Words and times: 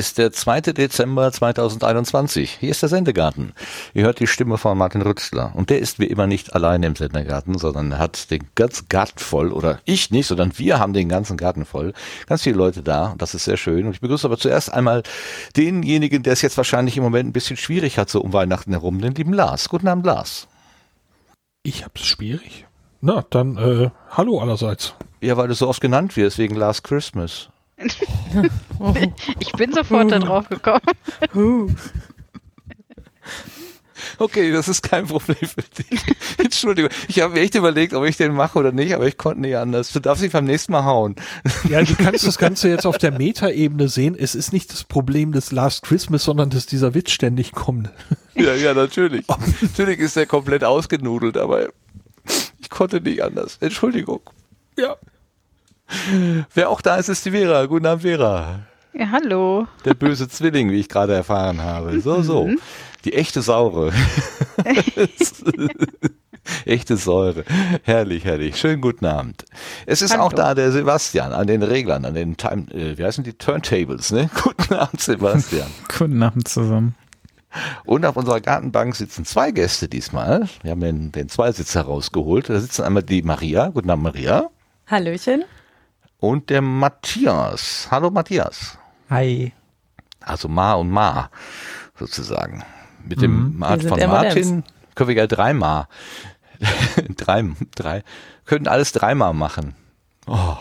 Ist 0.00 0.16
der 0.16 0.32
2. 0.32 0.62
Dezember 0.62 1.30
2021. 1.30 2.56
Hier 2.58 2.70
ist 2.70 2.80
der 2.80 2.88
Sendegarten. 2.88 3.52
Ihr 3.92 4.04
hört 4.04 4.18
die 4.18 4.26
Stimme 4.26 4.56
von 4.56 4.78
Martin 4.78 5.02
Rützler. 5.02 5.52
Und 5.54 5.68
der 5.68 5.78
ist 5.78 5.98
wie 5.98 6.06
immer 6.06 6.26
nicht 6.26 6.54
alleine 6.54 6.86
im 6.86 6.96
Sendegarten, 6.96 7.58
sondern 7.58 7.98
hat 7.98 8.30
den 8.30 8.48
ganzen 8.54 8.88
Garten 8.88 9.18
voll. 9.18 9.52
Oder 9.52 9.78
ich 9.84 10.10
nicht, 10.10 10.26
sondern 10.26 10.56
wir 10.56 10.78
haben 10.78 10.94
den 10.94 11.10
ganzen 11.10 11.36
Garten 11.36 11.66
voll. 11.66 11.92
Ganz 12.26 12.44
viele 12.44 12.56
Leute 12.56 12.82
da. 12.82 13.08
Und 13.08 13.20
das 13.20 13.34
ist 13.34 13.44
sehr 13.44 13.58
schön. 13.58 13.84
Und 13.84 13.92
ich 13.92 14.00
begrüße 14.00 14.26
aber 14.26 14.38
zuerst 14.38 14.72
einmal 14.72 15.02
denjenigen, 15.54 16.22
der 16.22 16.32
es 16.32 16.40
jetzt 16.40 16.56
wahrscheinlich 16.56 16.96
im 16.96 17.02
Moment 17.02 17.28
ein 17.28 17.34
bisschen 17.34 17.58
schwierig 17.58 17.98
hat, 17.98 18.08
so 18.08 18.22
um 18.22 18.32
Weihnachten 18.32 18.70
herum, 18.70 19.02
den 19.02 19.14
lieben 19.14 19.34
Lars. 19.34 19.68
Guten 19.68 19.86
Abend, 19.86 20.06
Lars. 20.06 20.48
Ich 21.62 21.84
hab's 21.84 22.06
schwierig. 22.06 22.66
Na, 23.02 23.22
dann 23.28 23.58
äh, 23.58 23.90
hallo 24.12 24.40
allerseits. 24.40 24.94
Ja, 25.20 25.36
weil 25.36 25.48
du 25.48 25.54
so 25.54 25.68
oft 25.68 25.82
genannt 25.82 26.16
wirst 26.16 26.38
wegen 26.38 26.54
Last 26.54 26.84
Christmas. 26.84 27.50
ich 29.40 29.52
bin 29.52 29.72
sofort 29.72 30.10
da 30.12 30.18
drauf 30.18 30.48
gekommen. 30.48 30.80
Okay, 34.18 34.50
das 34.52 34.68
ist 34.68 34.82
kein 34.82 35.06
Problem 35.06 35.36
für 35.36 35.62
dich. 35.62 36.00
Entschuldigung, 36.38 36.90
ich 37.08 37.20
habe 37.20 37.34
mir 37.34 37.40
echt 37.40 37.54
überlegt, 37.54 37.94
ob 37.94 38.04
ich 38.04 38.16
den 38.16 38.34
mache 38.34 38.58
oder 38.58 38.72
nicht, 38.72 38.94
aber 38.94 39.06
ich 39.06 39.16
konnte 39.16 39.40
nicht 39.40 39.56
anders. 39.56 39.92
Du 39.92 40.00
darfst 40.00 40.22
dich 40.22 40.32
beim 40.32 40.44
nächsten 40.44 40.72
Mal 40.72 40.84
hauen. 40.84 41.16
Ja, 41.68 41.82
du 41.82 41.94
kannst 41.94 42.26
das 42.26 42.38
Ganze 42.38 42.68
jetzt 42.68 42.86
auf 42.86 42.98
der 42.98 43.12
Metaebene 43.12 43.88
sehen. 43.88 44.16
Es 44.18 44.34
ist 44.34 44.52
nicht 44.52 44.72
das 44.72 44.84
Problem 44.84 45.32
des 45.32 45.52
Last 45.52 45.82
Christmas, 45.82 46.24
sondern 46.24 46.50
dass 46.50 46.66
dieser 46.66 46.94
Witz 46.94 47.10
ständig 47.10 47.52
kommt. 47.52 47.90
Ja, 48.34 48.54
ja, 48.54 48.74
natürlich. 48.74 49.26
natürlich 49.60 49.98
ist 49.98 50.16
der 50.16 50.26
komplett 50.26 50.64
ausgenudelt, 50.64 51.36
aber 51.36 51.68
ich 52.58 52.70
konnte 52.70 53.00
nicht 53.00 53.22
anders. 53.22 53.58
Entschuldigung. 53.60 54.20
Ja. 54.78 54.96
Wer 56.54 56.70
auch 56.70 56.80
da 56.80 56.96
ist, 56.96 57.08
ist 57.08 57.24
die 57.24 57.30
Vera. 57.30 57.66
Guten 57.66 57.86
Abend, 57.86 58.02
Vera. 58.02 58.60
Ja, 58.92 59.10
hallo. 59.10 59.66
Der 59.84 59.94
böse 59.94 60.28
Zwilling, 60.28 60.70
wie 60.70 60.80
ich 60.80 60.88
gerade 60.88 61.14
erfahren 61.14 61.62
habe. 61.62 62.00
So, 62.00 62.22
so. 62.22 62.46
Mhm. 62.48 62.58
Die 63.04 63.14
echte 63.14 63.42
Saure. 63.42 63.92
Echte 66.64 66.96
Säure. 66.96 67.44
Herrlich, 67.84 68.24
herrlich. 68.24 68.56
Schönen 68.56 68.80
guten 68.80 69.06
Abend. 69.06 69.44
Es 69.86 70.02
ist 70.02 70.12
Hallo. 70.12 70.24
auch 70.24 70.32
da 70.32 70.54
der 70.54 70.72
Sebastian 70.72 71.32
an 71.32 71.46
den 71.46 71.62
Reglern, 71.62 72.04
an 72.04 72.14
den 72.14 72.36
Time, 72.36 72.66
äh, 72.72 72.98
wie 72.98 73.04
heißen 73.04 73.22
die 73.22 73.34
Turntables, 73.34 74.10
ne? 74.10 74.28
Guten 74.42 74.74
Abend, 74.74 75.00
Sebastian. 75.00 75.68
guten 75.96 76.22
Abend 76.22 76.48
zusammen. 76.48 76.96
Und 77.84 78.04
auf 78.04 78.16
unserer 78.16 78.40
Gartenbank 78.40 78.96
sitzen 78.96 79.24
zwei 79.24 79.50
Gäste 79.52 79.86
diesmal. 79.88 80.48
Wir 80.62 80.72
haben 80.72 80.80
den, 80.80 81.12
den 81.12 81.28
Zweisitzer 81.28 81.82
rausgeholt. 81.82 82.48
Da 82.48 82.58
sitzen 82.58 82.82
einmal 82.82 83.02
die 83.02 83.22
Maria. 83.22 83.68
Guten 83.68 83.90
Abend, 83.90 84.04
Maria. 84.04 84.50
Hallöchen 84.88 85.44
und 86.20 86.50
der 86.50 86.62
Matthias. 86.62 87.88
Hallo 87.90 88.10
Matthias. 88.10 88.78
Hi. 89.08 89.52
Also 90.20 90.48
Ma 90.48 90.74
und 90.74 90.90
Ma 90.90 91.30
sozusagen. 91.98 92.62
Mit 93.04 93.22
dem 93.22 93.52
mhm. 93.52 93.58
Mart 93.58 93.82
von 93.82 93.98
Martin 93.98 94.64
können 94.94 95.08
wir 95.08 95.16
ja 95.16 95.26
dreimal. 95.26 95.88
drei, 97.16 97.44
drei, 97.74 98.04
können 98.44 98.68
alles 98.68 98.92
dreimal 98.92 99.32
machen. 99.32 99.74
Oh. 100.26 100.56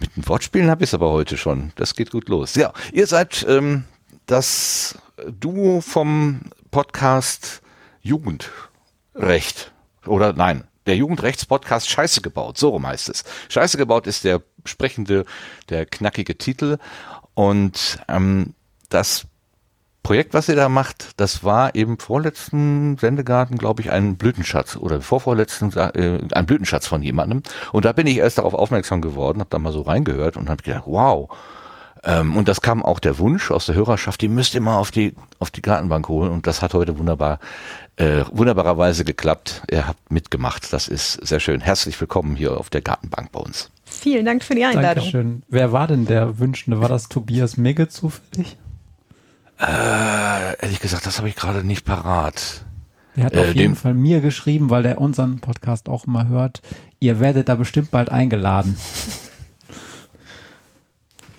Mit 0.00 0.16
den 0.16 0.26
Wortspielen 0.26 0.70
habe 0.70 0.82
ich 0.82 0.90
es 0.90 0.94
aber 0.94 1.10
heute 1.10 1.36
schon. 1.36 1.72
Das 1.76 1.94
geht 1.94 2.10
gut 2.10 2.28
los. 2.28 2.54
Ja, 2.54 2.72
ihr 2.92 3.06
seid 3.06 3.44
ähm, 3.46 3.84
das 4.24 4.98
Duo 5.38 5.82
vom 5.82 6.40
Podcast 6.70 7.60
Jugendrecht. 8.00 9.72
Oder 10.06 10.32
nein, 10.32 10.64
der 10.88 10.96
Jugendrechtspodcast 10.96 11.88
Scheiße 11.88 12.20
gebaut, 12.20 12.58
so 12.58 12.70
rum 12.70 12.86
heißt 12.86 13.08
es. 13.08 13.24
Scheiße 13.48 13.78
gebaut 13.78 14.06
ist 14.06 14.24
der 14.24 14.42
sprechende, 14.64 15.24
der 15.68 15.86
knackige 15.86 16.36
Titel. 16.36 16.78
Und 17.34 18.00
ähm, 18.08 18.54
das 18.88 19.26
Projekt, 20.02 20.32
was 20.32 20.48
ihr 20.48 20.56
da 20.56 20.68
macht, 20.68 21.20
das 21.20 21.44
war 21.44 21.74
eben 21.74 21.98
vorletzten 21.98 22.96
Sendegarten, 22.96 23.58
glaube 23.58 23.82
ich, 23.82 23.90
ein 23.90 24.16
Blütenschatz 24.16 24.76
oder 24.76 25.02
vorvorletzten 25.02 25.70
äh, 25.76 26.20
ein 26.32 26.46
Blütenschatz 26.46 26.86
von 26.86 27.02
jemandem. 27.02 27.42
Und 27.72 27.84
da 27.84 27.92
bin 27.92 28.06
ich 28.06 28.16
erst 28.16 28.38
darauf 28.38 28.54
aufmerksam 28.54 29.02
geworden, 29.02 29.40
habe 29.40 29.50
da 29.50 29.58
mal 29.58 29.72
so 29.72 29.82
reingehört 29.82 30.36
und 30.36 30.48
habe 30.48 30.62
gedacht, 30.62 30.84
wow. 30.86 31.28
Ähm, 32.04 32.36
und 32.36 32.48
das 32.48 32.62
kam 32.62 32.82
auch 32.82 33.00
der 33.00 33.18
Wunsch 33.18 33.50
aus 33.50 33.66
der 33.66 33.74
Hörerschaft, 33.74 34.22
die 34.22 34.28
müsst 34.28 34.54
ihr 34.54 34.60
mal 34.60 34.78
auf 34.78 34.90
die 34.90 35.14
auf 35.40 35.50
die 35.50 35.62
Gartenbank 35.62 36.08
holen. 36.08 36.32
Und 36.32 36.46
das 36.46 36.62
hat 36.62 36.72
heute 36.74 36.98
wunderbar 36.98 37.38
äh, 37.98 38.24
wunderbarerweise 38.30 39.04
geklappt. 39.04 39.62
Ihr 39.70 39.86
habt 39.86 40.10
mitgemacht. 40.10 40.72
Das 40.72 40.88
ist 40.88 41.14
sehr 41.26 41.40
schön. 41.40 41.60
Herzlich 41.60 42.00
willkommen 42.00 42.36
hier 42.36 42.56
auf 42.56 42.70
der 42.70 42.80
Gartenbank 42.80 43.32
bei 43.32 43.40
uns. 43.40 43.70
Vielen 43.84 44.24
Dank 44.24 44.44
für 44.44 44.54
die 44.54 44.64
Einladung. 44.64 45.04
Dankeschön. 45.04 45.42
Wer 45.48 45.72
war 45.72 45.88
denn 45.88 46.06
der 46.06 46.38
Wünschende? 46.38 46.80
War 46.80 46.88
das 46.88 47.08
Tobias 47.08 47.56
Migge 47.56 47.88
zufällig? 47.88 48.56
Äh, 49.60 50.62
ehrlich 50.62 50.78
gesagt, 50.78 51.06
das 51.06 51.18
habe 51.18 51.28
ich 51.28 51.34
gerade 51.34 51.64
nicht 51.64 51.84
parat. 51.84 52.64
Er 53.16 53.24
hat 53.24 53.34
äh, 53.34 53.40
auf 53.40 53.54
jeden 53.54 53.74
Fall 53.74 53.94
mir 53.94 54.20
geschrieben, 54.20 54.70
weil 54.70 54.86
er 54.86 55.00
unseren 55.00 55.40
Podcast 55.40 55.88
auch 55.88 56.06
immer 56.06 56.28
hört. 56.28 56.62
Ihr 57.00 57.18
werdet 57.18 57.48
da 57.48 57.56
bestimmt 57.56 57.90
bald 57.90 58.10
eingeladen. 58.10 58.76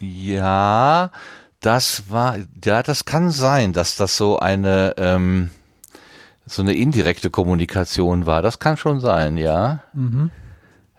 Ja, 0.01 1.11
das 1.61 2.03
war, 2.09 2.37
ja, 2.63 2.83
das 2.83 3.05
kann 3.05 3.31
sein, 3.31 3.71
dass 3.71 3.95
das 3.95 4.17
so 4.17 4.39
eine, 4.39 4.95
ähm, 4.97 5.51
so 6.49 6.61
eine 6.61 6.73
indirekte 6.73 7.29
Kommunikation 7.29 8.25
war. 8.25 8.41
Das 8.41 8.59
kann 8.59 8.77
schon 8.77 8.99
sein, 8.99 9.37
ja. 9.37 9.83
Mhm. 9.93 10.31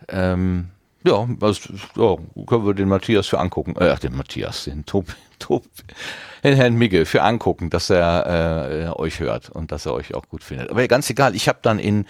Ähm, 0.07 0.69
ja, 1.03 1.27
also, 1.41 1.73
ja, 1.95 2.43
können 2.45 2.65
wir 2.65 2.73
den 2.73 2.87
Matthias 2.87 3.27
für 3.27 3.39
angucken. 3.39 3.75
Äh, 3.75 3.97
den 3.97 4.15
Matthias, 4.15 4.65
den 4.65 4.85
Tob, 4.85 5.07
Tob, 5.39 5.63
den 6.43 6.55
Herrn 6.55 6.75
Migge 6.75 7.05
für 7.05 7.23
angucken, 7.23 7.69
dass 7.69 7.89
er 7.89 8.91
äh, 8.95 8.99
euch 8.99 9.19
hört 9.19 9.49
und 9.49 9.71
dass 9.71 9.87
er 9.87 9.93
euch 9.93 10.13
auch 10.13 10.27
gut 10.29 10.43
findet. 10.43 10.69
Aber 10.69 10.87
ganz 10.87 11.09
egal, 11.09 11.35
ich 11.35 11.47
habe 11.47 11.59
dann 11.61 11.79
in 11.79 12.05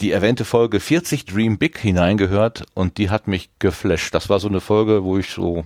die 0.00 0.12
erwähnte 0.12 0.44
Folge 0.44 0.78
40 0.78 1.24
Dream 1.24 1.56
Big 1.58 1.78
hineingehört 1.78 2.66
und 2.74 2.98
die 2.98 3.08
hat 3.08 3.28
mich 3.28 3.50
geflasht. 3.58 4.14
Das 4.14 4.28
war 4.28 4.40
so 4.40 4.48
eine 4.48 4.60
Folge, 4.60 5.04
wo 5.04 5.16
ich 5.16 5.30
so 5.30 5.64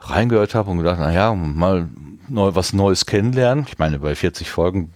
reingehört 0.00 0.54
habe 0.54 0.70
und 0.70 0.78
gedacht, 0.78 0.98
naja, 0.98 1.32
mal 1.34 1.88
neu, 2.28 2.54
was 2.54 2.72
Neues 2.72 3.06
kennenlernen. 3.06 3.66
Ich 3.68 3.78
meine, 3.78 4.00
bei 4.00 4.14
40 4.14 4.50
Folgen 4.50 4.92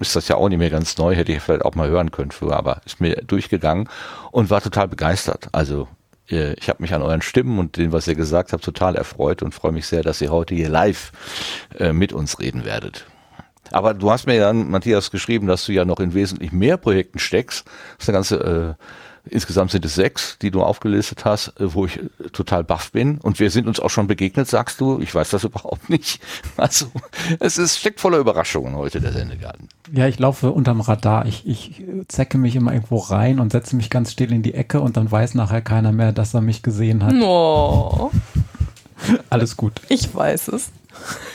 ist 0.00 0.16
das 0.16 0.28
ja 0.28 0.36
auch 0.36 0.48
nicht 0.48 0.58
mehr 0.58 0.70
ganz 0.70 0.98
neu, 0.98 1.14
hätte 1.14 1.32
ich 1.32 1.40
vielleicht 1.40 1.64
auch 1.64 1.74
mal 1.74 1.88
hören 1.88 2.10
können 2.10 2.30
früher, 2.30 2.56
aber 2.56 2.80
ist 2.84 3.00
mir 3.00 3.16
durchgegangen 3.26 3.88
und 4.30 4.50
war 4.50 4.60
total 4.60 4.88
begeistert. 4.88 5.48
Also 5.52 5.88
äh, 6.30 6.54
ich 6.54 6.68
habe 6.68 6.82
mich 6.82 6.94
an 6.94 7.02
euren 7.02 7.22
Stimmen 7.22 7.58
und 7.58 7.76
dem, 7.76 7.92
was 7.92 8.06
ihr 8.06 8.14
gesagt 8.14 8.52
habt, 8.52 8.64
total 8.64 8.96
erfreut 8.96 9.42
und 9.42 9.54
freue 9.54 9.72
mich 9.72 9.86
sehr, 9.86 10.02
dass 10.02 10.20
ihr 10.20 10.30
heute 10.30 10.54
hier 10.54 10.68
live 10.68 11.12
äh, 11.78 11.92
mit 11.92 12.12
uns 12.12 12.38
reden 12.38 12.64
werdet. 12.64 13.06
Aber 13.72 13.94
du 13.94 14.10
hast 14.10 14.26
mir 14.26 14.38
dann, 14.38 14.70
Matthias, 14.70 15.10
geschrieben, 15.10 15.46
dass 15.46 15.66
du 15.66 15.72
ja 15.72 15.84
noch 15.84 15.98
in 15.98 16.14
wesentlich 16.14 16.52
mehr 16.52 16.76
Projekten 16.76 17.18
steckst. 17.18 17.66
Das 17.66 18.04
ist 18.04 18.08
eine 18.08 18.16
ganze 18.16 18.76
äh, 18.78 18.82
Insgesamt 19.28 19.70
sind 19.72 19.84
es 19.84 19.94
sechs, 19.94 20.38
die 20.38 20.50
du 20.50 20.62
aufgelistet 20.62 21.24
hast, 21.24 21.48
äh, 21.60 21.74
wo 21.74 21.86
ich 21.86 21.98
äh, 21.98 22.28
total 22.32 22.64
baff 22.64 22.92
bin. 22.92 23.18
Und 23.18 23.40
wir 23.40 23.50
sind 23.50 23.66
uns 23.66 23.80
auch 23.80 23.90
schon 23.90 24.06
begegnet, 24.06 24.48
sagst 24.48 24.80
du. 24.80 25.00
Ich 25.00 25.14
weiß 25.14 25.30
das 25.30 25.44
überhaupt 25.44 25.90
nicht. 25.90 26.20
Also 26.56 26.86
es 27.40 27.58
ist, 27.58 27.78
steckt 27.78 28.00
voller 28.00 28.18
Überraschungen 28.18 28.76
heute, 28.76 29.00
der 29.00 29.12
Sendegarten. 29.12 29.68
Ja, 29.92 30.06
ich 30.06 30.18
laufe 30.18 30.50
unterm 30.50 30.80
Radar. 30.80 31.26
Ich, 31.26 31.46
ich 31.46 31.82
zecke 32.08 32.38
mich 32.38 32.56
immer 32.56 32.72
irgendwo 32.72 32.98
rein 32.98 33.40
und 33.40 33.52
setze 33.52 33.76
mich 33.76 33.90
ganz 33.90 34.12
still 34.12 34.32
in 34.32 34.42
die 34.42 34.54
Ecke 34.54 34.80
und 34.80 34.96
dann 34.96 35.10
weiß 35.10 35.34
nachher 35.34 35.62
keiner 35.62 35.92
mehr, 35.92 36.12
dass 36.12 36.34
er 36.34 36.40
mich 36.40 36.62
gesehen 36.62 37.04
hat. 37.04 37.14
Oh. 37.20 38.10
Alles 39.30 39.56
gut. 39.56 39.80
Ich 39.88 40.14
weiß 40.14 40.48
es. 40.48 40.70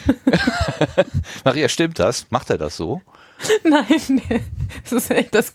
Maria, 1.45 1.69
stimmt 1.69 1.99
das? 1.99 2.27
Macht 2.29 2.49
er 2.49 2.57
das 2.57 2.77
so? 2.77 3.01
Nein, 3.63 4.21
das 4.83 4.91
ist 4.91 5.11
echt 5.11 5.33
das, 5.33 5.53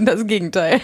das 0.00 0.26
Gegenteil. 0.26 0.80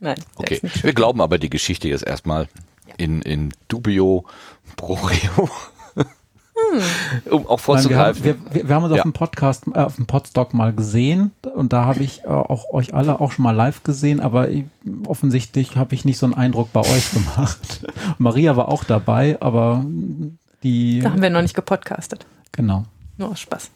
Nein. 0.00 0.16
Okay, 0.36 0.60
wir 0.62 0.92
glauben 0.94 1.20
aber 1.20 1.38
die 1.38 1.50
Geschichte 1.50 1.88
jetzt 1.88 2.06
erstmal 2.06 2.48
ja. 2.86 2.94
in, 2.96 3.22
in 3.22 3.52
dubio 3.68 4.24
pro 4.76 4.94
reo. 4.94 5.50
Hm. 6.72 7.32
um 7.32 7.46
auch 7.46 7.60
vorzugreifen. 7.60 8.24
Wir, 8.24 8.36
wir, 8.52 8.68
wir, 8.68 8.74
haben 8.74 8.84
uns 8.84 8.92
ja. 8.92 8.98
auf 8.98 9.02
dem 9.02 9.12
Podcast, 9.12 9.64
äh, 9.68 9.78
auf 9.78 9.96
dem 9.96 10.06
Podstock 10.06 10.54
mal 10.54 10.72
gesehen 10.72 11.32
und 11.54 11.72
da 11.72 11.84
habe 11.84 12.02
ich 12.02 12.24
äh, 12.24 12.28
auch 12.28 12.70
euch 12.72 12.94
alle 12.94 13.20
auch 13.20 13.32
schon 13.32 13.42
mal 13.42 13.54
live 13.54 13.82
gesehen, 13.82 14.20
aber 14.20 14.48
ich, 14.48 14.64
offensichtlich 15.06 15.76
habe 15.76 15.94
ich 15.94 16.04
nicht 16.04 16.18
so 16.18 16.26
einen 16.26 16.34
Eindruck 16.34 16.72
bei 16.72 16.80
euch 16.80 17.12
gemacht. 17.12 17.86
Maria 18.18 18.56
war 18.56 18.68
auch 18.68 18.84
dabei, 18.84 19.38
aber 19.40 19.84
die. 20.62 21.00
Da 21.00 21.12
haben 21.12 21.22
wir 21.22 21.30
noch 21.30 21.42
nicht 21.42 21.54
gepodcastet. 21.54 22.26
Genau. 22.52 22.84
Nur 23.16 23.30
aus 23.30 23.40
Spaß. 23.40 23.70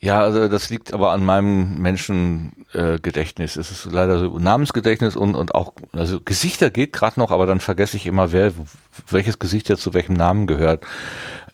Ja, 0.00 0.20
also 0.20 0.48
das 0.48 0.68
liegt 0.68 0.92
aber 0.92 1.12
an 1.12 1.24
meinem 1.24 1.78
Menschengedächtnis. 1.78 2.61
Äh, 2.74 2.98
es 3.04 3.56
ist 3.56 3.88
leider 3.90 4.18
so 4.18 4.38
Namensgedächtnis 4.38 5.16
und, 5.16 5.34
und 5.34 5.54
auch, 5.54 5.72
also 5.92 6.20
Gesichter 6.20 6.70
geht 6.70 6.92
gerade 6.92 7.20
noch, 7.20 7.30
aber 7.30 7.46
dann 7.46 7.60
vergesse 7.60 7.96
ich 7.96 8.06
immer, 8.06 8.32
wer 8.32 8.52
welches 9.10 9.38
Gesicht 9.38 9.68
jetzt 9.68 9.82
zu 9.82 9.94
welchem 9.94 10.14
Namen 10.14 10.46
gehört. 10.46 10.84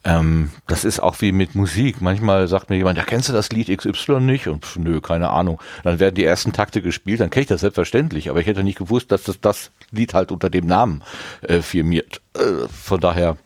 ähm, 0.04 0.50
das 0.68 0.84
ist 0.84 1.00
auch 1.00 1.20
wie 1.20 1.32
mit 1.32 1.54
Musik. 1.54 2.00
Manchmal 2.00 2.46
sagt 2.46 2.70
mir 2.70 2.76
jemand, 2.76 2.98
ja, 2.98 3.04
kennst 3.04 3.28
du 3.28 3.32
das 3.32 3.50
Lied 3.50 3.76
XY 3.76 4.20
nicht? 4.20 4.46
Und 4.46 4.64
pf, 4.64 4.76
nö, 4.76 5.00
keine 5.00 5.30
Ahnung. 5.30 5.60
Dann 5.82 5.98
werden 5.98 6.14
die 6.14 6.24
ersten 6.24 6.52
Takte 6.52 6.82
gespielt, 6.82 7.20
dann 7.20 7.30
kenne 7.30 7.42
ich 7.42 7.48
das 7.48 7.62
selbstverständlich, 7.62 8.30
aber 8.30 8.40
ich 8.40 8.46
hätte 8.46 8.62
nicht 8.62 8.78
gewusst, 8.78 9.10
dass 9.10 9.24
das, 9.24 9.40
das 9.40 9.70
Lied 9.90 10.14
halt 10.14 10.30
unter 10.30 10.50
dem 10.50 10.66
Namen 10.66 11.02
äh, 11.42 11.62
firmiert. 11.62 12.20
Äh, 12.34 12.68
von 12.68 13.00
daher. 13.00 13.36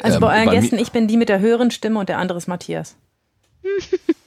Also 0.00 0.20
bei 0.20 0.34
ähm, 0.34 0.48
euren 0.48 0.54
bei 0.54 0.60
Gästen, 0.60 0.78
ich 0.78 0.92
bin 0.92 1.08
die 1.08 1.16
mit 1.16 1.28
der 1.28 1.40
höheren 1.40 1.70
Stimme 1.70 2.00
und 2.00 2.08
der 2.08 2.18
andere 2.18 2.38
ist 2.38 2.48
Matthias. 2.48 2.96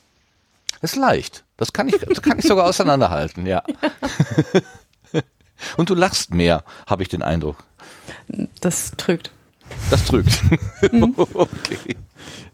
ist 0.86 0.96
leicht. 0.96 1.44
Das 1.58 1.74
kann 1.74 1.88
ich, 1.88 1.98
das 1.98 2.22
kann 2.22 2.40
ich 2.40 2.46
sogar 2.46 2.66
auseinanderhalten, 2.66 3.46
ja. 3.46 3.64
Und 5.78 5.90
du 5.90 5.96
lachst 5.96 6.34
mehr, 6.34 6.64
habe 6.88 7.04
ich 7.04 7.10
den 7.10 7.22
Eindruck. 7.22 7.64
Das 8.62 8.92
trügt. 8.98 9.32
Das 9.90 10.06
trügt. 10.06 10.42
Mhm. 10.92 11.14
okay. 11.34 11.96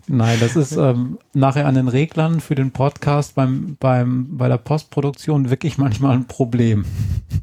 Nein, 0.07 0.39
das 0.39 0.55
ist 0.55 0.73
ähm, 0.73 1.19
nachher 1.33 1.67
an 1.67 1.75
den 1.75 1.87
Reglern 1.87 2.41
für 2.41 2.55
den 2.55 2.71
Podcast 2.71 3.35
beim, 3.35 3.77
beim, 3.79 4.37
bei 4.37 4.47
der 4.47 4.57
Postproduktion 4.57 5.49
wirklich 5.49 5.77
manchmal 5.77 6.15
ein 6.15 6.25
Problem. 6.25 6.85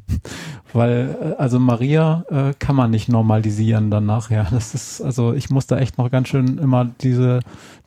Weil, 0.73 1.17
äh, 1.21 1.41
also 1.41 1.59
Maria 1.59 2.25
äh, 2.29 2.53
kann 2.59 2.75
man 2.75 2.91
nicht 2.91 3.09
normalisieren 3.09 3.89
dann 3.89 4.05
nachher. 4.05 4.47
Das 4.51 4.75
ist, 4.75 5.01
also 5.01 5.33
ich 5.33 5.49
muss 5.49 5.67
da 5.67 5.77
echt 5.77 5.97
noch 5.97 6.11
ganz 6.11 6.27
schön 6.27 6.57
immer 6.57 6.85
diese, 6.85 7.39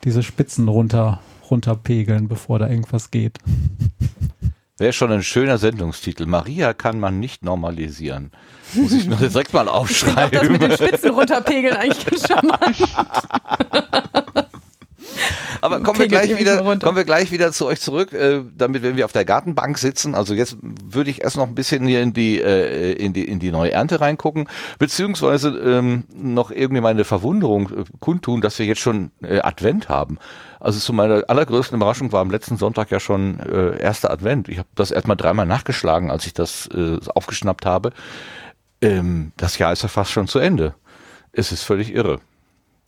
diese 0.05 0.23
Spitzen 0.23 0.69
runter, 0.69 1.21
runterpegeln, 1.53 2.27
bevor 2.29 2.59
da 2.59 2.69
irgendwas 2.69 3.11
geht. 3.11 3.39
Wäre 4.79 4.93
schon 4.93 5.13
ein 5.13 5.23
schöner 5.23 5.59
Sendungstitel. 5.59 6.27
Maria 6.27 6.73
kann 6.73 6.99
man 6.99 7.21
nicht 7.21 7.45
normalisieren. 7.45 8.33
Muss 8.75 8.93
ich 8.93 9.07
mir 9.07 9.17
direkt 9.17 9.53
mal 9.53 9.69
aufschreiben. 9.69 10.33
Ich 10.33 10.41
das 10.41 10.49
mit 10.49 10.63
den 10.63 10.73
Spitzen 10.73 11.11
runterpegeln 11.11 11.77
eigentlich 11.77 12.05
ganz 12.05 12.27
charmant. 12.27 12.77
Aber 15.63 15.81
kommen 15.81 16.01
wir 16.01 16.09
gleich 16.09 16.37
wieder, 16.37 16.59
kommen 16.59 16.97
wir 16.97 17.05
gleich 17.05 17.31
wieder 17.31 17.53
zu 17.53 17.67
euch 17.67 17.81
zurück, 17.81 18.13
äh, 18.13 18.43
damit 18.57 18.83
wenn 18.83 18.97
wir 18.97 19.05
auf 19.05 19.13
der 19.13 19.25
Gartenbank 19.25 19.79
sitzen. 19.79 20.17
Also 20.17 20.35
jetzt 20.35 20.57
würde 20.61 21.09
ich 21.09 21.23
erst 21.23 21.37
noch 21.37 21.47
ein 21.47 21.55
bisschen 21.55 21.87
hier 21.87 22.03
in 22.03 22.13
die 22.13 22.41
äh, 22.41 22.93
in 22.95 23.13
die 23.13 23.25
in 23.29 23.39
die 23.39 23.53
neue 23.53 23.71
Ernte 23.71 24.01
reingucken, 24.01 24.49
beziehungsweise 24.81 25.51
ähm, 25.51 26.03
noch 26.13 26.51
irgendwie 26.51 26.81
meine 26.81 27.05
Verwunderung 27.05 27.71
äh, 27.71 27.85
kundtun, 28.01 28.41
dass 28.41 28.59
wir 28.59 28.67
jetzt 28.67 28.81
schon 28.81 29.13
äh, 29.23 29.39
Advent 29.39 29.89
haben. 29.89 30.19
Also 30.59 30.81
zu 30.81 30.93
meiner 30.93 31.23
allergrößten 31.29 31.77
Überraschung 31.77 32.11
war 32.11 32.23
am 32.23 32.31
letzten 32.31 32.57
Sonntag 32.57 32.91
ja 32.91 32.99
schon 32.99 33.39
äh, 33.39 33.81
erster 33.81 34.11
Advent. 34.11 34.49
Ich 34.49 34.59
habe 34.59 34.69
das 34.75 34.91
erstmal 34.91 35.17
dreimal 35.17 35.47
nachgeschlagen, 35.47 36.11
als 36.11 36.27
ich 36.27 36.35
das 36.35 36.69
äh, 36.75 36.99
aufgeschnappt 37.15 37.67
habe. 37.67 37.93
Ähm, 38.81 39.31
das 39.37 39.59
Jahr 39.59 39.73
ist 39.73 39.83
ja 39.83 39.89
fast 39.89 40.11
schon 40.11 40.27
zu 40.27 40.41
Ende. 40.41 40.75
Es 41.31 41.53
ist 41.53 41.63
völlig 41.63 41.95
irre. 41.95 42.19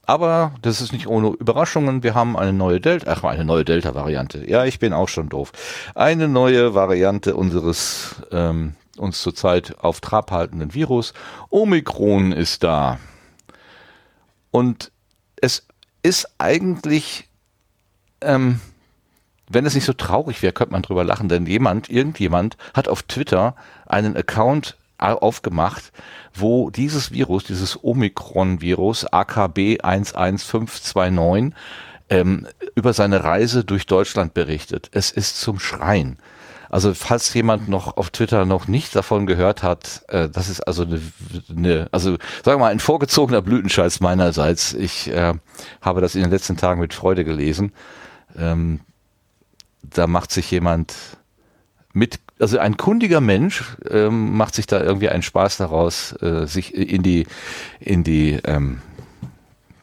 Aber 0.07 0.53
das 0.63 0.81
ist 0.81 0.93
nicht 0.93 1.07
ohne 1.07 1.29
Überraschungen. 1.29 2.03
Wir 2.03 2.15
haben 2.15 2.37
eine 2.37 2.53
neue 2.53 2.81
Delta, 2.81 3.11
ach, 3.11 3.25
eine 3.25 3.45
neue 3.45 3.65
Delta-Variante. 3.65 4.49
Ja, 4.49 4.65
ich 4.65 4.79
bin 4.79 4.93
auch 4.93 5.09
schon 5.09 5.29
doof. 5.29 5.53
Eine 5.95 6.29
neue 6.29 6.75
Variante 6.75 7.37
unseres 7.37 8.17
ähm, 8.31 8.75
uns 8.99 9.23
zurzeit 9.23 9.77
auf 9.79 10.01
Trab 10.01 10.31
haltenden 10.31 10.75
Virus. 10.75 11.15
Omikron 11.51 12.33
ist 12.33 12.63
da. 12.63 12.99
Und 14.51 14.93
es 15.41 15.67
ist 16.03 16.29
eigentlich, 16.39 17.29
ähm, 18.21 18.61
wenn 19.49 19.67
es 19.67 19.75
nicht 19.75 19.85
so 19.85 19.93
traurig 19.93 20.43
wäre, 20.43 20.53
könnte 20.53 20.73
man 20.73 20.83
drüber 20.83 21.05
lachen, 21.05 21.29
denn 21.29 21.47
jemand, 21.47 21.91
irgendjemand 21.91 22.57
hat 22.73 22.89
auf 22.89 23.03
Twitter 23.03 23.57
einen 23.87 24.17
Account 24.17 24.77
aufgemacht, 25.13 25.93
wo 26.35 26.71
dieses 26.71 27.13
Virus, 27.13 27.45
dieses 27.45 27.83
Omikron-Virus 27.83 29.07
AKB 29.07 29.79
11529 29.83 31.55
ähm, 32.11 32.47
über 32.75 32.93
seine 32.93 33.25
Reise 33.25 33.65
durch 33.65 33.87
Deutschland 33.87 34.35
berichtet. 34.35 34.91
Es 34.93 35.11
ist 35.11 35.41
zum 35.41 35.59
Schreien. 35.59 36.19
Also 36.71 36.93
falls 36.93 37.33
jemand 37.35 37.69
noch 37.69 37.97
auf 37.97 38.11
Twitter 38.11 38.47
noch 38.47 38.67
nicht 38.67 38.97
davon 38.97 39.27
gehört 39.27 39.63
hat, 39.63 40.03
äh, 40.09 40.29
das 40.29 40.49
ist 40.49 40.61
also 40.61 40.83
eine, 40.83 41.01
eine, 41.49 41.89
also 41.93 42.17
sagen 42.45 42.59
wir 42.59 42.59
mal 42.59 42.73
ein 42.73 42.81
vorgezogener 42.81 43.43
Blütenscheiß 43.43 44.01
meinerseits. 44.01 44.75
Ich 44.75 45.09
äh, 45.09 45.35
habe 45.81 46.01
das 46.01 46.17
in 46.17 46.23
den 46.23 46.31
letzten 46.31 46.57
Tagen 46.57 46.81
mit 46.81 46.93
Freude 46.93 47.25
gelesen. 47.25 47.73
Ähm, 48.37 48.81
da 49.83 50.07
macht 50.09 50.33
sich 50.33 50.51
jemand 50.51 50.95
mit 51.93 52.24
also 52.39 52.59
ein 52.59 52.77
kundiger 52.77 53.21
Mensch 53.21 53.77
ähm, 53.89 54.37
macht 54.37 54.55
sich 54.55 54.67
da 54.67 54.81
irgendwie 54.81 55.09
einen 55.09 55.23
Spaß 55.23 55.59
daraus, 55.59 56.13
äh, 56.21 56.47
sich 56.47 56.75
in 56.75 57.03
die, 57.03 57.27
in 57.81 58.05
die, 58.05 58.41
ähm, 58.45 58.81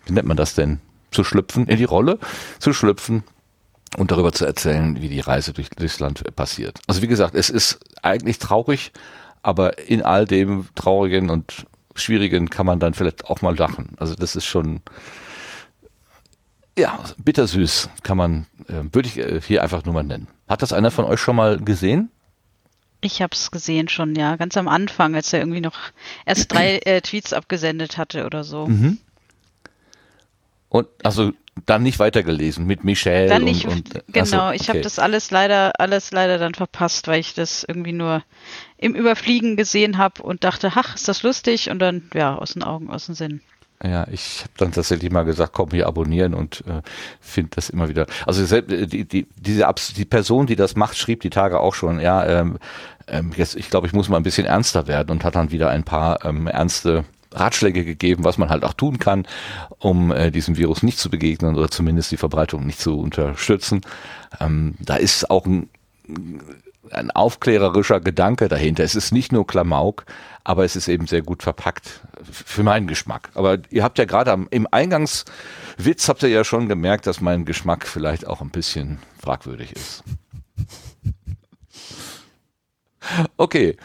wie 0.05 0.13
nennt 0.13 0.27
man 0.27 0.37
das 0.37 0.55
denn, 0.55 0.79
zu 1.11 1.23
schlüpfen, 1.23 1.67
in 1.67 1.77
die 1.77 1.83
Rolle 1.83 2.19
zu 2.59 2.73
schlüpfen 2.73 3.23
und 3.97 4.11
darüber 4.11 4.31
zu 4.31 4.45
erzählen, 4.45 5.01
wie 5.01 5.09
die 5.09 5.19
Reise 5.19 5.53
durch, 5.53 5.69
durchs 5.69 5.99
Land 5.99 6.23
passiert. 6.35 6.79
Also 6.87 7.01
wie 7.01 7.07
gesagt, 7.07 7.35
es 7.35 7.49
ist 7.49 7.79
eigentlich 8.01 8.39
traurig, 8.39 8.91
aber 9.43 9.79
in 9.79 10.01
all 10.01 10.25
dem 10.25 10.67
Traurigen 10.75 11.29
und 11.29 11.65
Schwierigen 11.95 12.49
kann 12.49 12.65
man 12.65 12.79
dann 12.79 12.93
vielleicht 12.93 13.25
auch 13.25 13.41
mal 13.41 13.57
lachen. 13.57 13.95
Also 13.97 14.15
das 14.15 14.35
ist 14.35 14.45
schon, 14.45 14.81
ja, 16.77 16.99
bittersüß 17.17 17.89
kann 18.03 18.17
man, 18.17 18.45
äh, 18.67 18.83
würde 18.93 19.09
ich 19.09 19.17
äh, 19.17 19.41
hier 19.41 19.61
einfach 19.61 19.83
nur 19.83 19.93
mal 19.93 20.03
nennen. 20.03 20.27
Hat 20.47 20.61
das 20.61 20.73
einer 20.73 20.91
von 20.91 21.05
euch 21.05 21.19
schon 21.19 21.35
mal 21.35 21.59
gesehen? 21.59 22.09
Ich 23.01 23.21
habe 23.21 23.33
es 23.33 23.51
gesehen 23.51 23.87
schon, 23.89 24.15
ja, 24.15 24.35
ganz 24.35 24.55
am 24.57 24.67
Anfang, 24.67 25.15
als 25.15 25.33
er 25.33 25.39
irgendwie 25.39 25.61
noch 25.61 25.77
erst 26.25 26.51
drei 26.51 26.77
äh, 26.85 27.01
Tweets 27.01 27.33
abgesendet 27.33 27.97
hatte 27.97 28.25
oder 28.25 28.43
so. 28.43 28.67
Mhm. 28.67 28.99
Und 30.69 30.87
also 31.03 31.33
dann 31.65 31.83
nicht 31.83 31.99
weitergelesen 31.99 32.65
mit 32.65 32.83
Michelle. 32.83 33.27
Dann 33.27 33.43
nicht, 33.43 33.65
und, 33.65 33.95
und, 33.95 34.03
genau. 34.07 34.25
So, 34.25 34.37
okay. 34.37 34.55
Ich 34.55 34.69
habe 34.69 34.81
das 34.81 34.99
alles 34.99 35.31
leider, 35.31 35.79
alles 35.79 36.11
leider 36.11 36.37
dann 36.37 36.53
verpasst, 36.53 37.07
weil 37.07 37.19
ich 37.19 37.33
das 37.33 37.65
irgendwie 37.67 37.91
nur 37.91 38.23
im 38.77 38.95
Überfliegen 38.95 39.57
gesehen 39.57 39.97
habe 39.97 40.23
und 40.23 40.43
dachte, 40.43 40.71
ach, 40.75 40.95
ist 40.95 41.07
das 41.07 41.23
lustig 41.23 41.69
und 41.69 41.79
dann 41.79 42.09
ja 42.13 42.35
aus 42.35 42.53
den 42.53 42.63
Augen, 42.63 42.89
aus 42.89 43.07
dem 43.07 43.15
Sinn. 43.15 43.41
Ja, 43.83 44.07
ich 44.11 44.41
habe 44.41 44.53
dann 44.57 44.71
tatsächlich 44.71 45.11
mal 45.11 45.23
gesagt, 45.23 45.53
komm 45.53 45.69
hier 45.71 45.87
abonnieren 45.87 46.33
und 46.35 46.63
äh, 46.67 46.81
finde 47.19 47.51
das 47.55 47.69
immer 47.69 47.89
wieder. 47.89 48.05
Also 48.27 48.55
äh, 48.55 48.85
die, 48.85 49.05
die, 49.05 49.27
diese 49.35 49.67
Abs 49.67 49.93
die 49.93 50.05
Person, 50.05 50.45
die 50.45 50.55
das 50.55 50.75
macht, 50.75 50.97
schrieb 50.97 51.21
die 51.21 51.31
Tage 51.31 51.59
auch 51.59 51.73
schon, 51.73 51.99
ja, 51.99 52.23
ähm, 52.25 52.59
ähm, 53.07 53.31
jetzt, 53.35 53.55
ich 53.55 53.69
glaube, 53.69 53.87
ich 53.87 53.93
muss 53.93 54.07
mal 54.07 54.17
ein 54.17 54.23
bisschen 54.23 54.45
ernster 54.45 54.87
werden 54.87 55.09
und 55.09 55.23
hat 55.23 55.35
dann 55.35 55.51
wieder 55.51 55.69
ein 55.69 55.83
paar 55.83 56.23
ähm, 56.25 56.47
ernste 56.47 57.05
Ratschläge 57.33 57.85
gegeben, 57.85 58.23
was 58.23 58.37
man 58.37 58.49
halt 58.49 58.63
auch 58.63 58.73
tun 58.73 58.99
kann, 58.99 59.25
um 59.79 60.11
äh, 60.11 60.31
diesem 60.31 60.57
Virus 60.57 60.83
nicht 60.83 60.99
zu 60.99 61.09
begegnen 61.09 61.55
oder 61.55 61.69
zumindest 61.69 62.11
die 62.11 62.17
Verbreitung 62.17 62.65
nicht 62.65 62.79
zu 62.79 62.99
unterstützen. 62.99 63.81
Ähm, 64.39 64.75
da 64.79 64.95
ist 64.95 65.29
auch 65.31 65.45
ein, 65.45 65.69
ein 66.89 67.11
aufklärerischer 67.11 67.99
Gedanke 67.99 68.47
dahinter. 68.47 68.83
Es 68.83 68.95
ist 68.95 69.11
nicht 69.11 69.31
nur 69.31 69.45
Klamauk, 69.45 70.05
aber 70.43 70.65
es 70.65 70.75
ist 70.75 70.87
eben 70.87 71.07
sehr 71.07 71.21
gut 71.21 71.43
verpackt 71.43 72.01
für 72.31 72.63
meinen 72.63 72.87
Geschmack. 72.87 73.29
Aber 73.35 73.59
ihr 73.69 73.83
habt 73.83 73.99
ja 73.99 74.05
gerade 74.05 74.47
im 74.49 74.67
Eingangswitz 74.71 76.07
habt 76.07 76.23
ihr 76.23 76.29
ja 76.29 76.43
schon 76.43 76.67
gemerkt, 76.67 77.07
dass 77.07 77.21
mein 77.21 77.45
Geschmack 77.45 77.85
vielleicht 77.87 78.25
auch 78.27 78.41
ein 78.41 78.49
bisschen 78.49 78.99
fragwürdig 79.21 79.73
ist. 79.73 80.03
Okay, 83.37 83.77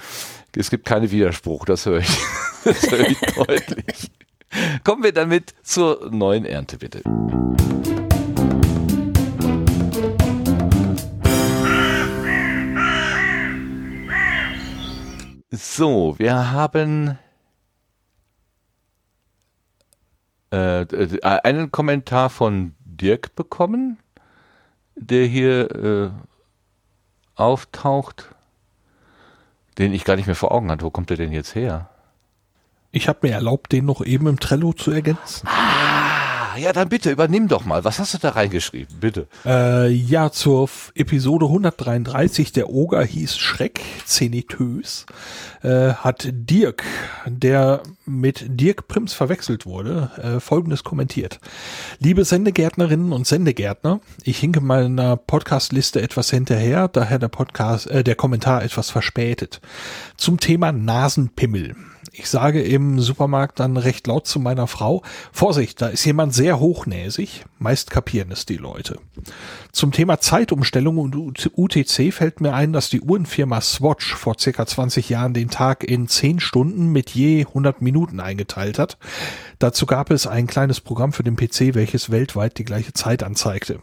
es 0.54 0.70
gibt 0.70 0.86
keinen 0.86 1.10
Widerspruch, 1.10 1.64
das 1.64 1.86
höre 1.86 2.00
ich, 2.00 2.18
das 2.64 2.90
höre 2.90 3.08
ich 3.08 3.20
deutlich. 3.20 4.10
Kommen 4.84 5.02
wir 5.02 5.12
damit 5.12 5.54
zur 5.62 6.08
neuen 6.10 6.44
Ernte, 6.44 6.78
bitte. 6.78 7.02
So, 15.50 16.18
wir 16.18 16.50
haben 16.50 17.18
äh, 20.50 20.86
einen 21.22 21.70
Kommentar 21.70 22.30
von 22.30 22.74
Dirk 22.80 23.36
bekommen, 23.36 23.98
der 24.96 25.26
hier 25.26 25.70
äh, 25.70 26.10
auftaucht, 27.36 28.34
den 29.78 29.92
ich 29.92 30.04
gar 30.04 30.16
nicht 30.16 30.26
mehr 30.26 30.34
vor 30.34 30.52
Augen 30.52 30.70
hatte. 30.70 30.84
Wo 30.84 30.90
kommt 30.90 31.10
der 31.10 31.16
denn 31.16 31.32
jetzt 31.32 31.54
her? 31.54 31.90
Ich 32.90 33.08
habe 33.08 33.28
mir 33.28 33.34
erlaubt, 33.34 33.72
den 33.72 33.84
noch 33.84 34.04
eben 34.04 34.26
im 34.26 34.40
Trello 34.40 34.72
zu 34.72 34.90
ergänzen. 34.90 35.46
Ah, 35.46 36.05
ja, 36.56 36.72
dann 36.72 36.88
bitte, 36.88 37.10
übernimm 37.10 37.48
doch 37.48 37.64
mal. 37.64 37.84
Was 37.84 37.98
hast 37.98 38.14
du 38.14 38.18
da 38.18 38.30
reingeschrieben, 38.30 38.96
bitte? 39.00 39.26
Äh, 39.44 39.90
ja, 39.90 40.30
zur 40.30 40.68
Episode 40.94 41.46
133, 41.46 42.52
der 42.52 42.70
Oger 42.70 43.04
hieß 43.04 43.36
Schreck, 43.36 43.80
zenitös, 44.04 45.06
äh, 45.62 45.92
hat 45.94 46.28
Dirk, 46.30 46.84
der 47.26 47.82
mit 48.04 48.44
Dirk 48.48 48.88
Prims 48.88 49.12
verwechselt 49.14 49.66
wurde, 49.66 50.10
äh, 50.22 50.40
folgendes 50.40 50.84
kommentiert. 50.84 51.40
Liebe 51.98 52.25
Sendegärtnerinnen 52.25 53.12
und 53.12 53.26
Sendegärtner, 53.26 54.00
ich 54.22 54.38
hinke 54.38 54.60
meiner 54.60 55.16
Podcastliste 55.16 56.00
etwas 56.00 56.30
hinterher, 56.30 56.88
daher 56.88 57.18
der 57.18 57.28
Podcast, 57.28 57.88
äh, 57.88 58.04
der 58.04 58.14
Kommentar 58.14 58.62
etwas 58.62 58.90
verspätet. 58.90 59.60
Zum 60.16 60.38
Thema 60.40 60.72
Nasenpimmel. 60.72 61.75
Ich 62.18 62.28
sage 62.30 62.62
im 62.62 62.99
Supermarkt 62.99 63.61
dann 63.61 63.76
recht 63.76 64.06
laut 64.06 64.26
zu 64.26 64.40
meiner 64.40 64.66
Frau, 64.66 65.02
Vorsicht, 65.32 65.82
da 65.82 65.88
ist 65.88 66.04
jemand 66.04 66.35
sehr 66.35 66.58
hochnäsig. 66.58 67.44
Meist 67.58 67.90
kapieren 67.90 68.30
es 68.32 68.46
die 68.46 68.56
Leute. 68.56 68.99
Zum 69.73 69.92
Thema 69.92 70.18
Zeitumstellung 70.18 70.96
und 70.96 71.14
UTC 71.56 72.12
fällt 72.12 72.40
mir 72.40 72.54
ein, 72.54 72.73
dass 72.73 72.88
die 72.88 73.02
Uhrenfirma 73.02 73.61
Swatch 73.61 74.14
vor 74.14 74.37
circa 74.38 74.66
20 74.66 75.11
Jahren 75.11 75.35
den 75.35 75.50
Tag 75.50 75.85
in 75.85 76.08
10 76.08 76.40
Stunden 76.40 76.90
mit 76.90 77.11
je 77.11 77.44
100 77.46 77.82
Minuten 77.82 78.20
eingeteilt 78.20 78.78
hat. 78.78 78.96
Dazu 79.58 79.85
gab 79.85 80.11
es 80.11 80.26
ein 80.26 80.46
kleines 80.46 80.80
Programm 80.80 81.12
für 81.12 81.23
den 81.23 81.37
PC, 81.37 81.75
welches 81.75 82.11
weltweit 82.11 82.56
die 82.56 82.64
gleiche 82.64 82.94
Zeit 82.94 83.23
anzeigte. 83.23 83.80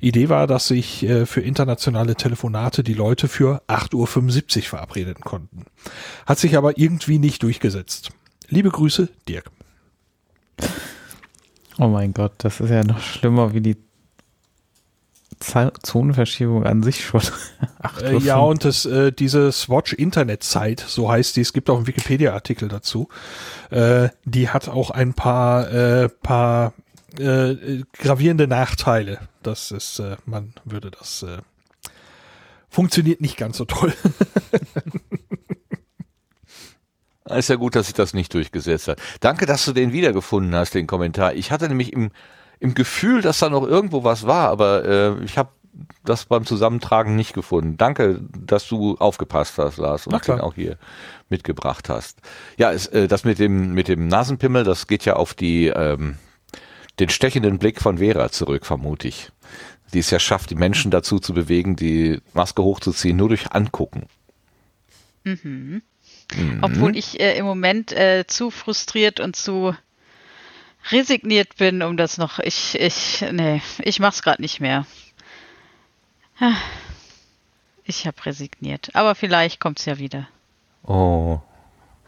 Idee 0.00 0.28
war, 0.28 0.46
dass 0.46 0.68
sich 0.68 1.02
äh, 1.04 1.26
für 1.26 1.40
internationale 1.40 2.14
Telefonate 2.14 2.82
die 2.82 2.94
Leute 2.94 3.28
für 3.28 3.62
8.75 3.68 4.58
Uhr 4.58 4.62
verabreden 4.62 5.20
konnten. 5.22 5.64
Hat 6.26 6.38
sich 6.38 6.56
aber 6.56 6.78
irgendwie 6.78 7.18
nicht 7.18 7.42
durchgesetzt. 7.42 8.10
Liebe 8.48 8.70
Grüße, 8.70 9.08
Dirk. 9.28 9.50
Oh 11.78 11.88
mein 11.88 12.12
Gott, 12.12 12.32
das 12.38 12.60
ist 12.60 12.70
ja 12.70 12.84
noch 12.84 13.00
schlimmer 13.00 13.54
wie 13.54 13.60
die 13.60 13.76
Zonenverschiebung 15.42 16.64
an 16.64 16.82
sich 16.82 17.04
schon. 17.04 17.22
äh, 18.02 18.18
ja, 18.18 18.38
und 18.38 18.64
das, 18.64 18.84
äh, 18.84 19.12
diese 19.12 19.50
Swatch 19.52 19.92
Internetzeit, 19.92 20.84
so 20.86 21.10
heißt 21.10 21.36
die, 21.36 21.40
es 21.40 21.52
gibt 21.52 21.68
auch 21.68 21.78
einen 21.78 21.86
Wikipedia-Artikel 21.86 22.68
dazu, 22.68 23.08
äh, 23.70 24.08
die 24.24 24.48
hat 24.48 24.68
auch 24.68 24.90
ein 24.90 25.14
paar, 25.14 25.72
äh, 25.72 26.08
paar 26.08 26.74
äh, 27.18 27.82
gravierende 27.92 28.46
Nachteile. 28.46 29.20
Das 29.42 29.70
ist, 29.70 29.98
äh, 29.98 30.16
man 30.24 30.54
würde 30.64 30.90
das 30.90 31.22
äh, 31.22 31.38
funktioniert 32.68 33.20
nicht 33.20 33.36
ganz 33.36 33.58
so 33.58 33.64
toll. 33.64 33.92
ist 37.36 37.48
ja 37.48 37.56
gut, 37.56 37.74
dass 37.76 37.86
sich 37.86 37.94
das 37.94 38.14
nicht 38.14 38.32
durchgesetzt 38.34 38.88
hat. 38.88 38.98
Danke, 39.20 39.46
dass 39.46 39.64
du 39.64 39.72
den 39.72 39.92
wiedergefunden 39.92 40.54
hast, 40.54 40.74
den 40.74 40.86
Kommentar. 40.86 41.34
Ich 41.34 41.50
hatte 41.50 41.68
nämlich 41.68 41.92
im, 41.92 42.10
im 42.60 42.74
Gefühl, 42.74 43.22
dass 43.22 43.38
da 43.38 43.48
noch 43.48 43.66
irgendwo 43.66 44.04
was 44.04 44.26
war, 44.26 44.48
aber 44.48 44.84
äh, 44.84 45.24
ich 45.24 45.38
habe 45.38 45.50
das 46.04 46.26
beim 46.26 46.44
Zusammentragen 46.44 47.16
nicht 47.16 47.32
gefunden. 47.32 47.76
Danke, 47.76 48.20
dass 48.38 48.68
du 48.68 48.96
aufgepasst 48.98 49.56
hast, 49.58 49.78
Lars, 49.78 50.06
und 50.06 50.26
den 50.28 50.40
auch 50.40 50.54
hier 50.54 50.76
mitgebracht 51.28 51.88
hast. 51.88 52.18
Ja, 52.58 52.72
es, 52.72 52.86
äh, 52.88 53.08
das 53.08 53.24
mit 53.24 53.38
dem 53.38 53.72
mit 53.72 53.88
dem 53.88 54.08
Nasenpimmel, 54.08 54.64
das 54.64 54.86
geht 54.86 55.04
ja 55.04 55.14
auf 55.14 55.34
die 55.34 55.68
ähm, 55.68 56.16
den 56.98 57.08
stechenden 57.08 57.58
Blick 57.58 57.80
von 57.80 57.98
Vera 57.98 58.30
zurück, 58.30 58.66
vermute 58.66 59.08
ich. 59.08 59.30
Die 59.92 59.98
es 59.98 60.10
ja 60.10 60.18
schafft, 60.18 60.50
die 60.50 60.54
Menschen 60.54 60.90
dazu 60.90 61.18
zu 61.18 61.34
bewegen, 61.34 61.76
die 61.76 62.20
Maske 62.32 62.62
hochzuziehen, 62.62 63.16
nur 63.16 63.28
durch 63.28 63.52
Angucken. 63.52 64.06
Mhm. 65.24 65.82
Mhm. 66.34 66.58
Obwohl 66.62 66.96
ich 66.96 67.20
äh, 67.20 67.36
im 67.36 67.44
Moment 67.44 67.92
äh, 67.92 68.24
zu 68.26 68.50
frustriert 68.50 69.20
und 69.20 69.36
zu 69.36 69.74
resigniert 70.90 71.56
bin, 71.56 71.82
um 71.82 71.96
das 71.96 72.18
noch. 72.18 72.38
Ich, 72.38 72.78
ich, 72.78 73.24
nee, 73.32 73.60
ich 73.78 74.00
mach's 74.00 74.22
gerade 74.22 74.42
nicht 74.42 74.60
mehr. 74.60 74.86
Ich 77.84 78.06
habe 78.06 78.24
resigniert. 78.24 78.90
Aber 78.94 79.14
vielleicht 79.14 79.60
kommt's 79.60 79.84
ja 79.84 79.98
wieder. 79.98 80.28
Oh, 80.84 81.40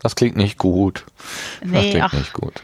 das 0.01 0.17
klingt 0.17 0.37
nicht 0.37 0.59
gut. 0.59 1.05
Nee, 1.63 1.73
das 1.73 1.83
klingt 1.83 2.05
ach, 2.05 2.13
nicht 2.15 2.33
gut. 2.33 2.63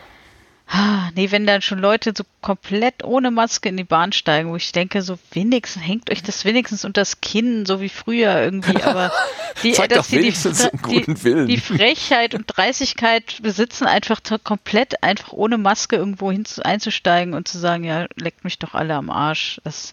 Ah, 0.73 1.11
nee, 1.17 1.33
wenn 1.33 1.49
dann 1.49 1.63
schon 1.63 1.81
Leute 1.81 2.13
so 2.17 2.23
komplett 2.43 3.03
ohne 3.03 3.33
Maske 3.33 3.69
in 3.69 3.77
die 3.77 3.83
Bahn 3.83 4.13
steigen, 4.13 4.51
wo 4.51 4.57
ich 4.57 4.71
denke, 4.71 5.03
so 5.03 5.19
wenigstens, 5.33 5.85
hängt 5.85 6.13
euch 6.13 6.23
das 6.23 6.45
wenigstens 6.45 6.85
unter 6.85 7.01
das 7.01 7.21
Kinn, 7.21 7.67
so 7.67 7.81
wie 7.81 7.89
früher 7.89 8.41
irgendwie, 8.41 8.81
aber 8.81 9.11
die, 9.65 9.73
Zeig 9.73 9.89
dass 9.89 10.07
die, 10.07 10.21
die, 10.21 11.13
die, 11.13 11.47
die, 11.47 11.57
Frechheit 11.59 12.37
und 12.37 12.45
Dreistigkeit 12.47 13.43
besitzen, 13.43 13.89
einfach 13.89 14.21
komplett 14.45 15.03
einfach 15.03 15.33
ohne 15.33 15.59
Maske 15.59 15.97
irgendwo 15.97 16.31
hin 16.31 16.45
einzusteigen 16.63 17.35
und 17.35 17.49
zu 17.49 17.59
sagen, 17.59 17.83
ja, 17.83 18.07
leckt 18.15 18.45
mich 18.45 18.61
doch 18.61 18.75
alle 18.75 18.95
am 18.95 19.11
Arsch. 19.11 19.61
Das, 19.65 19.93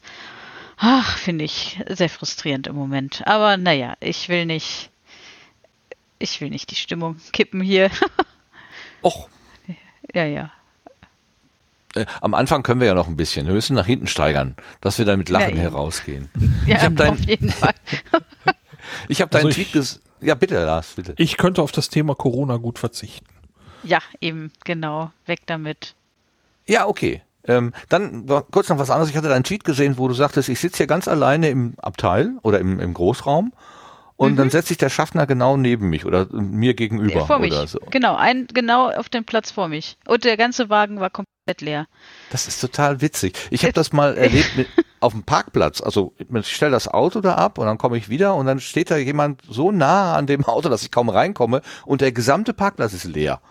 ach, 0.78 1.18
finde 1.18 1.46
ich 1.46 1.80
sehr 1.88 2.10
frustrierend 2.10 2.68
im 2.68 2.76
Moment. 2.76 3.24
Aber 3.26 3.58
naja, 3.58 3.96
ich 4.00 4.30
will 4.30 4.46
nicht, 4.46 4.92
ich 6.20 6.40
will 6.40 6.52
nicht 6.52 6.70
die 6.70 6.76
Stimmung 6.76 7.20
kippen 7.34 7.62
hier. 7.62 7.90
Och. 9.02 9.28
Ja, 10.14 10.24
ja 10.26 10.52
äh, 12.01 12.06
am 12.22 12.34
Anfang 12.34 12.63
können 12.63 12.80
wir 12.80 12.88
ja 12.88 12.94
noch 12.94 13.08
ein 13.08 13.18
bisschen. 13.18 13.48
Wir 13.48 13.54
müssen 13.54 13.75
nach 13.75 13.86
hinten 13.86 14.08
steigern, 14.08 14.56
dass 14.82 14.98
wir 14.98 15.06
dann 15.06 15.20
mit 15.20 15.30
Lachen 15.30 15.56
ja, 15.56 15.63
herausgehen. 15.63 16.30
Ja, 16.66 16.77
ich 16.77 16.84
hab 16.84 16.96
dein, 16.96 17.13
auf 17.13 17.20
jeden 17.20 17.50
Fall. 17.50 17.74
ich 19.08 19.22
habe 19.22 19.30
deinen 19.30 19.48
also 19.48 19.56
Tweet 19.56 19.72
ges 19.74 20.01
Ja, 20.22 20.36
bitte, 20.36 20.63
Lars, 20.63 20.94
bitte. 20.96 21.13
Ich 21.18 21.38
könnte 21.38 21.62
auf 21.62 21.72
das 21.72 21.89
Thema 21.89 22.16
Corona 22.16 22.58
gut 22.58 22.80
verzichten. 22.80 23.27
Ja, 23.84 24.00
eben, 24.22 24.51
genau. 24.63 25.12
Weg 25.25 25.42
damit. 25.46 25.96
Ja, 26.68 26.88
okay. 26.88 27.22
Ähm, 27.46 27.74
dann 27.88 28.25
kurz 28.51 28.68
noch 28.68 28.77
was 28.77 28.89
anderes. 28.89 29.10
Ich 29.10 29.16
hatte 29.16 29.30
deinen 29.30 29.44
Tweet 29.46 29.63
gesehen, 29.63 29.98
wo 29.98 30.08
du 30.08 30.13
sagtest, 30.13 30.50
ich 30.50 30.60
sitze 30.60 30.77
hier 30.77 30.88
ganz 30.88 31.08
alleine 31.08 31.50
im 31.50 31.75
Abteil 31.77 32.34
oder 32.44 32.60
im, 32.60 32.80
im 32.80 32.94
Großraum 32.94 33.54
und 34.18 34.34
mhm. 34.34 34.36
dann 34.36 34.50
setzt 34.50 34.68
sich 34.68 34.77
der 34.77 34.89
Schaffner 34.89 35.25
genau 35.27 35.56
neben 35.56 35.89
mich 35.89 36.06
oder 36.06 36.27
mir 36.32 36.74
gegenüber 36.74 37.25
vor 37.25 37.39
mich. 37.39 37.54
oder 37.54 37.68
so. 37.68 37.80
Genau, 37.92 38.16
ein, 38.16 38.48
genau 38.48 38.89
auf 38.89 39.10
dem 39.10 39.24
Platz 39.24 39.51
vor 39.51 39.70
mich. 39.70 39.98
Und 40.06 40.25
der 40.25 40.36
ganze 40.36 40.70
Wagen 40.70 41.00
war 41.00 41.10
komplett 41.10 41.37
leer. 41.62 41.88
Das 42.30 42.48
ist 42.48 42.60
total 42.60 43.01
witzig. 43.01 43.38
Ich 43.50 43.63
habe 43.63 43.74
das 43.74 43.94
mal 43.94 44.18
erlebt 44.18 44.56
mit, 44.56 44.68
auf 45.00 45.13
dem 45.13 45.24
Parkplatz. 45.24 45.82
Also 45.82 46.13
ich 46.18 46.56
stelle 46.56 46.72
das 46.72 46.88
Auto 46.88 47.22
da 47.22 47.36
ab 47.36 47.58
und 47.58 47.66
dann 47.66 47.77
komme 47.77 47.98
ich 47.98 48.10
wieder 48.10 48.36
und 48.36 48.46
dann 48.46 48.60
steht 48.60 48.92
da 48.92 48.98
jemand 48.98 49.42
so 49.50 49.72
nah 49.72 50.16
an 50.16 50.27
dem 50.27 50.46
Auto, 50.46 50.70
dass 50.70 50.84
ich 50.84 50.92
kaum 50.92 51.10
reinkomme 51.10 51.62
und 51.86 52.01
der 52.01 52.12
gesamte 52.12 52.54
Parkplatz 52.54 52.94
ist 52.94 53.06
leer. 53.06 53.42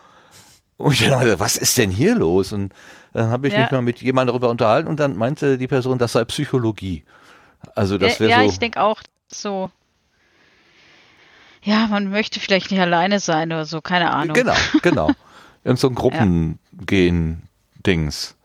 Und 0.76 0.92
ich 0.92 1.08
dachte, 1.08 1.40
was 1.40 1.56
ist 1.56 1.78
denn 1.78 1.90
hier 1.90 2.14
los? 2.14 2.52
Und 2.52 2.72
dann 3.12 3.30
habe 3.30 3.48
ich 3.48 3.54
ja. 3.54 3.60
mich 3.60 3.70
mal 3.70 3.82
mit 3.82 4.02
jemandem 4.02 4.32
darüber 4.32 4.50
unterhalten 4.50 4.88
und 4.88 5.00
dann 5.00 5.16
meinte 5.16 5.56
die 5.56 5.68
Person, 5.68 5.98
das 5.98 6.12
sei 6.12 6.24
Psychologie. 6.24 7.04
Also 7.74 7.96
das 7.96 8.20
wäre 8.20 8.30
ja, 8.30 8.36
so. 8.36 8.42
Ja, 8.42 8.48
ich 8.48 8.58
denke 8.58 8.82
auch 8.82 9.00
so 9.28 9.70
ja, 11.66 11.88
man 11.88 12.10
möchte 12.10 12.38
vielleicht 12.38 12.70
nicht 12.70 12.80
alleine 12.80 13.18
sein 13.18 13.52
oder 13.52 13.64
so, 13.64 13.80
keine 13.80 14.12
Ahnung. 14.12 14.34
Genau, 14.34 14.54
genau. 14.82 15.10
Irgend 15.64 15.80
so 15.80 15.88
ein 15.88 15.96
Gruppengehen-Dings. 17.86 18.36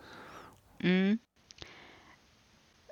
Mhm. 0.82 1.20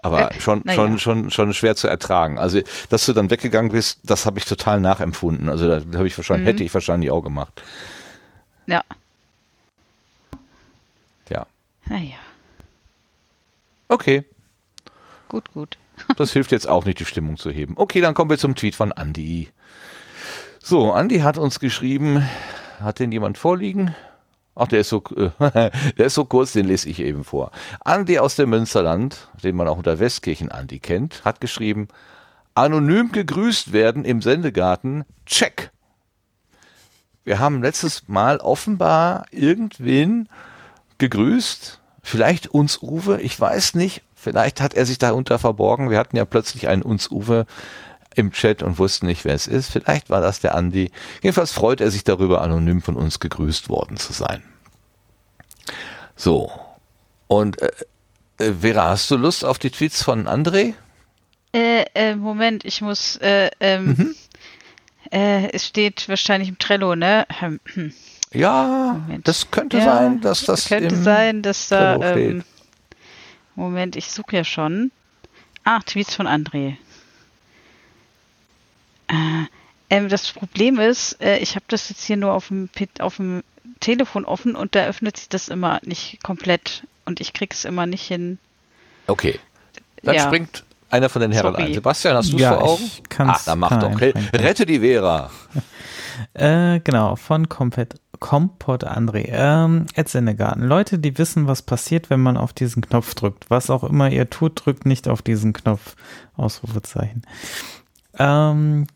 Aber 0.01 0.31
schon, 0.39 0.65
äh, 0.65 0.75
schon, 0.75 0.93
ja. 0.93 0.97
schon, 0.97 1.31
schon 1.31 1.53
schwer 1.53 1.75
zu 1.75 1.87
ertragen. 1.87 2.37
Also, 2.37 2.61
dass 2.89 3.05
du 3.05 3.13
dann 3.13 3.29
weggegangen 3.29 3.71
bist, 3.71 3.99
das 4.03 4.25
habe 4.25 4.39
ich 4.39 4.45
total 4.45 4.79
nachempfunden. 4.79 5.49
Also, 5.49 5.67
da 5.67 5.97
habe 5.97 6.07
ich 6.07 6.17
wahrscheinlich, 6.17 6.45
mhm. 6.45 6.51
hätte 6.51 6.63
ich 6.63 6.73
wahrscheinlich 6.73 7.11
auch 7.11 7.21
gemacht. 7.21 7.61
Ja. 8.65 8.83
Ja. 11.29 11.45
Naja. 11.87 12.15
Okay. 13.89 14.23
Gut, 15.27 15.51
gut. 15.53 15.77
Das 16.15 16.31
hilft 16.31 16.53
jetzt 16.53 16.65
auch 16.65 16.85
nicht, 16.85 17.01
die 17.01 17.05
Stimmung 17.05 17.35
zu 17.35 17.51
heben. 17.51 17.73
Okay, 17.75 17.99
dann 17.99 18.13
kommen 18.13 18.29
wir 18.29 18.37
zum 18.37 18.55
Tweet 18.55 18.73
von 18.73 18.91
Andy. 18.91 19.49
So, 20.63 20.93
Andi 20.93 21.19
hat 21.19 21.37
uns 21.37 21.59
geschrieben, 21.59 22.23
hat 22.79 22.99
den 22.99 23.11
jemand 23.11 23.37
vorliegen? 23.37 23.93
Ach, 24.59 24.67
der 24.67 24.81
ist 24.81 24.89
so, 24.89 24.99
der 25.39 25.71
ist 25.97 26.15
so 26.15 26.25
kurz, 26.25 26.51
den 26.51 26.67
lese 26.67 26.89
ich 26.89 26.99
eben 26.99 27.23
vor. 27.23 27.51
Andi 27.79 28.19
aus 28.19 28.35
dem 28.35 28.49
Münsterland, 28.49 29.29
den 29.43 29.55
man 29.55 29.67
auch 29.67 29.77
unter 29.77 29.99
Westkirchen 29.99 30.51
Andi 30.51 30.79
kennt, 30.79 31.23
hat 31.23 31.39
geschrieben, 31.39 31.87
anonym 32.55 33.11
gegrüßt 33.13 33.71
werden 33.71 34.03
im 34.03 34.21
Sendegarten, 34.21 35.05
check. 35.25 35.71
Wir 37.23 37.39
haben 37.39 37.63
letztes 37.63 38.07
Mal 38.09 38.37
offenbar 38.37 39.25
irgendwen 39.31 40.27
gegrüßt, 40.97 41.79
vielleicht 42.01 42.47
uns 42.47 42.81
Uwe, 42.81 43.21
ich 43.21 43.39
weiß 43.39 43.75
nicht, 43.75 44.01
vielleicht 44.13 44.59
hat 44.59 44.73
er 44.73 44.85
sich 44.85 44.97
darunter 44.97 45.39
verborgen. 45.39 45.89
Wir 45.89 45.99
hatten 45.99 46.17
ja 46.17 46.25
plötzlich 46.25 46.67
einen 46.67 46.81
uns 46.81 47.09
Uwe 47.09 47.45
im 48.15 48.31
Chat 48.31 48.63
und 48.63 48.79
wussten 48.79 49.05
nicht, 49.05 49.23
wer 49.23 49.35
es 49.35 49.47
ist. 49.47 49.71
Vielleicht 49.71 50.09
war 50.09 50.19
das 50.19 50.39
der 50.39 50.55
Andi. 50.55 50.91
Jedenfalls 51.21 51.53
freut 51.53 51.79
er 51.79 51.91
sich 51.91 52.03
darüber, 52.03 52.41
anonym 52.41 52.81
von 52.81 52.95
uns 52.95 53.19
gegrüßt 53.19 53.69
worden 53.69 53.97
zu 53.97 54.11
sein. 54.11 54.43
So. 56.19 56.51
Und 57.27 57.61
äh, 57.61 57.71
äh, 58.39 58.53
Vera, 58.53 58.89
hast 58.89 59.09
du 59.09 59.15
Lust 59.15 59.45
auf 59.45 59.57
die 59.57 59.69
Tweets 59.69 60.03
von 60.03 60.27
André? 60.27 60.73
Äh, 61.53 61.85
äh, 61.95 62.15
Moment, 62.15 62.65
ich 62.65 62.81
muss, 62.81 63.15
äh, 63.17 63.49
ähm, 63.61 63.85
mhm. 63.85 64.15
äh, 65.11 65.49
es 65.51 65.65
steht 65.65 66.09
wahrscheinlich 66.09 66.49
im 66.49 66.59
Trello, 66.59 66.95
ne? 66.95 67.25
Hm, 67.39 67.61
hm. 67.73 67.93
Ja, 68.33 68.97
Moment. 69.01 69.27
das 69.29 69.49
könnte 69.49 69.77
ja, 69.77 69.85
sein, 69.85 70.19
dass 70.19 70.43
das 70.43 70.67
könnte 70.67 70.95
sein, 70.97 71.41
dass 71.41 71.69
da, 71.69 71.95
ähm, 71.95 72.43
Moment, 73.55 73.95
ich 73.95 74.11
suche 74.11 74.35
ja 74.35 74.43
schon. 74.43 74.91
Ah, 75.63 75.79
Tweets 75.79 76.15
von 76.15 76.27
André. 76.27 76.75
Äh, 79.07 79.45
ähm, 79.89 80.09
das 80.09 80.31
Problem 80.33 80.79
ist, 80.79 81.17
ich 81.21 81.55
habe 81.55 81.65
das 81.69 81.89
jetzt 81.89 82.03
hier 82.03 82.17
nur 82.17 82.33
auf 82.33 82.49
dem, 82.49 82.69
auf 82.99 83.15
dem 83.15 83.41
Telefon 83.79 84.25
offen 84.25 84.55
und 84.55 84.75
da 84.75 84.85
öffnet 84.85 85.17
sich 85.17 85.29
das 85.29 85.47
immer 85.47 85.79
nicht 85.83 86.23
komplett 86.23 86.83
und 87.05 87.19
ich 87.19 87.33
krieg's 87.33 87.65
immer 87.65 87.85
nicht 87.85 88.05
hin. 88.05 88.37
Okay. 89.07 89.39
Dann 90.03 90.15
ja. 90.15 90.25
springt, 90.25 90.63
einer 90.89 91.09
von 91.09 91.21
den 91.21 91.31
Herren 91.31 91.55
ein. 91.55 91.73
Sebastian, 91.73 92.15
hast 92.15 92.31
du 92.31 92.37
es 92.37 92.41
ja, 92.41 92.53
vor 92.53 92.63
Augen? 92.63 92.83
Ich 92.83 93.03
kann's, 93.09 93.39
Ach, 93.39 93.45
dann 93.45 93.59
mach 93.59 93.79
doch. 93.79 93.99
Hey, 93.99 94.13
rette 94.33 94.65
die 94.65 94.79
Vera. 94.79 95.29
äh, 96.33 96.79
genau, 96.79 97.15
von 97.15 97.47
Kompet 97.47 97.95
Kompott 98.19 98.83
André. 98.85 99.29
Ähm, 99.29 99.85
Ed 99.93 100.09
Sennegarten. 100.09 100.63
Leute, 100.63 100.99
die 100.99 101.17
wissen, 101.17 101.47
was 101.47 101.61
passiert, 101.61 102.09
wenn 102.09 102.19
man 102.19 102.37
auf 102.37 102.53
diesen 102.53 102.81
Knopf 102.81 103.15
drückt. 103.15 103.49
Was 103.49 103.69
auch 103.69 103.83
immer 103.83 104.09
ihr 104.09 104.29
tut, 104.29 104.65
drückt 104.65 104.85
nicht 104.85 105.07
auf 105.07 105.21
diesen 105.21 105.53
Knopf. 105.53 105.95
Ausrufezeichen. 106.35 107.21
Ähm, 108.17 108.87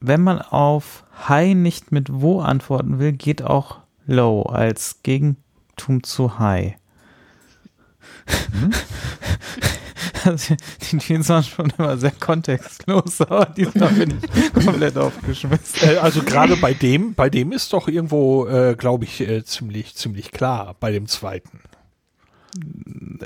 wenn 0.00 0.22
man 0.22 0.40
auf 0.40 1.04
High 1.28 1.54
nicht 1.54 1.92
mit 1.92 2.08
Wo 2.10 2.40
antworten 2.40 2.98
will, 2.98 3.12
geht 3.12 3.42
auch 3.42 3.78
Low 4.06 4.42
als 4.42 5.02
Gegentum 5.02 6.02
zu 6.02 6.38
High. 6.38 6.76
Hm? 8.52 8.72
Also, 10.24 10.54
die 10.90 10.98
Jeans 10.98 11.28
waren 11.28 11.42
schon 11.42 11.72
immer 11.78 11.96
sehr 11.96 12.10
kontextlos, 12.10 13.20
aber 13.22 13.46
diesmal 13.46 13.90
bin 13.92 14.18
ich 14.20 14.52
komplett 14.52 14.96
aufgeschmissen. 14.98 15.88
Äh, 15.88 15.96
also 15.96 16.22
gerade 16.22 16.56
bei 16.56 16.74
dem, 16.74 17.14
bei 17.14 17.30
dem 17.30 17.52
ist 17.52 17.72
doch 17.72 17.88
irgendwo, 17.88 18.46
äh, 18.46 18.74
glaube 18.76 19.04
ich, 19.04 19.20
äh, 19.20 19.44
ziemlich, 19.44 19.94
ziemlich 19.94 20.30
klar, 20.30 20.76
bei 20.78 20.92
dem 20.92 21.06
zweiten. 21.06 21.60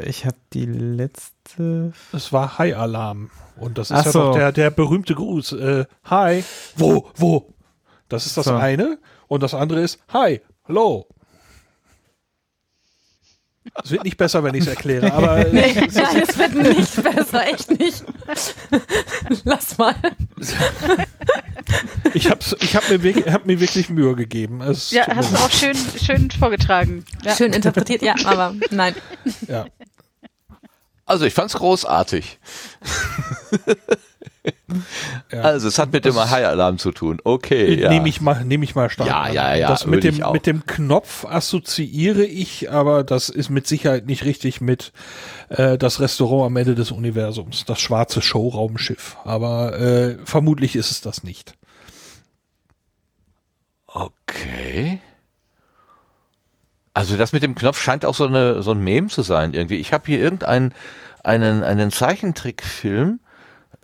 Ich 0.05 0.25
habe 0.25 0.37
die 0.53 0.67
letzte. 0.67 1.93
Es 2.13 2.33
war 2.33 2.59
High 2.59 2.77
Alarm. 2.77 3.31
Und 3.57 3.79
das 3.79 3.91
ist 3.91 3.97
Ach 3.97 4.05
ja 4.07 4.13
so. 4.13 4.21
doch 4.21 4.35
der, 4.35 4.53
der 4.53 4.71
berühmte 4.71 5.15
Gruß. 5.15 5.53
Äh, 5.53 5.87
hi, 6.05 6.45
wo, 6.77 7.09
wo? 7.17 7.55
Das 8.09 8.27
ist 8.27 8.37
das 8.37 8.47
so. 8.47 8.55
eine. 8.55 8.99
Und 9.27 9.43
das 9.43 9.55
andere 9.55 9.81
ist 9.81 9.99
Hi, 10.13 10.41
hallo. 10.69 11.09
Es 13.83 13.91
wird 13.91 14.05
nicht 14.05 14.17
besser, 14.17 14.45
wenn 14.45 14.55
ich 14.55 14.63
es 14.63 14.67
erkläre, 14.69 15.13
aber. 15.13 15.45
nee, 15.53 15.73
nein, 15.75 16.23
es 16.23 16.39
wird 16.39 16.55
nicht 16.55 17.03
besser, 17.03 17.47
echt 17.47 17.71
nicht. 17.79 18.05
Lass 19.45 19.79
mal. 19.79 19.95
Ich 22.13 22.31
habe 22.31 22.41
ich 22.61 22.77
hab 22.77 22.89
mir, 22.89 23.15
hab 23.33 23.47
mir 23.47 23.59
wirklich 23.59 23.89
Mühe 23.89 24.15
gegeben. 24.15 24.61
Es 24.61 24.91
ja, 24.91 25.07
hast 25.09 25.33
du 25.33 25.37
auch 25.39 25.51
schön, 25.51 25.77
schön 26.03 26.31
vorgetragen. 26.31 27.05
Ja. 27.25 27.35
Schön 27.35 27.53
interpretiert, 27.53 28.03
ja, 28.03 28.15
aber 28.25 28.55
nein. 28.71 28.95
Ja. 29.49 29.67
Also 31.07 31.25
ich 31.25 31.35
fand's 31.35 31.55
großartig. 31.55 32.39
ja. 35.33 35.41
Also 35.41 35.69
es 35.69 35.79
hat 35.79 35.93
mit 35.93 36.05
dem 36.05 36.17
High-Alarm 36.17 36.79
zu 36.79 36.93
tun. 36.93 37.19
Okay. 37.25 37.81
Ja. 37.81 37.89
Nehme 37.89 38.09
ich 38.09 38.21
mal, 38.21 38.45
nehme 38.45 38.65
ich 38.65 38.75
mal 38.75 38.91
stark. 38.91 39.09
Ja, 39.09 39.29
ja, 39.29 39.55
ja. 39.55 39.69
Das 39.69 39.87
mit 39.87 40.05
dem, 40.05 40.23
mit 40.33 40.47
dem 40.47 40.67
Knopf 40.67 41.25
assoziiere 41.25 42.25
ich, 42.25 42.71
aber 42.71 43.05
das 43.05 43.29
ist 43.29 43.51
mit 43.51 43.67
Sicherheit 43.67 44.07
nicht 44.07 44.25
richtig 44.25 44.61
mit 44.61 44.93
äh, 45.49 45.79
das 45.79 46.01
Restaurant 46.01 46.47
am 46.47 46.57
Ende 46.57 46.75
des 46.75 46.91
Universums, 46.91 47.65
das 47.65 47.81
schwarze 47.81 48.21
Showraumschiff. 48.21 49.17
Aber 49.25 49.79
äh, 49.79 50.19
vermutlich 50.25 50.77
ist 50.77 50.91
es 50.91 51.01
das 51.01 51.23
nicht. 51.23 51.55
Okay. 53.87 55.01
Also 56.93 57.17
das 57.17 57.33
mit 57.33 57.43
dem 57.43 57.55
Knopf 57.55 57.81
scheint 57.81 58.05
auch 58.05 58.15
so, 58.15 58.27
eine, 58.27 58.63
so 58.63 58.73
ein 58.73 58.81
Meme 58.81 59.09
zu 59.09 59.23
sein 59.23 59.55
irgendwie. 59.55 59.77
Ich 59.77 59.93
habe 59.93 60.05
hier 60.07 60.21
irgendeinen 60.21 60.75
einen, 61.25 61.65
einen 61.65 61.91
Zeichentrickfilm, 61.91 63.19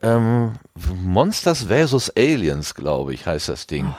ähm, 0.02 0.52
Monsters 1.02 1.64
vs. 1.64 2.10
Aliens, 2.16 2.74
glaube 2.74 3.14
ich, 3.14 3.26
heißt 3.26 3.48
das 3.48 3.66
Ding. 3.66 3.94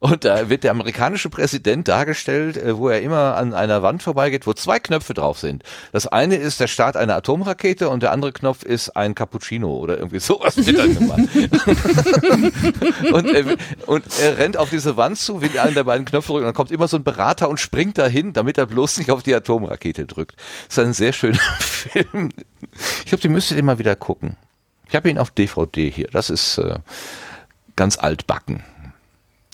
Und 0.00 0.24
da 0.24 0.48
wird 0.48 0.64
der 0.64 0.70
amerikanische 0.70 1.28
Präsident 1.28 1.86
dargestellt, 1.86 2.56
äh, 2.56 2.76
wo 2.76 2.88
er 2.88 3.02
immer 3.02 3.36
an 3.36 3.52
einer 3.52 3.82
Wand 3.82 4.02
vorbeigeht, 4.02 4.46
wo 4.46 4.54
zwei 4.54 4.80
Knöpfe 4.80 5.12
drauf 5.12 5.38
sind. 5.38 5.62
Das 5.92 6.06
eine 6.06 6.36
ist 6.36 6.58
der 6.58 6.68
Start 6.68 6.96
einer 6.96 7.16
Atomrakete 7.16 7.90
und 7.90 8.02
der 8.02 8.10
andere 8.10 8.32
Knopf 8.32 8.62
ist 8.62 8.96
ein 8.96 9.14
Cappuccino 9.14 9.76
oder 9.76 9.98
irgendwie 9.98 10.18
sowas 10.20 10.56
wird 10.56 10.78
dann 10.78 10.94
gemacht. 10.94 11.20
und, 13.12 13.26
er, 13.26 13.44
und 13.86 14.04
er 14.22 14.38
rennt 14.38 14.56
auf 14.56 14.70
diese 14.70 14.96
Wand 14.96 15.18
zu, 15.18 15.42
will 15.42 15.58
einen 15.58 15.74
der 15.74 15.84
beiden 15.84 16.06
Knöpfe 16.06 16.28
drücken 16.28 16.44
und 16.44 16.48
dann 16.48 16.54
kommt 16.54 16.70
immer 16.70 16.88
so 16.88 16.96
ein 16.96 17.04
Berater 17.04 17.50
und 17.50 17.60
springt 17.60 17.98
dahin, 17.98 18.32
damit 18.32 18.56
er 18.56 18.64
bloß 18.64 18.96
nicht 18.96 19.10
auf 19.10 19.22
die 19.22 19.34
Atomrakete 19.34 20.06
drückt. 20.06 20.36
Das 20.68 20.78
ist 20.78 20.84
ein 20.84 20.94
sehr 20.94 21.12
schöner 21.12 21.38
Film. 21.60 22.30
Ich 23.00 23.04
glaube, 23.04 23.20
die 23.20 23.28
müsstet 23.28 23.58
ihr 23.58 23.64
mal 23.64 23.78
wieder 23.78 23.96
gucken. 23.96 24.38
Ich 24.90 24.96
habe 24.96 25.08
ihn 25.08 25.18
auf 25.18 25.30
DVD 25.30 25.88
hier. 25.88 26.08
Das 26.10 26.30
ist 26.30 26.58
äh, 26.58 26.80
ganz 27.76 27.96
altbacken. 27.96 28.64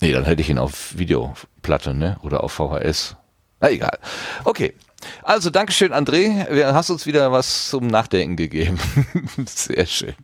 Nee, 0.00 0.12
dann 0.12 0.24
hätte 0.24 0.40
ich 0.40 0.48
ihn 0.48 0.58
auf 0.58 0.96
Videoplatte, 0.96 1.94
ne? 1.94 2.18
Oder 2.22 2.42
auf 2.42 2.52
VHS. 2.52 3.16
Na 3.60 3.70
egal. 3.70 3.98
Okay. 4.44 4.74
Also, 5.22 5.50
Dankeschön, 5.50 5.92
André. 5.92 6.46
Du 6.48 6.74
hast 6.74 6.90
uns 6.90 7.06
wieder 7.06 7.32
was 7.32 7.68
zum 7.68 7.86
Nachdenken 7.86 8.36
gegeben. 8.36 8.78
Sehr 9.46 9.86
schön. 9.86 10.14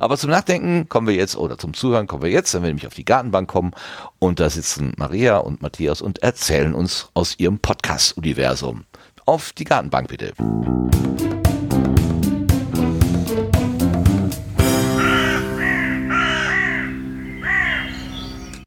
Aber 0.00 0.18
zum 0.18 0.30
Nachdenken 0.30 0.88
kommen 0.88 1.06
wir 1.06 1.14
jetzt, 1.14 1.36
oder 1.36 1.56
zum 1.56 1.74
Zuhören 1.74 2.06
kommen 2.06 2.22
wir 2.22 2.30
jetzt, 2.30 2.54
wenn 2.54 2.62
wir 2.62 2.68
nämlich 2.68 2.86
auf 2.86 2.94
die 2.94 3.04
Gartenbank 3.04 3.48
kommen. 3.48 3.72
Und 4.18 4.40
da 4.40 4.50
sitzen 4.50 4.94
Maria 4.96 5.38
und 5.38 5.62
Matthias 5.62 6.02
und 6.02 6.22
erzählen 6.22 6.74
uns 6.74 7.08
aus 7.14 7.38
ihrem 7.38 7.60
Podcast-Universum. 7.60 8.84
Auf 9.26 9.52
die 9.52 9.64
Gartenbank 9.64 10.08
bitte. 10.08 10.32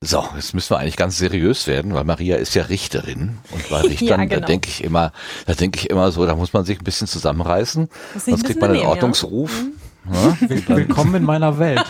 So, 0.07 0.25
jetzt 0.35 0.53
müssen 0.53 0.69
wir 0.69 0.79
eigentlich 0.79 0.95
ganz 0.95 1.17
seriös 1.17 1.67
werden, 1.67 1.93
weil 1.93 2.05
Maria 2.05 2.37
ist 2.37 2.55
ja 2.55 2.63
Richterin 2.63 3.39
und 3.51 3.69
bei 3.69 3.81
Richtern, 3.89 4.07
ja, 4.07 4.25
genau. 4.25 4.39
da 4.39 4.45
denke 4.45 4.69
ich 4.69 4.81
immer, 4.81 5.11
da 5.45 5.53
denke 5.53 5.79
ich 5.79 5.89
immer 5.89 6.13
so, 6.13 6.25
da 6.25 6.33
muss 6.33 6.53
man 6.53 6.63
sich 6.63 6.79
ein 6.79 6.85
bisschen 6.85 7.07
zusammenreißen, 7.07 7.89
sonst 8.15 8.45
kriegt 8.45 8.61
man 8.61 8.71
einen 8.71 8.85
Ordnungsruf. 8.85 9.51
Ja? 10.09 10.37
Ja? 10.39 10.67
Willkommen 10.67 11.15
in 11.15 11.25
meiner 11.25 11.59
Welt. 11.59 11.83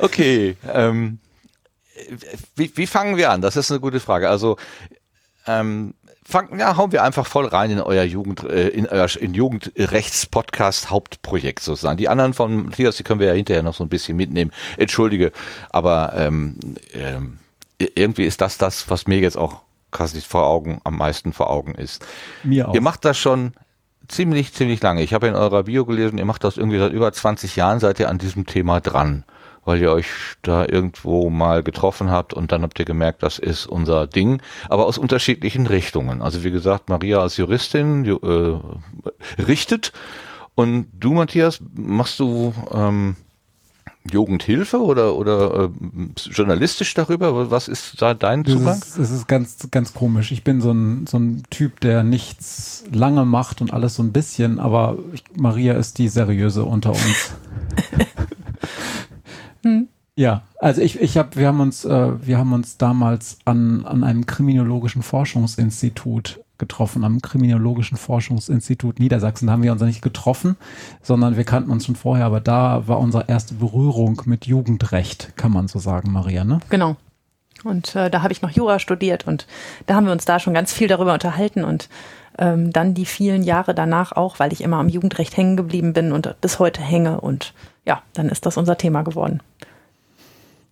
okay, 0.00 0.56
ähm, 0.74 1.20
wie, 2.56 2.72
wie 2.74 2.88
fangen 2.88 3.16
wir 3.16 3.30
an? 3.30 3.40
Das 3.40 3.54
ist 3.54 3.70
eine 3.70 3.78
gute 3.78 4.00
Frage. 4.00 4.28
Also 4.28 4.56
ähm, 5.46 5.94
fangen, 6.28 6.58
ja, 6.58 6.76
hauen 6.76 6.92
wir 6.92 7.02
einfach 7.02 7.26
voll 7.26 7.46
rein 7.46 7.70
in 7.70 7.80
euer 7.80 8.04
Jugend, 8.04 8.42
äh, 8.44 8.68
in 8.68 8.86
euer 8.86 9.08
in 9.18 9.34
Jugendrechts-Podcast 9.34 10.90
Hauptprojekt 10.90 11.62
sozusagen. 11.62 11.96
Die 11.96 12.08
anderen 12.08 12.34
von 12.34 12.66
Matthias, 12.66 12.96
die 12.96 13.02
können 13.02 13.20
wir 13.20 13.28
ja 13.28 13.34
hinterher 13.34 13.62
noch 13.62 13.74
so 13.74 13.84
ein 13.84 13.88
bisschen 13.88 14.16
mitnehmen. 14.16 14.50
Entschuldige, 14.76 15.32
aber 15.70 16.14
ähm, 16.16 16.56
ähm, 16.92 17.38
irgendwie 17.78 18.24
ist 18.24 18.40
das 18.40 18.58
das, 18.58 18.90
was 18.90 19.06
mir 19.06 19.18
jetzt 19.18 19.36
auch 19.36 19.62
quasi 19.90 20.20
vor 20.20 20.46
Augen, 20.46 20.80
am 20.84 20.96
meisten 20.96 21.32
vor 21.32 21.50
Augen 21.50 21.74
ist. 21.74 22.04
Mir 22.42 22.68
auch. 22.68 22.74
Ihr 22.74 22.80
macht 22.80 23.04
das 23.04 23.16
schon 23.18 23.52
ziemlich, 24.08 24.52
ziemlich 24.52 24.82
lange. 24.82 25.02
Ich 25.02 25.14
habe 25.14 25.26
in 25.26 25.34
eurer 25.34 25.64
Bio 25.64 25.84
gelesen, 25.84 26.18
ihr 26.18 26.24
macht 26.24 26.44
das 26.44 26.56
irgendwie 26.56 26.78
seit 26.78 26.92
über 26.92 27.12
20 27.12 27.56
Jahren, 27.56 27.80
seid 27.80 28.00
ihr 28.00 28.08
an 28.08 28.18
diesem 28.18 28.46
Thema 28.46 28.80
dran 28.80 29.24
weil 29.66 29.82
ihr 29.82 29.92
euch 29.92 30.06
da 30.42 30.64
irgendwo 30.64 31.28
mal 31.28 31.62
getroffen 31.62 32.10
habt 32.10 32.32
und 32.32 32.52
dann 32.52 32.62
habt 32.62 32.78
ihr 32.78 32.84
gemerkt, 32.84 33.22
das 33.22 33.38
ist 33.38 33.66
unser 33.66 34.06
Ding, 34.06 34.40
aber 34.70 34.86
aus 34.86 34.96
unterschiedlichen 34.96 35.66
Richtungen. 35.66 36.22
Also 36.22 36.44
wie 36.44 36.50
gesagt, 36.50 36.88
Maria 36.88 37.20
als 37.20 37.36
Juristin 37.36 38.04
äh, 38.06 39.42
richtet 39.42 39.92
und 40.54 40.86
du, 40.98 41.12
Matthias, 41.12 41.60
machst 41.74 42.18
du 42.18 42.54
ähm, 42.72 43.16
Jugendhilfe 44.10 44.78
oder 44.78 45.16
oder 45.16 45.64
äh, 45.64 45.68
journalistisch 46.30 46.94
darüber? 46.94 47.50
Was 47.50 47.68
ist 47.68 48.00
da 48.00 48.14
dein 48.14 48.44
Zugang? 48.44 48.78
Es 48.78 48.88
ist, 48.88 48.98
es 48.98 49.10
ist 49.10 49.28
ganz 49.28 49.68
ganz 49.70 49.94
komisch. 49.94 50.32
Ich 50.32 50.44
bin 50.44 50.60
so 50.60 50.70
ein 50.70 51.06
so 51.06 51.18
ein 51.18 51.42
Typ, 51.50 51.80
der 51.80 52.02
nichts 52.02 52.84
lange 52.92 53.24
macht 53.24 53.60
und 53.60 53.72
alles 53.72 53.96
so 53.96 54.02
ein 54.02 54.12
bisschen, 54.12 54.60
aber 54.60 54.96
ich, 55.12 55.24
Maria 55.36 55.74
ist 55.74 55.98
die 55.98 56.08
seriöse 56.08 56.64
unter 56.64 56.90
uns. 56.90 57.34
Hm. 59.66 59.88
Ja, 60.14 60.42
also 60.60 60.80
ich, 60.80 61.00
ich 61.00 61.18
habe, 61.18 61.36
wir 61.36 61.48
haben 61.48 61.60
uns, 61.60 61.84
äh, 61.84 62.26
wir 62.26 62.38
haben 62.38 62.52
uns 62.52 62.78
damals 62.78 63.38
an, 63.44 63.84
an 63.84 64.02
einem 64.02 64.24
kriminologischen 64.24 65.02
Forschungsinstitut 65.02 66.40
getroffen, 66.56 67.04
am 67.04 67.20
Kriminologischen 67.20 67.98
Forschungsinstitut 67.98 68.98
Niedersachsen. 68.98 69.46
Da 69.46 69.52
haben 69.52 69.62
wir 69.62 69.72
uns 69.72 69.82
nicht 69.82 70.00
getroffen, 70.00 70.56
sondern 71.02 71.36
wir 71.36 71.44
kannten 71.44 71.70
uns 71.70 71.84
schon 71.84 71.96
vorher, 71.96 72.24
aber 72.24 72.40
da 72.40 72.88
war 72.88 72.98
unsere 72.98 73.28
erste 73.28 73.54
Berührung 73.54 74.22
mit 74.24 74.46
Jugendrecht, 74.46 75.36
kann 75.36 75.52
man 75.52 75.68
so 75.68 75.78
sagen, 75.78 76.12
Maria, 76.12 76.44
ne? 76.44 76.60
Genau. 76.70 76.96
Und 77.64 77.94
äh, 77.96 78.08
da 78.08 78.22
habe 78.22 78.32
ich 78.32 78.40
noch 78.40 78.50
Jura 78.50 78.78
studiert 78.78 79.26
und 79.26 79.46
da 79.86 79.96
haben 79.96 80.06
wir 80.06 80.12
uns 80.12 80.24
da 80.24 80.38
schon 80.38 80.54
ganz 80.54 80.72
viel 80.72 80.88
darüber 80.88 81.12
unterhalten 81.12 81.64
und 81.64 81.88
ähm, 82.38 82.72
dann 82.72 82.94
die 82.94 83.06
vielen 83.06 83.42
Jahre 83.42 83.74
danach 83.74 84.12
auch, 84.12 84.38
weil 84.38 84.52
ich 84.52 84.62
immer 84.62 84.78
am 84.78 84.88
Jugendrecht 84.88 85.36
hängen 85.36 85.56
geblieben 85.56 85.92
bin 85.92 86.12
und 86.12 86.34
bis 86.40 86.58
heute 86.58 86.80
hänge 86.80 87.20
und 87.20 87.54
ja, 87.84 88.02
dann 88.14 88.28
ist 88.28 88.46
das 88.46 88.56
unser 88.56 88.76
Thema 88.76 89.02
geworden. 89.02 89.40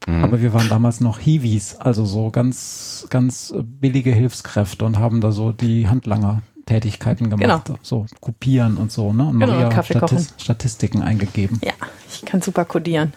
Mhm. 0.06 0.24
Aber 0.24 0.42
wir 0.42 0.52
waren 0.52 0.68
damals 0.68 1.00
noch 1.00 1.18
Hiwis, 1.18 1.76
also 1.76 2.04
so 2.04 2.30
ganz, 2.30 3.06
ganz 3.10 3.54
billige 3.56 4.12
Hilfskräfte 4.12 4.84
und 4.84 4.98
haben 4.98 5.20
da 5.20 5.32
so 5.32 5.52
die 5.52 5.88
Handlanger-Tätigkeiten 5.88 7.30
gemacht. 7.30 7.66
Genau. 7.66 7.78
So 7.82 8.06
kopieren 8.20 8.76
und 8.76 8.92
so, 8.92 9.12
ne? 9.12 9.24
Und 9.24 9.40
genau, 9.40 9.52
Maria 9.52 9.68
Kaffee 9.68 9.96
Statist 9.96 10.40
Statistiken 10.40 11.02
eingegeben. 11.02 11.60
Ja, 11.64 11.72
ich 12.08 12.22
kann 12.24 12.42
super 12.42 12.64
codieren. 12.64 13.12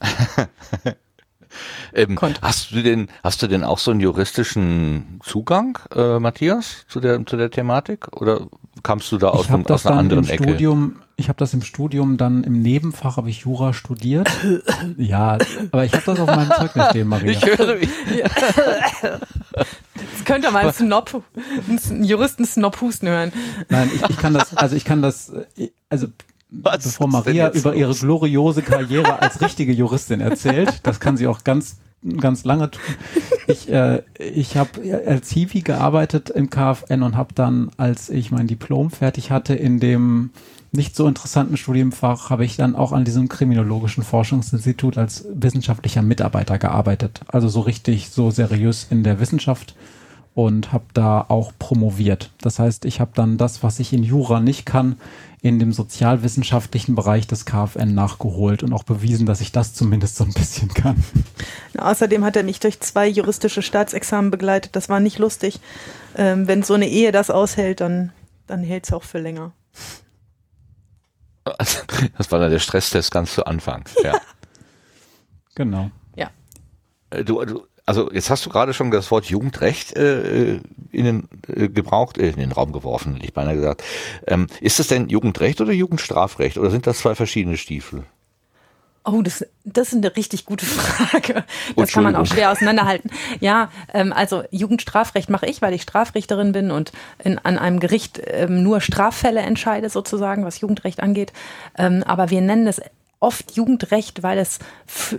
ähm, 1.94 2.16
konnte. 2.16 2.40
Hast 2.42 2.72
du 2.72 2.82
denn, 2.82 3.08
hast 3.22 3.42
du 3.42 3.46
denn 3.46 3.64
auch 3.64 3.78
so 3.78 3.90
einen 3.90 4.00
juristischen 4.00 5.20
Zugang, 5.22 5.78
äh, 5.94 6.18
Matthias, 6.18 6.84
zu 6.88 7.00
der, 7.00 7.24
zu 7.26 7.36
der 7.36 7.50
Thematik? 7.50 8.20
Oder 8.20 8.46
kamst 8.82 9.10
du 9.12 9.18
da 9.18 9.28
aus, 9.30 9.48
einem, 9.48 9.66
aus 9.66 9.86
einer 9.86 9.96
anderen 9.96 10.28
Ecke? 10.28 10.44
Studium, 10.44 10.96
ich 11.16 11.28
habe 11.28 11.38
das 11.38 11.52
im 11.52 11.62
Studium 11.62 12.16
dann 12.16 12.44
im 12.44 12.62
Nebenfach 12.62 13.16
habe 13.16 13.28
ich 13.28 13.40
Jura 13.40 13.72
studiert. 13.72 14.30
ja, 14.96 15.38
aber 15.72 15.84
ich 15.84 15.92
habe 15.92 16.04
das 16.06 16.20
auf 16.20 16.28
meinem 16.28 16.52
Zeugnis 16.52 16.90
stehen, 16.90 17.08
Maria. 17.08 17.32
Ich 17.32 17.44
höre 17.44 17.76
mich. 17.76 17.88
Jetzt 20.12 20.24
könnte 20.24 20.50
mal 20.52 20.60
einen 20.60 20.72
Snob, 20.72 21.22
einen 21.68 22.04
Juristen 22.04 22.44
Snob 22.44 22.80
husten 22.80 23.08
hören. 23.08 23.32
Nein, 23.68 23.90
ich, 23.92 24.08
ich 24.08 24.16
kann 24.18 24.32
das, 24.32 24.56
also 24.56 24.76
ich 24.76 24.84
kann 24.84 25.02
das, 25.02 25.32
also 25.88 26.06
was 26.50 26.84
bevor 26.84 27.08
Maria 27.08 27.50
über 27.50 27.74
ihre 27.74 27.94
gloriose 27.94 28.62
Karriere 28.62 29.20
als 29.20 29.40
richtige 29.40 29.72
Juristin 29.72 30.20
erzählt, 30.20 30.80
das 30.82 31.00
kann 31.00 31.16
sie 31.16 31.26
auch 31.26 31.44
ganz 31.44 31.76
ganz 32.20 32.44
lange 32.44 32.70
tun. 32.70 32.82
Ich, 33.48 33.68
äh, 33.70 34.02
ich 34.18 34.56
habe 34.56 34.70
als 35.06 35.30
Hiwi 35.30 35.62
gearbeitet 35.62 36.30
im 36.30 36.50
KfN 36.50 37.02
und 37.02 37.16
habe 37.16 37.34
dann, 37.34 37.70
als 37.76 38.08
ich 38.08 38.30
mein 38.30 38.46
Diplom 38.46 38.90
fertig 38.90 39.30
hatte, 39.30 39.54
in 39.54 39.80
dem 39.80 40.30
nicht 40.70 40.94
so 40.94 41.08
interessanten 41.08 41.56
Studienfach, 41.56 42.30
habe 42.30 42.44
ich 42.44 42.56
dann 42.56 42.76
auch 42.76 42.92
an 42.92 43.04
diesem 43.04 43.28
kriminologischen 43.28 44.04
Forschungsinstitut 44.04 44.98
als 44.98 45.24
wissenschaftlicher 45.32 46.02
Mitarbeiter 46.02 46.58
gearbeitet. 46.58 47.22
Also 47.26 47.48
so 47.48 47.60
richtig, 47.60 48.10
so 48.10 48.30
seriös 48.30 48.86
in 48.90 49.02
der 49.02 49.18
Wissenschaft 49.18 49.74
und 50.38 50.72
habe 50.72 50.84
da 50.94 51.26
auch 51.26 51.50
promoviert. 51.58 52.30
Das 52.40 52.60
heißt, 52.60 52.84
ich 52.84 53.00
habe 53.00 53.10
dann 53.12 53.38
das, 53.38 53.64
was 53.64 53.80
ich 53.80 53.92
in 53.92 54.04
Jura 54.04 54.38
nicht 54.38 54.66
kann, 54.66 54.94
in 55.42 55.58
dem 55.58 55.72
sozialwissenschaftlichen 55.72 56.94
Bereich 56.94 57.26
des 57.26 57.44
KfN 57.44 57.92
nachgeholt 57.92 58.62
und 58.62 58.72
auch 58.72 58.84
bewiesen, 58.84 59.26
dass 59.26 59.40
ich 59.40 59.50
das 59.50 59.74
zumindest 59.74 60.14
so 60.14 60.22
ein 60.22 60.32
bisschen 60.32 60.68
kann. 60.68 61.02
Außerdem 61.76 62.24
hat 62.24 62.36
er 62.36 62.44
mich 62.44 62.60
durch 62.60 62.78
zwei 62.78 63.08
juristische 63.08 63.62
Staatsexamen 63.62 64.30
begleitet. 64.30 64.76
Das 64.76 64.88
war 64.88 65.00
nicht 65.00 65.18
lustig. 65.18 65.58
Ähm, 66.14 66.46
wenn 66.46 66.62
so 66.62 66.74
eine 66.74 66.88
Ehe 66.88 67.10
das 67.10 67.30
aushält, 67.30 67.80
dann, 67.80 68.12
dann 68.46 68.62
hält 68.62 68.84
es 68.84 68.92
auch 68.92 69.02
für 69.02 69.18
länger. 69.18 69.50
Das 72.16 72.30
war 72.30 72.38
dann 72.38 72.50
der 72.52 72.60
Stresstest 72.60 73.10
ganz 73.10 73.34
zu 73.34 73.44
Anfang. 73.44 73.84
Ja. 74.04 74.20
genau. 75.56 75.90
Ja. 76.14 76.30
Äh, 77.10 77.24
du, 77.24 77.42
du, 77.44 77.66
also 77.88 78.10
jetzt 78.12 78.28
hast 78.28 78.44
du 78.44 78.50
gerade 78.50 78.74
schon 78.74 78.90
das 78.90 79.10
Wort 79.10 79.24
Jugendrecht 79.24 79.96
äh, 79.96 80.60
in 80.92 81.04
den 81.04 81.28
äh, 81.48 81.68
gebraucht, 81.68 82.18
äh, 82.18 82.28
in 82.28 82.36
den 82.36 82.52
Raum 82.52 82.72
geworfen, 82.72 83.14
hätte 83.14 83.24
ich 83.24 83.32
beinahe 83.32 83.56
gesagt. 83.56 83.82
Ähm, 84.26 84.46
ist 84.60 84.78
das 84.78 84.88
denn 84.88 85.08
Jugendrecht 85.08 85.60
oder 85.60 85.72
Jugendstrafrecht 85.72 86.58
oder 86.58 86.70
sind 86.70 86.86
das 86.86 86.98
zwei 86.98 87.14
verschiedene 87.14 87.56
Stiefel? 87.56 88.04
Oh, 89.04 89.22
das, 89.22 89.46
das 89.64 89.94
ist 89.94 90.04
eine 90.04 90.14
richtig 90.16 90.44
gute 90.44 90.66
Frage. 90.66 91.44
Das 91.76 91.92
kann 91.92 92.04
man 92.04 92.14
auch 92.14 92.26
schwer 92.26 92.50
auseinanderhalten. 92.50 93.10
Ja, 93.40 93.70
ähm, 93.94 94.12
also 94.12 94.42
Jugendstrafrecht 94.50 95.30
mache 95.30 95.46
ich, 95.46 95.62
weil 95.62 95.72
ich 95.72 95.82
Strafrichterin 95.82 96.52
bin 96.52 96.70
und 96.70 96.92
in, 97.24 97.38
an 97.38 97.56
einem 97.56 97.80
Gericht 97.80 98.20
ähm, 98.26 98.62
nur 98.62 98.82
Straffälle 98.82 99.40
entscheide, 99.40 99.88
sozusagen, 99.88 100.44
was 100.44 100.60
Jugendrecht 100.60 101.00
angeht. 101.00 101.32
Ähm, 101.78 102.02
aber 102.04 102.28
wir 102.28 102.42
nennen 102.42 102.66
es 102.66 102.82
oft 103.20 103.56
Jugendrecht, 103.56 104.22
weil 104.22 104.38
es 104.38 104.58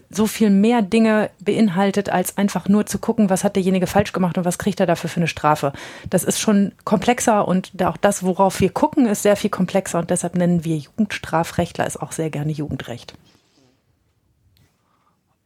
so 0.09 0.25
viel 0.25 0.49
mehr 0.49 0.81
Dinge 0.81 1.29
beinhaltet, 1.39 2.09
als 2.09 2.37
einfach 2.37 2.69
nur 2.69 2.85
zu 2.85 2.97
gucken, 2.99 3.29
was 3.29 3.43
hat 3.43 3.55
derjenige 3.55 3.87
falsch 3.87 4.13
gemacht 4.13 4.37
und 4.37 4.45
was 4.45 4.57
kriegt 4.57 4.79
er 4.79 4.85
dafür 4.85 5.09
für 5.09 5.19
eine 5.19 5.27
Strafe. 5.27 5.73
Das 6.09 6.23
ist 6.23 6.39
schon 6.39 6.71
komplexer 6.85 7.47
und 7.47 7.71
auch 7.83 7.97
das, 7.97 8.23
worauf 8.23 8.61
wir 8.61 8.69
gucken, 8.69 9.05
ist 9.05 9.23
sehr 9.23 9.35
viel 9.35 9.49
komplexer 9.49 9.99
und 9.99 10.09
deshalb 10.09 10.35
nennen 10.35 10.63
wir 10.63 10.77
Jugendstrafrechtler 10.77 11.85
es 11.85 11.97
auch 11.97 12.13
sehr 12.13 12.29
gerne 12.29 12.51
Jugendrecht. 12.51 13.15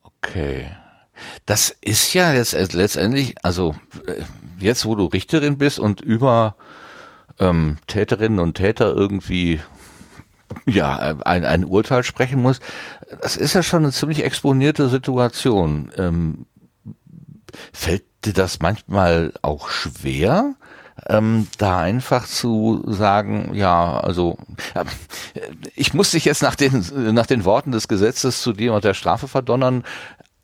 Okay. 0.04 0.68
Das 1.46 1.76
ist 1.82 2.14
ja 2.14 2.34
jetzt 2.34 2.54
letztendlich, 2.74 3.36
also 3.44 3.76
äh, 4.08 4.24
jetzt, 4.60 4.86
wo 4.86 4.96
du 4.96 5.06
Richterin 5.06 5.58
bist 5.58 5.80
und 5.80 6.02
über 6.02 6.56
ähm, 7.40 7.78
Täterinnen 7.88 8.40
und 8.40 8.56
Täter 8.56 8.94
irgendwie 8.94 9.60
ja, 10.66 10.98
ein, 11.26 11.46
ein 11.46 11.66
Urteil 11.66 12.04
sprechen 12.04 12.42
muss, 12.42 12.60
das 13.22 13.38
ist 13.38 13.54
ja 13.54 13.64
schon 13.64 13.84
eine 13.84 13.92
ziemlich 13.92 14.24
exponierte 14.24 14.90
Situation. 14.90 15.92
Ähm, 15.98 16.46
fällt 17.72 18.04
dir 18.26 18.34
das 18.34 18.60
manchmal 18.60 19.34
auch 19.42 19.70
schwer? 19.70 20.56
ähm, 21.08 21.48
da 21.58 21.80
einfach 21.80 22.28
zu 22.28 22.84
sagen, 22.88 23.52
ja, 23.54 24.00
also 24.00 24.38
äh, 24.74 24.86
ich 25.76 25.94
muss 25.94 26.12
dich 26.12 26.26
jetzt 26.26 26.44
nach 26.44 26.56
den 26.56 26.86
nach 27.14 27.26
den 27.26 27.46
Worten 27.46 27.72
des 27.72 27.88
Gesetzes 27.88 28.42
zu 28.42 28.54
dir 28.54 28.74
und 28.74 28.84
der 28.84 28.94
Strafe 28.94 29.28
verdonnern. 29.28 29.84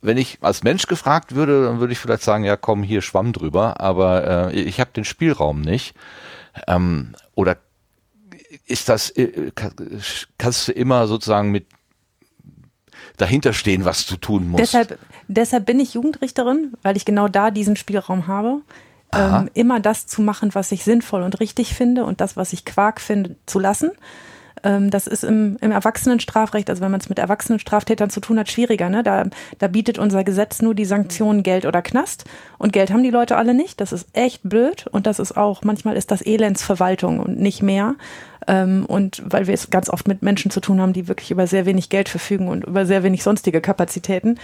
Wenn 0.01 0.17
ich 0.17 0.39
als 0.41 0.63
Mensch 0.63 0.87
gefragt 0.87 1.35
würde, 1.35 1.65
dann 1.65 1.79
würde 1.79 1.93
ich 1.93 1.99
vielleicht 1.99 2.23
sagen, 2.23 2.45
ja, 2.45 2.55
komm 2.55 2.83
hier 2.83 3.01
Schwamm 3.01 3.33
drüber, 3.33 3.79
aber 3.81 4.51
äh, 4.53 4.59
ich 4.59 4.79
habe 4.79 4.91
den 4.95 5.05
Spielraum 5.05 5.61
nicht. 5.61 5.93
Ähm, 6.67 7.15
oder 7.35 7.57
ist 8.69 8.89
das, 8.89 9.09
äh, 9.11 9.51
kannst 10.37 10.67
du 10.67 10.71
immer 10.71 11.07
sozusagen 11.07 11.51
mit 11.51 11.65
dahinter 13.17 13.53
stehen, 13.53 13.85
was 13.85 14.05
du 14.05 14.15
tun 14.15 14.49
musst. 14.49 14.61
Deshalb, 14.61 14.97
deshalb 15.27 15.65
bin 15.65 15.79
ich 15.79 15.93
Jugendrichterin, 15.93 16.73
weil 16.83 16.95
ich 16.95 17.05
genau 17.05 17.27
da 17.27 17.51
diesen 17.51 17.75
Spielraum 17.75 18.27
habe. 18.27 18.61
Ähm, 19.11 19.49
immer 19.55 19.79
das 19.79 20.05
zu 20.05 20.21
machen, 20.21 20.53
was 20.53 20.71
ich 20.71 20.83
sinnvoll 20.83 21.23
und 21.23 21.39
richtig 21.39 21.73
finde 21.73 22.05
und 22.05 22.21
das, 22.21 22.37
was 22.37 22.53
ich 22.53 22.63
Quark 22.63 23.01
finde, 23.01 23.37
zu 23.47 23.57
lassen. 23.57 23.89
Ähm, 24.63 24.89
das 24.89 25.07
ist 25.07 25.23
im, 25.23 25.57
im 25.61 25.71
Erwachsenenstrafrecht, 25.71 26.69
also 26.69 26.81
wenn 26.83 26.91
man 26.91 26.99
es 26.99 27.09
mit 27.09 27.17
erwachsenen 27.17 27.59
Straftätern 27.59 28.09
zu 28.09 28.19
tun 28.19 28.37
hat, 28.37 28.51
schwieriger. 28.51 28.89
Ne? 28.89 29.01
Da, 29.01 29.25
da 29.57 29.67
bietet 29.67 29.97
unser 29.97 30.23
Gesetz 30.23 30.61
nur 30.61 30.75
die 30.75 30.85
Sanktionen 30.85 31.41
Geld 31.41 31.65
oder 31.65 31.81
Knast. 31.81 32.25
Und 32.59 32.73
Geld 32.73 32.91
haben 32.91 33.03
die 33.03 33.09
Leute 33.09 33.37
alle 33.37 33.55
nicht. 33.55 33.81
Das 33.81 33.93
ist 33.93 34.07
echt 34.13 34.41
blöd. 34.43 34.85
Und 34.91 35.07
das 35.07 35.17
ist 35.17 35.35
auch, 35.35 35.63
manchmal 35.63 35.97
ist 35.97 36.11
das 36.11 36.21
Elendsverwaltung 36.21 37.19
und 37.19 37.39
nicht 37.39 37.63
mehr. 37.63 37.95
Ähm, 38.49 38.83
und 38.87 39.21
weil 39.23 39.45
wir 39.45 39.53
es 39.53 39.69
ganz 39.69 39.91
oft 39.91 40.07
mit 40.07 40.23
Menschen 40.23 40.49
zu 40.49 40.59
tun 40.59 40.81
haben, 40.81 40.91
die 40.91 41.07
wirklich 41.07 41.29
über 41.29 41.45
sehr 41.45 41.67
wenig 41.67 41.89
Geld 41.89 42.09
verfügen 42.09 42.47
und 42.47 42.63
über 42.65 42.87
sehr 42.87 43.03
wenig 43.03 43.21
sonstige 43.21 43.61
Kapazitäten. 43.61 44.39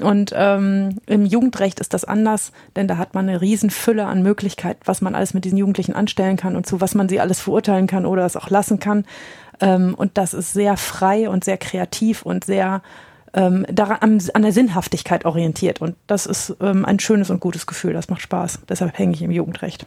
Und 0.00 0.32
ähm, 0.34 0.98
im 1.06 1.24
Jugendrecht 1.24 1.78
ist 1.78 1.94
das 1.94 2.04
anders, 2.04 2.50
denn 2.74 2.88
da 2.88 2.98
hat 2.98 3.14
man 3.14 3.28
eine 3.28 3.40
Riesenfülle 3.40 4.06
an 4.06 4.24
Möglichkeiten, 4.24 4.80
was 4.86 5.00
man 5.00 5.14
alles 5.14 5.34
mit 5.34 5.44
diesen 5.44 5.56
Jugendlichen 5.56 5.94
anstellen 5.94 6.36
kann 6.36 6.56
und 6.56 6.66
zu 6.66 6.80
was 6.80 6.96
man 6.96 7.08
sie 7.08 7.20
alles 7.20 7.40
verurteilen 7.40 7.86
kann 7.86 8.06
oder 8.06 8.26
es 8.26 8.36
auch 8.36 8.50
lassen 8.50 8.80
kann. 8.80 9.04
Ähm, 9.60 9.94
und 9.94 10.18
das 10.18 10.34
ist 10.34 10.52
sehr 10.52 10.76
frei 10.76 11.28
und 11.28 11.44
sehr 11.44 11.56
kreativ 11.56 12.22
und 12.22 12.42
sehr 12.42 12.82
ähm, 13.34 13.66
daran, 13.70 14.20
an, 14.32 14.42
der 14.42 14.52
Sinnhaftigkeit 14.52 15.24
orientiert. 15.24 15.80
Und 15.80 15.94
das 16.08 16.26
ist 16.26 16.56
ähm, 16.60 16.84
ein 16.84 16.98
schönes 16.98 17.30
und 17.30 17.38
gutes 17.38 17.68
Gefühl. 17.68 17.92
Das 17.92 18.08
macht 18.08 18.22
Spaß. 18.22 18.62
Deshalb 18.68 18.98
hänge 18.98 19.12
ich 19.14 19.22
im 19.22 19.30
Jugendrecht. 19.30 19.86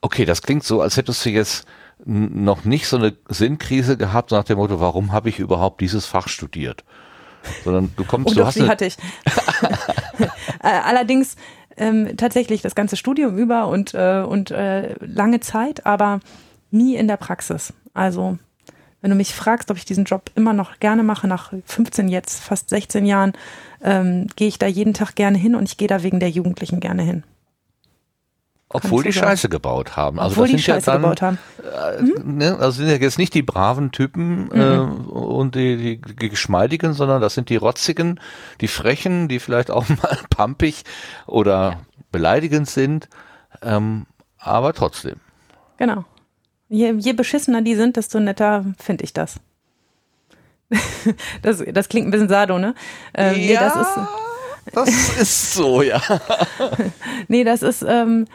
Okay, 0.00 0.24
das 0.24 0.42
klingt 0.42 0.64
so, 0.64 0.80
als 0.80 0.96
hättest 0.96 1.24
du 1.24 1.30
jetzt 1.30 1.66
noch 2.04 2.64
nicht 2.64 2.86
so 2.86 2.96
eine 2.96 3.16
Sinnkrise 3.28 3.96
gehabt 3.96 4.30
nach 4.30 4.44
dem 4.44 4.58
Motto, 4.58 4.80
warum 4.80 5.12
habe 5.12 5.28
ich 5.28 5.38
überhaupt 5.38 5.80
dieses 5.80 6.06
Fach 6.06 6.28
studiert? 6.28 6.84
Sondern 7.62 7.92
du 7.96 8.04
kommst, 8.04 8.28
oh, 8.28 8.30
du 8.30 8.40
doch, 8.40 8.46
hast 8.46 8.56
die 8.56 8.68
hatte 8.68 8.86
ich. 8.86 8.96
Äh, 10.62 10.80
allerdings 10.84 11.36
ähm, 11.76 12.16
tatsächlich 12.16 12.62
das 12.62 12.74
ganze 12.74 12.96
Studium 12.96 13.36
über 13.36 13.68
und, 13.68 13.92
äh, 13.92 14.22
und 14.26 14.50
äh, 14.50 14.94
lange 15.00 15.40
Zeit, 15.40 15.84
aber 15.84 16.20
nie 16.70 16.94
in 16.94 17.06
der 17.06 17.18
Praxis. 17.18 17.74
Also 17.92 18.38
wenn 19.00 19.10
du 19.10 19.16
mich 19.16 19.34
fragst, 19.34 19.70
ob 19.70 19.76
ich 19.76 19.84
diesen 19.84 20.04
Job 20.04 20.30
immer 20.34 20.54
noch 20.54 20.80
gerne 20.80 21.02
mache, 21.02 21.28
nach 21.28 21.52
15 21.66 22.08
jetzt, 22.08 22.42
fast 22.42 22.70
16 22.70 23.04
Jahren, 23.04 23.34
ähm, 23.82 24.28
gehe 24.36 24.48
ich 24.48 24.58
da 24.58 24.66
jeden 24.66 24.94
Tag 24.94 25.14
gerne 25.14 25.36
hin 25.36 25.54
und 25.54 25.64
ich 25.64 25.76
gehe 25.76 25.88
da 25.88 26.02
wegen 26.02 26.20
der 26.20 26.30
Jugendlichen 26.30 26.80
gerne 26.80 27.02
hin. 27.02 27.22
Obwohl 28.74 29.04
die 29.04 29.12
Scheiße 29.12 29.48
gebaut 29.48 29.96
haben. 29.96 30.18
Also 30.18 30.32
Obwohl 30.32 30.48
die 30.48 30.58
Scheiße 30.58 30.90
ja 30.90 30.92
dann, 30.94 31.02
gebaut 31.02 31.22
haben. 31.22 31.38
Mhm. 32.00 32.38
ne, 32.38 32.58
also 32.58 32.72
sind 32.72 32.88
ja 32.88 32.96
jetzt 32.96 33.18
nicht 33.18 33.32
die 33.32 33.42
braven 33.42 33.92
Typen 33.92 34.50
äh, 34.50 34.78
mhm. 34.78 35.06
äh, 35.06 35.10
und 35.12 35.54
die, 35.54 35.76
die, 35.76 36.00
die 36.00 36.28
geschmeidigen, 36.28 36.92
sondern 36.92 37.22
das 37.22 37.34
sind 37.34 37.50
die 37.50 37.56
rotzigen, 37.56 38.18
die 38.60 38.66
frechen, 38.66 39.28
die 39.28 39.38
vielleicht 39.38 39.70
auch 39.70 39.88
mal 40.02 40.18
pampig 40.28 40.82
oder 41.26 41.52
ja. 41.52 41.80
beleidigend 42.10 42.68
sind, 42.68 43.08
ähm, 43.62 44.06
aber 44.38 44.72
trotzdem. 44.72 45.20
Genau. 45.76 46.04
Je, 46.68 46.94
je 46.98 47.12
beschissener 47.12 47.62
die 47.62 47.76
sind, 47.76 47.96
desto 47.96 48.18
netter 48.18 48.64
finde 48.76 49.04
ich 49.04 49.12
das. 49.12 49.36
das. 51.42 51.62
Das 51.72 51.88
klingt 51.88 52.08
ein 52.08 52.10
bisschen 52.10 52.28
sado, 52.28 52.58
ne? 52.58 52.74
Ähm, 53.14 53.34
ja, 53.34 53.38
nee, 53.38 53.54
das 53.54 53.76
ist, 53.76 53.98
das 54.72 55.16
ist 55.20 55.54
so, 55.54 55.80
ja. 55.80 56.00
nee, 57.28 57.44
das 57.44 57.62
ist, 57.62 57.84
ähm, 57.86 58.26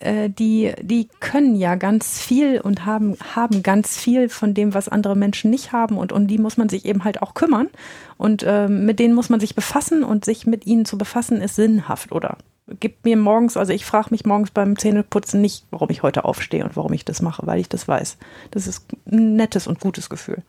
äh, 0.00 0.28
die, 0.28 0.72
die 0.82 1.08
können 1.20 1.54
ja 1.54 1.76
ganz 1.76 2.20
viel 2.20 2.60
und 2.60 2.84
haben, 2.86 3.16
haben 3.34 3.62
ganz 3.62 3.96
viel 3.96 4.28
von 4.28 4.54
dem, 4.54 4.74
was 4.74 4.88
andere 4.88 5.16
Menschen 5.16 5.50
nicht 5.50 5.72
haben 5.72 5.96
und 5.96 6.12
um 6.12 6.26
die 6.26 6.38
muss 6.38 6.56
man 6.56 6.68
sich 6.68 6.84
eben 6.84 7.04
halt 7.04 7.22
auch 7.22 7.34
kümmern 7.34 7.68
und 8.16 8.44
ähm, 8.46 8.86
mit 8.86 8.98
denen 8.98 9.14
muss 9.14 9.28
man 9.28 9.40
sich 9.40 9.54
befassen 9.54 10.02
und 10.02 10.24
sich 10.24 10.46
mit 10.46 10.66
ihnen 10.66 10.84
zu 10.84 10.98
befassen 10.98 11.40
ist 11.40 11.56
sinnhaft 11.56 12.12
oder 12.12 12.38
gibt 12.78 13.04
mir 13.04 13.16
morgens, 13.16 13.56
also 13.56 13.72
ich 13.72 13.84
frage 13.84 14.08
mich 14.10 14.24
morgens 14.24 14.50
beim 14.50 14.78
Zähneputzen 14.78 15.40
nicht, 15.40 15.64
warum 15.70 15.90
ich 15.90 16.02
heute 16.02 16.24
aufstehe 16.24 16.64
und 16.64 16.76
warum 16.76 16.92
ich 16.92 17.04
das 17.04 17.20
mache, 17.20 17.46
weil 17.46 17.58
ich 17.58 17.68
das 17.68 17.88
weiß. 17.88 18.16
Das 18.52 18.66
ist 18.66 18.86
ein 19.10 19.34
nettes 19.34 19.66
und 19.66 19.80
gutes 19.80 20.08
Gefühl. 20.08 20.42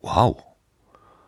Wow. 0.00 0.42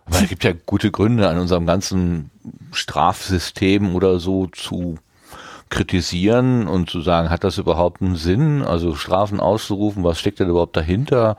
Aber 0.04 0.16
es 0.16 0.28
gibt 0.28 0.44
ja 0.44 0.52
gute 0.66 0.90
Gründe 0.90 1.28
an 1.28 1.38
unserem 1.38 1.66
ganzen 1.66 2.30
Strafsystem 2.72 3.94
oder 3.94 4.20
so 4.20 4.46
zu 4.46 4.98
kritisieren 5.72 6.68
und 6.68 6.90
zu 6.90 7.00
sagen, 7.00 7.30
hat 7.30 7.44
das 7.44 7.58
überhaupt 7.58 8.02
einen 8.02 8.14
Sinn? 8.14 8.62
Also 8.62 8.94
Strafen 8.94 9.40
auszurufen, 9.40 10.04
was 10.04 10.20
steckt 10.20 10.38
denn 10.38 10.50
überhaupt 10.50 10.76
dahinter? 10.76 11.36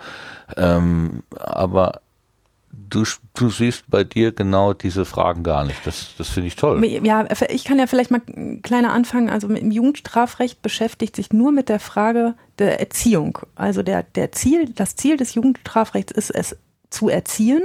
Ähm, 0.57 1.21
aber 1.39 2.01
du, 2.71 3.03
du 3.35 3.49
siehst 3.49 3.85
bei 3.87 4.03
dir 4.03 4.31
genau 4.31 4.73
diese 4.73 5.05
Fragen 5.05 5.43
gar 5.43 5.63
nicht. 5.63 5.85
Das, 5.85 6.15
das 6.17 6.29
finde 6.29 6.47
ich 6.47 6.55
toll. 6.55 6.83
Ja, 6.83 7.27
ich 7.49 7.63
kann 7.63 7.77
ja 7.77 7.85
vielleicht 7.85 8.09
mal 8.09 8.21
kleiner 8.63 8.91
anfangen. 8.91 9.29
Also 9.29 9.47
im 9.47 9.71
Jugendstrafrecht 9.71 10.63
beschäftigt 10.63 11.15
sich 11.15 11.31
nur 11.31 11.51
mit 11.51 11.69
der 11.69 11.79
Frage 11.79 12.33
der 12.57 12.79
Erziehung. 12.79 13.37
Also 13.55 13.83
der, 13.83 14.01
der 14.01 14.31
Ziel, 14.31 14.69
das 14.73 14.95
Ziel 14.95 15.15
des 15.15 15.35
Jugendstrafrechts 15.35 16.11
ist 16.11 16.31
es 16.31 16.57
zu 16.89 17.07
erziehen 17.07 17.61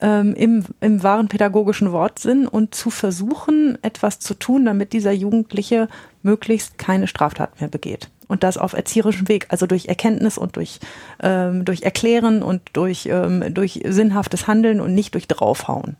ähm, 0.00 0.34
im, 0.34 0.64
im 0.80 1.02
wahren 1.02 1.28
pädagogischen 1.28 1.92
Wortsinn 1.92 2.46
und 2.46 2.74
zu 2.74 2.90
versuchen, 2.90 3.78
etwas 3.82 4.18
zu 4.18 4.34
tun, 4.34 4.64
damit 4.64 4.92
dieser 4.92 5.12
Jugendliche 5.12 5.88
möglichst 6.22 6.78
keine 6.78 7.06
Straftat 7.06 7.60
mehr 7.60 7.68
begeht. 7.68 8.10
Und 8.28 8.44
das 8.44 8.58
auf 8.58 8.74
erzieherischem 8.74 9.28
Weg, 9.28 9.46
also 9.48 9.66
durch 9.66 9.86
Erkenntnis 9.86 10.38
und 10.38 10.56
durch, 10.56 10.78
ähm, 11.20 11.64
durch 11.64 11.82
Erklären 11.82 12.42
und 12.42 12.62
durch, 12.74 13.06
ähm, 13.06 13.52
durch 13.52 13.80
sinnhaftes 13.84 14.46
Handeln 14.46 14.80
und 14.80 14.94
nicht 14.94 15.14
durch 15.14 15.26
draufhauen. 15.26 15.96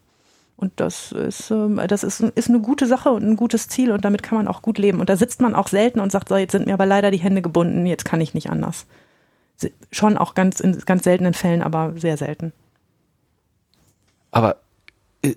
Und 0.56 0.72
das 0.76 1.10
ist, 1.12 1.50
ähm, 1.50 1.80
das 1.88 2.04
ist, 2.04 2.20
ist 2.20 2.50
eine 2.50 2.60
gute 2.60 2.86
Sache 2.86 3.10
und 3.10 3.24
ein 3.24 3.36
gutes 3.36 3.68
Ziel 3.68 3.92
und 3.92 4.04
damit 4.04 4.22
kann 4.22 4.36
man 4.36 4.46
auch 4.46 4.62
gut 4.62 4.78
leben. 4.78 5.00
Und 5.00 5.08
da 5.08 5.16
sitzt 5.16 5.40
man 5.40 5.54
auch 5.54 5.68
selten 5.68 6.00
und 6.00 6.12
sagt, 6.12 6.28
so, 6.28 6.36
jetzt 6.36 6.52
sind 6.52 6.66
mir 6.66 6.74
aber 6.74 6.86
leider 6.86 7.10
die 7.10 7.18
Hände 7.18 7.42
gebunden, 7.42 7.86
jetzt 7.86 8.04
kann 8.04 8.20
ich 8.20 8.34
nicht 8.34 8.50
anders. 8.50 8.86
Schon 9.90 10.16
auch 10.16 10.34
ganz 10.34 10.60
in 10.60 10.78
ganz 10.86 11.04
seltenen 11.04 11.34
Fällen, 11.34 11.62
aber 11.62 11.94
sehr 11.96 12.16
selten. 12.16 12.52
Aber 14.30 14.56
äh, 15.22 15.34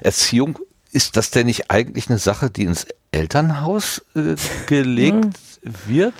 Erziehung, 0.00 0.58
ist 0.92 1.16
das 1.16 1.30
denn 1.30 1.46
nicht 1.46 1.70
eigentlich 1.70 2.08
eine 2.08 2.18
Sache, 2.18 2.50
die 2.50 2.62
ins 2.64 2.86
Elternhaus 3.10 4.04
äh, 4.14 4.36
gelegt 4.66 5.38
wird? 5.62 6.14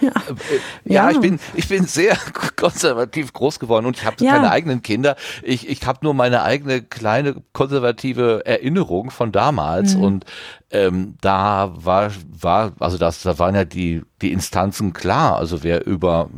Ja. 0.00 0.10
Äh, 0.10 0.92
ja, 0.92 1.10
ich 1.10 1.20
bin 1.20 1.38
ich 1.54 1.68
bin 1.68 1.84
sehr 1.86 2.16
konservativ 2.56 3.32
groß 3.32 3.58
geworden 3.58 3.86
und 3.86 3.96
ich 3.96 4.04
habe 4.04 4.16
ja. 4.24 4.32
keine 4.32 4.50
eigenen 4.50 4.82
Kinder. 4.82 5.16
Ich 5.42 5.68
ich 5.68 5.86
habe 5.86 6.00
nur 6.02 6.14
meine 6.14 6.42
eigene 6.42 6.82
kleine 6.82 7.36
konservative 7.52 8.44
Erinnerung 8.44 9.10
von 9.10 9.32
damals 9.32 9.94
mhm. 9.94 10.02
und 10.02 10.24
ähm, 10.70 11.14
da 11.20 11.72
war 11.76 12.10
war 12.28 12.72
also 12.78 12.98
das 12.98 13.22
da 13.22 13.38
waren 13.38 13.54
ja 13.54 13.64
die 13.64 14.02
die 14.22 14.32
Instanzen 14.32 14.92
klar. 14.92 15.36
Also 15.36 15.62
wer 15.62 15.86
über 15.86 16.28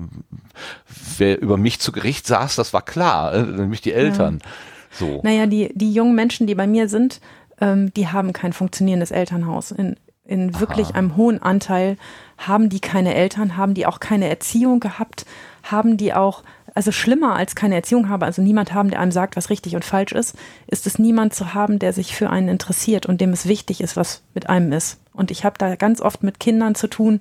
wer 1.16 1.40
über 1.40 1.56
mich 1.56 1.80
zu 1.80 1.92
Gericht 1.92 2.26
saß, 2.26 2.56
das 2.56 2.72
war 2.72 2.82
klar, 2.82 3.34
äh, 3.34 3.42
nämlich 3.42 3.80
die 3.80 3.92
Eltern. 3.92 4.40
Ja. 4.42 4.50
So. 4.90 5.20
Naja, 5.22 5.46
die 5.46 5.70
die 5.74 5.92
jungen 5.92 6.14
Menschen, 6.14 6.46
die 6.46 6.54
bei 6.54 6.66
mir 6.66 6.88
sind, 6.88 7.20
ähm, 7.60 7.92
die 7.94 8.08
haben 8.08 8.32
kein 8.32 8.52
funktionierendes 8.52 9.10
Elternhaus 9.10 9.70
in 9.70 9.96
in 10.24 10.60
wirklich 10.60 10.88
Aha. 10.88 10.98
einem 10.98 11.16
hohen 11.16 11.42
Anteil 11.42 11.96
haben 12.38 12.68
die 12.68 12.80
keine 12.80 13.14
Eltern, 13.14 13.56
haben 13.56 13.74
die 13.74 13.84
auch 13.84 14.00
keine 14.00 14.28
Erziehung 14.28 14.80
gehabt, 14.80 15.26
haben 15.64 15.96
die 15.96 16.14
auch, 16.14 16.44
also 16.74 16.92
schlimmer 16.92 17.34
als 17.34 17.56
keine 17.56 17.74
Erziehung 17.74 18.08
haben, 18.08 18.22
also 18.22 18.40
niemand 18.40 18.72
haben, 18.72 18.90
der 18.90 19.00
einem 19.00 19.10
sagt, 19.10 19.36
was 19.36 19.50
richtig 19.50 19.74
und 19.74 19.84
falsch 19.84 20.12
ist, 20.12 20.36
ist 20.68 20.86
es 20.86 20.98
niemand 20.98 21.34
zu 21.34 21.52
haben, 21.52 21.78
der 21.78 21.92
sich 21.92 22.14
für 22.14 22.30
einen 22.30 22.48
interessiert 22.48 23.06
und 23.06 23.20
dem 23.20 23.32
es 23.32 23.46
wichtig 23.46 23.80
ist, 23.80 23.96
was 23.96 24.22
mit 24.34 24.48
einem 24.48 24.72
ist. 24.72 25.00
Und 25.12 25.32
ich 25.32 25.44
habe 25.44 25.56
da 25.58 25.74
ganz 25.74 26.00
oft 26.00 26.22
mit 26.22 26.40
Kindern 26.40 26.74
zu 26.74 26.86
tun, 26.86 27.20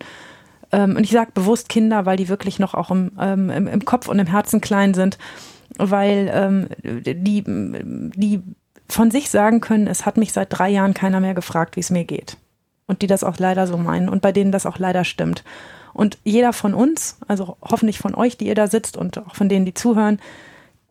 ähm, 0.72 0.98
und 0.98 1.04
ich 1.04 1.12
sage 1.12 1.32
bewusst 1.34 1.70
Kinder, 1.70 2.06
weil 2.06 2.18
die 2.18 2.30
wirklich 2.30 2.60
noch 2.60 2.74
auch 2.74 2.92
im, 2.92 3.12
ähm, 3.20 3.50
im, 3.50 3.68
im, 3.68 3.86
Kopf 3.86 4.10
und 4.10 4.20
im 4.20 4.28
Herzen 4.28 4.62
klein 4.62 4.94
sind, 4.94 5.18
weil 5.78 6.30
ähm, 6.34 6.68
die, 6.84 7.44
die 7.46 8.44
von 8.90 9.10
sich 9.10 9.30
sagen 9.30 9.62
können, 9.62 9.88
es 9.88 10.06
hat 10.06 10.18
mich 10.18 10.34
seit 10.34 10.48
drei 10.50 10.70
Jahren 10.70 10.94
keiner 10.94 11.22
mehr 11.22 11.34
gefragt, 11.34 11.78
wie 11.78 11.82
es 11.82 11.90
mir 11.90 12.04
geht 12.04 12.38
und 12.88 13.02
die 13.02 13.08
das 13.08 13.24
auch 13.24 13.38
leider 13.38 13.68
so 13.68 13.78
meinen 13.78 14.10
und 14.10 14.22
bei 14.22 14.32
denen 14.32 14.52
das 14.52 14.66
auch 14.66 14.80
leider 14.80 15.04
stimmt. 15.04 15.44
Und 15.94 16.18
jeder 16.24 16.54
von 16.54 16.74
uns, 16.74 17.18
also 17.28 17.58
hoffentlich 17.62 18.00
von 18.00 18.16
euch, 18.16 18.38
die 18.38 18.48
ihr 18.48 18.56
da 18.56 18.68
sitzt 18.68 18.98
und 18.98 19.18
auch 19.18 19.36
von 19.36 19.50
denen, 19.50 19.66
die 19.66 19.74
zuhören, 19.74 20.20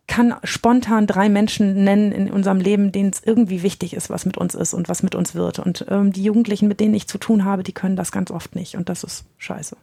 kann 0.08 0.34
spontan 0.44 1.06
drei 1.06 1.28
Menschen 1.28 1.84
nennen 1.84 2.12
in 2.12 2.30
unserem 2.30 2.60
Leben, 2.60 2.92
denen 2.92 3.10
es 3.10 3.22
irgendwie 3.24 3.62
wichtig 3.62 3.94
ist, 3.94 4.08
was 4.08 4.24
mit 4.24 4.36
uns 4.36 4.54
ist 4.54 4.72
und 4.72 4.88
was 4.88 5.02
mit 5.02 5.14
uns 5.14 5.34
wird. 5.34 5.58
Und 5.58 5.86
ähm, 5.88 6.12
die 6.12 6.22
Jugendlichen, 6.22 6.68
mit 6.68 6.80
denen 6.80 6.94
ich 6.94 7.08
zu 7.08 7.18
tun 7.18 7.44
habe, 7.44 7.62
die 7.62 7.72
können 7.72 7.96
das 7.96 8.12
ganz 8.12 8.30
oft 8.30 8.54
nicht. 8.54 8.76
Und 8.76 8.88
das 8.88 9.02
ist 9.02 9.24
scheiße. 9.38 9.76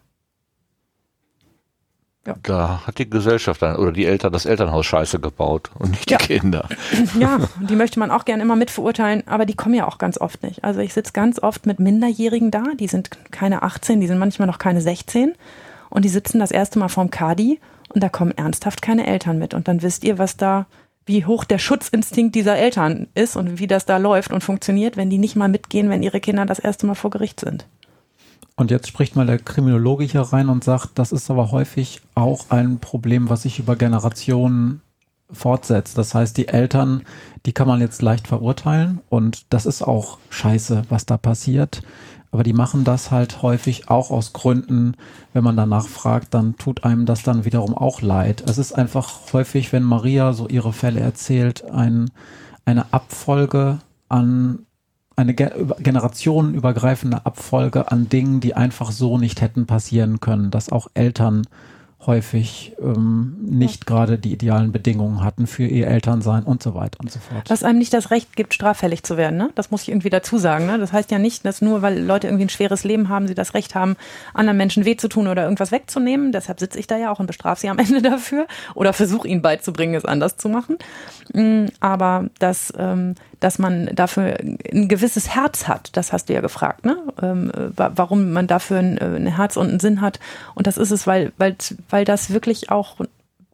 Ja. 2.25 2.35
Da 2.41 2.81
hat 2.87 2.99
die 2.99 3.09
Gesellschaft 3.09 3.61
dann, 3.61 3.75
oder 3.75 3.91
die 3.91 4.05
Eltern 4.05 4.31
das 4.31 4.45
Elternhaus 4.45 4.85
scheiße 4.85 5.19
gebaut 5.19 5.71
und 5.77 5.91
nicht 5.91 6.09
die 6.09 6.13
ja. 6.13 6.19
Kinder. 6.19 6.69
Ja, 7.19 7.39
die 7.59 7.75
möchte 7.75 7.99
man 7.99 8.11
auch 8.11 8.23
gerne 8.23 8.43
immer 8.43 8.55
mit 8.55 8.71
verurteilen, 8.71 9.23
aber 9.27 9.45
die 9.45 9.55
kommen 9.55 9.75
ja 9.75 9.87
auch 9.87 9.97
ganz 9.97 10.17
oft 10.17 10.41
nicht. 10.41 10.63
Also 10.63 10.79
ich 10.79 10.93
sitze 10.93 11.11
ganz 11.11 11.41
oft 11.41 11.65
mit 11.65 11.79
Minderjährigen 11.79 12.49
da, 12.49 12.63
die 12.79 12.87
sind 12.87 13.09
keine 13.31 13.61
18, 13.61 13.99
die 13.99 14.07
sind 14.07 14.19
manchmal 14.19 14.47
noch 14.47 14.57
keine 14.57 14.79
16 14.79 15.33
und 15.89 16.05
die 16.05 16.09
sitzen 16.09 16.39
das 16.39 16.51
erste 16.51 16.79
Mal 16.79 16.87
vorm 16.87 17.11
Kadi 17.11 17.59
und 17.93 18.01
da 18.01 18.09
kommen 18.09 18.31
ernsthaft 18.31 18.81
keine 18.81 19.05
Eltern 19.05 19.37
mit. 19.37 19.53
Und 19.53 19.67
dann 19.67 19.81
wisst 19.81 20.03
ihr, 20.03 20.17
was 20.17 20.37
da, 20.37 20.65
wie 21.05 21.25
hoch 21.25 21.43
der 21.43 21.59
Schutzinstinkt 21.59 22.35
dieser 22.35 22.55
Eltern 22.57 23.07
ist 23.15 23.35
und 23.35 23.59
wie 23.59 23.67
das 23.67 23.85
da 23.85 23.97
läuft 23.97 24.31
und 24.31 24.43
funktioniert, 24.43 24.97
wenn 24.97 25.09
die 25.09 25.17
nicht 25.17 25.35
mal 25.35 25.49
mitgehen, 25.49 25.89
wenn 25.89 26.03
ihre 26.03 26.21
Kinder 26.21 26.45
das 26.45 26.59
erste 26.59 26.85
Mal 26.85 26.95
vor 26.95 27.11
Gericht 27.11 27.41
sind. 27.41 27.65
Und 28.55 28.71
jetzt 28.71 28.87
spricht 28.87 29.15
mal 29.15 29.25
der 29.25 29.39
Kriminologe 29.39 30.03
hier 30.03 30.21
rein 30.21 30.49
und 30.49 30.63
sagt, 30.63 30.91
das 30.95 31.11
ist 31.11 31.31
aber 31.31 31.51
häufig 31.51 32.01
auch 32.13 32.49
ein 32.49 32.79
Problem, 32.79 33.29
was 33.29 33.43
sich 33.43 33.59
über 33.59 33.75
Generationen 33.75 34.81
fortsetzt. 35.31 35.97
Das 35.97 36.13
heißt, 36.13 36.37
die 36.37 36.47
Eltern, 36.47 37.03
die 37.45 37.53
kann 37.53 37.67
man 37.67 37.81
jetzt 37.81 38.01
leicht 38.01 38.27
verurteilen 38.27 39.01
und 39.09 39.51
das 39.51 39.65
ist 39.65 39.81
auch 39.81 40.19
scheiße, 40.29 40.83
was 40.89 41.05
da 41.05 41.17
passiert. 41.17 41.81
Aber 42.31 42.43
die 42.43 42.53
machen 42.53 42.83
das 42.83 43.11
halt 43.11 43.43
häufig 43.43 43.89
auch 43.89 44.09
aus 44.09 44.33
Gründen, 44.33 44.95
wenn 45.33 45.43
man 45.43 45.55
danach 45.55 45.87
fragt, 45.87 46.33
dann 46.33 46.55
tut 46.57 46.83
einem 46.83 47.05
das 47.05 47.21
dann 47.21 47.45
wiederum 47.45 47.75
auch 47.75 48.01
leid. 48.01 48.43
Es 48.47 48.57
ist 48.57 48.73
einfach 48.73 49.33
häufig, 49.33 49.71
wenn 49.71 49.83
Maria 49.83 50.33
so 50.33 50.47
ihre 50.47 50.73
Fälle 50.73 50.99
erzählt, 50.99 51.63
ein, 51.69 52.09
eine 52.65 52.91
Abfolge 52.91 53.79
an 54.09 54.65
eine 55.15 55.33
generationenübergreifende 55.33 57.25
Abfolge 57.25 57.91
an 57.91 58.09
Dingen, 58.09 58.39
die 58.39 58.55
einfach 58.55 58.91
so 58.91 59.17
nicht 59.17 59.41
hätten 59.41 59.65
passieren 59.65 60.19
können, 60.19 60.51
dass 60.51 60.71
auch 60.71 60.87
Eltern 60.93 61.43
häufig 62.05 62.75
ähm, 62.81 63.37
nicht 63.41 63.89
ja. 63.89 63.95
gerade 63.95 64.17
die 64.17 64.31
idealen 64.33 64.71
Bedingungen 64.71 65.23
hatten 65.23 65.47
für 65.47 65.65
ihr 65.65 65.87
Elternsein 65.87 66.43
und 66.43 66.61
so 66.63 66.75
weiter 66.75 66.99
und 67.01 67.11
so 67.11 67.19
fort. 67.19 67.49
Was 67.49 67.63
einem 67.63 67.79
nicht 67.79 67.93
das 67.93 68.11
Recht 68.11 68.35
gibt, 68.35 68.53
straffällig 68.53 69.03
zu 69.03 69.17
werden, 69.17 69.37
ne? 69.37 69.49
Das 69.55 69.71
muss 69.71 69.83
ich 69.83 69.89
irgendwie 69.89 70.09
dazu 70.09 70.37
sagen. 70.37 70.65
Ne? 70.65 70.79
Das 70.79 70.91
heißt 70.93 71.11
ja 71.11 71.19
nicht, 71.19 71.45
dass 71.45 71.61
nur 71.61 71.81
weil 71.81 71.99
Leute 71.99 72.27
irgendwie 72.27 72.45
ein 72.45 72.49
schweres 72.49 72.83
Leben 72.83 73.09
haben, 73.09 73.27
sie 73.27 73.35
das 73.35 73.53
Recht 73.53 73.75
haben, 73.75 73.95
anderen 74.33 74.57
Menschen 74.57 74.85
weh 74.85 74.97
zu 74.97 75.07
tun 75.07 75.27
oder 75.27 75.43
irgendwas 75.43 75.71
wegzunehmen. 75.71 76.31
Deshalb 76.31 76.59
sitze 76.59 76.79
ich 76.79 76.87
da 76.87 76.97
ja 76.97 77.11
auch 77.11 77.19
und 77.19 77.27
bestrafe 77.27 77.61
sie 77.61 77.69
am 77.69 77.79
Ende 77.83 78.01
dafür 78.01 78.47
oder 78.75 78.93
versuche 78.93 79.27
ihnen 79.27 79.41
beizubringen, 79.41 79.95
es 79.95 80.05
anders 80.05 80.37
zu 80.37 80.49
machen. 80.49 80.77
Mm, 81.33 81.65
aber 81.79 82.29
dass, 82.39 82.73
ähm, 82.77 83.15
dass 83.43 83.59
man 83.59 83.87
dafür 83.93 84.37
ein 84.39 84.87
gewisses 84.87 85.35
Herz 85.35 85.67
hat, 85.67 85.95
das 85.97 86.13
hast 86.13 86.29
du 86.29 86.33
ja 86.33 86.39
gefragt, 86.39 86.85
ne? 86.85 86.97
Ähm, 87.21 87.51
warum 87.75 88.31
man 88.31 88.47
dafür 88.47 88.79
ein, 88.79 88.97
äh, 88.97 89.05
ein 89.05 89.27
Herz 89.27 89.57
und 89.57 89.67
einen 89.69 89.79
Sinn 89.81 89.99
hat. 89.99 90.19
Und 90.55 90.65
das 90.65 90.77
ist 90.77 90.91
es, 90.91 91.05
weil, 91.05 91.33
weil 91.37 91.55
weil 91.89 92.05
das 92.05 92.31
wirklich 92.31 92.71
auch 92.71 92.97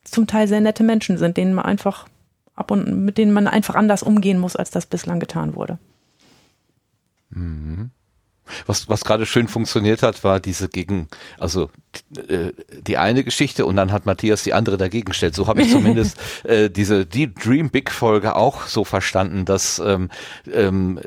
zum 0.03 0.27
Teil 0.27 0.47
sehr 0.47 0.61
nette 0.61 0.83
Menschen 0.83 1.17
sind, 1.17 1.37
denen 1.37 1.53
man 1.53 1.65
einfach 1.65 2.07
ab 2.55 2.69
und 2.69 3.05
mit 3.05 3.17
denen 3.17 3.33
man 3.33 3.47
einfach 3.47 3.75
anders 3.75 4.03
umgehen 4.03 4.37
muss, 4.37 4.55
als 4.55 4.69
das 4.69 4.85
bislang 4.85 5.19
getan 5.19 5.55
wurde. 5.55 5.79
Mhm. 7.31 7.89
Was, 8.65 8.89
was 8.89 9.03
gerade 9.03 9.25
schön 9.25 9.47
funktioniert 9.47 10.03
hat, 10.03 10.23
war 10.23 10.39
diese 10.39 10.69
gegen, 10.69 11.07
also 11.37 11.69
äh, 12.27 12.51
die 12.81 12.97
eine 12.97 13.23
Geschichte 13.23 13.65
und 13.65 13.75
dann 13.75 13.91
hat 13.91 14.05
Matthias 14.05 14.43
die 14.43 14.53
andere 14.53 14.77
dagegen 14.77 15.05
gestellt. 15.05 15.35
So 15.35 15.47
habe 15.47 15.61
ich 15.61 15.71
zumindest 15.71 16.17
äh, 16.43 16.69
diese 16.69 17.05
die 17.05 17.33
Dream 17.33 17.69
Big 17.69 17.91
Folge 17.91 18.35
auch 18.35 18.67
so 18.67 18.83
verstanden, 18.83 19.45
dass 19.45 19.79
ähm, 19.79 20.09
ähm, 20.51 20.99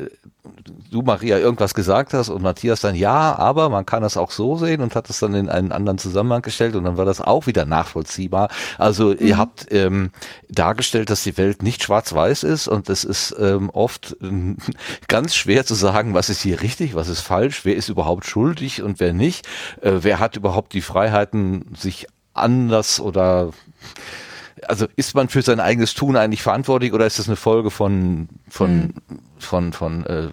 du, 0.90 1.02
Maria, 1.02 1.38
irgendwas 1.38 1.74
gesagt 1.74 2.14
hast 2.14 2.28
und 2.28 2.42
Matthias 2.42 2.80
dann, 2.80 2.94
ja, 2.94 3.36
aber 3.38 3.68
man 3.68 3.86
kann 3.86 4.02
das 4.02 4.16
auch 4.16 4.30
so 4.30 4.56
sehen 4.56 4.80
und 4.80 4.94
hat 4.96 5.08
es 5.08 5.20
dann 5.20 5.34
in 5.34 5.48
einen 5.48 5.72
anderen 5.72 5.98
Zusammenhang 5.98 6.42
gestellt 6.42 6.74
und 6.74 6.84
dann 6.84 6.96
war 6.96 7.04
das 7.04 7.20
auch 7.20 7.46
wieder 7.46 7.64
nachvollziehbar. 7.64 8.48
Also 8.78 9.10
mhm. 9.10 9.16
ihr 9.20 9.38
habt 9.38 9.66
ähm, 9.70 10.10
dargestellt, 10.48 11.10
dass 11.10 11.22
die 11.22 11.36
Welt 11.36 11.62
nicht 11.62 11.82
schwarz-weiß 11.82 12.42
ist 12.42 12.68
und 12.68 12.88
es 12.88 13.04
ist 13.04 13.34
ähm, 13.38 13.70
oft 13.70 14.16
ähm, 14.20 14.56
ganz 15.08 15.34
schwer 15.34 15.64
zu 15.64 15.74
sagen, 15.74 16.14
was 16.14 16.28
ist 16.28 16.42
hier 16.42 16.60
richtig, 16.60 16.94
was 16.94 17.08
ist 17.08 17.20
falsch, 17.20 17.64
wer 17.64 17.76
ist 17.76 17.88
überhaupt 17.88 18.26
schuldig 18.26 18.82
und 18.82 19.00
wer 19.00 19.12
nicht, 19.12 19.46
äh, 19.80 19.98
wer 20.00 20.18
hat 20.18 20.36
überhaupt 20.36 20.72
die 20.72 20.82
Freiheiten, 20.82 21.66
sich 21.76 22.06
anders 22.34 23.00
oder 23.00 23.50
also 24.68 24.86
ist 24.96 25.14
man 25.14 25.28
für 25.28 25.42
sein 25.42 25.60
eigenes 25.60 25.94
Tun 25.94 26.16
eigentlich 26.16 26.42
verantwortlich 26.42 26.92
oder 26.92 27.06
ist 27.06 27.18
das 27.18 27.28
eine 27.28 27.36
Folge 27.36 27.70
von 27.70 28.28
von 28.48 28.76
mhm. 28.76 28.94
von 29.38 29.72
von 29.72 30.06
äh, 30.06 30.28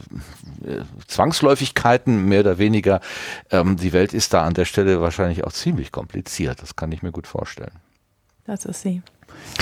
Zwangsläufigkeiten 1.08 2.26
mehr 2.26 2.42
oder 2.42 2.58
weniger? 2.58 3.02
Ähm, 3.52 3.78
die 3.78 3.94
Welt 3.94 4.14
ist 4.14 4.34
da 4.34 4.44
an 4.44 4.54
der 4.54 4.66
Stelle 4.66 5.02
wahrscheinlich 5.02 5.44
auch 5.44 5.52
ziemlich 5.52 5.92
kompliziert. 5.92 6.62
Das 6.62 6.76
kann 6.76 6.92
ich 6.92 7.02
mir 7.02 7.12
gut 7.12 7.28
vorstellen. 7.28 7.74
Das 8.46 8.66
ist 8.66 8.82
sie. 8.82 9.02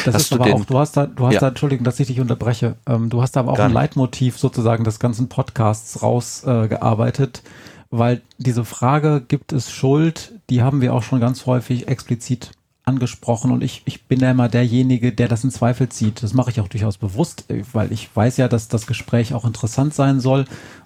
Das 0.06 0.16
hast 0.16 0.22
ist 0.24 0.32
du 0.32 0.36
aber 0.36 0.46
den, 0.46 0.54
auch, 0.54 0.66
du 0.66 0.78
hast 0.78 0.98
da, 0.98 1.06
du 1.06 1.26
hast 1.26 1.34
ja. 1.36 1.40
da, 1.42 1.48
Entschuldigung, 1.50 1.84
dass 1.84 2.00
ich 2.00 2.08
dich 2.08 2.20
unterbreche, 2.20 2.76
ähm, 2.88 3.10
du 3.10 3.22
hast 3.22 3.36
da 3.36 3.42
aber 3.42 3.52
auch 3.52 3.58
Gar 3.58 3.68
ein 3.68 3.74
Leitmotiv 3.74 4.38
sozusagen 4.38 4.84
des 4.84 5.00
ganzen 5.00 5.30
Podcasts 5.30 6.02
rausgearbeitet, 6.02 7.42
äh, 7.44 7.50
weil 7.90 8.22
diese 8.38 8.66
Frage, 8.66 9.22
gibt 9.28 9.54
es 9.54 9.72
Schuld, 9.72 10.34
die 10.50 10.62
haben 10.62 10.82
wir 10.82 10.94
auch 10.94 11.04
schon 11.04 11.20
ganz 11.20 11.46
häufig 11.46 11.88
explizit 11.88 12.52
angesprochen 12.88 13.52
und 13.52 13.64
ich, 13.64 13.82
ich 13.86 14.06
bin 14.06 14.20
ja 14.20 14.32
immer 14.32 14.48
derjenige, 14.48 15.12
der 15.12 15.28
das 15.28 15.44
in 15.44 15.52
Zweifel 15.52 15.90
zieht. 15.90 16.24
Das 16.24 16.34
mache 16.34 16.52
ich 16.52 16.62
auch 16.62 16.68
durchaus 16.68 16.98
bewusst, 16.98 17.46
weil 17.74 17.92
ich 17.92 18.10
weiß 18.16 18.38
ja, 18.38 18.48
dass 18.48 18.70
das 18.70 18.88
Gespräch 18.88 19.34
auch 19.34 19.46
interessant 19.46 19.94
sein 19.94 20.20
soll 20.20 20.46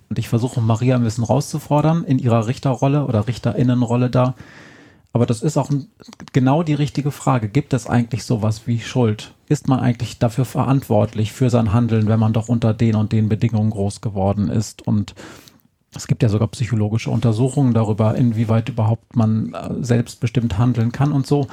und 0.10 0.20
ich 0.20 0.28
versuche 0.28 0.62
Maria 0.62 0.96
ein 0.96 1.04
bisschen 1.04 1.24
rauszufordern 1.24 2.04
in 2.04 2.20
ihrer 2.20 2.48
Richterrolle 2.48 3.06
oder 3.06 3.28
Richterinnenrolle 3.28 4.10
da. 4.10 4.36
Aber 5.14 5.26
das 5.26 5.42
ist 5.42 5.58
auch 5.58 5.70
genau 6.32 6.64
die 6.64 6.74
richtige 6.74 7.12
Frage. 7.12 7.50
Gibt 7.50 7.74
es 7.74 7.88
eigentlich 7.88 8.24
sowas 8.24 8.64
wie 8.66 8.80
Schuld? 8.80 9.34
Ist 9.48 9.68
man 9.68 9.80
eigentlich 9.80 10.20
dafür 10.20 10.46
verantwortlich 10.46 11.34
für 11.34 11.50
sein 11.50 11.74
Handeln, 11.74 12.08
wenn 12.08 12.20
man 12.20 12.34
doch 12.34 12.50
unter 12.50 12.74
den 12.74 12.96
und 12.96 13.12
den 13.12 13.28
Bedingungen 13.30 13.72
groß 13.72 14.02
geworden 14.02 14.50
ist? 14.50 14.88
Und 14.88 15.14
es 15.94 16.08
gibt 16.08 16.24
ja 16.24 16.30
sogar 16.30 16.48
psychologische 16.50 17.12
Untersuchungen 17.12 17.74
darüber, 17.74 18.16
inwieweit 18.16 18.70
überhaupt 18.70 19.16
man 19.16 19.54
äh, 19.54 19.84
selbstbestimmt 19.84 20.58
handeln 20.58 20.92
kann 20.92 21.12
und 21.12 21.28
so. 21.28 21.48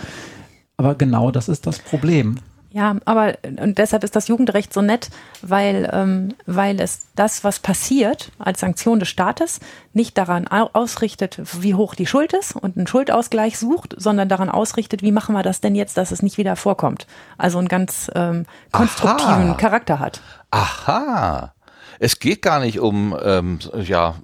Aber 0.78 0.94
genau 0.94 1.30
das 1.30 1.48
ist 1.48 1.66
das 1.66 1.80
Problem. 1.80 2.38
Ja, 2.70 2.96
aber 3.06 3.38
und 3.60 3.78
deshalb 3.78 4.04
ist 4.04 4.14
das 4.14 4.28
Jugendrecht 4.28 4.74
so 4.74 4.82
nett, 4.82 5.08
weil, 5.40 5.88
ähm, 5.92 6.34
weil 6.44 6.80
es 6.80 7.06
das, 7.16 7.42
was 7.42 7.60
passiert 7.60 8.30
als 8.38 8.60
Sanktion 8.60 9.00
des 9.00 9.08
Staates, 9.08 9.60
nicht 9.94 10.18
daran 10.18 10.46
ausrichtet, 10.46 11.40
wie 11.60 11.74
hoch 11.74 11.94
die 11.94 12.06
Schuld 12.06 12.34
ist 12.34 12.54
und 12.54 12.76
einen 12.76 12.86
Schuldausgleich 12.86 13.58
sucht, 13.58 13.94
sondern 13.96 14.28
daran 14.28 14.50
ausrichtet, 14.50 15.02
wie 15.02 15.12
machen 15.12 15.34
wir 15.34 15.42
das 15.42 15.60
denn 15.60 15.74
jetzt, 15.74 15.96
dass 15.96 16.12
es 16.12 16.22
nicht 16.22 16.36
wieder 16.36 16.56
vorkommt. 16.56 17.06
Also 17.38 17.58
einen 17.58 17.68
ganz 17.68 18.10
ähm, 18.14 18.44
konstruktiven 18.70 19.50
Aha. 19.50 19.54
Charakter 19.54 19.98
hat. 19.98 20.20
Aha. 20.50 21.54
Es 22.00 22.20
geht 22.20 22.42
gar 22.42 22.60
nicht 22.60 22.78
um 22.78 23.16
ähm, 23.24 23.58
ja 23.82 24.14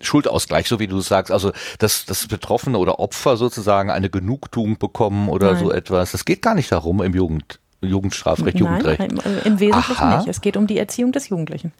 Schuldausgleich, 0.00 0.68
so 0.68 0.78
wie 0.78 0.86
du 0.86 1.00
sagst, 1.00 1.32
also 1.32 1.52
dass, 1.78 2.04
dass 2.06 2.26
Betroffene 2.26 2.78
oder 2.78 2.98
Opfer 2.98 3.36
sozusagen 3.36 3.90
eine 3.90 4.10
Genugtuung 4.10 4.78
bekommen 4.78 5.28
oder 5.28 5.52
Nein. 5.52 5.64
so 5.64 5.72
etwas. 5.72 6.12
Das 6.12 6.24
geht 6.24 6.42
gar 6.42 6.54
nicht 6.54 6.70
darum 6.72 7.02
im 7.02 7.14
Jugend, 7.14 7.60
Jugendstrafrecht, 7.80 8.58
Nein, 8.60 8.64
Jugendrecht. 8.64 9.00
Im, 9.00 9.20
im 9.44 9.60
Wesentlichen 9.60 10.02
Aha. 10.02 10.18
nicht. 10.18 10.28
Es 10.28 10.40
geht 10.40 10.56
um 10.56 10.66
die 10.66 10.78
Erziehung 10.78 11.12
des 11.12 11.28
Jugendlichen. 11.28 11.72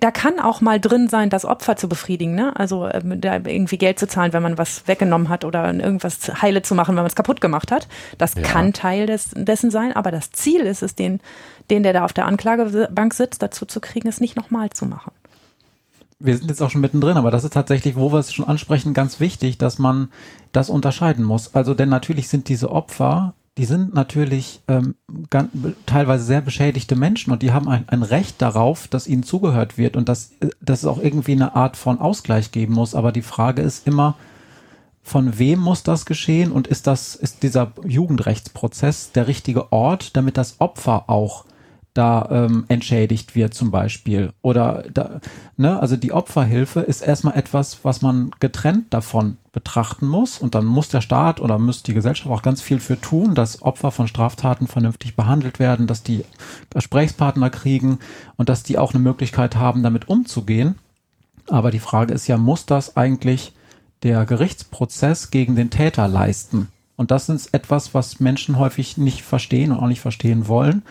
Da 0.00 0.10
kann 0.10 0.40
auch 0.40 0.60
mal 0.60 0.80
drin 0.80 1.08
sein, 1.08 1.30
das 1.30 1.44
Opfer 1.44 1.76
zu 1.76 1.88
befriedigen, 1.88 2.34
ne? 2.34 2.52
Also 2.56 2.88
ähm, 2.88 3.20
da 3.20 3.36
irgendwie 3.36 3.78
Geld 3.78 4.00
zu 4.00 4.08
zahlen, 4.08 4.32
wenn 4.32 4.42
man 4.42 4.58
was 4.58 4.88
weggenommen 4.88 5.28
hat 5.28 5.44
oder 5.44 5.72
irgendwas 5.72 6.42
heile 6.42 6.62
zu 6.62 6.74
machen, 6.74 6.96
wenn 6.96 7.02
man 7.04 7.06
es 7.06 7.14
kaputt 7.14 7.40
gemacht 7.40 7.70
hat. 7.70 7.86
Das 8.18 8.34
ja. 8.34 8.42
kann 8.42 8.72
Teil 8.72 9.06
des, 9.06 9.30
dessen 9.36 9.70
sein, 9.70 9.92
aber 9.92 10.10
das 10.10 10.32
Ziel 10.32 10.62
ist 10.62 10.82
es, 10.82 10.96
den, 10.96 11.20
den, 11.70 11.84
der 11.84 11.92
da 11.92 12.04
auf 12.04 12.12
der 12.12 12.26
Anklagebank 12.26 13.14
sitzt, 13.14 13.40
dazu 13.40 13.66
zu 13.66 13.80
kriegen, 13.80 14.08
es 14.08 14.20
nicht 14.20 14.34
nochmal 14.34 14.70
zu 14.70 14.84
machen 14.84 15.12
wir 16.20 16.36
sind 16.36 16.48
jetzt 16.48 16.62
auch 16.62 16.70
schon 16.70 16.80
mittendrin, 16.80 17.16
aber 17.16 17.30
das 17.30 17.44
ist 17.44 17.52
tatsächlich, 17.52 17.96
wo 17.96 18.12
wir 18.12 18.18
es 18.18 18.32
schon 18.32 18.46
ansprechen, 18.46 18.94
ganz 18.94 19.20
wichtig, 19.20 19.58
dass 19.58 19.78
man 19.78 20.08
das 20.52 20.68
unterscheiden 20.70 21.24
muss. 21.24 21.54
Also 21.54 21.74
denn 21.74 21.88
natürlich 21.88 22.28
sind 22.28 22.48
diese 22.48 22.70
Opfer, 22.72 23.34
die 23.56 23.64
sind 23.64 23.92
natürlich 23.92 24.60
ähm, 24.68 24.94
ganz, 25.30 25.50
teilweise 25.86 26.24
sehr 26.24 26.40
beschädigte 26.40 26.96
Menschen 26.96 27.32
und 27.32 27.42
die 27.42 27.52
haben 27.52 27.68
ein, 27.68 27.88
ein 27.88 28.02
Recht 28.02 28.40
darauf, 28.40 28.88
dass 28.88 29.08
ihnen 29.08 29.24
zugehört 29.24 29.78
wird 29.78 29.96
und 29.96 30.08
dass, 30.08 30.32
dass 30.60 30.80
es 30.80 30.86
auch 30.86 30.98
irgendwie 30.98 31.32
eine 31.32 31.56
Art 31.56 31.76
von 31.76 32.00
Ausgleich 32.00 32.52
geben 32.52 32.74
muss. 32.74 32.94
Aber 32.94 33.10
die 33.10 33.22
Frage 33.22 33.62
ist 33.62 33.86
immer, 33.86 34.14
von 35.02 35.38
wem 35.38 35.58
muss 35.58 35.82
das 35.82 36.06
geschehen 36.06 36.52
und 36.52 36.68
ist 36.68 36.86
das, 36.86 37.16
ist 37.16 37.42
dieser 37.42 37.72
Jugendrechtsprozess 37.84 39.12
der 39.12 39.26
richtige 39.26 39.72
Ort, 39.72 40.16
damit 40.16 40.36
das 40.36 40.60
Opfer 40.60 41.08
auch 41.08 41.44
da 41.94 42.28
ähm, 42.30 42.64
entschädigt 42.68 43.34
wird 43.34 43.54
zum 43.54 43.70
Beispiel. 43.70 44.32
Oder 44.40 44.84
da, 44.92 45.20
ne, 45.56 45.80
also 45.80 45.96
die 45.96 46.12
Opferhilfe 46.12 46.80
ist 46.80 47.00
erstmal 47.00 47.36
etwas, 47.36 47.84
was 47.84 48.02
man 48.02 48.30
getrennt 48.38 48.94
davon 48.94 49.36
betrachten 49.52 50.06
muss. 50.06 50.38
Und 50.38 50.54
dann 50.54 50.64
muss 50.64 50.88
der 50.88 51.00
Staat 51.00 51.40
oder 51.40 51.58
muss 51.58 51.82
die 51.82 51.94
Gesellschaft 51.94 52.30
auch 52.30 52.42
ganz 52.42 52.62
viel 52.62 52.78
für 52.78 53.00
tun, 53.00 53.34
dass 53.34 53.62
Opfer 53.62 53.90
von 53.90 54.06
Straftaten 54.06 54.68
vernünftig 54.68 55.16
behandelt 55.16 55.58
werden, 55.58 55.86
dass 55.86 56.02
die 56.02 56.24
Gesprächspartner 56.70 57.50
kriegen 57.50 57.98
und 58.36 58.48
dass 58.48 58.62
die 58.62 58.78
auch 58.78 58.94
eine 58.94 59.02
Möglichkeit 59.02 59.56
haben, 59.56 59.82
damit 59.82 60.08
umzugehen. 60.08 60.76
Aber 61.48 61.70
die 61.70 61.80
Frage 61.80 62.14
ist 62.14 62.28
ja, 62.28 62.36
muss 62.36 62.66
das 62.66 62.96
eigentlich 62.96 63.54
der 64.04 64.24
Gerichtsprozess 64.26 65.30
gegen 65.30 65.56
den 65.56 65.70
Täter 65.70 66.06
leisten? 66.06 66.68
Und 66.94 67.10
das 67.10 67.28
ist 67.28 67.54
etwas, 67.54 67.94
was 67.94 68.20
Menschen 68.20 68.58
häufig 68.58 68.98
nicht 68.98 69.22
verstehen 69.22 69.72
und 69.72 69.78
auch 69.78 69.86
nicht 69.86 70.00
verstehen 70.00 70.46
wollen 70.46 70.82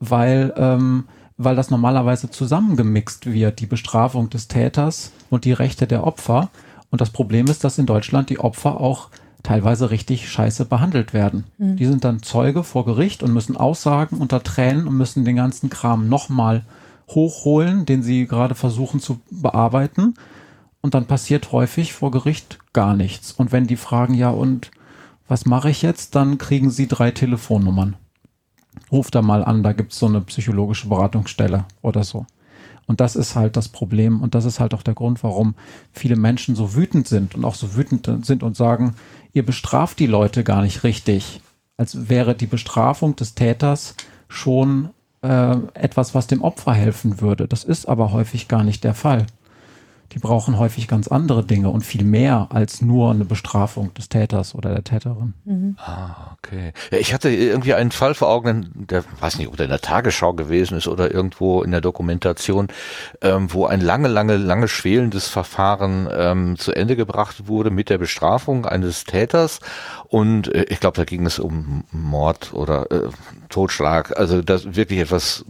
weil, 0.00 0.52
ähm, 0.56 1.04
weil 1.36 1.56
das 1.56 1.70
normalerweise 1.70 2.30
zusammengemixt 2.30 3.26
wird, 3.26 3.60
die 3.60 3.66
Bestrafung 3.66 4.30
des 4.30 4.48
Täters 4.48 5.12
und 5.30 5.44
die 5.44 5.52
Rechte 5.52 5.86
der 5.86 6.04
Opfer. 6.04 6.50
Und 6.90 7.00
das 7.00 7.10
Problem 7.10 7.46
ist, 7.46 7.64
dass 7.64 7.78
in 7.78 7.86
Deutschland 7.86 8.30
die 8.30 8.38
Opfer 8.40 8.80
auch 8.80 9.10
teilweise 9.42 9.90
richtig 9.90 10.28
scheiße 10.28 10.64
behandelt 10.64 11.12
werden. 11.12 11.44
Mhm. 11.58 11.76
Die 11.76 11.86
sind 11.86 12.04
dann 12.04 12.22
Zeuge 12.22 12.64
vor 12.64 12.84
Gericht 12.84 13.22
und 13.22 13.32
müssen 13.32 13.56
aussagen 13.56 14.18
unter 14.18 14.42
Tränen 14.42 14.88
und 14.88 14.96
müssen 14.96 15.24
den 15.24 15.36
ganzen 15.36 15.70
Kram 15.70 16.08
nochmal 16.08 16.64
hochholen, 17.08 17.86
den 17.86 18.02
sie 18.02 18.26
gerade 18.26 18.56
versuchen 18.56 19.00
zu 19.00 19.20
bearbeiten. 19.30 20.14
Und 20.80 20.94
dann 20.94 21.06
passiert 21.06 21.52
häufig 21.52 21.92
vor 21.92 22.10
Gericht 22.10 22.58
gar 22.72 22.94
nichts. 22.94 23.32
Und 23.32 23.52
wenn 23.52 23.66
die 23.66 23.76
fragen, 23.76 24.14
ja, 24.14 24.30
und 24.30 24.70
was 25.28 25.46
mache 25.46 25.70
ich 25.70 25.82
jetzt, 25.82 26.14
dann 26.14 26.38
kriegen 26.38 26.70
sie 26.70 26.86
drei 26.86 27.10
Telefonnummern 27.10 27.96
ruf 28.90 29.10
da 29.10 29.22
mal 29.22 29.44
an, 29.44 29.62
da 29.62 29.72
gibt's 29.72 29.98
so 29.98 30.06
eine 30.06 30.20
psychologische 30.20 30.88
Beratungsstelle 30.88 31.64
oder 31.82 32.04
so. 32.04 32.26
Und 32.86 33.00
das 33.00 33.16
ist 33.16 33.34
halt 33.34 33.56
das 33.56 33.68
Problem 33.68 34.20
und 34.22 34.34
das 34.34 34.44
ist 34.44 34.60
halt 34.60 34.72
auch 34.72 34.82
der 34.82 34.94
Grund, 34.94 35.24
warum 35.24 35.54
viele 35.92 36.16
Menschen 36.16 36.54
so 36.54 36.74
wütend 36.74 37.08
sind 37.08 37.34
und 37.34 37.44
auch 37.44 37.56
so 37.56 37.74
wütend 37.74 38.08
sind 38.24 38.42
und 38.42 38.56
sagen, 38.56 38.94
ihr 39.32 39.44
bestraft 39.44 39.98
die 39.98 40.06
Leute 40.06 40.44
gar 40.44 40.62
nicht 40.62 40.84
richtig, 40.84 41.40
als 41.76 42.08
wäre 42.08 42.34
die 42.34 42.46
Bestrafung 42.46 43.16
des 43.16 43.34
Täters 43.34 43.96
schon 44.28 44.90
äh, 45.22 45.56
etwas, 45.74 46.14
was 46.14 46.28
dem 46.28 46.42
Opfer 46.42 46.74
helfen 46.74 47.20
würde. 47.20 47.48
Das 47.48 47.64
ist 47.64 47.88
aber 47.88 48.12
häufig 48.12 48.46
gar 48.46 48.62
nicht 48.62 48.84
der 48.84 48.94
Fall 48.94 49.26
die 50.16 50.20
brauchen 50.20 50.58
häufig 50.58 50.88
ganz 50.88 51.08
andere 51.08 51.44
Dinge 51.44 51.68
und 51.68 51.82
viel 51.82 52.02
mehr 52.02 52.48
als 52.48 52.80
nur 52.80 53.10
eine 53.10 53.26
Bestrafung 53.26 53.92
des 53.92 54.08
Täters 54.08 54.54
oder 54.54 54.72
der 54.72 54.82
Täterin. 54.82 55.34
Mhm. 55.44 55.76
Ah, 55.78 56.38
okay. 56.38 56.72
Ja, 56.90 56.96
ich 56.96 57.12
hatte 57.12 57.28
irgendwie 57.28 57.74
einen 57.74 57.90
Fall 57.90 58.14
vor 58.14 58.30
Augen, 58.30 58.70
der 58.74 59.04
weiß 59.20 59.36
nicht, 59.36 59.48
ob 59.48 59.58
der 59.58 59.66
in 59.66 59.70
der 59.70 59.82
Tagesschau 59.82 60.32
gewesen 60.32 60.78
ist 60.78 60.88
oder 60.88 61.12
irgendwo 61.12 61.62
in 61.62 61.70
der 61.70 61.82
Dokumentation, 61.82 62.68
ähm, 63.20 63.52
wo 63.52 63.66
ein 63.66 63.82
lange, 63.82 64.08
lange, 64.08 64.38
lange 64.38 64.68
schwelendes 64.68 65.28
Verfahren 65.28 66.08
ähm, 66.10 66.56
zu 66.56 66.72
Ende 66.72 66.96
gebracht 66.96 67.46
wurde 67.46 67.68
mit 67.68 67.90
der 67.90 67.98
Bestrafung 67.98 68.64
eines 68.64 69.04
Täters. 69.04 69.60
Und 70.08 70.48
äh, 70.54 70.64
ich 70.70 70.80
glaube, 70.80 70.96
da 70.96 71.04
ging 71.04 71.26
es 71.26 71.38
um 71.38 71.84
Mord 71.92 72.54
oder 72.54 72.90
äh, 72.90 73.10
Totschlag. 73.50 74.18
Also 74.18 74.40
das 74.40 74.76
wirklich 74.76 75.00
etwas 75.00 75.44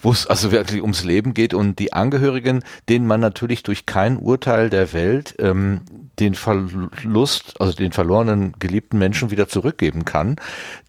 wo 0.00 0.10
es 0.10 0.26
also 0.26 0.50
wirklich 0.50 0.82
ums 0.82 1.04
Leben 1.04 1.34
geht 1.34 1.54
und 1.54 1.78
die 1.78 1.92
Angehörigen, 1.92 2.64
denen 2.88 3.06
man 3.06 3.20
natürlich 3.20 3.62
durch 3.62 3.86
kein 3.86 4.16
Urteil 4.16 4.70
der 4.70 4.92
Welt 4.92 5.34
ähm, 5.38 5.82
den 6.18 6.34
Verlust, 6.34 7.60
also 7.60 7.72
den 7.72 7.92
verlorenen 7.92 8.54
geliebten 8.58 8.98
Menschen 8.98 9.30
wieder 9.30 9.48
zurückgeben 9.48 10.04
kann, 10.04 10.36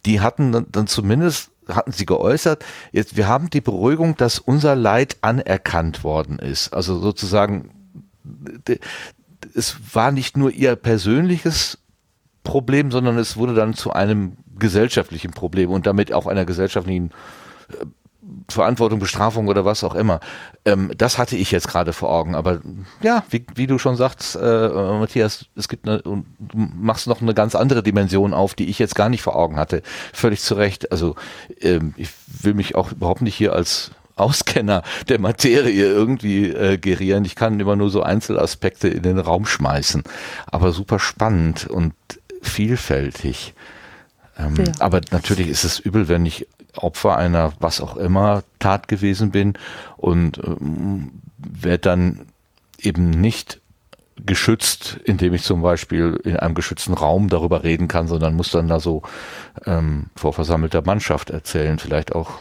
die 0.06 0.20
hatten 0.22 0.52
dann, 0.52 0.66
dann 0.72 0.88
zumindest 0.88 1.52
hatten 1.68 1.92
sie 1.92 2.06
geäußert, 2.06 2.66
jetzt, 2.92 3.16
wir 3.16 3.28
haben 3.28 3.50
die 3.50 3.62
Beruhigung, 3.62 4.18
dass 4.18 4.40
unser 4.40 4.76
Leid 4.76 5.18
anerkannt 5.22 6.04
worden 6.04 6.40
ist. 6.40 6.74
Also 6.74 7.00
sozusagen, 7.00 8.02
es 9.56 9.78
war 9.94 10.12
nicht 10.12 10.36
nur 10.36 10.52
ihr 10.52 10.76
persönliches 10.76 11.78
Problem, 12.44 12.92
sondern 12.92 13.18
es 13.18 13.38
wurde 13.38 13.54
dann 13.54 13.74
zu 13.74 13.94
einem 13.94 14.34
gesellschaftlichen 14.60 15.32
Problem 15.32 15.70
und 15.72 15.88
damit 15.88 16.12
auch 16.12 16.28
einer 16.28 16.46
gesellschaftlichen 16.46 17.12
äh, 17.70 17.86
Verantwortung, 18.50 19.00
Bestrafung 19.00 19.48
oder 19.48 19.66
was 19.66 19.84
auch 19.84 19.96
immer. 19.96 20.20
Ähm, 20.66 20.92
das 20.98 21.18
hatte 21.18 21.36
ich 21.36 21.52
jetzt 21.52 21.68
gerade 21.68 21.94
vor 21.94 22.10
Augen. 22.10 22.36
Aber 22.36 22.62
ja, 23.02 23.24
wie, 23.30 23.46
wie 23.56 23.68
du 23.68 23.78
schon 23.78 23.96
sagst, 23.96 24.36
äh, 24.36 24.70
Matthias, 24.70 25.46
es 25.56 25.68
gibt 25.68 25.88
eine, 25.88 26.00
du 26.00 26.24
machst 26.40 27.08
noch 27.08 27.22
eine 27.22 27.34
ganz 27.34 27.56
andere 27.56 27.84
Dimension 27.84 28.34
auf, 28.34 28.54
die 28.54 28.70
ich 28.70 28.80
jetzt 28.80 28.96
gar 28.96 29.10
nicht 29.10 29.22
vor 29.22 29.36
Augen 29.36 29.58
hatte. 29.58 29.82
Völlig 30.14 30.42
zu 30.42 30.56
Recht. 30.56 30.92
Also 30.92 31.16
ähm, 31.62 31.94
ich 31.98 32.10
will 32.42 32.54
mich 32.54 32.76
auch 32.76 32.92
überhaupt 32.92 33.22
nicht 33.22 33.36
hier 33.36 33.54
als 33.54 33.92
Auskenner 34.16 34.84
der 35.10 35.20
Materie 35.20 35.86
irgendwie 35.86 36.50
äh, 36.50 36.78
gerieren. 36.78 37.26
Ich 37.26 37.36
kann 37.36 37.60
immer 37.60 37.76
nur 37.76 37.90
so 37.90 38.04
Einzelaspekte 38.04 38.88
in 38.88 39.04
den 39.04 39.20
Raum 39.20 39.46
schmeißen. 39.46 40.04
Aber 40.46 40.72
super 40.72 41.00
spannend 41.00 41.68
und 41.68 41.94
vielfältig. 42.42 43.54
Ähm, 44.38 44.56
ja. 44.58 44.72
Aber 44.80 45.02
natürlich 45.12 45.48
ist 45.48 45.64
es 45.64 45.80
übel, 45.80 46.08
wenn 46.08 46.26
ich 46.26 46.48
Opfer 46.76 47.18
einer 47.18 47.54
was 47.60 47.82
auch 47.82 47.98
immer 47.98 48.44
Tat 48.60 48.88
gewesen 48.88 49.32
bin 49.32 49.54
und 49.98 50.40
ähm, 50.40 51.22
werde 51.38 51.80
dann 51.80 52.26
eben 52.80 53.10
nicht 53.10 53.62
geschützt, 54.26 55.00
indem 55.04 55.34
ich 55.34 55.44
zum 55.44 55.62
Beispiel 55.62 56.20
in 56.24 56.38
einem 56.38 56.56
geschützten 56.56 56.94
Raum 56.94 57.30
darüber 57.30 57.64
reden 57.64 57.88
kann, 57.88 58.08
sondern 58.08 58.36
muss 58.36 58.52
dann 58.52 58.68
da 58.68 58.80
so 58.80 59.02
ähm, 59.66 60.08
vor 60.16 60.34
versammelter 60.34 60.82
Mannschaft 60.86 61.30
erzählen, 61.30 61.80
vielleicht 61.80 62.14
auch 62.14 62.40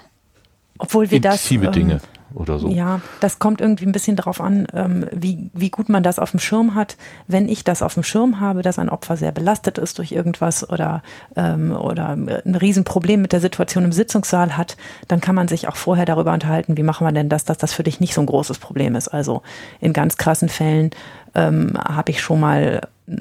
obwohl 0.79 1.11
wir 1.11 1.21
das 1.21 1.51
ähm, 1.51 1.71
Dinge 1.71 2.01
oder 2.35 2.59
so. 2.59 2.69
Ja, 2.69 3.01
das 3.21 3.39
kommt 3.39 3.61
irgendwie 3.61 3.87
ein 3.87 3.93
bisschen 3.93 4.17
darauf 4.17 4.41
an, 4.41 4.67
ähm, 4.73 5.07
wie, 5.13 5.51
wie 5.55 5.71
gut 5.71 5.89
man 5.89 6.03
das 6.03 6.19
auf 6.19 6.31
dem 6.31 6.41
Schirm 6.41 6.75
hat. 6.75 6.97
Wenn 7.27 7.49
ich 7.49 7.65
das 7.65 7.83
auf 7.83 7.95
dem 7.95 8.03
Schirm 8.03 8.41
habe, 8.41 8.63
dass 8.63 8.79
ein 8.79 8.89
Opfer 8.89 9.17
sehr 9.17 9.33
belastet 9.33 9.79
ist 9.79 9.99
durch 9.99 10.13
irgendwas 10.13 10.69
oder, 10.69 11.03
ähm, 11.37 11.73
oder 11.73 12.11
ein 12.11 12.55
Riesenproblem 12.55 13.23
mit 13.23 13.33
der 13.33 13.41
Situation 13.41 13.85
im 13.85 13.93
Sitzungssaal 13.93 14.57
hat, 14.57 14.77
dann 15.09 15.21
kann 15.21 15.35
man 15.35 15.49
sich 15.49 15.69
auch 15.69 15.77
vorher 15.77 16.05
darüber 16.05 16.33
unterhalten, 16.33 16.77
wie 16.77 16.83
machen 16.83 17.07
wir 17.07 17.13
denn 17.13 17.29
das, 17.29 17.45
dass 17.45 17.59
das 17.59 17.73
für 17.73 17.83
dich 17.83 18.01
nicht 18.01 18.15
so 18.15 18.21
ein 18.21 18.27
großes 18.27 18.59
Problem 18.59 18.95
ist. 18.95 19.09
Also 19.09 19.43
in 19.81 19.93
ganz 19.93 20.17
krassen 20.17 20.49
Fällen 20.49 20.91
ähm, 21.35 21.75
habe 21.77 22.11
ich 22.11 22.21
schon 22.21 22.41
mal 22.41 22.81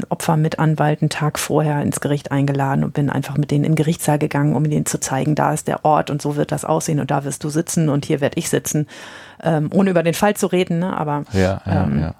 Opfer 0.09 0.37
mit 0.37 0.59
Anwalt 0.59 1.01
einen 1.01 1.09
Tag 1.09 1.39
vorher 1.39 1.81
ins 1.81 1.99
Gericht 1.99 2.31
eingeladen 2.31 2.83
und 2.83 2.93
bin 2.93 3.09
einfach 3.09 3.37
mit 3.37 3.51
denen 3.51 3.63
in 3.63 3.71
den 3.71 3.75
Gerichtssaal 3.75 4.19
gegangen, 4.19 4.55
um 4.55 4.65
ihnen 4.65 4.85
zu 4.85 4.99
zeigen, 4.99 5.35
da 5.35 5.53
ist 5.53 5.67
der 5.67 5.85
Ort 5.85 6.09
und 6.09 6.21
so 6.21 6.35
wird 6.35 6.51
das 6.51 6.65
aussehen 6.65 6.99
und 6.99 7.11
da 7.11 7.23
wirst 7.23 7.43
du 7.43 7.49
sitzen 7.49 7.89
und 7.89 8.05
hier 8.05 8.21
werde 8.21 8.37
ich 8.37 8.49
sitzen, 8.49 8.87
ähm, 9.43 9.69
ohne 9.73 9.89
über 9.89 10.03
den 10.03 10.13
Fall 10.13 10.35
zu 10.35 10.47
reden, 10.47 10.79
ne? 10.79 10.95
aber 10.95 11.23
ja, 11.33 11.61
ja, 11.65 11.83
ähm, 11.83 11.99
ja. 11.99 12.15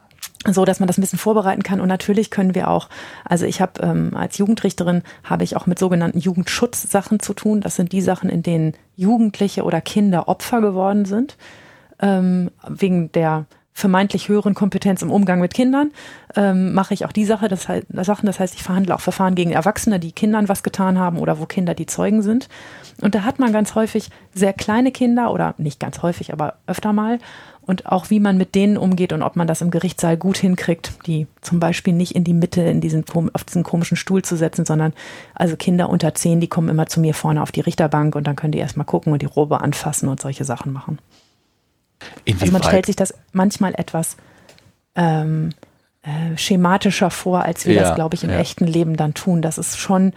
so 0.51 0.65
dass 0.65 0.79
man 0.79 0.87
das 0.87 0.97
ein 0.97 1.01
bisschen 1.01 1.19
vorbereiten 1.19 1.63
kann. 1.63 1.81
Und 1.81 1.87
natürlich 1.87 2.31
können 2.31 2.55
wir 2.55 2.69
auch 2.69 2.89
also 3.25 3.45
ich 3.45 3.61
habe 3.61 3.81
ähm, 3.81 4.15
als 4.15 4.37
Jugendrichterin 4.37 5.03
habe 5.23 5.43
ich 5.43 5.55
auch 5.55 5.65
mit 5.65 5.79
sogenannten 5.79 6.19
Jugendschutzsachen 6.19 7.19
zu 7.19 7.33
tun. 7.33 7.61
Das 7.61 7.75
sind 7.75 7.91
die 7.91 8.01
Sachen 8.01 8.29
in 8.29 8.43
denen 8.43 8.73
Jugendliche 8.95 9.63
oder 9.63 9.81
Kinder 9.81 10.27
Opfer 10.27 10.61
geworden 10.61 11.05
sind 11.05 11.37
ähm, 12.01 12.51
wegen 12.67 13.11
der 13.11 13.45
vermeintlich 13.73 14.27
höheren 14.27 14.53
Kompetenz 14.53 15.01
im 15.01 15.11
Umgang 15.11 15.39
mit 15.39 15.53
Kindern, 15.53 15.91
ähm, 16.35 16.73
mache 16.73 16.93
ich 16.93 17.05
auch 17.05 17.11
die 17.11 17.25
Sache, 17.25 17.47
das 17.47 17.67
heißt, 17.67 17.87
Sachen, 18.01 18.25
das 18.25 18.39
heißt, 18.39 18.55
ich 18.55 18.63
verhandle 18.63 18.93
auch 18.95 18.99
Verfahren 18.99 19.35
gegen 19.35 19.51
Erwachsene, 19.51 19.99
die 19.99 20.11
Kindern 20.11 20.49
was 20.49 20.63
getan 20.63 20.99
haben 20.99 21.17
oder 21.17 21.39
wo 21.39 21.45
Kinder 21.45 21.73
die 21.73 21.85
Zeugen 21.85 22.21
sind. 22.21 22.49
Und 23.01 23.15
da 23.15 23.23
hat 23.23 23.39
man 23.39 23.53
ganz 23.53 23.75
häufig 23.75 24.09
sehr 24.33 24.53
kleine 24.53 24.91
Kinder 24.91 25.31
oder 25.31 25.55
nicht 25.57 25.79
ganz 25.79 26.01
häufig, 26.01 26.33
aber 26.33 26.55
öfter 26.67 26.93
mal. 26.93 27.19
Und 27.63 27.85
auch 27.85 28.09
wie 28.09 28.19
man 28.19 28.37
mit 28.37 28.55
denen 28.55 28.75
umgeht 28.75 29.13
und 29.13 29.21
ob 29.21 29.35
man 29.35 29.47
das 29.47 29.61
im 29.61 29.71
Gerichtssaal 29.71 30.17
gut 30.17 30.37
hinkriegt, 30.37 30.93
die 31.05 31.27
zum 31.41 31.59
Beispiel 31.59 31.93
nicht 31.93 32.15
in 32.15 32.23
die 32.23 32.33
Mitte 32.33 32.61
in 32.61 32.81
diesen, 32.81 33.05
auf 33.33 33.43
diesen 33.43 33.63
komischen 33.63 33.97
Stuhl 33.97 34.23
zu 34.23 34.35
setzen, 34.35 34.65
sondern 34.65 34.93
also 35.35 35.55
Kinder 35.55 35.89
unter 35.89 36.13
zehn, 36.15 36.41
die 36.41 36.47
kommen 36.47 36.69
immer 36.69 36.87
zu 36.87 36.99
mir 36.99 37.13
vorne 37.13 37.41
auf 37.41 37.51
die 37.51 37.61
Richterbank 37.61 38.15
und 38.15 38.25
dann 38.25 38.35
können 38.35 38.51
die 38.51 38.59
erstmal 38.59 38.85
gucken 38.85 39.13
und 39.13 39.21
die 39.21 39.27
Robe 39.27 39.61
anfassen 39.61 40.09
und 40.09 40.19
solche 40.19 40.43
Sachen 40.43 40.73
machen. 40.73 40.97
Inwieweit? 42.25 42.41
Also 42.41 42.53
man 42.53 42.63
stellt 42.63 42.85
sich 42.85 42.95
das 42.95 43.13
manchmal 43.31 43.73
etwas 43.75 44.17
ähm, 44.95 45.51
äh, 46.03 46.37
schematischer 46.37 47.11
vor, 47.11 47.43
als 47.43 47.65
wir 47.65 47.75
ja, 47.75 47.83
das, 47.83 47.95
glaube 47.95 48.15
ich, 48.15 48.23
im 48.23 48.31
ja. 48.31 48.39
echten 48.39 48.65
Leben 48.65 48.97
dann 48.97 49.13
tun. 49.13 49.41
Das 49.41 49.57
ist 49.57 49.77
schon, 49.77 50.13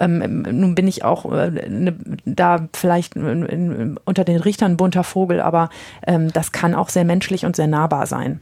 ähm, 0.00 0.42
nun 0.42 0.74
bin 0.74 0.88
ich 0.88 1.04
auch 1.04 1.30
äh, 1.32 1.50
ne, 1.68 1.96
da 2.24 2.68
vielleicht 2.74 3.16
in, 3.16 3.44
in, 3.44 3.96
unter 4.04 4.24
den 4.24 4.40
Richtern 4.40 4.76
bunter 4.76 5.04
Vogel, 5.04 5.40
aber 5.40 5.68
ähm, 6.06 6.32
das 6.32 6.52
kann 6.52 6.74
auch 6.74 6.88
sehr 6.88 7.04
menschlich 7.04 7.44
und 7.44 7.56
sehr 7.56 7.66
nahbar 7.66 8.06
sein. 8.06 8.40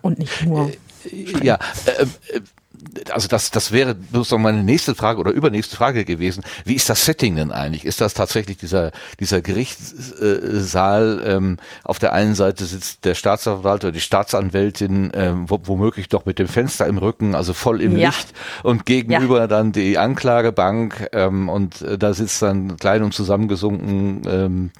Und 0.00 0.18
nicht 0.18 0.46
nur. 0.46 0.70
Äh, 1.04 1.44
ja, 1.44 1.58
äh, 1.86 2.02
äh 2.36 2.40
also 3.10 3.28
das, 3.28 3.50
das 3.50 3.72
wäre 3.72 3.96
sozusagen 4.12 4.42
meine 4.42 4.62
nächste 4.62 4.94
Frage 4.94 5.20
oder 5.20 5.30
übernächste 5.30 5.76
Frage 5.76 6.04
gewesen. 6.04 6.44
Wie 6.64 6.74
ist 6.74 6.88
das 6.88 7.04
Setting 7.04 7.36
denn 7.36 7.52
eigentlich? 7.52 7.84
Ist 7.84 8.00
das 8.00 8.14
tatsächlich 8.14 8.58
dieser, 8.58 8.92
dieser 9.20 9.40
Gerichtssaal? 9.40 11.22
Ähm, 11.24 11.56
auf 11.84 11.98
der 11.98 12.12
einen 12.12 12.34
Seite 12.34 12.64
sitzt 12.64 13.04
der 13.04 13.14
Staatsanwalt 13.14 13.84
oder 13.84 13.92
die 13.92 14.00
Staatsanwältin 14.00 15.10
ähm, 15.14 15.46
womöglich 15.48 16.08
doch 16.08 16.26
mit 16.26 16.38
dem 16.38 16.48
Fenster 16.48 16.86
im 16.86 16.98
Rücken, 16.98 17.34
also 17.34 17.52
voll 17.52 17.82
im 17.82 17.96
ja. 17.96 18.08
Licht 18.08 18.32
und 18.62 18.86
gegenüber 18.86 19.40
ja. 19.40 19.46
dann 19.46 19.72
die 19.72 19.98
Anklagebank 19.98 21.08
ähm, 21.12 21.48
und 21.48 21.82
äh, 21.82 21.98
da 21.98 22.14
sitzt 22.14 22.42
dann 22.42 22.76
klein 22.76 23.02
und 23.02 23.14
zusammengesunken 23.14 24.22
ähm, 24.26 24.70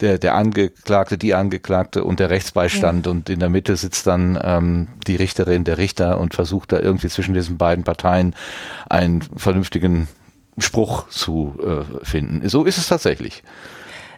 der, 0.00 0.18
der 0.18 0.34
Angeklagte, 0.34 1.18
die 1.18 1.34
Angeklagte 1.34 2.04
und 2.04 2.20
der 2.20 2.30
Rechtsbeistand 2.30 3.06
ja. 3.06 3.12
und 3.12 3.30
in 3.30 3.40
der 3.40 3.48
Mitte 3.48 3.76
sitzt 3.76 4.06
dann 4.06 4.38
ähm, 4.42 4.88
die 5.06 5.16
Richterin, 5.16 5.64
der 5.64 5.78
Richter 5.78 6.18
und 6.18 6.34
versucht 6.34 6.72
da 6.72 6.80
irgendwie 6.80 7.08
zwischen 7.08 7.34
diesen 7.34 7.56
beiden 7.56 7.84
Parteien 7.84 8.34
einen 8.88 9.22
vernünftigen 9.22 10.08
Spruch 10.58 11.08
zu 11.08 11.58
äh, 11.62 12.04
finden. 12.04 12.48
So 12.48 12.64
ist 12.64 12.78
es 12.78 12.88
tatsächlich. 12.88 13.42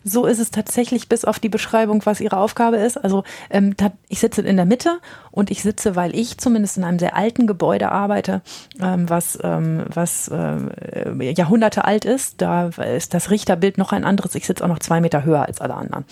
So 0.05 0.27
ist 0.27 0.39
es 0.39 0.51
tatsächlich 0.51 1.09
bis 1.09 1.25
auf 1.25 1.39
die 1.39 1.49
Beschreibung, 1.49 2.05
was 2.05 2.21
ihre 2.21 2.39
Aufgabe 2.39 2.77
ist. 2.77 2.97
Also 2.97 3.25
ähm, 3.51 3.75
ich 4.09 4.21
sitze 4.21 4.43
in 4.43 4.57
der 4.57 4.65
Mitte 4.65 4.99
und 5.31 5.51
ich 5.51 5.63
sitze, 5.63 5.97
weil 5.97 6.15
ich 6.15 6.39
zumindest 6.39 6.79
in 6.79 6.85
einem 6.85 6.99
sehr 6.99 7.17
alten 7.17 7.47
Gebäude 7.47 7.93
arbeite, 7.93 8.43
ähm, 8.81 9.09
was, 9.09 9.39
ähm, 9.43 9.85
was 9.93 10.29
äh, 10.29 11.33
Jahrhunderte 11.33 11.85
alt 11.85 12.05
ist. 12.05 12.41
Da 12.41 12.69
ist 12.69 13.15
das 13.15 13.31
Richterbild 13.31 13.79
noch 13.79 13.93
ein 13.93 14.05
anderes. 14.05 14.35
Ich 14.35 14.47
sitze 14.47 14.65
auch 14.65 14.69
noch 14.69 14.79
zwei 14.79 15.01
Meter 15.01 15.25
höher 15.25 15.47
als 15.47 15.61
alle 15.61 15.75
anderen. 15.75 16.05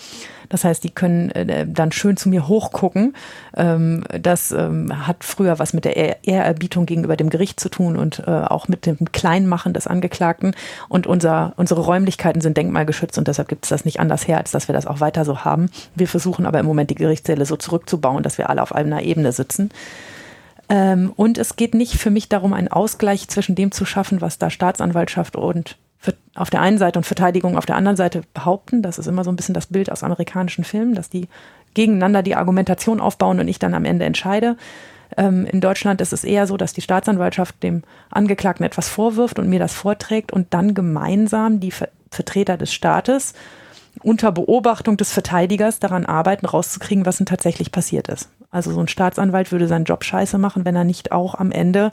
Das 0.49 0.63
heißt, 0.63 0.83
die 0.83 0.89
können 0.89 1.31
äh, 1.31 1.65
dann 1.67 1.91
schön 1.91 2.17
zu 2.17 2.29
mir 2.29 2.47
hochgucken. 2.47 3.15
Ähm, 3.55 4.03
das 4.19 4.51
ähm, 4.51 5.07
hat 5.07 5.23
früher 5.23 5.59
was 5.59 5.73
mit 5.73 5.85
der 5.85 6.25
Ehrerbietung 6.25 6.85
gegenüber 6.85 7.17
dem 7.17 7.29
Gericht 7.29 7.59
zu 7.59 7.69
tun 7.69 7.97
und 7.97 8.23
äh, 8.25 8.31
auch 8.31 8.67
mit 8.67 8.85
dem 8.85 8.97
Kleinmachen 9.11 9.73
des 9.73 9.87
Angeklagten. 9.87 10.55
Und 10.89 11.07
unser, 11.07 11.53
unsere 11.57 11.81
Räumlichkeiten 11.81 12.41
sind 12.41 12.57
denkmalgeschützt 12.57 13.17
und 13.17 13.27
deshalb 13.27 13.47
gibt 13.47 13.65
es 13.65 13.69
das 13.69 13.85
nicht 13.85 13.99
anders 13.99 14.27
her, 14.27 14.37
als 14.37 14.51
dass 14.51 14.67
wir 14.67 14.73
das 14.73 14.87
auch 14.87 14.99
weiter 14.99 15.25
so 15.25 15.43
haben. 15.43 15.69
Wir 15.95 16.07
versuchen 16.07 16.45
aber 16.45 16.59
im 16.59 16.65
Moment 16.65 16.89
die 16.89 16.95
Gerichtssäle 16.95 17.45
so 17.45 17.55
zurückzubauen, 17.55 18.23
dass 18.23 18.37
wir 18.37 18.49
alle 18.49 18.61
auf 18.61 18.73
einer 18.73 19.01
Ebene 19.01 19.31
sitzen. 19.31 19.71
Ähm, 20.69 21.13
und 21.15 21.37
es 21.37 21.55
geht 21.55 21.73
nicht 21.73 21.97
für 21.97 22.09
mich 22.09 22.29
darum, 22.29 22.53
einen 22.53 22.67
Ausgleich 22.67 23.27
zwischen 23.29 23.55
dem 23.55 23.71
zu 23.71 23.85
schaffen, 23.85 24.21
was 24.21 24.37
da 24.37 24.49
Staatsanwaltschaft 24.49 25.35
und 25.35 25.77
auf 26.35 26.49
der 26.49 26.61
einen 26.61 26.77
Seite 26.77 26.99
und 26.99 27.05
Verteidigung 27.05 27.57
auf 27.57 27.65
der 27.65 27.75
anderen 27.75 27.97
Seite 27.97 28.21
behaupten. 28.33 28.81
Das 28.81 28.99
ist 28.99 29.07
immer 29.07 29.23
so 29.23 29.31
ein 29.31 29.35
bisschen 29.35 29.55
das 29.55 29.67
Bild 29.67 29.91
aus 29.91 30.03
amerikanischen 30.03 30.63
Filmen, 30.63 30.93
dass 30.93 31.09
die 31.09 31.27
gegeneinander 31.73 32.23
die 32.23 32.35
Argumentation 32.35 32.99
aufbauen 32.99 33.39
und 33.39 33.47
ich 33.47 33.59
dann 33.59 33.73
am 33.73 33.85
Ende 33.85 34.05
entscheide. 34.05 34.57
Ähm, 35.15 35.45
in 35.45 35.61
Deutschland 35.61 36.01
ist 36.01 36.13
es 36.13 36.23
eher 36.23 36.47
so, 36.47 36.57
dass 36.57 36.73
die 36.73 36.81
Staatsanwaltschaft 36.81 37.61
dem 37.63 37.83
Angeklagten 38.09 38.65
etwas 38.65 38.89
vorwirft 38.89 39.39
und 39.39 39.49
mir 39.49 39.59
das 39.59 39.73
vorträgt 39.73 40.31
und 40.31 40.53
dann 40.53 40.73
gemeinsam 40.73 41.59
die 41.59 41.71
Ver 41.71 41.89
Vertreter 42.09 42.55
des 42.55 42.73
Staates 42.73 43.33
unter 44.01 44.31
Beobachtung 44.31 44.95
des 44.95 45.11
Verteidigers 45.11 45.79
daran 45.79 46.05
arbeiten, 46.05 46.45
rauszukriegen, 46.45 47.05
was 47.05 47.17
denn 47.17 47.25
tatsächlich 47.25 47.73
passiert 47.73 48.07
ist. 48.07 48.29
Also 48.49 48.71
so 48.71 48.79
ein 48.79 48.87
Staatsanwalt 48.87 49.51
würde 49.51 49.67
seinen 49.67 49.83
Job 49.83 50.05
scheiße 50.05 50.37
machen, 50.37 50.63
wenn 50.63 50.75
er 50.75 50.85
nicht 50.85 51.11
auch 51.11 51.35
am 51.35 51.51
Ende, 51.51 51.91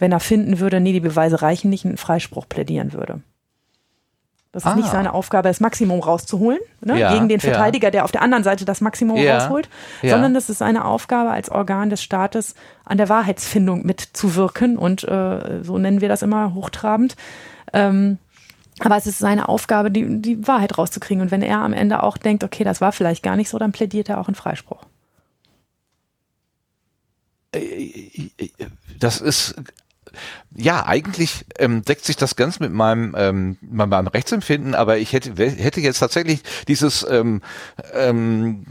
wenn 0.00 0.10
er 0.10 0.18
finden 0.18 0.58
würde, 0.58 0.80
nee, 0.80 0.92
die 0.92 1.00
Beweise 1.00 1.42
reichen 1.42 1.70
nicht, 1.70 1.84
einen 1.84 1.96
Freispruch 1.96 2.48
plädieren 2.48 2.92
würde. 2.92 3.20
Das 4.52 4.66
ist 4.66 4.76
nicht 4.76 4.88
ah. 4.88 4.92
seine 4.92 5.14
Aufgabe, 5.14 5.48
das 5.48 5.60
Maximum 5.60 6.00
rauszuholen, 6.00 6.60
ne? 6.82 6.98
ja, 6.98 7.14
gegen 7.14 7.30
den 7.30 7.40
Verteidiger, 7.40 7.86
ja. 7.86 7.90
der 7.90 8.04
auf 8.04 8.12
der 8.12 8.20
anderen 8.20 8.44
Seite 8.44 8.66
das 8.66 8.82
Maximum 8.82 9.16
ja, 9.16 9.38
rausholt, 9.38 9.70
sondern 10.02 10.34
das 10.34 10.50
ist 10.50 10.58
seine 10.58 10.84
Aufgabe 10.84 11.30
als 11.30 11.50
Organ 11.50 11.88
des 11.88 12.02
Staates, 12.02 12.54
an 12.84 12.98
der 12.98 13.08
Wahrheitsfindung 13.08 13.86
mitzuwirken 13.86 14.76
und 14.76 15.04
äh, 15.04 15.62
so 15.62 15.78
nennen 15.78 16.02
wir 16.02 16.10
das 16.10 16.20
immer 16.20 16.52
hochtrabend. 16.52 17.16
Ähm, 17.72 18.18
aber 18.80 18.96
es 18.96 19.06
ist 19.06 19.18
seine 19.18 19.48
Aufgabe, 19.48 19.90
die, 19.90 20.20
die 20.20 20.46
Wahrheit 20.46 20.76
rauszukriegen. 20.76 21.22
Und 21.22 21.30
wenn 21.30 21.42
er 21.42 21.58
am 21.58 21.72
Ende 21.72 22.02
auch 22.02 22.16
denkt, 22.16 22.42
okay, 22.42 22.64
das 22.64 22.80
war 22.80 22.92
vielleicht 22.92 23.22
gar 23.22 23.36
nicht 23.36 23.48
so, 23.48 23.58
dann 23.58 23.72
plädiert 23.72 24.08
er 24.08 24.18
auch 24.18 24.28
in 24.28 24.34
Freispruch. 24.34 24.84
Äh, 27.54 27.58
äh, 27.58 28.30
äh, 28.38 28.66
das 28.98 29.20
ist 29.20 29.54
ja, 30.54 30.86
eigentlich 30.86 31.44
ähm, 31.58 31.82
deckt 31.82 32.04
sich 32.04 32.16
das 32.16 32.36
ganz 32.36 32.60
mit 32.60 32.72
meinem, 32.72 33.14
ähm, 33.16 33.56
mit 33.60 33.88
meinem 33.88 34.06
Rechtsempfinden, 34.06 34.74
aber 34.74 34.98
ich 34.98 35.12
hätte, 35.12 35.34
hätte 35.44 35.80
jetzt 35.80 35.98
tatsächlich 35.98 36.42
dieses, 36.68 37.06
ähm, 37.08 37.42
ähm, 37.94 38.64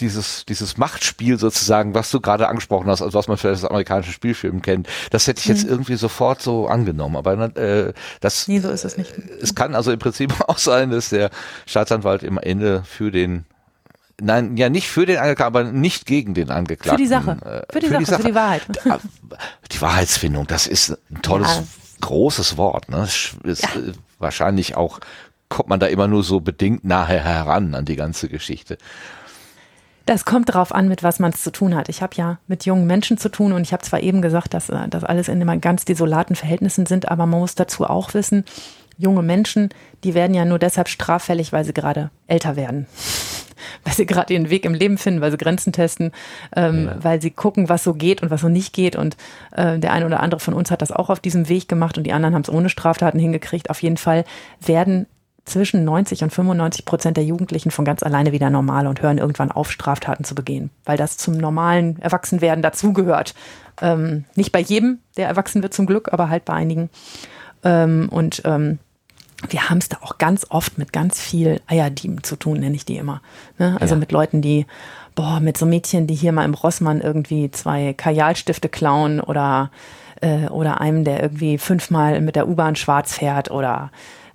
dieses, 0.00 0.44
dieses 0.46 0.76
Machtspiel 0.76 1.38
sozusagen, 1.38 1.94
was 1.94 2.10
du 2.10 2.20
gerade 2.20 2.48
angesprochen 2.48 2.88
hast, 2.88 3.02
also 3.02 3.18
was 3.18 3.28
man 3.28 3.36
vielleicht 3.36 3.64
aus 3.64 3.70
amerikanischen 3.70 4.12
Spielfilmen 4.12 4.62
kennt, 4.62 4.88
das 5.10 5.26
hätte 5.26 5.40
ich 5.40 5.46
jetzt 5.46 5.62
hm. 5.62 5.70
irgendwie 5.70 5.96
sofort 5.96 6.40
so 6.40 6.68
angenommen. 6.68 7.16
Aber 7.16 7.56
äh, 7.56 7.92
das, 8.20 8.48
nee, 8.48 8.60
so 8.60 8.70
ist 8.70 8.84
es 8.84 8.96
nicht. 8.96 9.12
Es 9.40 9.54
kann 9.54 9.74
also 9.74 9.92
im 9.92 9.98
Prinzip 9.98 10.32
auch 10.48 10.58
sein, 10.58 10.90
dass 10.90 11.10
der 11.10 11.30
Staatsanwalt 11.66 12.22
im 12.22 12.38
Ende 12.38 12.82
für 12.84 13.10
den 13.10 13.44
Nein, 14.20 14.56
ja 14.56 14.68
nicht 14.68 14.88
für 14.88 15.06
den 15.06 15.18
Angeklagten, 15.18 15.44
aber 15.44 15.64
nicht 15.64 16.04
gegen 16.06 16.34
den 16.34 16.50
Angeklagten. 16.50 16.98
Für 16.98 17.02
die 17.02 17.08
Sache. 17.08 17.64
Äh, 17.68 17.72
für 17.72 17.80
die, 17.80 17.86
für 17.86 17.92
Sache, 17.92 17.98
die 17.98 18.04
Sache, 18.04 18.22
für 18.22 18.28
die 18.28 18.34
Wahrheit. 18.34 18.62
Die 19.72 19.80
Wahrheitsfindung, 19.80 20.46
das 20.46 20.66
ist 20.66 20.98
ein 21.10 21.22
tolles, 21.22 21.48
ja. 21.48 21.62
großes 22.00 22.56
Wort. 22.56 22.88
Ne? 22.88 23.04
Ist 23.04 23.62
ja. 23.62 23.68
Äh, 23.80 23.92
wahrscheinlich 24.18 24.76
auch, 24.76 24.98
kommt 25.48 25.68
man 25.68 25.78
da 25.78 25.86
immer 25.86 26.08
nur 26.08 26.24
so 26.24 26.40
bedingt 26.40 26.84
nachher 26.84 27.22
heran 27.22 27.74
an 27.74 27.84
die 27.84 27.96
ganze 27.96 28.28
Geschichte. 28.28 28.76
Das 30.04 30.24
kommt 30.24 30.48
darauf 30.48 30.74
an, 30.74 30.88
mit 30.88 31.02
was 31.02 31.18
man 31.20 31.32
es 31.32 31.42
zu 31.42 31.52
tun 31.52 31.76
hat. 31.76 31.90
Ich 31.90 32.00
habe 32.00 32.16
ja 32.16 32.38
mit 32.46 32.64
jungen 32.64 32.86
Menschen 32.86 33.18
zu 33.18 33.28
tun 33.28 33.52
und 33.52 33.60
ich 33.60 33.74
habe 33.74 33.82
zwar 33.82 34.00
eben 34.00 34.22
gesagt, 34.22 34.54
dass 34.54 34.70
äh, 34.70 34.88
das 34.88 35.04
alles 35.04 35.28
in 35.28 35.40
immer 35.40 35.58
ganz 35.58 35.84
desolaten 35.84 36.34
Verhältnissen 36.34 36.86
sind, 36.86 37.08
aber 37.08 37.26
man 37.26 37.40
muss 37.40 37.54
dazu 37.54 37.84
auch 37.84 38.14
wissen, 38.14 38.44
junge 38.98 39.22
Menschen, 39.22 39.70
die 40.04 40.14
werden 40.14 40.34
ja 40.34 40.44
nur 40.44 40.58
deshalb 40.58 40.88
straffällig, 40.88 41.52
weil 41.52 41.64
sie 41.64 41.72
gerade 41.72 42.10
älter 42.26 42.56
werden. 42.56 42.86
weil 43.84 43.94
sie 43.94 44.06
gerade 44.06 44.34
ihren 44.34 44.50
Weg 44.50 44.64
im 44.64 44.74
Leben 44.74 44.98
finden, 44.98 45.20
weil 45.20 45.30
sie 45.30 45.38
Grenzen 45.38 45.72
testen, 45.72 46.12
ähm, 46.54 46.86
ja. 46.86 46.96
weil 47.02 47.22
sie 47.22 47.30
gucken, 47.30 47.68
was 47.68 47.84
so 47.84 47.94
geht 47.94 48.22
und 48.22 48.30
was 48.30 48.40
so 48.40 48.48
nicht 48.48 48.72
geht. 48.72 48.96
Und 48.96 49.16
äh, 49.52 49.78
der 49.78 49.92
eine 49.92 50.06
oder 50.06 50.20
andere 50.20 50.40
von 50.40 50.54
uns 50.54 50.70
hat 50.70 50.82
das 50.82 50.92
auch 50.92 51.10
auf 51.10 51.20
diesem 51.20 51.48
Weg 51.48 51.68
gemacht 51.68 51.96
und 51.96 52.04
die 52.04 52.12
anderen 52.12 52.34
haben 52.34 52.42
es 52.42 52.50
ohne 52.50 52.68
Straftaten 52.68 53.18
hingekriegt. 53.18 53.70
Auf 53.70 53.82
jeden 53.82 53.96
Fall 53.96 54.24
werden 54.60 55.06
zwischen 55.44 55.84
90 55.84 56.22
und 56.22 56.30
95 56.32 56.84
Prozent 56.84 57.16
der 57.16 57.24
Jugendlichen 57.24 57.70
von 57.70 57.84
ganz 57.84 58.02
alleine 58.02 58.32
wieder 58.32 58.50
normal 58.50 58.86
und 58.86 59.00
hören 59.00 59.18
irgendwann 59.18 59.50
auf, 59.50 59.72
Straftaten 59.72 60.24
zu 60.24 60.34
begehen, 60.34 60.70
weil 60.84 60.98
das 60.98 61.16
zum 61.16 61.38
normalen 61.38 61.98
Erwachsenwerden 62.00 62.62
dazugehört. 62.62 63.34
Ähm, 63.80 64.24
nicht 64.34 64.52
bei 64.52 64.60
jedem, 64.60 64.98
der 65.16 65.28
erwachsen 65.28 65.62
wird 65.62 65.72
zum 65.72 65.86
Glück, 65.86 66.12
aber 66.12 66.28
halt 66.28 66.44
bei 66.44 66.52
einigen. 66.52 66.90
Ähm, 67.64 68.08
und 68.10 68.42
ähm, 68.44 68.78
wir 69.48 69.70
haben 69.70 69.78
es 69.78 69.88
da 69.88 69.98
auch 70.00 70.18
ganz 70.18 70.46
oft 70.48 70.78
mit 70.78 70.92
ganz 70.92 71.20
viel 71.20 71.60
Eierdieben 71.66 72.22
zu 72.24 72.36
tun, 72.36 72.60
nenne 72.60 72.74
ich 72.74 72.84
die 72.84 72.96
immer. 72.96 73.20
Ne? 73.58 73.76
Also 73.80 73.94
ja. 73.94 74.00
mit 74.00 74.10
Leuten, 74.10 74.42
die, 74.42 74.66
boah, 75.14 75.40
mit 75.40 75.56
so 75.56 75.64
Mädchen, 75.64 76.06
die 76.06 76.14
hier 76.14 76.32
mal 76.32 76.44
im 76.44 76.54
Rossmann 76.54 77.00
irgendwie 77.00 77.50
zwei 77.50 77.92
Kajalstifte 77.92 78.68
klauen 78.68 79.20
oder, 79.20 79.70
äh, 80.20 80.48
oder 80.48 80.80
einem, 80.80 81.04
der 81.04 81.22
irgendwie 81.22 81.58
fünfmal 81.58 82.20
mit 82.20 82.34
der 82.36 82.48
U-Bahn 82.48 82.74
schwarz 82.74 83.14
fährt 83.14 83.50
oder 83.50 83.90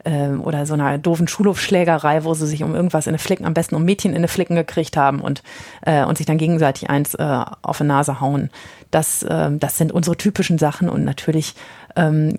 ähm, 0.05 0.41
oder 0.41 0.65
so 0.65 0.73
einer 0.73 0.97
doofen 0.97 1.27
Schulhofschlägerei, 1.27 2.23
wo 2.23 2.33
sie 2.33 2.47
sich 2.47 2.63
um 2.63 2.75
irgendwas 2.75 3.07
in 3.07 3.11
eine 3.11 3.19
Flicken, 3.19 3.45
am 3.45 3.53
besten 3.53 3.75
um 3.75 3.83
Mädchen 3.83 4.11
in 4.11 4.17
eine 4.17 4.27
Flicken 4.27 4.55
gekriegt 4.55 4.97
haben 4.97 5.21
und, 5.21 5.43
äh, 5.81 6.03
und 6.05 6.17
sich 6.17 6.25
dann 6.25 6.37
gegenseitig 6.37 6.89
eins 6.89 7.13
äh, 7.15 7.43
auf 7.61 7.77
die 7.77 7.83
Nase 7.83 8.19
hauen. 8.21 8.49
Das, 8.91 9.23
äh, 9.23 9.49
das 9.51 9.77
sind 9.77 9.91
unsere 9.91 10.17
typischen 10.17 10.57
Sachen 10.57 10.89
und 10.89 11.03
natürlich 11.03 11.55
ähm, 11.95 12.35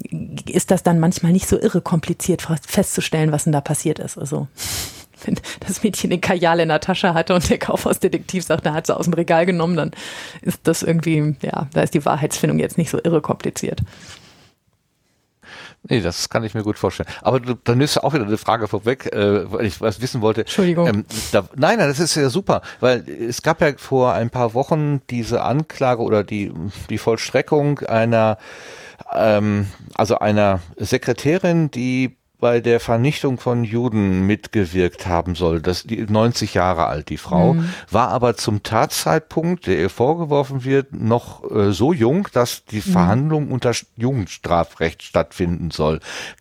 ist 0.48 0.70
das 0.70 0.82
dann 0.82 1.00
manchmal 1.00 1.32
nicht 1.32 1.48
so 1.48 1.58
irre 1.58 1.80
kompliziert 1.80 2.46
festzustellen, 2.66 3.32
was 3.32 3.44
denn 3.44 3.52
da 3.52 3.60
passiert 3.60 3.98
ist. 3.98 4.18
Also 4.18 4.48
wenn 5.24 5.38
das 5.66 5.82
Mädchen 5.82 6.10
den 6.10 6.20
Kajal 6.20 6.60
in 6.60 6.68
der 6.68 6.80
Tasche 6.80 7.14
hatte 7.14 7.34
und 7.34 7.48
der 7.48 7.58
Kaufhausdetektiv 7.58 8.44
sagt, 8.44 8.66
er 8.66 8.74
hat 8.74 8.86
sie 8.86 8.96
aus 8.96 9.06
dem 9.06 9.14
Regal 9.14 9.46
genommen, 9.46 9.76
dann 9.76 9.90
ist 10.42 10.60
das 10.64 10.82
irgendwie, 10.82 11.36
ja, 11.42 11.68
da 11.72 11.82
ist 11.82 11.94
die 11.94 12.04
Wahrheitsfindung 12.04 12.58
jetzt 12.58 12.78
nicht 12.78 12.90
so 12.90 12.98
irre 13.02 13.20
kompliziert. 13.20 13.80
Nee, 15.86 16.00
das 16.00 16.30
kann 16.30 16.44
ich 16.44 16.54
mir 16.54 16.62
gut 16.62 16.78
vorstellen. 16.78 17.08
Aber 17.20 17.40
du, 17.40 17.54
dann 17.62 17.80
ist 17.82 17.98
auch 17.98 18.14
wieder 18.14 18.24
eine 18.24 18.38
Frage 18.38 18.68
vorweg, 18.68 19.12
äh, 19.12 19.50
weil 19.52 19.66
ich 19.66 19.80
was 19.82 20.00
wissen 20.00 20.22
wollte. 20.22 20.42
Entschuldigung. 20.42 20.86
Ähm, 20.86 21.04
da, 21.30 21.46
nein, 21.56 21.78
nein, 21.78 21.88
das 21.88 22.00
ist 22.00 22.14
ja 22.14 22.30
super, 22.30 22.62
weil 22.80 23.06
es 23.08 23.42
gab 23.42 23.60
ja 23.60 23.72
vor 23.76 24.14
ein 24.14 24.30
paar 24.30 24.54
Wochen 24.54 25.02
diese 25.10 25.42
Anklage 25.42 26.02
oder 26.02 26.24
die, 26.24 26.52
die 26.88 26.96
Vollstreckung 26.96 27.80
einer, 27.80 28.38
ähm, 29.12 29.66
also 29.94 30.18
einer 30.18 30.60
Sekretärin, 30.78 31.70
die 31.70 32.16
bei 32.44 32.60
der 32.60 32.78
Vernichtung 32.78 33.38
von 33.38 33.64
Juden 33.64 34.26
mitgewirkt 34.26 35.06
haben 35.06 35.34
soll. 35.34 35.62
Das 35.62 35.84
die 35.84 36.02
90 36.02 36.52
Jahre 36.52 36.88
alt 36.88 37.08
die 37.08 37.16
Frau 37.16 37.54
mhm. 37.54 37.70
war 37.90 38.08
aber 38.08 38.36
zum 38.36 38.62
Tatzeitpunkt, 38.62 39.66
der 39.66 39.78
ihr 39.78 39.88
vorgeworfen 39.88 40.62
wird, 40.62 40.92
noch 40.92 41.50
äh, 41.50 41.72
so 41.72 41.94
jung, 41.94 42.28
dass 42.34 42.66
die 42.66 42.82
mhm. 42.86 42.92
Verhandlung 42.92 43.50
unter 43.50 43.72
Jugendstrafrecht 43.96 45.02
stattfinden 45.02 45.70
soll. 45.70 46.00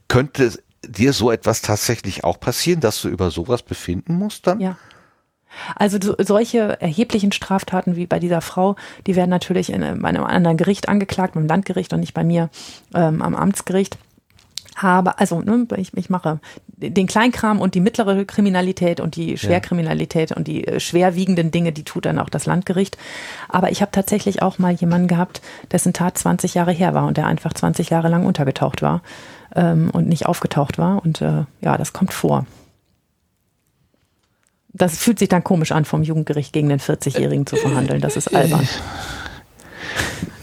Könnte 0.10 0.52
dir 0.86 1.14
so 1.14 1.32
etwas 1.32 1.62
tatsächlich 1.62 2.26
auch 2.26 2.38
passieren, 2.38 2.82
dass 2.82 3.02
du 3.02 3.08
über 3.08 3.32
sowas 3.32 3.64
befinden 3.64 4.16
musst 4.16 4.46
dann? 4.46 4.60
Ja. 4.60 4.76
Also 5.78 6.00
solche 6.18 6.82
erheblichen 6.82 7.32
Straftaten 7.32 7.96
wie 7.96 8.08
bei 8.08 8.20
dieser 8.20 8.42
Frau, 8.42 8.76
die 9.08 9.16
werden 9.16 9.30
natürlich 9.30 9.72
in 9.72 9.84
einem 9.84 10.04
anderen 10.04 10.58
Gericht 10.58 10.90
angeklagt, 10.90 11.36
beim 11.36 11.48
Landgericht 11.48 11.94
und 11.94 12.02
nicht 12.02 12.14
bei 12.14 12.26
mir 12.26 12.50
ähm, 12.94 13.22
am 13.22 13.36
Amtsgericht 13.36 13.98
habe, 14.76 15.20
also 15.20 15.42
ne, 15.42 15.68
ich, 15.78 15.96
ich 15.96 16.10
mache 16.10 16.40
den 16.68 17.08
Kleinkram 17.08 17.62
und 17.62 17.76
die 17.76 17.80
mittlere 17.80 18.26
Kriminalität 18.26 19.00
und 19.00 19.16
die 19.16 19.38
Schwerkriminalität 19.38 20.32
ja. 20.32 20.38
und 20.38 20.48
die 20.48 20.68
äh, 20.68 20.80
schwerwiegenden 20.80 21.52
Dinge, 21.52 21.72
die 21.72 21.84
tut 21.84 22.06
dann 22.06 22.20
auch 22.20 22.30
das 22.30 22.46
Landgericht. 22.46 22.98
Aber 23.50 23.72
ich 23.72 23.82
habe 23.82 23.92
tatsächlich 23.92 24.42
auch 24.42 24.60
mal 24.60 24.74
jemanden 24.74 25.08
gehabt, 25.08 25.42
dessen 25.72 25.94
Tat 25.94 26.18
20 26.18 26.54
Jahre 26.56 26.72
her 26.72 26.94
war 26.94 27.08
und 27.08 27.18
der 27.18 27.28
einfach 27.28 27.54
20 27.54 27.90
Jahre 27.90 28.10
lang 28.10 28.26
untergetaucht 28.26 28.82
war 28.82 29.02
ähm, 29.56 29.90
und 29.92 30.08
nicht 30.08 30.26
aufgetaucht 30.26 30.78
war. 30.78 31.04
Und 31.04 31.22
äh, 31.22 31.46
ja, 31.62 31.78
das 31.78 31.94
kommt 31.94 32.14
vor. 32.14 32.46
Das 34.70 34.98
fühlt 34.98 35.20
sich 35.20 35.30
dann 35.30 35.44
komisch 35.44 35.72
an, 35.72 35.86
vom 35.86 36.02
Jugendgericht 36.02 36.52
gegen 36.52 36.70
den 36.70 36.80
40-Jährigen 36.80 37.46
zu 37.46 37.56
verhandeln. 37.58 38.02
Das 38.02 38.18
ist 38.18 38.28
albern. 38.36 38.68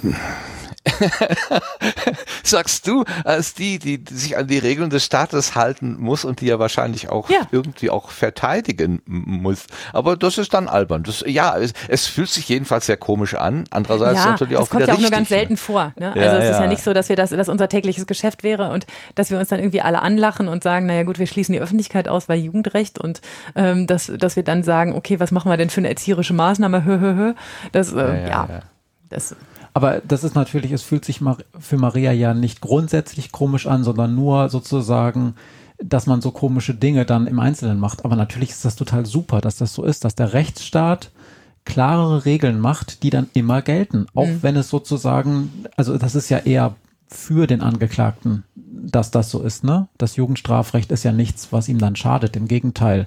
Sagst 2.43 2.87
du, 2.87 3.05
als 3.24 3.55
die, 3.55 3.78
die 3.78 4.03
sich 4.11 4.39
an 4.39 4.47
die 4.47 4.59
Regeln 4.59 4.89
des 4.89 5.05
Staates 5.05 5.55
halten 5.55 5.97
muss 5.99 6.24
und 6.24 6.41
die 6.41 6.47
ja 6.47 6.59
wahrscheinlich 6.59 7.11
auch 7.11 7.28
ja. 7.28 7.41
irgendwie 7.51 7.91
auch 7.91 8.11
verteidigen 8.11 9.03
muss. 9.05 9.66
Aber 9.93 10.16
das 10.16 10.39
ist 10.39 10.55
dann 10.55 10.68
albern. 10.68 11.03
Das, 11.03 11.22
ja, 11.26 11.57
es, 11.59 11.74
es 11.89 12.07
fühlt 12.07 12.31
sich 12.31 12.49
jedenfalls 12.49 12.87
sehr 12.87 12.97
komisch 12.97 13.35
an. 13.35 13.64
Andererseits 13.70 14.24
ja, 14.24 14.31
natürlich 14.31 14.57
auch 14.57 14.61
das 14.61 14.70
kommt 14.70 14.87
ja 14.87 14.95
auch 14.95 14.99
nur 14.99 15.11
ganz 15.11 15.28
selten 15.28 15.59
vor. 15.59 15.93
Ne? 15.97 16.14
Ja, 16.16 16.22
also 16.22 16.37
es 16.39 16.45
ja. 16.45 16.51
ist 16.53 16.61
ja 16.61 16.66
nicht 16.66 16.83
so, 16.83 16.95
dass 16.95 17.11
wir 17.11 17.16
das, 17.16 17.31
dass 17.31 17.49
unser 17.51 17.68
tägliches 17.68 18.07
Geschäft 18.07 18.43
wäre 18.43 18.70
und 18.70 18.87
dass 19.14 19.31
wir 19.31 19.39
uns 19.39 19.49
dann 19.49 19.59
irgendwie 19.59 19.83
alle 19.83 20.01
anlachen 20.01 20.49
und 20.49 20.62
sagen, 20.62 20.87
naja 20.87 21.03
gut, 21.03 21.18
wir 21.18 21.26
schließen 21.26 21.53
die 21.53 21.61
Öffentlichkeit 21.61 22.09
aus, 22.09 22.28
weil 22.28 22.39
Jugendrecht 22.39 22.99
und 22.99 23.20
ähm, 23.55 23.87
dass, 23.87 24.11
dass 24.16 24.37
wir 24.37 24.45
dann 24.45 24.62
sagen, 24.62 24.95
okay, 24.95 25.20
was 25.20 25.31
machen 25.31 25.51
wir 25.51 25.59
denn 25.59 25.68
für 25.68 25.81
eine 25.81 25.89
erzieherische 25.91 26.33
Maßnahme? 26.33 26.85
Hö, 26.87 27.01
hö, 27.01 27.14
hö. 27.16 27.35
Das, 27.72 27.93
äh, 27.93 28.28
ja, 28.28 28.49
das 29.11 29.37
aber 29.72 30.00
das 30.00 30.24
ist 30.24 30.34
natürlich, 30.34 30.72
es 30.72 30.82
fühlt 30.82 31.04
sich 31.04 31.20
für 31.58 31.76
Maria 31.76 32.12
ja 32.12 32.34
nicht 32.34 32.60
grundsätzlich 32.60 33.32
komisch 33.32 33.66
an, 33.66 33.84
sondern 33.84 34.14
nur 34.14 34.48
sozusagen, 34.48 35.34
dass 35.82 36.06
man 36.06 36.20
so 36.20 36.30
komische 36.30 36.74
Dinge 36.74 37.06
dann 37.06 37.26
im 37.26 37.40
Einzelnen 37.40 37.78
macht. 37.78 38.04
Aber 38.04 38.16
natürlich 38.16 38.50
ist 38.50 38.64
das 38.64 38.76
total 38.76 39.06
super, 39.06 39.40
dass 39.40 39.56
das 39.56 39.74
so 39.74 39.84
ist, 39.84 40.04
dass 40.04 40.14
der 40.14 40.32
Rechtsstaat 40.32 41.10
klarere 41.64 42.24
Regeln 42.24 42.58
macht, 42.58 43.02
die 43.02 43.10
dann 43.10 43.28
immer 43.32 43.62
gelten. 43.62 44.06
Auch 44.14 44.26
mhm. 44.26 44.42
wenn 44.42 44.56
es 44.56 44.68
sozusagen, 44.68 45.64
also 45.76 45.96
das 45.98 46.14
ist 46.14 46.28
ja 46.28 46.38
eher 46.38 46.74
für 47.06 47.46
den 47.46 47.60
Angeklagten, 47.60 48.44
dass 48.54 49.10
das 49.10 49.30
so 49.30 49.42
ist, 49.42 49.64
ne? 49.64 49.88
Das 49.98 50.16
Jugendstrafrecht 50.16 50.90
ist 50.90 51.02
ja 51.02 51.12
nichts, 51.12 51.52
was 51.52 51.68
ihm 51.68 51.78
dann 51.78 51.96
schadet. 51.96 52.36
Im 52.36 52.48
Gegenteil. 52.48 53.06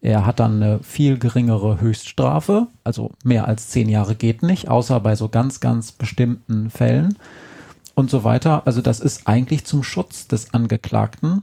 Er 0.00 0.24
hat 0.24 0.40
dann 0.40 0.62
eine 0.62 0.80
viel 0.82 1.18
geringere 1.18 1.80
Höchststrafe, 1.80 2.68
also 2.84 3.10
mehr 3.24 3.48
als 3.48 3.68
zehn 3.68 3.88
Jahre 3.88 4.14
geht 4.14 4.42
nicht, 4.42 4.68
außer 4.68 5.00
bei 5.00 5.16
so 5.16 5.28
ganz, 5.28 5.60
ganz 5.60 5.92
bestimmten 5.92 6.70
Fällen 6.70 7.18
und 7.94 8.10
so 8.10 8.22
weiter. 8.22 8.62
Also 8.64 8.80
das 8.80 9.00
ist 9.00 9.26
eigentlich 9.26 9.64
zum 9.64 9.82
Schutz 9.82 10.28
des 10.28 10.54
Angeklagten, 10.54 11.42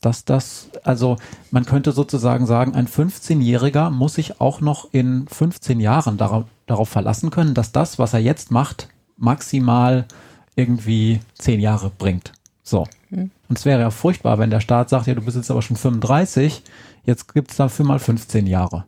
dass 0.00 0.24
das, 0.24 0.70
also 0.84 1.16
man 1.50 1.64
könnte 1.64 1.90
sozusagen 1.90 2.46
sagen, 2.46 2.74
ein 2.76 2.86
15-Jähriger 2.86 3.90
muss 3.90 4.14
sich 4.14 4.40
auch 4.40 4.60
noch 4.60 4.88
in 4.92 5.26
15 5.26 5.80
Jahren 5.80 6.16
darauf, 6.16 6.44
darauf 6.66 6.88
verlassen 6.88 7.30
können, 7.30 7.54
dass 7.54 7.72
das, 7.72 7.98
was 7.98 8.14
er 8.14 8.20
jetzt 8.20 8.52
macht, 8.52 8.88
maximal 9.16 10.04
irgendwie 10.54 11.20
zehn 11.34 11.60
Jahre 11.60 11.90
bringt. 11.90 12.32
So. 12.62 12.86
Hm. 13.10 13.30
Und 13.48 13.58
es 13.58 13.64
wäre 13.64 13.80
ja 13.80 13.90
furchtbar, 13.90 14.38
wenn 14.38 14.50
der 14.50 14.60
Staat 14.60 14.90
sagt, 14.90 15.06
ja, 15.06 15.14
du 15.14 15.22
bist 15.22 15.36
jetzt 15.36 15.50
aber 15.50 15.62
schon 15.62 15.76
35, 15.76 16.62
Jetzt 17.06 17.32
gibt 17.32 17.52
es 17.52 17.56
dafür 17.56 17.86
mal 17.86 17.98
15 17.98 18.46
Jahre. 18.46 18.84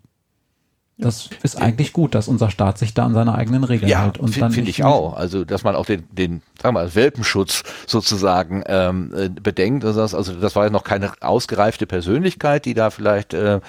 Das 1.01 1.31
ist 1.45 1.63
eigentlich 1.63 1.93
gut, 1.93 2.17
dass 2.17 2.27
unser 2.27 2.51
Staat 2.51 2.77
sich 2.77 2.93
da 2.93 3.05
an 3.05 3.15
seine 3.15 3.33
eigenen 3.33 3.63
Regeln 3.63 3.89
ja, 3.89 4.03
hält. 4.03 4.19
Und 4.19 4.31
finde 4.31 4.51
find 4.51 4.69
ich 4.69 4.83
auch. 4.83 5.17
Also, 5.17 5.45
dass 5.45 5.63
man 5.63 5.77
auch 5.77 5.87
den, 5.87 6.09
den 6.11 6.43
sagen 6.61 6.75
wir 6.75 6.81
mal, 6.81 6.95
Welpenschutz 6.97 7.63
sozusagen 7.87 8.65
ähm, 8.67 9.15
äh, 9.17 9.29
bedenkt. 9.29 9.85
Also 9.85 10.01
das, 10.01 10.13
also 10.13 10.33
das 10.33 10.57
war 10.57 10.65
ja 10.65 10.71
noch 10.71 10.83
keine 10.83 11.13
ausgereifte 11.21 11.87
Persönlichkeit, 11.87 12.65
die 12.65 12.75
da 12.75 12.91
vielleicht 12.91 13.33
äh, 13.33 13.61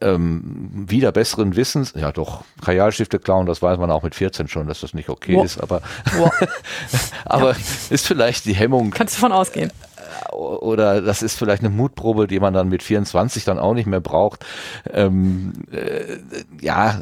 ähm, 0.00 0.84
wieder 0.88 1.10
besseren 1.10 1.56
Wissens, 1.56 1.94
ja 1.96 2.12
doch, 2.12 2.44
Kajalstifte 2.64 3.18
klauen, 3.18 3.46
das 3.46 3.60
weiß 3.60 3.76
man 3.78 3.90
auch 3.90 4.04
mit 4.04 4.14
14 4.14 4.46
schon, 4.46 4.68
dass 4.68 4.80
das 4.80 4.94
nicht 4.94 5.08
okay 5.08 5.34
wow. 5.34 5.44
ist, 5.44 5.60
aber, 5.60 5.82
wow. 6.16 6.30
aber 7.24 7.52
ja. 7.54 7.58
ist 7.90 8.06
vielleicht 8.06 8.44
die 8.44 8.54
Hemmung. 8.54 8.92
Kannst 8.92 9.16
du 9.16 9.20
von 9.20 9.32
ausgehen 9.32 9.72
oder 10.32 11.00
das 11.00 11.22
ist 11.22 11.38
vielleicht 11.38 11.62
eine 11.62 11.74
Mutprobe, 11.74 12.26
die 12.26 12.40
man 12.40 12.54
dann 12.54 12.68
mit 12.68 12.82
24 12.82 13.44
dann 13.44 13.58
auch 13.58 13.74
nicht 13.74 13.86
mehr 13.86 14.00
braucht. 14.00 14.44
Ähm, 14.92 15.52
äh, 15.70 16.18
ja, 16.60 17.00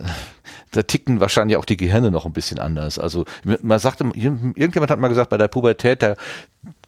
da 0.70 0.82
ticken 0.82 1.20
wahrscheinlich 1.20 1.56
auch 1.56 1.64
die 1.64 1.76
Gehirne 1.76 2.10
noch 2.10 2.26
ein 2.26 2.32
bisschen 2.32 2.58
anders. 2.58 2.98
Also 2.98 3.24
man 3.62 3.78
sagte, 3.78 4.04
irgendjemand 4.14 4.90
hat 4.90 4.98
mal 4.98 5.08
gesagt, 5.08 5.30
bei 5.30 5.38
der 5.38 5.48
Pubertät, 5.48 6.02
da 6.02 6.16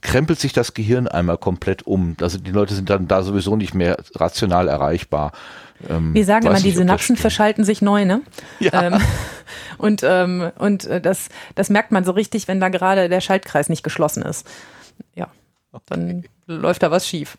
krempelt 0.00 0.38
sich 0.38 0.52
das 0.52 0.74
Gehirn 0.74 1.08
einmal 1.08 1.38
komplett 1.38 1.86
um. 1.86 2.16
Also 2.20 2.38
die 2.38 2.50
Leute 2.50 2.74
sind 2.74 2.90
dann 2.90 3.08
da 3.08 3.22
sowieso 3.22 3.56
nicht 3.56 3.74
mehr 3.74 3.96
rational 4.14 4.68
erreichbar. 4.68 5.32
Ähm, 5.88 6.14
Wir 6.14 6.24
sagen 6.24 6.46
immer, 6.46 6.60
die 6.60 6.70
Synapsen 6.70 7.16
verschalten 7.16 7.64
sich 7.64 7.82
neu, 7.82 8.04
ne? 8.04 8.22
Ja. 8.58 8.82
Ähm, 8.82 9.00
und 9.78 10.02
ähm, 10.02 10.50
und 10.58 10.84
äh, 10.86 11.00
das, 11.00 11.28
das 11.54 11.70
merkt 11.70 11.92
man 11.92 12.04
so 12.04 12.12
richtig, 12.12 12.48
wenn 12.48 12.60
da 12.60 12.68
gerade 12.68 13.08
der 13.08 13.20
Schaltkreis 13.20 13.68
nicht 13.68 13.82
geschlossen 13.82 14.22
ist. 14.22 14.46
Ja. 15.14 15.28
Dann 15.86 16.24
läuft 16.46 16.82
da 16.82 16.90
was 16.90 17.06
schief. 17.06 17.38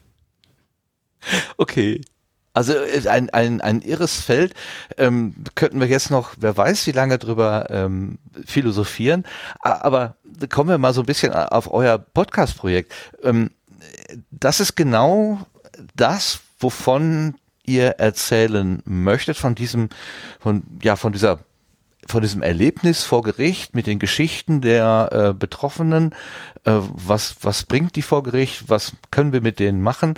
Okay. 1.57 2.01
Also 2.53 2.73
äh, 2.73 3.07
ein, 3.07 3.29
ein, 3.29 3.61
ein 3.61 3.81
irres 3.81 4.21
Feld. 4.21 4.53
Ähm, 4.97 5.35
könnten 5.55 5.79
wir 5.79 5.87
jetzt 5.87 6.09
noch, 6.11 6.35
wer 6.37 6.57
weiß, 6.57 6.87
wie 6.87 6.91
lange 6.91 7.17
drüber 7.17 7.67
ähm, 7.69 8.17
philosophieren. 8.45 9.25
Aber 9.61 10.15
kommen 10.49 10.69
wir 10.69 10.77
mal 10.77 10.93
so 10.93 11.01
ein 11.01 11.05
bisschen 11.05 11.33
auf 11.33 11.71
euer 11.71 11.97
Podcast-Projekt. 11.97 12.93
Ähm, 13.23 13.51
das 14.31 14.59
ist 14.59 14.75
genau 14.75 15.39
das, 15.95 16.39
wovon 16.59 17.35
ihr 17.65 17.91
erzählen 17.91 18.81
möchtet 18.85 19.37
von 19.37 19.55
diesem, 19.55 19.89
von, 20.39 20.63
ja, 20.81 20.95
von 20.95 21.13
dieser 21.13 21.39
von 22.09 22.21
diesem 22.21 22.41
Erlebnis 22.41 23.03
vor 23.03 23.21
Gericht 23.21 23.75
mit 23.75 23.87
den 23.87 23.99
Geschichten 23.99 24.61
der 24.61 25.09
äh, 25.11 25.33
Betroffenen, 25.33 26.15
äh, 26.65 26.71
was, 26.73 27.37
was 27.41 27.63
bringt 27.63 27.95
die 27.95 28.01
vor 28.01 28.23
Gericht, 28.23 28.67
was 28.67 28.93
können 29.11 29.31
wir 29.31 29.41
mit 29.41 29.59
denen 29.59 29.81
machen, 29.81 30.15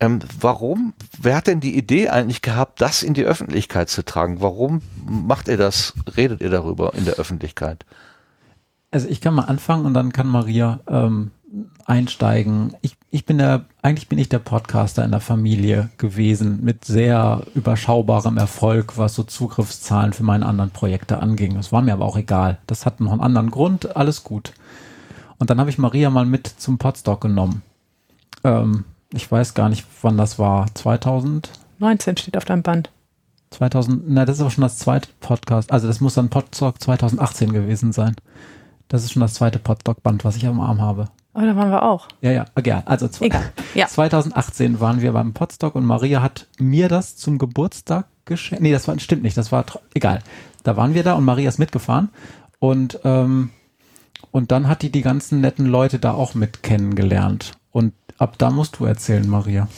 ähm, 0.00 0.20
warum, 0.40 0.94
wer 1.20 1.36
hat 1.36 1.46
denn 1.46 1.60
die 1.60 1.76
Idee 1.76 2.08
eigentlich 2.08 2.42
gehabt, 2.42 2.80
das 2.80 3.02
in 3.02 3.14
die 3.14 3.24
Öffentlichkeit 3.24 3.88
zu 3.88 4.04
tragen? 4.04 4.40
Warum 4.40 4.82
macht 5.04 5.48
ihr 5.48 5.56
das, 5.56 5.94
redet 6.16 6.40
ihr 6.40 6.50
darüber 6.50 6.94
in 6.94 7.04
der 7.04 7.14
Öffentlichkeit? 7.14 7.84
Also 8.90 9.08
ich 9.08 9.20
kann 9.20 9.34
mal 9.34 9.44
anfangen 9.44 9.86
und 9.86 9.94
dann 9.94 10.12
kann 10.12 10.26
Maria 10.26 10.80
ähm, 10.88 11.30
einsteigen. 11.86 12.76
Ich, 12.82 12.96
ich 13.14 13.26
bin 13.26 13.36
der, 13.36 13.66
eigentlich 13.82 14.08
bin 14.08 14.18
ich 14.18 14.30
der 14.30 14.38
Podcaster 14.38 15.04
in 15.04 15.10
der 15.10 15.20
Familie 15.20 15.90
gewesen 15.98 16.64
mit 16.64 16.86
sehr 16.86 17.42
überschaubarem 17.54 18.38
Erfolg, 18.38 18.96
was 18.96 19.14
so 19.14 19.22
Zugriffszahlen 19.22 20.14
für 20.14 20.22
meine 20.22 20.46
anderen 20.46 20.70
Projekte 20.70 21.20
anging. 21.20 21.54
Das 21.54 21.72
war 21.72 21.82
mir 21.82 21.92
aber 21.92 22.06
auch 22.06 22.16
egal. 22.16 22.56
Das 22.66 22.86
hat 22.86 23.00
noch 23.00 23.12
einen 23.12 23.20
anderen 23.20 23.50
Grund, 23.50 23.96
alles 23.96 24.24
gut. 24.24 24.54
Und 25.36 25.50
dann 25.50 25.60
habe 25.60 25.68
ich 25.68 25.76
Maria 25.76 26.08
mal 26.08 26.24
mit 26.24 26.46
zum 26.46 26.78
Podstock 26.78 27.20
genommen. 27.20 27.60
Ähm, 28.44 28.86
ich 29.12 29.30
weiß 29.30 29.52
gar 29.52 29.68
nicht, 29.68 29.84
wann 30.00 30.16
das 30.16 30.38
war. 30.38 30.74
2019 30.74 32.16
steht 32.16 32.38
auf 32.38 32.46
deinem 32.46 32.62
Band. 32.62 32.90
2000, 33.50 34.04
na, 34.06 34.24
das 34.24 34.36
ist 34.36 34.40
aber 34.40 34.50
schon 34.50 34.62
das 34.62 34.78
zweite 34.78 35.10
Podcast. 35.20 35.70
Also 35.70 35.86
das 35.86 36.00
muss 36.00 36.14
dann 36.14 36.30
Podstock 36.30 36.80
2018 36.80 37.52
gewesen 37.52 37.92
sein. 37.92 38.16
Das 38.88 39.04
ist 39.04 39.12
schon 39.12 39.20
das 39.20 39.34
zweite 39.34 39.58
Podstock-Band, 39.58 40.24
was 40.24 40.36
ich 40.36 40.46
am 40.46 40.60
Arm 40.60 40.80
habe. 40.80 41.08
Aber 41.34 41.46
da 41.46 41.56
waren 41.56 41.70
wir 41.70 41.82
auch. 41.82 42.08
Ja, 42.20 42.30
ja, 42.30 42.44
egal. 42.54 42.82
Also. 42.84 43.08
Ja. 43.74 43.86
2018 43.86 44.80
waren 44.80 45.00
wir 45.00 45.12
beim 45.12 45.32
Podstock 45.32 45.74
und 45.74 45.84
Maria 45.84 46.20
hat 46.20 46.46
mir 46.58 46.88
das 46.88 47.16
zum 47.16 47.38
Geburtstag 47.38 48.06
geschenkt. 48.24 48.62
Nee, 48.62 48.72
das 48.72 48.86
war, 48.86 48.98
stimmt 48.98 49.22
nicht, 49.22 49.36
das 49.36 49.50
war 49.50 49.64
egal. 49.94 50.20
Da 50.62 50.76
waren 50.76 50.94
wir 50.94 51.02
da 51.02 51.14
und 51.14 51.24
Maria 51.24 51.48
ist 51.48 51.58
mitgefahren 51.58 52.10
und 52.58 53.00
ähm, 53.04 53.50
und 54.30 54.50
dann 54.50 54.66
hat 54.66 54.82
die 54.82 54.90
die 54.90 55.02
ganzen 55.02 55.40
netten 55.40 55.66
Leute 55.66 55.98
da 55.98 56.12
auch 56.12 56.34
mit 56.34 56.62
kennengelernt. 56.62 57.52
Und 57.70 57.92
ab 58.18 58.38
da 58.38 58.50
musst 58.50 58.78
du 58.78 58.86
erzählen, 58.86 59.28
Maria. 59.28 59.68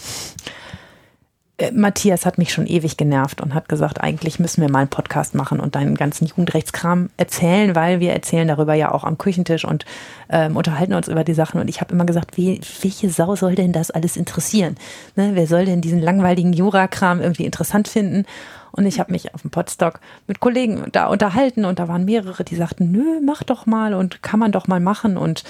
Äh, 1.57 1.71
Matthias 1.71 2.27
hat 2.27 2.39
mich 2.39 2.53
schon 2.53 2.67
ewig 2.67 2.97
genervt 2.97 3.41
und 3.41 3.55
hat 3.55 3.69
gesagt, 3.69 4.01
eigentlich 4.01 4.41
müssen 4.41 4.61
wir 4.61 4.71
mal 4.71 4.81
einen 4.81 4.89
Podcast 4.89 5.35
machen 5.35 5.61
und 5.61 5.77
deinen 5.77 5.95
ganzen 5.95 6.27
Jugendrechtskram 6.27 7.11
erzählen, 7.17 7.77
weil 7.77 8.01
wir 8.01 8.13
erzählen 8.13 8.49
darüber 8.49 8.75
ja 8.75 8.91
auch 8.91 9.05
am 9.05 9.19
Küchentisch 9.19 9.65
und 9.65 9.85
ähm, 10.31 10.57
unterhalten 10.57 10.95
uns 10.95 11.07
über 11.07 11.23
die 11.23 11.35
Sachen. 11.35 11.61
Und 11.61 11.69
ich 11.69 11.81
habe 11.81 11.95
immer 11.95 12.07
gesagt, 12.07 12.37
wie, 12.37 12.61
welche 12.83 13.09
Sau 13.09 13.37
soll 13.37 13.55
denn 13.55 13.73
das 13.73 13.93
alles 13.93 14.17
interessieren? 14.17 14.77
Ne? 15.15 15.33
Wer 15.35 15.47
soll 15.47 15.65
denn 15.65 15.81
diesen 15.81 16.01
langweiligen 16.01 16.53
Jurakram 16.53 17.21
irgendwie 17.21 17.45
interessant 17.45 17.87
finden? 17.87 18.27
Und 18.73 18.87
ich 18.87 18.99
habe 18.99 19.13
mich 19.13 19.33
auf 19.33 19.43
dem 19.43 19.53
Podstock 19.53 20.01
mit 20.27 20.41
Kollegen 20.41 20.87
da 20.91 21.07
unterhalten 21.07 21.65
und 21.65 21.79
da 21.79 21.87
waren 21.87 22.05
mehrere, 22.05 22.43
die 22.43 22.57
sagten, 22.57 22.91
nö, 22.91 23.21
mach 23.25 23.45
doch 23.45 23.67
mal 23.67 23.95
und 23.95 24.25
kann 24.25 24.41
man 24.41 24.51
doch 24.51 24.67
mal 24.67 24.81
machen. 24.81 25.17
Und 25.17 25.45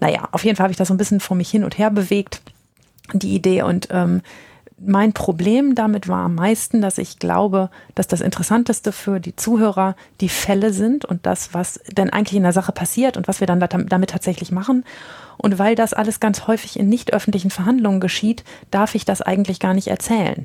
naja, 0.00 0.26
auf 0.32 0.46
jeden 0.46 0.56
Fall 0.56 0.64
habe 0.64 0.72
ich 0.72 0.78
das 0.78 0.88
so 0.88 0.94
ein 0.94 0.96
bisschen 0.96 1.20
vor 1.20 1.36
mich 1.36 1.50
hin 1.50 1.64
und 1.64 1.76
her 1.76 1.90
bewegt, 1.90 2.40
die 3.12 3.34
Idee. 3.34 3.60
Und 3.60 3.88
ähm, 3.90 4.22
mein 4.84 5.12
Problem 5.12 5.74
damit 5.74 6.08
war 6.08 6.24
am 6.24 6.34
meisten, 6.34 6.80
dass 6.80 6.98
ich 6.98 7.18
glaube, 7.18 7.70
dass 7.94 8.06
das 8.06 8.20
Interessanteste 8.20 8.92
für 8.92 9.20
die 9.20 9.36
Zuhörer 9.36 9.94
die 10.20 10.28
Fälle 10.28 10.72
sind 10.72 11.04
und 11.04 11.26
das, 11.26 11.52
was 11.52 11.80
denn 11.96 12.10
eigentlich 12.10 12.36
in 12.36 12.42
der 12.42 12.52
Sache 12.52 12.72
passiert 12.72 13.16
und 13.16 13.28
was 13.28 13.40
wir 13.40 13.46
dann 13.46 13.60
damit 13.60 14.10
tatsächlich 14.10 14.52
machen. 14.52 14.84
Und 15.36 15.58
weil 15.58 15.74
das 15.74 15.94
alles 15.94 16.20
ganz 16.20 16.46
häufig 16.46 16.78
in 16.78 16.88
nicht 16.88 17.14
öffentlichen 17.14 17.50
Verhandlungen 17.50 18.00
geschieht, 18.00 18.44
darf 18.70 18.94
ich 18.94 19.06
das 19.06 19.22
eigentlich 19.22 19.58
gar 19.58 19.72
nicht 19.72 19.88
erzählen. 19.88 20.44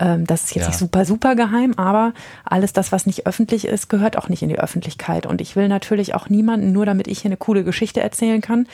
Ähm, 0.00 0.26
das 0.26 0.44
ist 0.44 0.54
jetzt 0.54 0.64
ja. 0.64 0.68
nicht 0.68 0.78
super, 0.78 1.04
super 1.04 1.36
geheim, 1.36 1.74
aber 1.76 2.12
alles 2.44 2.72
das, 2.72 2.90
was 2.90 3.06
nicht 3.06 3.26
öffentlich 3.26 3.66
ist, 3.66 3.88
gehört 3.88 4.18
auch 4.18 4.28
nicht 4.28 4.42
in 4.42 4.48
die 4.48 4.58
Öffentlichkeit. 4.58 5.26
Und 5.26 5.40
ich 5.40 5.54
will 5.54 5.68
natürlich 5.68 6.14
auch 6.14 6.28
niemanden, 6.28 6.72
nur 6.72 6.86
damit 6.86 7.06
ich 7.06 7.20
hier 7.20 7.28
eine 7.28 7.36
coole 7.36 7.62
Geschichte 7.62 8.00
erzählen 8.00 8.40
kann, 8.40 8.66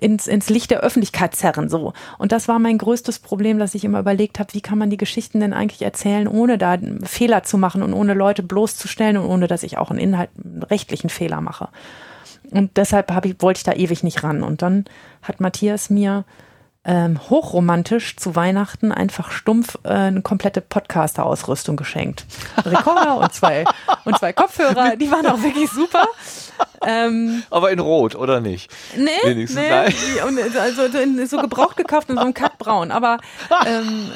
ins, 0.00 0.26
ins 0.26 0.48
Licht 0.48 0.70
der 0.70 0.80
Öffentlichkeit 0.80 1.34
zerren. 1.34 1.68
So. 1.68 1.92
Und 2.18 2.32
das 2.32 2.48
war 2.48 2.58
mein 2.58 2.78
größtes 2.78 3.18
Problem, 3.18 3.58
dass 3.58 3.74
ich 3.74 3.84
immer 3.84 3.98
überlegt 3.98 4.38
habe, 4.38 4.54
wie 4.54 4.60
kann 4.60 4.78
man 4.78 4.90
die 4.90 4.96
Geschichten 4.96 5.40
denn 5.40 5.52
eigentlich 5.52 5.82
erzählen, 5.82 6.28
ohne 6.28 6.58
da 6.58 6.78
Fehler 7.02 7.42
zu 7.42 7.58
machen 7.58 7.82
und 7.82 7.92
ohne 7.92 8.14
Leute 8.14 8.42
bloßzustellen 8.42 9.16
und 9.16 9.26
ohne 9.26 9.46
dass 9.46 9.62
ich 9.62 9.78
auch 9.78 9.90
einen 9.90 10.00
Inhalt, 10.00 10.30
einen 10.42 10.62
rechtlichen 10.62 11.10
Fehler 11.10 11.40
mache. 11.40 11.68
Und 12.50 12.76
deshalb 12.76 13.12
ich, 13.24 13.36
wollte 13.40 13.58
ich 13.58 13.64
da 13.64 13.72
ewig 13.72 14.02
nicht 14.02 14.22
ran. 14.22 14.42
Und 14.42 14.62
dann 14.62 14.84
hat 15.22 15.40
Matthias 15.40 15.90
mir 15.90 16.24
ähm, 16.84 17.20
hochromantisch 17.28 18.16
zu 18.16 18.34
Weihnachten 18.34 18.92
einfach 18.92 19.30
stumpf 19.30 19.78
äh, 19.84 19.88
eine 19.88 20.22
komplette 20.22 20.60
Podcaster-Ausrüstung 20.60 21.76
geschenkt. 21.76 22.24
Rekorder 22.64 23.18
und 23.18 23.32
zwei, 23.34 23.64
und 24.04 24.18
zwei 24.18 24.32
Kopfhörer, 24.32 24.96
die 24.96 25.10
waren 25.10 25.26
auch 25.26 25.42
wirklich 25.42 25.70
super. 25.70 26.06
Ähm, 26.82 27.42
Aber 27.50 27.70
in 27.70 27.78
Rot, 27.78 28.14
oder 28.14 28.40
nicht? 28.40 28.70
Nee, 28.96 29.10
Wenigstens. 29.24 29.60
nee 29.60 29.70
Nein. 29.70 30.56
also 30.58 30.82
so 31.26 31.38
gebraucht 31.38 31.76
gekauft 31.76 32.08
in 32.10 32.16
so 32.16 32.22
einem 32.22 32.34
Kackbraun. 32.34 32.90
Aber 32.90 33.18
ähm, 33.66 34.10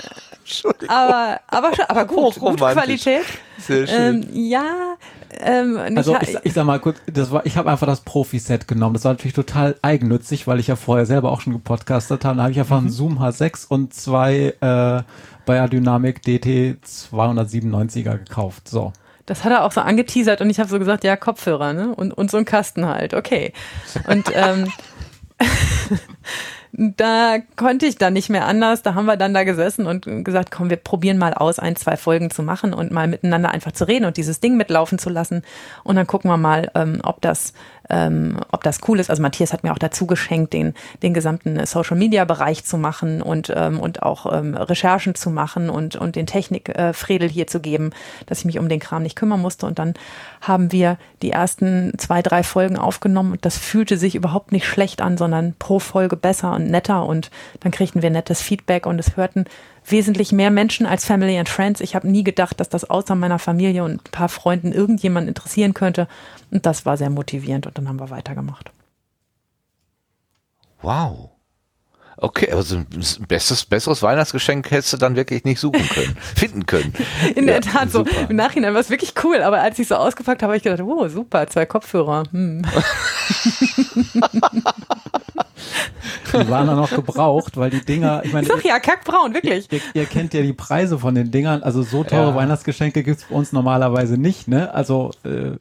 aber, 0.88 1.40
aber, 1.46 1.70
aber 1.88 2.04
gut, 2.04 2.36
gute 2.38 2.56
Qualität. 2.56 3.24
Sehr 3.58 3.86
schön. 3.86 4.22
Ähm, 4.22 4.28
ja, 4.32 4.96
ähm, 5.40 5.78
also 5.96 6.16
ich, 6.20 6.36
ich, 6.42 6.52
sag 6.52 6.64
mal 6.64 6.80
kurz, 6.80 6.98
das 7.12 7.30
war, 7.30 7.46
ich 7.46 7.56
habe 7.56 7.70
einfach 7.70 7.86
das 7.86 8.00
Profi-Set 8.00 8.68
genommen. 8.68 8.94
Das 8.94 9.04
war 9.04 9.12
natürlich 9.12 9.34
total 9.34 9.76
eigennützig, 9.82 10.46
weil 10.46 10.60
ich 10.60 10.66
ja 10.66 10.76
vorher 10.76 11.06
selber 11.06 11.32
auch 11.32 11.40
schon 11.40 11.52
gepodcastet 11.52 12.24
habe. 12.24 12.36
Da 12.36 12.42
habe 12.42 12.52
ich 12.52 12.58
einfach 12.58 12.80
mhm. 12.80 12.86
einen 12.86 12.92
Zoom 12.92 13.18
H6 13.18 13.68
und 13.68 13.94
zwei 13.94 14.54
äh, 14.60 15.02
Bayer 15.46 15.68
Dynamic 15.68 16.22
DT 16.22 16.78
297er 16.84 18.18
gekauft. 18.18 18.68
So. 18.68 18.92
Das 19.26 19.44
hat 19.44 19.52
er 19.52 19.64
auch 19.64 19.72
so 19.72 19.80
angeteasert 19.80 20.40
und 20.40 20.50
ich 20.50 20.58
habe 20.58 20.68
so 20.68 20.78
gesagt, 20.78 21.04
ja, 21.04 21.16
Kopfhörer, 21.16 21.72
ne? 21.72 21.94
Und, 21.94 22.12
und 22.12 22.30
so 22.30 22.36
ein 22.36 22.44
Kasten 22.44 22.86
halt, 22.86 23.14
okay. 23.14 23.52
Und 24.06 24.30
ähm, 24.34 24.70
da 26.72 27.36
konnte 27.56 27.84
ich 27.84 27.96
dann 27.96 28.14
nicht 28.14 28.30
mehr 28.30 28.46
anders. 28.46 28.82
Da 28.82 28.94
haben 28.94 29.04
wir 29.04 29.18
dann 29.18 29.34
da 29.34 29.44
gesessen 29.44 29.86
und 29.86 30.06
gesagt, 30.24 30.50
komm, 30.50 30.70
wir 30.70 30.78
probieren 30.78 31.18
mal 31.18 31.34
aus, 31.34 31.58
ein, 31.58 31.76
zwei 31.76 31.98
Folgen 31.98 32.30
zu 32.30 32.42
machen 32.42 32.72
und 32.72 32.90
mal 32.90 33.06
miteinander 33.08 33.50
einfach 33.50 33.72
zu 33.72 33.86
reden 33.86 34.06
und 34.06 34.16
dieses 34.16 34.40
Ding 34.40 34.56
mitlaufen 34.56 34.98
zu 34.98 35.10
lassen. 35.10 35.42
Und 35.84 35.96
dann 35.96 36.06
gucken 36.06 36.30
wir 36.30 36.38
mal, 36.38 36.70
ähm, 36.74 37.00
ob 37.04 37.20
das 37.20 37.52
ähm, 37.90 38.38
ob 38.50 38.62
das 38.62 38.80
cool 38.88 39.00
ist. 39.00 39.10
Also 39.10 39.22
Matthias 39.22 39.52
hat 39.52 39.64
mir 39.64 39.72
auch 39.72 39.78
dazu 39.78 40.06
geschenkt, 40.06 40.52
den, 40.52 40.74
den 41.02 41.14
gesamten 41.14 41.64
Social 41.66 41.96
Media 41.96 42.24
Bereich 42.24 42.64
zu 42.64 42.78
machen 42.78 43.22
und, 43.22 43.52
ähm, 43.54 43.80
und 43.80 44.02
auch 44.02 44.32
ähm, 44.32 44.54
Recherchen 44.54 45.14
zu 45.14 45.30
machen 45.30 45.70
und, 45.70 45.96
und 45.96 46.16
den 46.16 46.26
Technikfredel 46.26 47.28
äh, 47.28 47.32
hier 47.32 47.46
zu 47.46 47.60
geben, 47.60 47.90
dass 48.26 48.40
ich 48.40 48.44
mich 48.44 48.58
um 48.58 48.68
den 48.68 48.80
Kram 48.80 49.02
nicht 49.02 49.16
kümmern 49.16 49.40
musste. 49.40 49.66
Und 49.66 49.78
dann 49.78 49.94
haben 50.40 50.72
wir 50.72 50.98
die 51.22 51.30
ersten 51.30 51.92
zwei, 51.98 52.22
drei 52.22 52.42
Folgen 52.42 52.76
aufgenommen 52.76 53.32
und 53.32 53.44
das 53.44 53.58
fühlte 53.58 53.96
sich 53.96 54.14
überhaupt 54.14 54.52
nicht 54.52 54.66
schlecht 54.66 55.00
an, 55.00 55.16
sondern 55.16 55.54
pro 55.58 55.78
Folge 55.78 56.16
besser 56.16 56.52
und 56.52 56.70
netter 56.70 57.06
und 57.06 57.30
dann 57.60 57.72
kriegten 57.72 58.02
wir 58.02 58.10
nettes 58.10 58.42
Feedback 58.42 58.86
und 58.86 58.98
es 58.98 59.16
hörten 59.16 59.44
wesentlich 59.86 60.32
mehr 60.32 60.50
Menschen 60.50 60.86
als 60.86 61.04
Family 61.04 61.38
and 61.38 61.48
Friends. 61.48 61.80
Ich 61.80 61.94
habe 61.94 62.08
nie 62.08 62.24
gedacht, 62.24 62.60
dass 62.60 62.68
das 62.68 62.88
außer 62.88 63.14
meiner 63.14 63.38
Familie 63.38 63.84
und 63.84 63.94
ein 63.94 64.10
paar 64.10 64.28
Freunden 64.28 64.72
irgendjemand 64.72 65.28
interessieren 65.28 65.74
könnte. 65.74 66.08
Und 66.50 66.66
das 66.66 66.86
war 66.86 66.96
sehr 66.96 67.10
motivierend 67.10 67.66
und 67.66 67.76
dann 67.76 67.88
haben 67.88 68.00
wir 68.00 68.10
weitergemacht. 68.10 68.70
Wow. 70.82 71.30
Okay, 72.18 72.52
also 72.52 72.76
ein 72.76 72.86
besseres, 73.26 73.64
besseres 73.64 74.02
Weihnachtsgeschenk 74.02 74.70
hättest 74.70 74.92
du 74.92 74.96
dann 74.96 75.16
wirklich 75.16 75.44
nicht 75.44 75.58
suchen 75.58 75.88
können, 75.88 76.16
finden 76.36 76.66
können. 76.66 76.92
In 77.34 77.48
ja, 77.48 77.58
der 77.58 77.62
Tat, 77.62 77.90
so 77.90 78.04
im 78.28 78.36
Nachhinein 78.36 78.74
war 78.74 78.80
es 78.80 78.90
wirklich 78.90 79.14
cool, 79.24 79.42
aber 79.42 79.60
als 79.60 79.78
ich 79.78 79.88
so 79.88 79.96
ausgepackt 79.96 80.42
habe, 80.42 80.52
habe 80.52 80.56
ich 80.58 80.62
gedacht, 80.62 80.82
oh, 80.82 81.08
super, 81.08 81.48
zwei 81.48 81.66
Kopfhörer. 81.66 82.24
Hm. 82.30 82.62
Die 86.32 86.48
waren 86.48 86.66
dann 86.66 86.76
noch 86.76 86.90
gebraucht, 86.90 87.56
weil 87.56 87.70
die 87.70 87.84
Dinger, 87.84 88.22
ich 88.24 88.32
meine. 88.32 88.46
Ich 88.46 88.52
sag 88.52 88.64
ja, 88.64 88.78
kackbraun, 88.78 89.34
wirklich. 89.34 89.70
Ihr, 89.70 89.80
ihr, 89.94 90.06
kennt 90.06 90.34
ja 90.34 90.42
die 90.42 90.52
Preise 90.52 90.98
von 90.98 91.14
den 91.14 91.30
Dingern. 91.30 91.62
Also 91.62 91.82
so 91.82 92.04
teure 92.04 92.30
ja. 92.30 92.34
Weihnachtsgeschenke 92.34 93.02
gibt's 93.02 93.24
bei 93.28 93.34
uns 93.34 93.52
normalerweise 93.52 94.16
nicht, 94.16 94.48
ne? 94.48 94.72
Also 94.72 95.10
äh, 95.24 95.56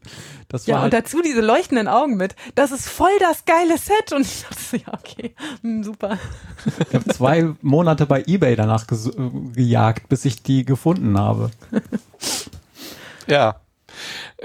das 0.48 0.66
ja, 0.66 0.76
war. 0.76 0.82
Ja, 0.82 0.86
und 0.86 0.94
halt 0.94 1.06
dazu 1.06 1.22
diese 1.22 1.42
leuchtenden 1.42 1.88
Augen 1.88 2.16
mit. 2.16 2.36
Das 2.56 2.72
ist 2.72 2.88
voll 2.88 3.12
das 3.20 3.46
geile 3.46 3.78
Set. 3.78 4.14
Und 4.14 4.22
ich 4.22 4.44
dachte 4.44 4.62
so, 4.62 4.78
ja, 4.78 4.94
okay, 4.94 5.36
hm, 5.62 5.84
super. 5.84 6.18
Ich 6.88 6.96
habe 6.96 7.06
zwei 7.14 7.54
Monate 7.62 8.06
bei 8.06 8.24
Ebay 8.26 8.56
danach 8.56 8.86
gejagt, 8.88 10.10
bis 10.10 10.26
ich 10.26 10.42
die 10.44 10.66
gefunden 10.66 11.20
habe. 11.20 11.52
Ja. 13.28 13.56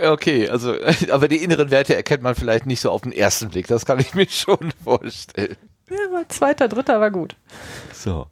Okay, 0.01 0.49
also, 0.49 0.75
aber 1.11 1.29
die 1.29 1.43
inneren 1.43 1.71
Werte 1.71 1.95
erkennt 1.95 2.23
man 2.23 2.35
vielleicht 2.35 2.67
nicht 2.67 2.81
so 2.81 2.91
auf 2.91 3.03
den 3.03 3.13
ersten 3.13 3.49
Blick. 3.49 3.67
Das 3.67 3.87
kann 3.87 3.99
ich 3.99 4.15
mir 4.15 4.27
schon 4.29 4.73
vorstellen. 4.83 5.57
Ja, 5.89 6.23
zweiter, 6.29 6.69
dritter 6.69 7.01
war 7.01 7.11
gut. 7.11 7.37
So. 7.93 8.27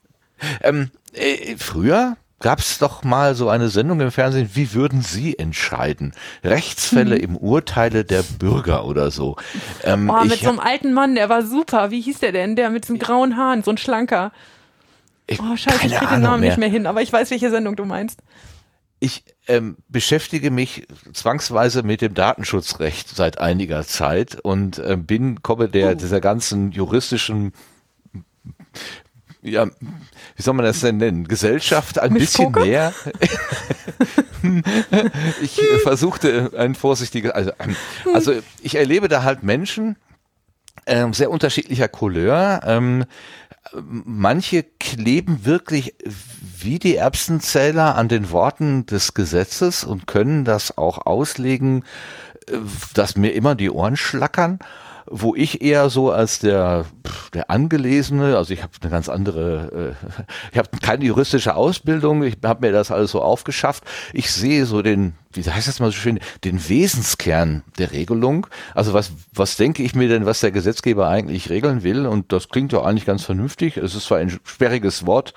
Ähm, 0.63 0.91
äh, 1.13 1.57
früher 1.57 2.17
gab 2.41 2.59
es 2.59 2.79
doch 2.79 3.05
mal 3.05 3.35
so 3.35 3.49
eine 3.49 3.69
Sendung 3.69 4.01
im 4.01 4.11
Fernsehen, 4.11 4.51
wie 4.53 4.75
würden 4.75 5.01
Sie 5.01 5.39
entscheiden? 5.39 6.13
Rechtsfälle 6.43 7.17
hm. 7.17 7.23
im 7.23 7.37
Urteile 7.37 8.05
der 8.05 8.23
Bürger 8.23 8.85
oder 8.85 9.11
so. 9.11 9.37
Ähm, 9.83 10.11
oh, 10.11 10.25
mit 10.25 10.41
so 10.41 10.51
einem 10.51 10.61
alten 10.61 10.93
Mann, 10.93 11.15
der 11.15 11.31
war 11.31 11.43
super. 11.43 11.91
Wie 11.91 12.03
hieß 12.03 12.19
der 12.19 12.33
denn? 12.33 12.55
Der 12.57 12.69
mit 12.69 12.89
den 12.89 12.99
grauen 12.99 13.37
Haaren, 13.39 13.63
so 13.63 13.71
ein 13.71 13.79
schlanker. 13.79 14.31
Ich, 15.27 15.41
oh, 15.41 15.57
scheiße, 15.57 15.87
ich 15.87 15.95
kriege 15.95 16.11
den 16.11 16.21
Namen 16.21 16.41
mehr. 16.41 16.51
nicht 16.51 16.59
mehr 16.59 16.69
hin, 16.69 16.87
aber 16.87 17.01
ich 17.01 17.11
weiß, 17.11 17.31
welche 17.31 17.51
Sendung 17.51 17.77
du 17.77 17.87
meinst. 17.87 18.21
Ich 19.05 19.23
ähm, 19.49 19.77
beschäftige 19.91 20.51
mich 20.51 20.87
zwangsweise 21.13 21.83
mit 21.83 22.01
dem 22.01 22.15
Datenschutzrecht 22.15 23.11
seit 23.15 23.37
einiger 23.37 23.87
Zeit 23.87 24.41
und 24.41 24.79
äh, 24.79 24.97
bin, 24.97 25.43
komme 25.43 25.69
der, 25.69 25.93
oh. 25.93 25.95
dieser 25.95 26.23
ganzen 26.23 26.73
juristischen 26.73 27.53
ja, 29.43 29.67
wie 29.67 30.43
soll 30.43 30.55
man 30.55 30.65
das 30.65 30.81
denn 30.81 30.97
nennen? 30.97 31.29
Gesellschaft 31.29 31.99
ein 31.99 32.15
bisschen 32.15 32.51
mehr. 32.53 32.95
ich 35.43 35.61
versuchte 35.83 36.53
ein 36.57 36.75
vorsichtiges, 36.75 37.33
also, 37.33 37.53
ähm, 37.59 37.77
also 38.15 38.33
ich 38.63 38.77
erlebe 38.77 39.09
da 39.09 39.23
halt 39.23 39.43
Menschen, 39.43 39.97
ähm, 40.87 41.13
sehr 41.13 41.31
unterschiedlicher 41.31 41.89
Couleur. 41.89 42.63
Ähm, 42.65 43.05
manche 43.75 44.63
kleben 44.63 45.45
wirklich 45.45 45.95
wie 46.59 46.79
die 46.79 46.97
Erbsenzähler 46.97 47.97
an 47.97 48.09
den 48.09 48.31
Worten 48.31 48.87
des 48.87 49.15
Gesetzes 49.15 49.85
und 49.85 50.07
können 50.07 50.45
das 50.45 50.77
auch 50.79 51.07
auslegen, 51.07 51.85
äh, 52.49 52.59
dass 52.95 53.17
mir 53.17 53.31
immer 53.31 53.55
die 53.55 53.71
Ohren 53.71 53.97
schlackern 53.97 54.59
wo 55.07 55.35
ich 55.35 55.61
eher 55.61 55.91
so 55.91 56.11
als 56.11 56.39
der 56.39 56.87
der 57.35 57.51
angelesene, 57.51 58.37
also 58.37 58.55
ich 58.55 58.63
habe 58.63 58.73
eine 58.81 58.91
ganz 58.91 59.09
andere, 59.09 59.97
äh, 60.03 60.23
ich 60.53 60.59
habe 60.59 60.71
keine 60.81 61.05
juristische 61.05 61.55
Ausbildung, 61.55 62.23
ich 62.23 62.37
habe 62.43 62.67
mir 62.67 62.73
das 62.73 62.91
alles 62.91 63.11
so 63.11 63.21
aufgeschafft. 63.21 63.85
Ich 64.13 64.31
sehe 64.31 64.67
so 64.67 64.83
den, 64.83 65.15
wie 65.33 65.43
heißt 65.43 65.69
das 65.69 65.81
mal 65.81 65.91
so 65.91 65.99
schön, 65.99 66.21
den 66.45 66.69
Wesenskern 66.69 67.63
der 67.79 67.93
Regelung. 67.93 68.47
Also 68.75 68.95
was 68.95 69.13
was 69.33 69.57
denke 69.57 69.83
ich 69.83 69.95
mir 69.95 70.09
denn, 70.09 70.27
was 70.27 70.41
der 70.41 70.53
Gesetzgeber 70.53 71.09
eigentlich 71.09 71.51
regeln 71.51 71.83
will? 71.83 72.07
Und 72.07 72.33
das 72.33 72.49
klingt 72.49 72.73
ja 72.73 72.83
eigentlich 72.83 73.07
ganz 73.07 73.25
vernünftig. 73.25 73.77
Es 73.77 73.95
ist 73.95 74.07
zwar 74.07 74.19
ein 74.19 74.39
sperriges 74.45 75.07
Wort 75.07 75.35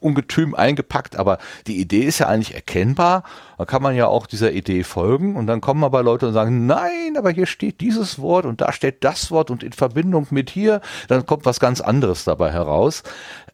Ungetüm 0.00 0.54
eingepackt, 0.54 1.16
aber 1.16 1.38
die 1.66 1.78
Idee 1.78 2.02
ist 2.02 2.18
ja 2.18 2.26
eigentlich 2.26 2.54
erkennbar. 2.54 3.24
Da 3.58 3.64
kann 3.64 3.82
man 3.82 3.94
ja 3.94 4.06
auch 4.06 4.26
dieser 4.26 4.52
Idee 4.52 4.82
folgen 4.82 5.36
und 5.36 5.46
dann 5.46 5.60
kommen 5.60 5.84
aber 5.84 6.02
Leute 6.02 6.26
und 6.26 6.32
sagen, 6.32 6.66
nein, 6.66 7.16
aber 7.16 7.30
hier 7.30 7.46
steht 7.46 7.80
dieses 7.80 8.18
Wort 8.18 8.46
und 8.46 8.60
da 8.60 8.72
steht 8.72 9.04
das 9.04 9.30
Wort 9.30 9.50
und 9.50 9.62
in 9.62 9.72
Verbindung 9.72 10.26
mit 10.30 10.50
hier, 10.50 10.80
dann 11.08 11.26
kommt 11.26 11.44
was 11.44 11.60
ganz 11.60 11.80
anderes 11.80 12.24
dabei 12.24 12.50
heraus. 12.52 13.02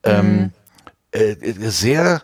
Ähm, 0.03 0.33
mhm. 0.33 0.53
Ähm, 1.13 1.37
äh, 1.41 1.53
sehr 1.71 2.23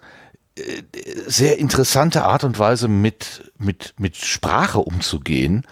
äh, 0.56 0.82
sehr 1.26 1.58
interessante 1.58 2.24
Art 2.24 2.44
und 2.44 2.58
Weise 2.58 2.88
mit 2.88 3.52
mit 3.58 3.94
mit 3.98 4.16
Sprache 4.16 4.80
umzugehen, 4.80 5.66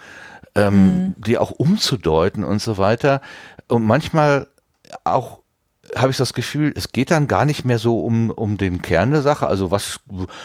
ähm, 0.55 0.73
mhm. 0.73 1.15
die 1.17 1.37
auch 1.37 1.51
umzudeuten 1.51 2.43
und 2.43 2.61
so 2.61 2.77
weiter 2.77 3.21
und 3.67 3.85
manchmal 3.85 4.47
auch 5.03 5.40
habe 5.95 6.11
ich 6.11 6.17
das 6.17 6.33
Gefühl, 6.33 6.73
es 6.75 6.91
geht 6.91 7.11
dann 7.11 7.27
gar 7.27 7.45
nicht 7.45 7.65
mehr 7.65 7.77
so 7.77 7.99
um, 7.99 8.29
um 8.29 8.57
den 8.57 8.81
Kern 8.81 9.11
der 9.11 9.21
Sache. 9.21 9.47
Also 9.47 9.71
was, 9.71 9.99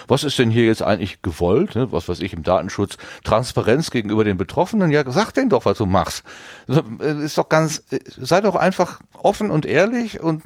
was 0.09 0.25
ist 0.25 0.39
denn 0.39 0.51
hier 0.51 0.65
jetzt 0.65 0.83
eigentlich 0.83 1.23
gewollt? 1.23 1.75
Ne? 1.77 1.93
Was 1.93 2.09
weiß 2.09 2.21
ich 2.21 2.33
im 2.33 2.43
Datenschutz? 2.43 2.97
Transparenz 3.23 3.91
gegenüber 3.91 4.25
den 4.25 4.39
Betroffenen? 4.39 4.91
Ja, 4.91 5.09
sag 5.11 5.33
denen 5.33 5.51
doch, 5.51 5.65
was 5.65 5.79
du 5.79 5.87
machst. 5.87 6.25
Äh, 6.69 7.25
ist 7.25 7.39
doch 7.39 7.49
ganz, 7.49 7.85
äh, 7.91 8.01
sei 8.17 8.41
doch 8.41 8.57
einfach 8.57 9.01
offen 9.15 9.51
und 9.51 9.67
ehrlich 9.67 10.21
und 10.21 10.43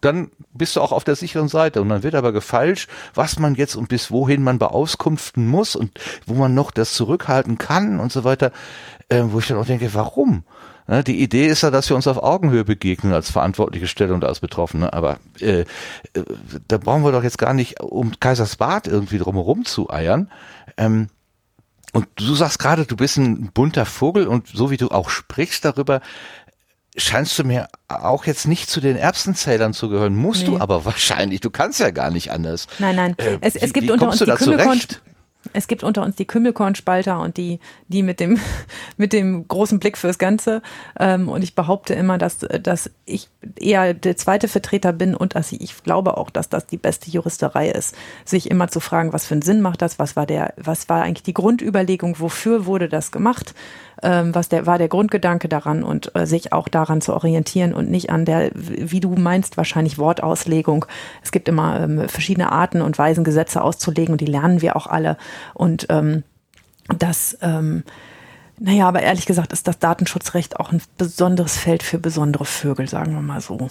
dann 0.00 0.30
bist 0.52 0.76
du 0.76 0.80
auch 0.80 0.92
auf 0.92 1.04
der 1.04 1.16
sicheren 1.16 1.48
Seite. 1.48 1.82
Und 1.82 1.88
dann 1.88 2.02
wird 2.02 2.14
aber 2.14 2.32
gefalscht, 2.32 2.88
was 3.14 3.38
man 3.38 3.54
jetzt 3.56 3.74
und 3.74 3.88
bis 3.88 4.10
wohin 4.10 4.42
man 4.42 4.58
beauskunften 4.58 5.46
muss 5.46 5.74
und 5.74 5.98
wo 6.26 6.34
man 6.34 6.54
noch 6.54 6.70
das 6.70 6.94
zurückhalten 6.94 7.58
kann 7.58 7.98
und 7.98 8.12
so 8.12 8.24
weiter. 8.24 8.52
Äh, 9.08 9.22
wo 9.26 9.38
ich 9.38 9.46
dann 9.46 9.58
auch 9.58 9.66
denke, 9.66 9.92
warum? 9.94 10.44
Die 10.88 11.20
Idee 11.20 11.46
ist 11.46 11.62
ja, 11.62 11.70
dass 11.70 11.88
wir 11.88 11.96
uns 11.96 12.06
auf 12.06 12.22
Augenhöhe 12.22 12.64
begegnen 12.64 13.12
als 13.12 13.30
verantwortliche 13.30 13.88
Stelle 13.88 14.14
und 14.14 14.24
als 14.24 14.38
Betroffene. 14.38 14.92
Aber 14.92 15.18
äh, 15.40 15.60
äh, 15.60 15.64
da 16.68 16.78
brauchen 16.78 17.02
wir 17.02 17.10
doch 17.10 17.24
jetzt 17.24 17.38
gar 17.38 17.54
nicht 17.54 17.80
um 17.80 18.12
Kaisersbad 18.20 18.86
irgendwie 18.86 19.18
drumherum 19.18 19.64
zu 19.64 19.90
eiern. 19.90 20.30
Ähm, 20.76 21.08
und 21.92 22.06
du 22.14 22.34
sagst 22.34 22.58
gerade, 22.60 22.86
du 22.86 22.94
bist 22.94 23.16
ein 23.16 23.50
bunter 23.52 23.84
Vogel 23.84 24.28
und 24.28 24.48
so 24.48 24.70
wie 24.70 24.76
du 24.76 24.88
auch 24.88 25.10
sprichst 25.10 25.64
darüber, 25.64 26.00
scheinst 26.96 27.38
du 27.38 27.44
mir 27.44 27.68
auch 27.88 28.26
jetzt 28.26 28.46
nicht 28.46 28.70
zu 28.70 28.80
den 28.80 28.96
Erbsenzählern 28.96 29.72
zu 29.72 29.88
gehören. 29.88 30.14
Musst 30.14 30.42
nee. 30.42 30.48
du 30.48 30.60
aber 30.60 30.84
wahrscheinlich. 30.84 31.40
Du 31.40 31.50
kannst 31.50 31.80
ja 31.80 31.90
gar 31.90 32.10
nicht 32.10 32.30
anders. 32.30 32.66
Nein, 32.78 32.96
nein. 32.96 33.14
Äh, 33.18 33.38
es, 33.40 33.56
es 33.56 33.72
gibt 33.72 33.84
wie, 33.84 33.88
wie 33.88 33.92
unter 33.92 34.08
uns 34.08 34.18
die 34.18 34.24
Kümmelkorn, 34.24 34.80
es 35.52 35.68
gibt 35.68 35.82
unter 35.82 36.02
uns 36.02 36.16
die 36.16 36.24
Kümmelkornspalter 36.24 37.20
und 37.20 37.36
die, 37.36 37.60
die 37.88 38.02
mit 38.02 38.20
dem, 38.20 38.38
mit 38.96 39.12
dem 39.12 39.46
großen 39.48 39.78
Blick 39.78 39.98
fürs 39.98 40.18
Ganze. 40.18 40.62
Ähm, 40.98 41.28
und 41.28 41.42
ich 41.42 41.54
behaupte 41.54 41.94
immer, 41.94 42.18
dass, 42.18 42.38
dass 42.38 42.90
ich 43.04 43.28
eher 43.58 43.94
der 43.94 44.16
zweite 44.16 44.48
Vertreter 44.48 44.92
bin 44.92 45.14
und 45.14 45.34
dass 45.34 45.52
ich, 45.52 45.60
ich 45.60 45.82
glaube 45.82 46.16
auch, 46.16 46.30
dass 46.30 46.48
das 46.48 46.66
die 46.66 46.76
beste 46.76 47.10
Juristerei 47.10 47.70
ist, 47.70 47.94
sich 48.24 48.50
immer 48.50 48.68
zu 48.68 48.80
fragen, 48.80 49.12
was 49.12 49.26
für 49.26 49.34
einen 49.34 49.42
Sinn 49.42 49.60
macht 49.60 49.82
das, 49.82 49.98
was 49.98 50.16
war 50.16 50.26
der, 50.26 50.54
was 50.56 50.88
war 50.88 51.02
eigentlich 51.02 51.22
die 51.22 51.34
Grundüberlegung, 51.34 52.18
wofür 52.18 52.66
wurde 52.66 52.88
das 52.88 53.12
gemacht? 53.12 53.54
Ähm, 54.02 54.34
was 54.34 54.48
der 54.48 54.66
war 54.66 54.78
der 54.78 54.88
Grundgedanke 54.88 55.48
daran 55.48 55.82
und 55.82 56.14
äh, 56.14 56.26
sich 56.26 56.52
auch 56.52 56.68
daran 56.68 57.00
zu 57.00 57.14
orientieren 57.14 57.74
und 57.74 57.90
nicht 57.90 58.10
an 58.10 58.24
der, 58.24 58.50
wie 58.54 59.00
du 59.00 59.14
meinst, 59.16 59.56
wahrscheinlich 59.56 59.98
Wortauslegung. 59.98 60.86
Es 61.22 61.32
gibt 61.32 61.48
immer 61.48 61.80
ähm, 61.80 62.08
verschiedene 62.08 62.52
Arten 62.52 62.82
und 62.82 62.98
Weisen, 62.98 63.24
Gesetze 63.24 63.62
auszulegen 63.62 64.12
und 64.12 64.20
die 64.20 64.26
lernen 64.26 64.62
wir 64.62 64.76
auch 64.76 64.86
alle. 64.86 65.16
Und 65.54 65.86
ähm, 65.90 66.24
das 66.98 67.38
ähm, 67.40 67.84
naja, 68.58 68.88
aber 68.88 69.02
ehrlich 69.02 69.26
gesagt 69.26 69.52
ist 69.52 69.68
das 69.68 69.78
Datenschutzrecht 69.78 70.58
auch 70.58 70.72
ein 70.72 70.80
besonderes 70.96 71.58
Feld 71.58 71.82
für 71.82 71.98
besondere 71.98 72.46
Vögel, 72.46 72.88
sagen 72.88 73.12
wir 73.12 73.20
mal 73.20 73.40
so. 73.40 73.68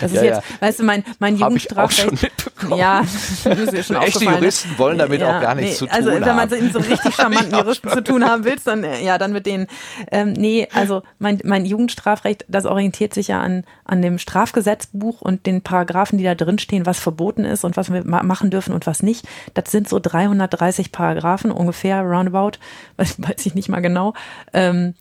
Das 0.00 0.12
ist 0.12 0.16
ja, 0.16 0.24
jetzt, 0.24 0.42
ja. 0.50 0.66
weißt 0.66 0.80
du, 0.80 0.84
mein, 0.84 1.04
mein 1.18 1.36
Jugendstrafrecht. 1.36 2.30
Ja, 2.76 3.02
das 3.44 3.58
ist 3.58 3.72
ja 3.72 3.82
schon 3.82 3.96
Echte 4.02 4.24
Juristen 4.24 4.78
wollen 4.78 4.98
damit 4.98 5.20
ja, 5.20 5.36
auch 5.36 5.40
gar 5.40 5.54
nichts 5.54 5.80
nee, 5.80 5.88
zu 5.88 5.94
also, 5.94 6.10
tun 6.10 6.24
haben. 6.24 6.38
Also, 6.38 6.56
wenn 6.56 6.64
man 6.64 6.72
so, 6.72 6.80
so 6.80 6.90
richtig 6.90 7.14
charmanten 7.16 7.58
Juristen 7.58 7.88
zu 7.88 8.02
tun 8.02 8.24
haben 8.24 8.44
willst, 8.44 8.66
dann, 8.66 8.84
ja, 9.02 9.18
dann 9.18 9.32
mit 9.32 9.46
denen. 9.46 9.66
Ähm, 10.10 10.32
nee, 10.32 10.68
also, 10.72 11.02
mein, 11.18 11.40
mein 11.44 11.64
Jugendstrafrecht, 11.64 12.44
das 12.48 12.66
orientiert 12.66 13.14
sich 13.14 13.28
ja 13.28 13.40
an, 13.40 13.64
an 13.84 14.02
dem 14.02 14.18
Strafgesetzbuch 14.18 15.20
und 15.20 15.46
den 15.46 15.62
Paragraphen, 15.62 16.18
die 16.18 16.24
da 16.24 16.34
drin 16.34 16.58
stehen, 16.58 16.86
was 16.86 16.98
verboten 16.98 17.44
ist 17.44 17.64
und 17.64 17.76
was 17.76 17.92
wir 17.92 18.04
machen 18.04 18.50
dürfen 18.50 18.74
und 18.74 18.86
was 18.86 19.02
nicht. 19.02 19.26
Das 19.54 19.70
sind 19.70 19.88
so 19.88 19.98
330 19.98 20.92
Paragraphen 20.92 21.50
ungefähr, 21.50 22.02
roundabout, 22.02 22.58
weiß, 22.96 23.16
weiß 23.18 23.46
ich 23.46 23.54
nicht 23.54 23.68
mal 23.68 23.80
genau. 23.80 24.14
Ähm, 24.52 24.94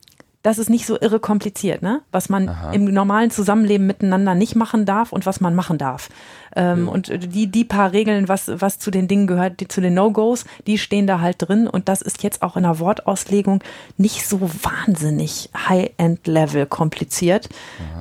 das 0.44 0.60
ist 0.60 0.70
nicht 0.70 0.86
so 0.86 1.00
irre 1.00 1.22
kompliziert, 1.22 1.82
ne? 1.82 2.02
Was 2.12 2.28
man 2.28 2.50
Aha. 2.50 2.74
im 2.74 2.84
normalen 2.84 3.32
Zusammenleben 3.32 3.88
miteinander 3.88 4.36
nicht 4.36 4.56
machen 4.56 4.86
darf 4.86 5.14
und 5.14 5.26
was 5.26 5.40
man 5.40 5.56
machen 5.56 5.78
darf. 5.78 6.10
Ähm, 6.54 6.86
ja. 6.86 6.92
Und 6.92 7.34
die, 7.34 7.48
die 7.48 7.64
paar 7.64 7.94
Regeln, 7.94 8.28
was, 8.28 8.52
was 8.54 8.78
zu 8.78 8.92
den 8.92 9.08
Dingen 9.08 9.26
gehört, 9.26 9.62
die, 9.62 9.70
zu 9.70 9.80
den 9.80 9.94
No-Gos, 9.94 10.44
die 10.68 10.78
stehen 10.78 11.08
da 11.08 11.22
halt 11.22 11.38
drin. 11.40 11.66
Und 11.66 11.88
das 11.88 12.02
ist 12.02 12.24
jetzt 12.24 12.42
auch 12.42 12.58
in 12.58 12.64
der 12.64 12.80
Wortauslegung 12.80 13.64
nicht 13.98 14.28
so 14.28 14.42
wahnsinnig 14.42 15.50
High-End-Level 15.56 16.66
kompliziert. 16.66 17.48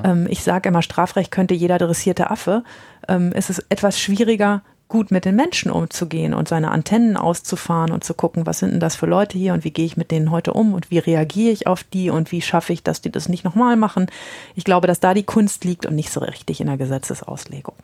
Ähm, 0.03 0.27
ich 0.29 0.43
sage 0.43 0.69
immer, 0.69 0.83
Strafrecht 0.83 1.31
könnte 1.31 1.55
jeder 1.55 1.79
dressierte 1.79 2.29
Affe. 2.29 2.65
Ähm, 3.07 3.31
es 3.35 3.51
ist 3.51 3.65
etwas 3.69 4.01
schwieriger, 4.01 4.63
gut 4.93 5.11
mit 5.11 5.25
den 5.25 5.37
Menschen 5.37 5.71
umzugehen 5.71 6.35
und 6.35 6.49
seine 6.49 6.71
Antennen 6.71 7.17
auszufahren 7.17 7.93
und 7.93 8.05
zu 8.05 8.13
gucken, 8.13 8.45
was 8.45 8.59
sind 8.59 8.73
denn 8.73 8.81
das 8.81 8.95
für 8.95 9.07
Leute 9.07 9.39
hier 9.39 9.55
und 9.55 9.65
wie 9.65 9.71
gehe 9.71 9.87
ich 9.87 9.97
mit 9.97 10.11
denen 10.11 10.31
heute 10.31 10.53
um 10.53 10.75
und 10.75 10.91
wie 10.91 10.99
reagiere 10.99 11.51
ich 11.51 11.67
auf 11.67 11.83
die 11.83 12.11
und 12.11 12.31
wie 12.31 12.43
schaffe 12.43 12.75
ich, 12.75 12.83
dass 12.83 13.01
die 13.01 13.11
das 13.11 13.27
nicht 13.27 13.43
nochmal 13.43 13.77
machen. 13.77 14.09
Ich 14.55 14.65
glaube, 14.65 14.87
dass 14.87 15.01
da 15.01 15.15
die 15.15 15.23
Kunst 15.23 15.65
liegt 15.65 15.87
und 15.87 15.95
nicht 15.95 16.13
so 16.13 16.21
richtig 16.21 16.61
in 16.61 16.67
der 16.67 16.77
Gesetzesauslegung. 16.77 17.77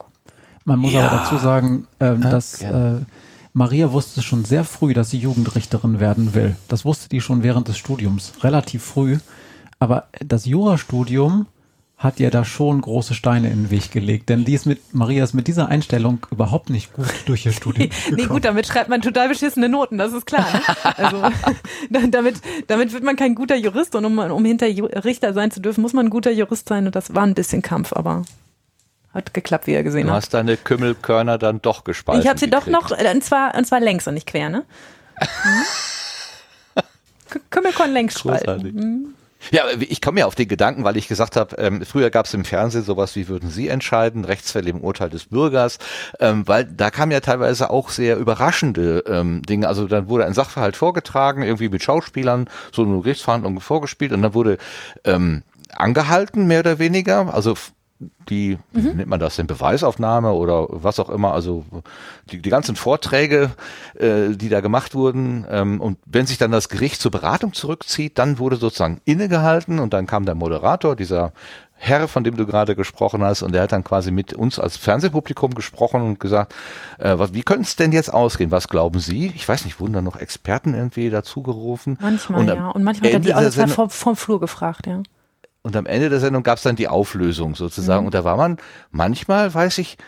Man 0.66 0.80
muss 0.80 0.92
ja. 0.92 1.08
aber 1.08 1.16
dazu 1.16 1.38
sagen, 1.38 1.86
äh, 1.98 2.14
dass 2.14 2.60
äh, 2.60 2.96
Maria 3.54 3.90
wusste 3.90 4.20
schon 4.20 4.44
sehr 4.44 4.64
früh, 4.64 4.92
dass 4.92 5.08
sie 5.08 5.18
Jugendrichterin 5.18 6.00
werden 6.00 6.34
will. 6.34 6.56
Das 6.68 6.84
wusste 6.84 7.08
die 7.08 7.22
schon 7.22 7.42
während 7.42 7.68
des 7.68 7.78
Studiums, 7.78 8.34
relativ 8.42 8.84
früh. 8.84 9.16
Aber 9.78 10.08
das 10.20 10.44
Jurastudium 10.44 11.46
hat 11.98 12.20
ihr 12.20 12.30
da 12.30 12.44
schon 12.44 12.80
große 12.80 13.12
Steine 13.12 13.50
in 13.50 13.64
den 13.64 13.70
Weg 13.70 13.90
gelegt, 13.90 14.28
denn 14.28 14.44
die 14.44 14.54
ist 14.54 14.66
mit, 14.66 14.94
Maria 14.94 15.24
ist 15.24 15.34
mit 15.34 15.48
dieser 15.48 15.68
Einstellung 15.68 16.24
überhaupt 16.30 16.70
nicht 16.70 16.92
gut 16.92 17.08
durch 17.26 17.44
ihr 17.44 17.52
Studium 17.52 17.90
nee, 18.12 18.26
gut, 18.26 18.44
damit 18.44 18.68
schreibt 18.68 18.88
man 18.88 19.02
total 19.02 19.28
beschissene 19.28 19.68
Noten, 19.68 19.98
das 19.98 20.12
ist 20.12 20.24
klar. 20.24 20.46
Ne? 20.52 20.62
Also, 20.96 21.22
damit, 22.10 22.36
damit 22.68 22.92
wird 22.92 23.02
man 23.02 23.16
kein 23.16 23.34
guter 23.34 23.56
Jurist 23.56 23.96
und 23.96 24.04
um, 24.04 24.16
um 24.16 24.44
hinter 24.44 24.68
Richter 25.04 25.34
sein 25.34 25.50
zu 25.50 25.60
dürfen, 25.60 25.82
muss 25.82 25.92
man 25.92 26.06
ein 26.06 26.10
guter 26.10 26.30
Jurist 26.30 26.68
sein 26.68 26.86
und 26.86 26.94
das 26.94 27.16
war 27.16 27.24
ein 27.24 27.34
bisschen 27.34 27.62
Kampf, 27.62 27.92
aber 27.92 28.22
hat 29.12 29.34
geklappt, 29.34 29.66
wie 29.66 29.72
ihr 29.72 29.82
gesehen 29.82 30.02
habt. 30.02 30.10
Du 30.10 30.16
hast 30.16 30.34
deine 30.34 30.56
Kümmelkörner 30.56 31.36
dann 31.36 31.60
doch 31.60 31.82
gespalten. 31.82 32.22
Ich 32.22 32.28
habe 32.28 32.38
sie 32.38 32.48
gekriegt. 32.48 32.68
doch 32.76 32.90
noch, 32.90 32.96
und 32.96 33.24
zwar, 33.24 33.56
und 33.56 33.66
zwar 33.66 33.80
längs 33.80 34.06
und 34.06 34.14
nicht 34.14 34.26
quer, 34.26 34.50
ne? 34.50 34.64
Mhm. 35.44 35.64
Kümmelkorn 37.50 37.92
längs 37.92 38.18
spalten. 38.18 38.74
Mhm. 38.74 39.14
Ja, 39.50 39.64
ich 39.78 40.00
komme 40.00 40.20
ja 40.20 40.26
auf 40.26 40.34
den 40.34 40.48
Gedanken, 40.48 40.84
weil 40.84 40.96
ich 40.96 41.08
gesagt 41.08 41.36
habe, 41.36 41.56
ähm, 41.56 41.84
früher 41.84 42.10
gab 42.10 42.26
es 42.26 42.34
im 42.34 42.44
Fernsehen 42.44 42.84
sowas 42.84 43.16
wie 43.16 43.28
würden 43.28 43.50
Sie 43.50 43.68
entscheiden, 43.68 44.24
Rechtsfälle 44.24 44.70
im 44.70 44.80
Urteil 44.80 45.10
des 45.10 45.26
Bürgers, 45.26 45.78
ähm, 46.20 46.46
weil 46.46 46.64
da 46.64 46.90
kamen 46.90 47.12
ja 47.12 47.20
teilweise 47.20 47.70
auch 47.70 47.90
sehr 47.90 48.16
überraschende 48.16 49.04
ähm, 49.06 49.42
Dinge. 49.42 49.68
Also 49.68 49.86
dann 49.88 50.08
wurde 50.08 50.26
ein 50.26 50.34
Sachverhalt 50.34 50.76
vorgetragen, 50.76 51.42
irgendwie 51.42 51.68
mit 51.68 51.82
Schauspielern, 51.82 52.48
so 52.72 52.82
eine 52.82 53.00
Gerichtsverhandlung 53.00 53.60
vorgespielt 53.60 54.12
und 54.12 54.22
dann 54.22 54.34
wurde 54.34 54.58
ähm, 55.04 55.42
angehalten, 55.72 56.46
mehr 56.46 56.60
oder 56.60 56.78
weniger, 56.78 57.32
also 57.32 57.54
die, 58.28 58.58
mhm. 58.72 58.96
nennt 58.96 59.08
man 59.08 59.18
das 59.18 59.36
denn, 59.36 59.46
Beweisaufnahme 59.46 60.32
oder 60.32 60.66
was 60.70 61.00
auch 61.00 61.10
immer, 61.10 61.32
also 61.32 61.64
die, 62.30 62.40
die 62.40 62.50
ganzen 62.50 62.76
Vorträge, 62.76 63.50
äh, 63.98 64.30
die 64.36 64.48
da 64.48 64.60
gemacht 64.60 64.94
wurden. 64.94 65.44
Ähm, 65.50 65.80
und 65.80 65.98
wenn 66.06 66.26
sich 66.26 66.38
dann 66.38 66.52
das 66.52 66.68
Gericht 66.68 67.00
zur 67.00 67.10
Beratung 67.10 67.52
zurückzieht, 67.54 68.18
dann 68.18 68.38
wurde 68.38 68.56
sozusagen 68.56 69.00
innegehalten 69.04 69.78
und 69.80 69.92
dann 69.92 70.06
kam 70.06 70.26
der 70.26 70.36
Moderator, 70.36 70.94
dieser 70.94 71.32
Herr, 71.80 72.08
von 72.08 72.24
dem 72.24 72.36
du 72.36 72.44
gerade 72.44 72.74
gesprochen 72.74 73.22
hast, 73.22 73.42
und 73.42 73.52
der 73.52 73.62
hat 73.62 73.72
dann 73.72 73.84
quasi 73.84 74.10
mit 74.10 74.32
uns 74.34 74.58
als 74.58 74.76
Fernsehpublikum 74.76 75.54
gesprochen 75.54 76.02
und 76.02 76.20
gesagt, 76.20 76.54
äh, 76.98 77.18
was, 77.18 77.34
wie 77.34 77.42
könnte 77.42 77.62
es 77.62 77.76
denn 77.76 77.92
jetzt 77.92 78.12
ausgehen? 78.12 78.50
Was 78.50 78.68
glauben 78.68 78.98
Sie? 78.98 79.32
Ich 79.34 79.48
weiß 79.48 79.64
nicht, 79.64 79.78
wurden 79.78 79.92
da 79.92 80.02
noch 80.02 80.16
Experten 80.16 80.74
irgendwie 80.74 81.08
dazugerufen? 81.08 81.96
Manchmal, 82.00 82.40
und 82.40 82.48
ja. 82.48 82.68
Und 82.70 82.82
manchmal 82.82 83.10
hat 83.10 83.14
er 83.14 83.20
die 83.20 83.34
alle 83.34 83.52
vom, 83.52 83.90
vom 83.90 84.16
Flur 84.16 84.40
gefragt, 84.40 84.86
ja. 84.86 85.02
Und 85.62 85.76
am 85.76 85.86
Ende 85.86 86.08
der 86.08 86.20
Sendung 86.20 86.42
gab 86.42 86.58
es 86.58 86.62
dann 86.62 86.76
die 86.76 86.88
Auflösung 86.88 87.54
sozusagen. 87.54 88.02
Mhm. 88.02 88.06
Und 88.06 88.14
da 88.14 88.24
war 88.24 88.36
man 88.36 88.58
manchmal, 88.90 89.52
weiß 89.52 89.78
ich, 89.78 89.98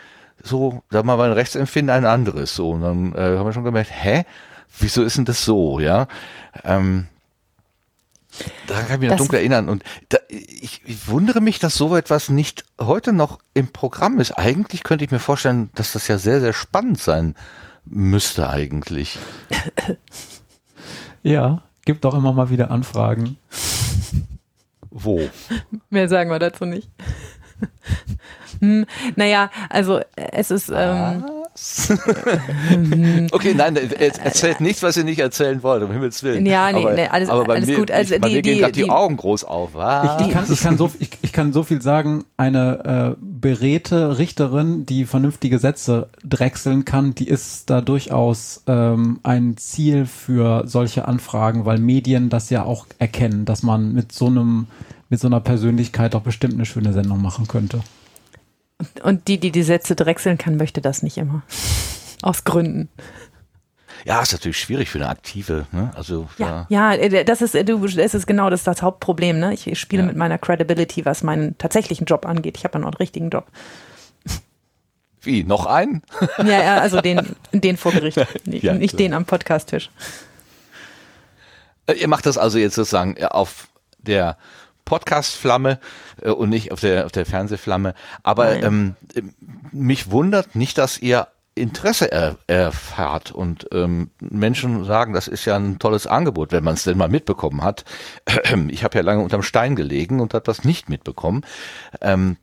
so, 0.41 0.81
da 0.89 1.05
war 1.05 1.17
mein 1.17 1.33
Rechtsempfinden 1.33 1.95
ein 1.95 2.05
anderes. 2.05 2.55
So, 2.55 2.71
und 2.71 2.81
dann 2.81 3.13
äh, 3.13 3.37
haben 3.37 3.45
wir 3.45 3.53
schon 3.53 3.63
gemerkt, 3.63 3.91
hä? 3.91 4.25
Wieso 4.79 5.03
ist 5.03 5.17
denn 5.17 5.25
das 5.25 5.43
so, 5.43 5.79
ja? 5.79 6.07
Ähm, 6.63 7.07
Daran 8.67 8.87
kann 8.87 8.95
ich 8.95 9.01
mich 9.01 9.09
noch 9.09 9.17
dunkel 9.17 9.39
erinnern. 9.39 9.67
Und 9.67 9.83
da, 10.09 10.17
ich, 10.29 10.81
ich 10.85 11.07
wundere 11.07 11.41
mich, 11.41 11.59
dass 11.59 11.75
so 11.75 11.95
etwas 11.95 12.29
nicht 12.29 12.63
heute 12.79 13.11
noch 13.11 13.39
im 13.53 13.67
Programm 13.67 14.19
ist. 14.19 14.31
Eigentlich 14.31 14.83
könnte 14.83 15.03
ich 15.03 15.11
mir 15.11 15.19
vorstellen, 15.19 15.69
dass 15.75 15.91
das 15.91 16.07
ja 16.07 16.17
sehr, 16.17 16.39
sehr 16.39 16.53
spannend 16.53 16.99
sein 16.99 17.35
müsste 17.85 18.49
eigentlich. 18.49 19.19
Ja, 21.23 21.61
gibt 21.85 22.03
auch 22.07 22.15
immer 22.15 22.33
mal 22.33 22.49
wieder 22.49 22.71
Anfragen. 22.71 23.37
Wo? 24.91 25.21
Mehr 25.89 26.07
sagen 26.07 26.29
wir 26.29 26.39
dazu 26.39 26.65
nicht. 26.65 26.89
hm, 28.59 28.85
naja, 29.15 29.49
also 29.69 30.01
es 30.15 30.51
ist. 30.51 30.71
Ähm, 30.73 31.25
okay, 33.31 33.53
nein, 33.53 33.75
erzählt 33.75 34.61
nichts, 34.61 34.81
was 34.83 34.95
ihr 34.95 35.03
nicht 35.03 35.19
erzählen 35.19 35.61
wollt, 35.63 35.83
um 35.83 35.91
Himmels 35.91 36.23
Willen. 36.23 36.45
Ja, 36.45 36.71
nee, 36.71 36.79
aber, 36.79 36.93
nee 36.93 37.07
alles, 37.07 37.29
aber 37.29 37.53
alles 37.53 37.67
mir, 37.67 37.77
gut. 37.77 37.91
Also 37.91 38.15
ich, 38.15 38.21
die, 38.21 38.29
mir 38.29 38.41
die, 38.41 38.59
gehen 38.59 38.65
die, 38.67 38.83
die 38.83 38.89
Augen 38.89 39.17
groß 39.17 39.43
auf. 39.43 39.71
Ich, 39.75 40.27
ich, 40.27 40.33
kann, 40.33 40.45
ich, 40.49 40.61
kann 40.61 40.77
so, 40.77 40.91
ich, 40.99 41.09
ich 41.21 41.33
kann 41.33 41.51
so 41.51 41.63
viel 41.63 41.81
sagen, 41.81 42.23
eine 42.37 43.17
äh, 43.19 43.21
beredte 43.21 44.17
Richterin, 44.17 44.85
die 44.85 45.05
vernünftige 45.05 45.59
Sätze 45.59 46.09
drechseln 46.23 46.85
kann, 46.85 47.15
die 47.15 47.27
ist 47.27 47.69
da 47.69 47.81
durchaus 47.81 48.63
ähm, 48.67 49.19
ein 49.23 49.57
Ziel 49.57 50.05
für 50.05 50.63
solche 50.67 51.05
Anfragen, 51.07 51.65
weil 51.65 51.79
Medien 51.79 52.29
das 52.29 52.49
ja 52.49 52.63
auch 52.63 52.85
erkennen, 52.97 53.43
dass 53.43 53.61
man 53.61 53.93
mit 53.93 54.13
so 54.13 54.27
einem 54.27 54.67
mit 55.09 55.19
so 55.19 55.27
einer 55.27 55.41
Persönlichkeit 55.41 56.15
auch 56.15 56.21
bestimmt 56.21 56.53
eine 56.53 56.65
schöne 56.65 56.93
Sendung 56.93 57.21
machen 57.21 57.45
könnte. 57.45 57.81
Und 59.03 59.27
die, 59.27 59.39
die 59.39 59.51
die 59.51 59.63
Sätze 59.63 59.95
drechseln 59.95 60.37
kann, 60.37 60.57
möchte 60.57 60.81
das 60.81 61.03
nicht 61.03 61.17
immer. 61.17 61.43
Aus 62.21 62.43
Gründen. 62.43 62.89
Ja, 64.05 64.21
ist 64.21 64.31
natürlich 64.31 64.59
schwierig 64.59 64.89
für 64.89 64.97
eine 64.97 65.09
aktive, 65.09 65.67
ne? 65.71 65.91
Also 65.95 66.27
ja, 66.37 66.65
ja, 66.69 66.93
äh, 66.93 67.23
das 67.23 67.41
ist 67.41 67.53
äh, 67.53 67.63
du, 67.63 67.85
das 67.85 68.13
ist 68.15 68.25
genau 68.25 68.49
das, 68.49 68.63
das 68.63 68.81
Hauptproblem, 68.81 69.39
ne? 69.39 69.53
Ich 69.53 69.79
spiele 69.79 70.01
ja. 70.01 70.07
mit 70.07 70.17
meiner 70.17 70.37
Credibility, 70.37 71.05
was 71.05 71.21
meinen 71.23 71.57
tatsächlichen 71.57 72.05
Job 72.05 72.25
angeht. 72.25 72.57
Ich 72.57 72.63
habe 72.63 72.73
ja 72.73 72.79
noch 72.79 72.87
einen 72.87 72.97
richtigen 72.97 73.29
Job. 73.29 73.47
Wie 75.21 75.43
noch 75.43 75.67
einen? 75.67 76.01
ja, 76.39 76.45
ja, 76.63 76.77
also 76.77 76.99
den, 76.99 77.35
den 77.53 77.77
vor 77.77 77.91
Gericht, 77.91 78.17
nicht, 78.47 78.63
ja, 78.63 78.73
nicht 78.73 78.97
den 78.97 79.13
am 79.13 79.25
Podcasttisch. 79.25 79.91
Äh, 81.85 81.93
ihr 81.93 82.07
macht 82.07 82.25
das 82.25 82.39
also 82.39 82.57
jetzt 82.57 82.75
sozusagen 82.75 83.23
auf 83.25 83.67
der 83.99 84.37
Podcast-Flamme 84.91 85.79
äh, 86.21 86.31
und 86.31 86.49
nicht 86.49 86.73
auf 86.73 86.81
der, 86.81 87.05
auf 87.05 87.13
der 87.13 87.25
Fernsehflamme. 87.25 87.93
Aber 88.23 88.61
ähm, 88.61 88.95
mich 89.71 90.11
wundert 90.11 90.53
nicht, 90.53 90.77
dass 90.77 90.99
ihr 90.99 91.29
Interesse 91.55 92.11
er, 92.11 92.37
erfahrt 92.47 93.31
und 93.31 93.67
ähm, 93.71 94.09
Menschen 94.19 94.83
sagen, 94.83 95.13
das 95.13 95.29
ist 95.29 95.45
ja 95.45 95.55
ein 95.55 95.79
tolles 95.79 96.07
Angebot, 96.07 96.51
wenn 96.51 96.63
man 96.63 96.73
es 96.73 96.83
denn 96.83 96.97
mal 96.97 97.07
mitbekommen 97.07 97.63
hat. 97.63 97.85
Ich 98.67 98.83
habe 98.83 98.97
ja 98.97 99.03
lange 99.03 99.23
unterm 99.23 99.43
Stein 99.43 99.75
gelegen 99.77 100.19
und 100.19 100.33
habe 100.33 100.43
das 100.45 100.65
nicht 100.65 100.89
mitbekommen. 100.89 101.45
Ähm, 102.01 102.35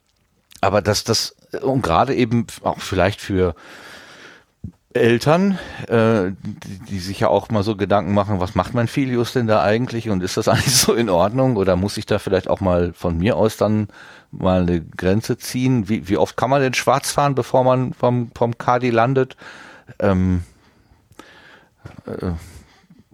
aber 0.61 0.80
dass 0.80 1.05
das 1.05 1.36
und 1.62 1.82
gerade 1.82 2.14
eben 2.14 2.46
auch 2.62 2.80
vielleicht 2.80 3.20
für 3.20 3.55
Eltern, 4.99 5.59
äh, 5.88 6.32
die, 6.42 6.78
die, 6.90 6.99
sich 6.99 7.20
ja 7.20 7.28
auch 7.28 7.49
mal 7.51 7.62
so 7.62 7.76
Gedanken 7.76 8.12
machen, 8.12 8.40
was 8.40 8.55
macht 8.55 8.74
mein 8.74 8.88
Filius 8.88 9.32
denn 9.32 9.46
da 9.46 9.62
eigentlich 9.62 10.11
und 10.11 10.22
ist 10.22 10.36
das 10.36 10.49
eigentlich 10.49 10.76
so 10.76 10.94
in 10.94 11.09
Ordnung 11.09 11.57
oder 11.57 11.76
muss 11.76 11.96
ich 11.96 12.07
da 12.07 12.18
vielleicht 12.18 12.49
auch 12.49 12.61
mal 12.61 12.92
von 12.92 13.18
mir 13.18 13.36
aus 13.36 13.57
dann 13.57 13.88
mal 14.30 14.62
eine 14.62 14.80
Grenze 14.80 15.38
ziehen? 15.38 15.88
Wie, 15.88 16.09
wie 16.09 16.16
oft 16.16 16.36
kann 16.36 16.51
man 16.51 16.61
denn 16.61 16.74
schwarz 16.74 17.11
fahren, 17.11 17.34
bevor 17.34 17.64
man 17.64 17.92
vom, 17.94 18.30
vom 18.34 18.59
Kadi 18.59 18.90
landet? 18.90 19.36
Ähm, 19.99 20.42
äh, 22.07 22.32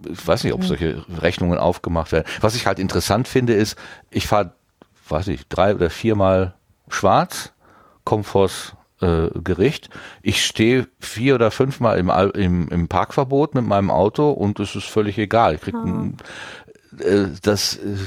ich 0.07 0.27
weiß 0.27 0.43
nicht, 0.43 0.53
ob 0.53 0.63
solche 0.63 1.03
Rechnungen 1.21 1.57
aufgemacht 1.57 2.11
werden. 2.11 2.27
Was 2.41 2.55
ich 2.55 2.67
halt 2.67 2.79
interessant 2.79 3.27
finde, 3.27 3.53
ist, 3.53 3.77
ich 4.11 4.27
fahre, 4.27 4.53
weiß 5.09 5.29
ich, 5.29 5.47
drei 5.47 5.73
oder 5.73 5.89
viermal 5.89 6.53
schwarz, 6.89 7.53
komme 8.03 8.23
vors 8.23 8.73
äh, 9.05 9.29
Gericht. 9.43 9.89
Ich 10.21 10.43
stehe 10.45 10.87
vier 10.99 11.35
oder 11.35 11.51
fünfmal 11.51 11.97
im, 11.97 12.09
im, 12.09 12.67
im 12.69 12.87
Parkverbot 12.87 13.55
mit 13.55 13.65
meinem 13.65 13.91
Auto 13.91 14.31
und 14.31 14.59
es 14.59 14.75
ist 14.75 14.85
völlig 14.85 15.17
egal. 15.17 15.55
Ich 15.55 15.61
krieg 15.61 15.75
ein, 15.75 16.17
äh, 16.99 17.27
das 17.41 17.77
äh, 17.77 17.97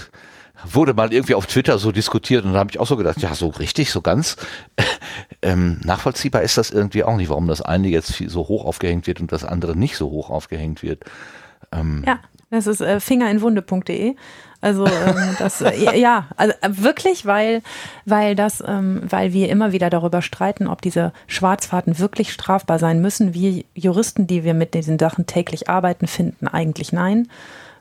wurde 0.64 0.94
mal 0.94 1.12
irgendwie 1.12 1.34
auf 1.34 1.46
Twitter 1.46 1.78
so 1.78 1.92
diskutiert 1.92 2.44
und 2.44 2.52
da 2.52 2.58
habe 2.58 2.70
ich 2.70 2.80
auch 2.80 2.86
so 2.86 2.96
gedacht, 2.96 3.20
ja, 3.20 3.34
so 3.34 3.48
richtig, 3.48 3.90
so 3.90 4.00
ganz 4.02 4.36
ähm, 5.42 5.80
nachvollziehbar 5.84 6.42
ist 6.42 6.58
das 6.58 6.70
irgendwie 6.70 7.04
auch 7.04 7.16
nicht, 7.16 7.28
warum 7.28 7.46
das 7.46 7.62
eine 7.62 7.88
jetzt 7.88 8.22
so 8.26 8.48
hoch 8.48 8.64
aufgehängt 8.64 9.06
wird 9.06 9.20
und 9.20 9.30
das 9.30 9.44
andere 9.44 9.76
nicht 9.76 9.96
so 9.96 10.10
hoch 10.10 10.30
aufgehängt 10.30 10.82
wird. 10.82 11.04
Ähm, 11.72 12.02
ja, 12.06 12.18
das 12.50 12.66
ist 12.66 12.80
äh, 12.80 12.98
fingerinwunde.de. 12.98 14.16
Also 14.60 14.86
ähm, 14.86 15.36
das 15.38 15.60
äh, 15.62 15.98
ja, 15.98 16.26
also 16.36 16.52
äh, 16.60 16.68
wirklich, 16.70 17.26
weil 17.26 17.62
weil 18.04 18.34
das 18.34 18.62
ähm, 18.66 19.02
weil 19.08 19.32
wir 19.32 19.48
immer 19.48 19.72
wieder 19.72 19.90
darüber 19.90 20.20
streiten, 20.20 20.66
ob 20.66 20.82
diese 20.82 21.12
Schwarzfahrten 21.26 21.98
wirklich 21.98 22.32
strafbar 22.32 22.78
sein 22.78 23.00
müssen. 23.00 23.34
Wir 23.34 23.64
Juristen, 23.74 24.26
die 24.26 24.44
wir 24.44 24.54
mit 24.54 24.74
diesen 24.74 24.98
Sachen 24.98 25.26
täglich 25.26 25.68
arbeiten, 25.68 26.06
finden 26.06 26.48
eigentlich 26.48 26.92
nein. 26.92 27.28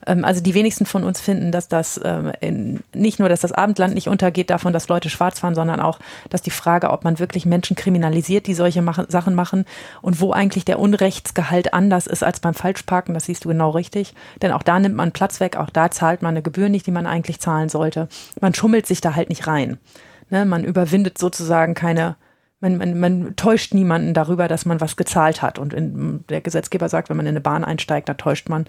Ähm, 0.08 0.26
also 0.26 0.42
die 0.42 0.54
wenigsten 0.54 0.86
von 0.86 1.04
uns 1.04 1.20
finden, 1.20 1.52
dass 1.52 1.68
das 1.68 2.00
ähm, 2.04 2.32
in, 2.40 2.80
nicht 2.96 3.20
nur, 3.20 3.30
dass 3.30 3.42
das 3.42 3.52
Abendland 3.52 3.94
nicht 3.94 4.08
untergeht 4.08 4.50
davon, 4.50 4.74
dass 4.74 4.88
Leute 4.88 5.10
schwarz 5.10 5.40
fahren, 5.40 5.54
sondern 5.54 5.80
auch, 5.80 6.00
dass 6.30 6.42
die 6.42 6.50
Frage, 6.50 6.90
ob 6.90 7.04
man 7.04 7.20
wirklich 7.20 7.46
Menschen 7.46 7.76
kriminalisiert, 7.76 8.48
die 8.48 8.54
solche 8.54 8.82
machen, 8.82 9.06
Sachen 9.10 9.36
machen 9.36 9.66
und 10.02 10.20
wo 10.20 10.32
eigentlich 10.32 10.66
der 10.66 10.80
Unrechtsgehalt 10.80 11.74
anders 11.74 12.08
ist 12.08 12.24
als 12.24 12.40
beim 12.40 12.54
Falschparken, 12.54 13.14
das 13.14 13.26
siehst 13.26 13.46
du 13.46 13.50
genau 13.50 13.70
richtig. 13.72 14.16
Denn 14.42 14.52
auch 14.52 14.64
da 14.64 14.80
nimmt 14.80 14.96
man 14.96 15.12
Platz 15.12 15.40
weg, 15.40 15.58
auch 15.58 15.70
da 15.70 15.92
zahlt 15.92 16.22
man 16.22 16.32
eine 16.32 16.42
Gebühr 16.42 16.70
nicht, 16.70 16.88
die 16.88 16.92
man 16.92 17.06
eigentlich 17.06 17.40
zahlen 17.40 17.70
sollte. 17.70 18.08
Man 18.40 18.54
schummelt 18.54 18.88
sich 18.88 19.02
da 19.02 19.16
halt 19.16 19.30
nicht 19.30 19.46
rein. 19.48 19.78
Ne, 20.30 20.44
man 20.46 20.66
überwindet 20.66 21.18
sozusagen 21.18 21.74
keine 21.74 22.18
man, 22.60 22.78
man, 22.78 23.00
man 23.00 23.36
täuscht 23.36 23.74
niemanden 23.74 24.14
darüber, 24.14 24.48
dass 24.48 24.66
man 24.66 24.82
was 24.82 24.96
gezahlt 24.96 25.42
hat. 25.42 25.60
Und 25.60 25.74
in, 25.74 26.24
der 26.30 26.42
Gesetzgeber 26.42 26.90
sagt, 26.90 27.10
wenn 27.10 27.18
man 27.18 27.28
in 27.28 27.32
eine 27.32 27.42
Bahn 27.42 27.64
einsteigt, 27.64 28.10
da 28.10 28.16
täuscht 28.16 28.50
man 28.50 28.66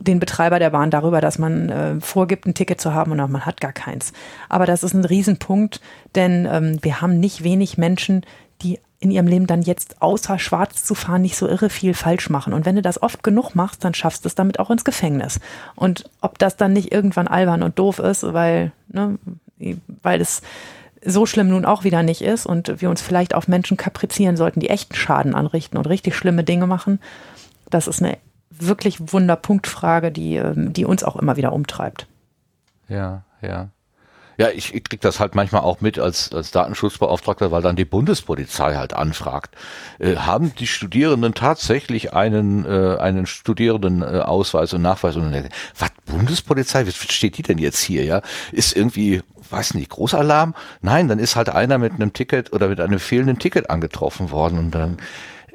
den 0.00 0.18
Betreiber 0.18 0.58
der 0.58 0.70
Bahn 0.70 0.90
darüber, 0.90 1.20
dass 1.20 1.38
man 1.38 1.68
äh, 1.68 2.00
vorgibt, 2.00 2.46
ein 2.46 2.54
Ticket 2.54 2.80
zu 2.80 2.94
haben 2.94 3.12
und 3.12 3.18
man 3.18 3.46
hat 3.46 3.60
gar 3.60 3.72
keins. 3.72 4.12
Aber 4.48 4.66
das 4.66 4.82
ist 4.82 4.94
ein 4.94 5.04
Riesenpunkt, 5.04 5.80
denn 6.14 6.48
ähm, 6.50 6.78
wir 6.82 7.00
haben 7.00 7.20
nicht 7.20 7.44
wenig 7.44 7.78
Menschen, 7.78 8.24
die 8.62 8.80
in 9.00 9.12
ihrem 9.12 9.28
Leben 9.28 9.46
dann 9.46 9.62
jetzt 9.62 10.02
außer 10.02 10.40
schwarz 10.40 10.84
zu 10.84 10.96
fahren 10.96 11.22
nicht 11.22 11.36
so 11.36 11.46
irre 11.46 11.70
viel 11.70 11.94
falsch 11.94 12.30
machen. 12.30 12.52
Und 12.52 12.66
wenn 12.66 12.74
du 12.74 12.82
das 12.82 13.00
oft 13.00 13.22
genug 13.22 13.54
machst, 13.54 13.84
dann 13.84 13.94
schaffst 13.94 14.24
du 14.24 14.28
es 14.28 14.34
damit 14.34 14.58
auch 14.58 14.70
ins 14.70 14.84
Gefängnis. 14.84 15.38
Und 15.76 16.10
ob 16.20 16.38
das 16.38 16.56
dann 16.56 16.72
nicht 16.72 16.92
irgendwann 16.92 17.28
albern 17.28 17.62
und 17.62 17.78
doof 17.78 18.00
ist, 18.00 18.24
weil, 18.24 18.72
ne, 18.88 19.16
weil 20.02 20.20
es 20.20 20.42
so 21.04 21.26
schlimm 21.26 21.48
nun 21.48 21.64
auch 21.64 21.84
wieder 21.84 22.02
nicht 22.02 22.22
ist 22.22 22.46
und 22.46 22.80
wir 22.80 22.90
uns 22.90 23.02
vielleicht 23.02 23.34
auf 23.34 23.48
Menschen 23.48 23.76
kaprizieren 23.76 24.36
sollten, 24.36 24.60
die 24.60 24.70
echten 24.70 24.94
Schaden 24.94 25.34
anrichten 25.34 25.78
und 25.78 25.86
richtig 25.86 26.14
schlimme 26.14 26.44
Dinge 26.44 26.66
machen. 26.66 27.00
Das 27.70 27.86
ist 27.86 28.02
eine 28.02 28.18
wirklich 28.50 29.12
Wunderpunktfrage, 29.12 30.10
die, 30.10 30.36
ähm, 30.36 30.72
die 30.72 30.84
uns 30.84 31.04
auch 31.04 31.16
immer 31.16 31.36
wieder 31.36 31.52
umtreibt. 31.52 32.06
Ja, 32.88 33.22
ja. 33.42 33.68
Ja, 34.40 34.50
ich, 34.50 34.72
ich 34.72 34.84
krieg 34.84 35.00
das 35.00 35.18
halt 35.18 35.34
manchmal 35.34 35.62
auch 35.62 35.80
mit 35.80 35.98
als, 35.98 36.32
als 36.32 36.52
Datenschutzbeauftragter, 36.52 37.50
weil 37.50 37.60
dann 37.60 37.74
die 37.74 37.84
Bundespolizei 37.84 38.76
halt 38.76 38.94
anfragt. 38.94 39.56
Äh, 39.98 40.14
haben 40.14 40.54
die 40.54 40.68
Studierenden 40.68 41.34
tatsächlich 41.34 42.14
einen, 42.14 42.64
äh, 42.64 42.98
einen 42.98 43.26
Studierendenausweis 43.26 44.72
und 44.74 44.82
Nachweis? 44.82 45.16
Und 45.16 45.32
dann 45.32 45.48
was, 45.76 45.90
Bundespolizei? 46.06 46.86
Was 46.86 46.94
steht 46.94 47.36
die 47.36 47.42
denn 47.42 47.58
jetzt 47.58 47.80
hier? 47.80 48.04
Ja, 48.04 48.22
Ist 48.52 48.76
irgendwie 48.76 49.22
weiß 49.50 49.74
nicht, 49.74 49.90
Großalarm? 49.90 50.54
Nein, 50.80 51.08
dann 51.08 51.18
ist 51.18 51.36
halt 51.36 51.48
einer 51.48 51.78
mit 51.78 51.94
einem 51.94 52.12
Ticket 52.12 52.52
oder 52.52 52.68
mit 52.68 52.80
einem 52.80 52.98
fehlenden 52.98 53.38
Ticket 53.38 53.70
angetroffen 53.70 54.30
worden 54.30 54.58
und 54.58 54.70
dann, 54.74 54.98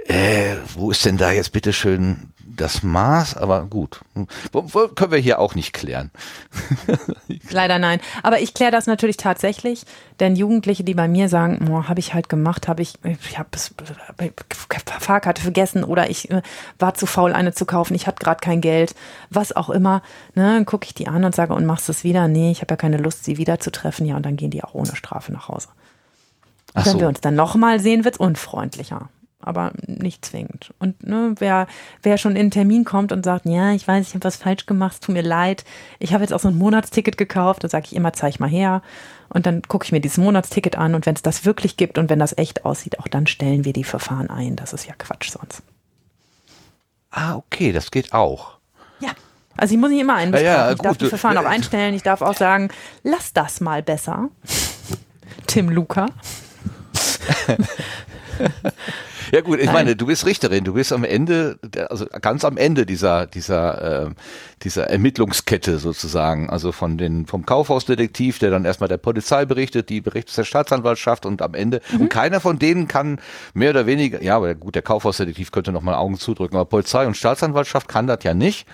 äh, 0.06 0.56
wo 0.74 0.92
ist 0.92 1.06
denn 1.06 1.18
da 1.18 1.32
jetzt 1.32 1.52
bitteschön 1.52 2.34
das 2.56 2.84
Maß, 2.84 3.38
aber 3.38 3.66
gut. 3.66 4.02
Können 4.14 5.12
wir 5.12 5.18
hier 5.18 5.40
auch 5.40 5.56
nicht 5.56 5.74
klären. 5.74 6.12
Leider 7.50 7.80
nein. 7.80 8.00
Aber 8.22 8.42
ich 8.42 8.54
kläre 8.54 8.72
das 8.72 8.86
natürlich 8.86 9.18
tatsächlich, 9.18 9.86
denn 10.20 10.36
Jugendliche, 10.36 10.84
die 10.84 10.94
bei 10.94 11.08
mir 11.08 11.30
sagen, 11.30 11.88
habe 11.88 12.00
ich 12.00 12.14
halt 12.14 12.30
gemacht, 12.30 12.68
habe 12.68 12.82
ich, 12.82 12.96
ich 13.04 13.40
habe 13.40 13.50
Fahrkarte 15.00 15.42
vergessen 15.42 15.84
oder 15.84 16.10
ich 16.10 16.30
äh, 16.32 16.42
war 16.80 16.94
zu 16.94 17.06
faul, 17.06 17.34
eine 17.34 17.54
zu 17.54 17.66
kaufen, 17.66 17.96
ich 17.96 18.08
hatte 18.08 18.24
gerade 18.24 18.40
kein 18.42 18.62
Geld, 18.62 18.94
was 19.30 19.56
auch 19.56 19.70
immer, 19.70 20.02
ne, 20.36 20.64
gucke 20.66 20.86
ich 20.86 20.94
die 20.94 21.08
an 21.08 21.24
und 21.24 21.34
sage, 21.34 21.54
und 21.54 21.66
machst 21.66 21.90
es 21.90 22.04
wieder? 22.04 22.28
Nee, 22.28 22.52
ich 22.52 22.62
habe 22.62 22.74
ja 22.74 22.78
keine 22.78 22.98
Lust, 22.98 23.24
sie 23.24 23.38
wieder 23.38 23.60
zu 23.60 23.72
treffen. 23.72 24.06
Ja, 24.06 24.16
und 24.16 24.26
dann 24.26 24.36
gehen 24.36 24.52
die 24.52 24.64
auch 24.64 24.74
ohne 24.74 24.96
Strafe 24.96 25.32
nach 25.32 25.48
Hause. 25.48 25.70
Ach 26.74 26.86
Wenn 26.86 26.94
so. 26.94 27.00
wir 27.00 27.08
uns 27.08 27.22
dann 27.22 27.36
nochmal 27.36 27.80
sehen, 27.80 28.04
wird 28.04 28.16
es 28.16 28.20
unfreundlicher 28.20 29.10
aber 29.44 29.74
nicht 29.86 30.26
zwingend. 30.26 30.74
Und 30.80 31.06
ne, 31.06 31.36
wer, 31.40 31.68
wer 32.02 32.18
schon 32.18 32.34
in 32.34 32.42
einen 32.42 32.52
Termin 32.52 32.86
kommt 32.86 33.12
und 33.12 33.24
sagt, 33.24 33.46
ja, 33.46 33.72
ich 33.74 33.88
weiß, 33.88 34.08
ich 34.08 34.14
habe 34.14 34.24
was 34.24 34.38
falsch 34.38 34.66
gemacht, 34.66 35.02
tut 35.02 35.14
mir 35.14 35.22
leid, 35.22 35.64
ich 36.00 36.14
habe 36.14 36.24
jetzt 36.24 36.34
auch 36.34 36.40
so 36.40 36.48
ein 36.48 36.58
Monatsticket 36.58 37.18
gekauft, 37.18 37.64
dann 37.64 37.70
sage 37.70 37.86
ich 37.88 37.96
immer, 37.96 38.14
zeig 38.14 38.40
mal 38.40 38.50
her. 38.50 38.82
Und 39.30 39.46
dann 39.46 39.62
gucke 39.64 39.86
ich 39.86 39.92
mir 39.92 40.00
dieses 40.00 40.18
Monatsticket 40.18 40.78
an 40.78 40.94
und 40.96 41.06
wenn 41.06 41.16
es 41.16 41.22
das 41.22 41.46
wirklich 41.46 41.76
gibt 41.78 41.98
und 41.98 42.10
wenn 42.10 42.20
das 42.20 42.38
echt 42.38 42.66
aussieht, 42.66 43.00
auch 43.00 43.08
dann 43.08 43.26
stellen 43.26 43.66
wir 43.66 43.74
die 43.74 43.84
Verfahren 43.84 44.30
ein. 44.30 44.56
Das 44.56 44.74
ist 44.74 44.86
ja 44.86 44.94
Quatsch 44.98 45.32
sonst. 45.32 45.64
Ah, 47.10 47.36
okay, 47.36 47.72
das 47.72 47.92
geht 47.92 48.14
auch. 48.14 48.58
Ja. 49.00 49.12
Also 49.56 49.76
ich 49.76 49.80
muss 49.80 49.92
nicht 49.92 50.02
immer 50.02 50.16
einbestrafen. 50.16 50.60
Ja, 50.60 50.66
ja, 50.68 50.72
ich 50.72 50.80
darf 50.80 50.98
die 50.98 51.08
Verfahren 51.08 51.38
auch 51.38 51.46
einstellen. 51.46 51.94
Ich 51.94 52.04
darf 52.04 52.22
auch 52.22 52.36
sagen, 52.36 52.70
lass 53.04 53.34
das 53.34 53.62
mal 53.62 53.84
besser. 53.84 54.30
Tim 55.48 55.70
Luca. 55.70 56.08
ja 59.34 59.42
gut, 59.42 59.58
ich 59.58 59.66
Nein. 59.66 59.74
meine, 59.74 59.96
du 59.96 60.06
bist 60.06 60.28
Richterin, 60.28 60.64
du 60.64 60.74
bist 60.74 60.94
am 60.94 61.04
Ende, 61.04 61.58
also 61.90 62.06
ganz 62.22 62.46
am 62.46 62.56
Ende 62.56 62.86
dieser 62.86 63.26
dieser 63.26 64.06
äh, 64.06 64.10
dieser 64.62 64.92
Ermittlungskette 64.92 65.80
sozusagen, 65.80 66.52
also 66.52 66.72
von 66.72 67.00
den 67.00 67.26
vom 67.26 67.44
Kaufhausdetektiv, 67.44 68.38
der 68.38 68.52
dann 68.52 68.64
erstmal 68.64 68.90
der 68.90 68.98
Polizei 68.98 69.46
berichtet, 69.46 69.90
die 69.90 70.02
berichtet 70.02 70.38
der 70.38 70.44
Staatsanwaltschaft 70.44 71.26
und 71.26 71.42
am 71.42 71.56
Ende 71.56 71.82
mhm. 71.92 72.02
und 72.02 72.10
keiner 72.10 72.42
von 72.42 72.60
denen 72.60 72.88
kann 72.88 73.20
mehr 73.56 73.72
oder 73.72 73.88
weniger, 73.88 74.22
ja, 74.22 74.36
aber 74.36 74.54
gut, 74.54 74.76
der 74.76 74.84
Kaufhausdetektiv 74.84 75.52
könnte 75.52 75.72
noch 75.72 75.82
mal 75.82 75.96
Augen 75.96 76.20
zudrücken, 76.20 76.56
aber 76.56 76.70
Polizei 76.70 77.08
und 77.08 77.18
Staatsanwaltschaft 77.18 77.88
kann 77.88 78.06
das 78.06 78.20
ja 78.24 78.36
nicht. 78.36 78.68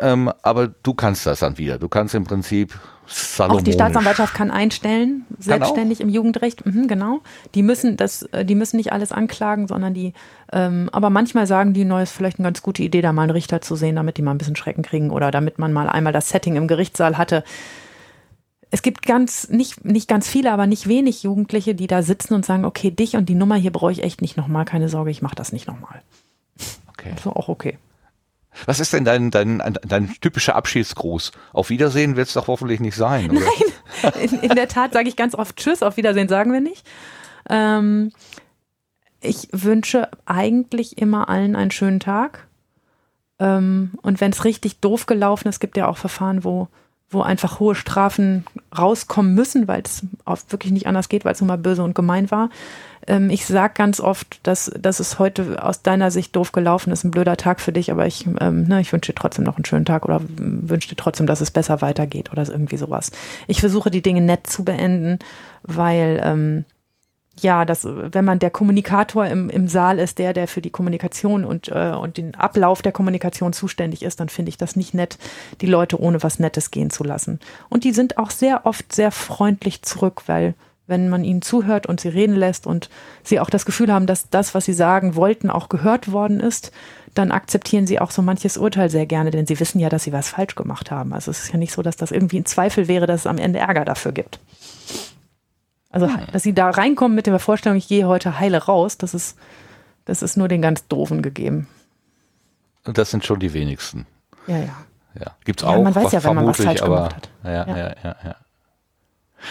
Ähm, 0.00 0.30
aber 0.42 0.68
du 0.68 0.94
kannst 0.94 1.26
das 1.26 1.40
dann 1.40 1.58
wieder. 1.58 1.78
Du 1.78 1.88
kannst 1.88 2.14
im 2.14 2.24
Prinzip 2.24 2.78
auch 3.38 3.62
die 3.62 3.72
Staatsanwaltschaft 3.72 4.34
kann 4.34 4.50
einstellen, 4.50 5.24
selbstständig 5.38 6.00
im 6.00 6.08
Jugendrecht, 6.08 6.66
mhm, 6.66 6.88
genau. 6.88 7.20
Die 7.54 7.62
müssen 7.62 7.96
das, 7.96 8.22
äh, 8.24 8.44
die 8.44 8.54
müssen 8.54 8.76
nicht 8.76 8.92
alles 8.92 9.12
anklagen, 9.12 9.66
sondern 9.66 9.94
die, 9.94 10.12
ähm, 10.52 10.90
aber 10.92 11.08
manchmal 11.08 11.46
sagen 11.46 11.72
die, 11.72 11.84
neu 11.84 12.02
ist 12.02 12.12
vielleicht 12.12 12.38
eine 12.38 12.46
ganz 12.46 12.62
gute 12.62 12.82
Idee, 12.82 13.00
da 13.00 13.12
mal 13.12 13.22
einen 13.22 13.30
Richter 13.30 13.60
zu 13.60 13.76
sehen, 13.76 13.96
damit 13.96 14.18
die 14.18 14.22
mal 14.22 14.32
ein 14.32 14.38
bisschen 14.38 14.56
Schrecken 14.56 14.82
kriegen 14.82 15.10
oder 15.10 15.30
damit 15.30 15.58
man 15.58 15.72
mal 15.72 15.88
einmal 15.88 16.12
das 16.12 16.28
Setting 16.28 16.56
im 16.56 16.68
Gerichtssaal 16.68 17.16
hatte. 17.16 17.44
Es 18.70 18.82
gibt 18.82 19.06
ganz, 19.06 19.48
nicht, 19.48 19.84
nicht 19.84 20.08
ganz 20.08 20.28
viele, 20.28 20.52
aber 20.52 20.66
nicht 20.66 20.86
wenig 20.86 21.22
Jugendliche, 21.22 21.74
die 21.74 21.86
da 21.86 22.02
sitzen 22.02 22.34
und 22.34 22.44
sagen, 22.44 22.66
okay, 22.66 22.90
dich 22.90 23.16
und 23.16 23.28
die 23.28 23.34
Nummer 23.34 23.56
hier 23.56 23.72
brauche 23.72 23.92
ich 23.92 24.02
echt 24.02 24.20
nicht 24.20 24.36
nochmal, 24.36 24.66
keine 24.66 24.90
Sorge, 24.90 25.10
ich 25.10 25.22
mache 25.22 25.36
das 25.36 25.52
nicht 25.52 25.66
nochmal. 25.66 26.02
Okay. 26.88 27.12
Also 27.16 27.32
auch 27.32 27.48
okay. 27.48 27.78
Was 28.66 28.80
ist 28.80 28.92
denn 28.92 29.04
dein, 29.04 29.30
dein, 29.30 29.62
dein 29.86 30.14
typischer 30.20 30.56
Abschiedsgruß? 30.56 31.32
Auf 31.52 31.70
Wiedersehen 31.70 32.16
wird 32.16 32.28
es 32.28 32.34
doch 32.34 32.48
hoffentlich 32.48 32.80
nicht 32.80 32.96
sein. 32.96 33.30
Oder? 33.30 33.40
Nein, 34.02 34.12
in, 34.20 34.40
in 34.40 34.54
der 34.54 34.68
Tat 34.68 34.92
sage 34.92 35.08
ich 35.08 35.16
ganz 35.16 35.34
oft 35.34 35.56
Tschüss, 35.56 35.82
auf 35.82 35.96
Wiedersehen 35.96 36.28
sagen 36.28 36.52
wir 36.52 36.60
nicht. 36.60 36.86
Ähm, 37.48 38.12
ich 39.20 39.48
wünsche 39.52 40.08
eigentlich 40.26 40.98
immer 40.98 41.28
allen 41.28 41.56
einen 41.56 41.70
schönen 41.70 42.00
Tag. 42.00 42.46
Ähm, 43.38 43.92
und 44.02 44.20
wenn 44.20 44.32
es 44.32 44.44
richtig 44.44 44.80
doof 44.80 45.06
gelaufen 45.06 45.48
ist, 45.48 45.60
gibt 45.60 45.76
ja 45.76 45.88
auch 45.88 45.96
Verfahren, 45.96 46.44
wo, 46.44 46.68
wo 47.10 47.22
einfach 47.22 47.60
hohe 47.60 47.74
Strafen 47.74 48.44
rauskommen 48.76 49.34
müssen, 49.34 49.68
weil 49.68 49.82
es 49.82 50.02
wirklich 50.48 50.72
nicht 50.72 50.86
anders 50.86 51.08
geht, 51.08 51.24
weil 51.24 51.32
es 51.32 51.40
nun 51.40 51.48
mal 51.48 51.58
böse 51.58 51.82
und 51.82 51.94
gemein 51.94 52.30
war. 52.30 52.50
Ähm, 53.08 53.30
ich 53.30 53.46
sage 53.46 53.74
ganz 53.74 54.00
oft, 54.00 54.38
dass, 54.46 54.70
dass 54.78 55.00
es 55.00 55.18
heute 55.18 55.64
aus 55.64 55.82
deiner 55.82 56.10
Sicht 56.10 56.36
doof 56.36 56.52
gelaufen 56.52 56.92
ist, 56.92 57.04
ein 57.04 57.10
blöder 57.10 57.36
Tag 57.36 57.60
für 57.60 57.72
dich, 57.72 57.90
aber 57.90 58.06
ich, 58.06 58.26
ähm, 58.40 58.64
ne, 58.64 58.80
ich 58.80 58.92
wünsche 58.92 59.12
dir 59.12 59.18
trotzdem 59.18 59.44
noch 59.44 59.56
einen 59.56 59.64
schönen 59.64 59.86
Tag 59.86 60.04
oder 60.04 60.20
wünsche 60.36 60.90
dir 60.90 60.96
trotzdem, 60.96 61.26
dass 61.26 61.40
es 61.40 61.50
besser 61.50 61.80
weitergeht 61.80 62.30
oder 62.30 62.46
irgendwie 62.46 62.76
sowas. 62.76 63.10
Ich 63.46 63.60
versuche 63.60 63.90
die 63.90 64.02
Dinge 64.02 64.20
nett 64.20 64.46
zu 64.46 64.62
beenden, 64.62 65.18
weil 65.62 66.20
ähm, 66.22 66.64
ja, 67.40 67.64
dass, 67.64 67.86
wenn 67.86 68.24
man 68.24 68.40
der 68.40 68.50
Kommunikator 68.50 69.26
im, 69.26 69.48
im 69.48 69.68
Saal 69.68 69.98
ist, 69.98 70.18
der, 70.18 70.32
der 70.32 70.48
für 70.48 70.60
die 70.60 70.70
Kommunikation 70.70 71.44
und, 71.44 71.68
äh, 71.68 71.92
und 71.92 72.16
den 72.16 72.34
Ablauf 72.34 72.82
der 72.82 72.92
Kommunikation 72.92 73.52
zuständig 73.52 74.02
ist, 74.02 74.20
dann 74.20 74.28
finde 74.28 74.50
ich 74.50 74.58
das 74.58 74.76
nicht 74.76 74.92
nett, 74.92 75.18
die 75.60 75.66
Leute 75.66 76.00
ohne 76.00 76.22
was 76.22 76.40
Nettes 76.40 76.70
gehen 76.70 76.90
zu 76.90 77.04
lassen. 77.04 77.38
Und 77.68 77.84
die 77.84 77.92
sind 77.92 78.18
auch 78.18 78.30
sehr 78.30 78.66
oft 78.66 78.92
sehr 78.92 79.12
freundlich 79.12 79.82
zurück, 79.82 80.22
weil 80.26 80.54
wenn 80.88 81.08
man 81.08 81.22
ihnen 81.22 81.42
zuhört 81.42 81.86
und 81.86 82.00
sie 82.00 82.08
reden 82.08 82.34
lässt 82.34 82.66
und 82.66 82.90
sie 83.22 83.38
auch 83.38 83.50
das 83.50 83.64
Gefühl 83.64 83.92
haben, 83.92 84.06
dass 84.06 84.30
das, 84.30 84.54
was 84.54 84.64
sie 84.64 84.72
sagen 84.72 85.14
wollten, 85.14 85.50
auch 85.50 85.68
gehört 85.68 86.10
worden 86.10 86.40
ist, 86.40 86.72
dann 87.14 87.30
akzeptieren 87.30 87.86
sie 87.86 88.00
auch 88.00 88.10
so 88.10 88.22
manches 88.22 88.56
Urteil 88.56 88.90
sehr 88.90 89.06
gerne, 89.06 89.30
denn 89.30 89.46
sie 89.46 89.60
wissen 89.60 89.78
ja, 89.78 89.88
dass 89.88 90.04
sie 90.04 90.12
was 90.12 90.30
falsch 90.30 90.54
gemacht 90.54 90.90
haben. 90.90 91.12
Also 91.12 91.30
es 91.30 91.44
ist 91.44 91.52
ja 91.52 91.58
nicht 91.58 91.72
so, 91.72 91.82
dass 91.82 91.96
das 91.96 92.10
irgendwie 92.10 92.40
ein 92.40 92.46
Zweifel 92.46 92.88
wäre, 92.88 93.06
dass 93.06 93.20
es 93.20 93.26
am 93.26 93.38
Ende 93.38 93.58
Ärger 93.58 93.84
dafür 93.84 94.12
gibt. 94.12 94.40
Also, 95.90 96.06
ah, 96.06 96.26
dass 96.32 96.42
sie 96.42 96.54
da 96.54 96.70
reinkommen 96.70 97.14
mit 97.14 97.26
der 97.26 97.38
Vorstellung, 97.38 97.78
ich 97.78 97.88
gehe 97.88 98.06
heute 98.06 98.38
heile 98.38 98.58
raus, 98.64 98.98
das 98.98 99.14
ist, 99.14 99.38
das 100.04 100.22
ist 100.22 100.36
nur 100.36 100.48
den 100.48 100.62
ganz 100.62 100.86
Doofen 100.86 101.22
gegeben. 101.22 101.66
Und 102.84 102.98
das 102.98 103.10
sind 103.10 103.24
schon 103.24 103.40
die 103.40 103.52
wenigsten. 103.52 104.06
Ja, 104.46 104.58
ja. 104.58 104.76
Ja, 105.18 105.32
gibt's 105.44 105.62
ja, 105.62 105.68
auch. 105.68 105.82
Man 105.82 105.94
weiß 105.94 106.12
ja, 106.12 106.22
wenn 106.24 106.34
man 106.34 106.46
was 106.46 106.58
falsch 106.58 106.82
aber, 106.82 106.96
gemacht 106.96 107.16
hat. 107.16 107.30
Ja, 107.44 107.66
ja, 107.66 107.94
ja, 108.04 108.16
ja. 108.24 108.36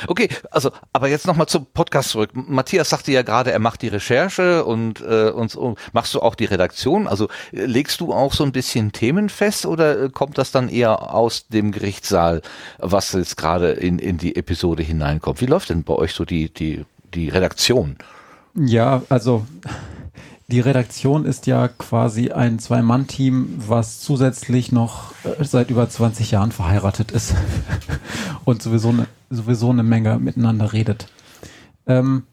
Okay, 0.08 0.30
also, 0.52 0.72
aber 0.94 1.08
jetzt 1.08 1.28
nochmal 1.28 1.48
zum 1.48 1.66
Podcast 1.66 2.10
zurück. 2.10 2.32
Matthias 2.34 2.90
sagte 2.90 3.12
ja 3.12 3.22
gerade, 3.22 3.52
er 3.52 3.60
macht 3.60 3.82
die 3.82 3.88
Recherche 3.88 4.66
und, 4.66 5.02
äh, 5.02 5.30
und, 5.30 5.56
und 5.56 5.80
machst 5.94 6.14
du 6.14 6.22
auch 6.22 6.36
die 6.36 6.46
Redaktion? 6.46 7.08
Also 7.08 7.28
äh, 7.52 7.66
legst 7.66 8.02
du 8.02 8.14
auch 8.14 8.34
so 8.34 8.44
ein 8.44 8.52
bisschen 8.52 8.92
Themen 8.92 9.30
fest 9.30 9.66
oder 9.66 10.04
äh, 10.04 10.10
kommt 10.10 10.38
das 10.38 10.52
dann 10.52 10.70
eher 10.70 11.14
aus 11.14 11.48
dem 11.48 11.72
Gerichtssaal, 11.72 12.42
was 12.78 13.14
jetzt 13.14 13.38
gerade 13.38 13.72
in, 13.72 14.00
in 14.00 14.18
die 14.18 14.36
Episode 14.36 14.84
hineinkommt? 14.84 15.42
Wie 15.42 15.46
läuft 15.46 15.70
denn 15.70 15.84
bei 15.84 15.94
euch 15.94 16.14
so 16.14 16.26
die, 16.26 16.54
die, 16.54 16.86
die 17.14 17.30
Redaktion? 17.30 17.98
Ja, 18.56 19.04
also 19.10 19.46
die 20.50 20.62
Redaktion 20.62 21.26
ist 21.26 21.46
ja 21.46 21.68
quasi 21.68 22.32
ein 22.32 22.58
Zwei-Mann-Team, 22.58 23.56
was 23.68 24.00
zusätzlich 24.00 24.72
noch 24.72 25.12
äh, 25.26 25.44
seit 25.44 25.70
über 25.70 25.90
20 25.90 26.32
Jahren 26.32 26.54
verheiratet 26.54 27.12
ist 27.12 27.36
und 28.46 28.62
sowieso 28.62 28.90
eine, 28.90 29.08
sowieso 29.30 29.70
eine 29.70 29.84
Menge 29.84 30.20
miteinander 30.20 30.74
redet. 30.74 31.08
Ähm, 31.86 32.24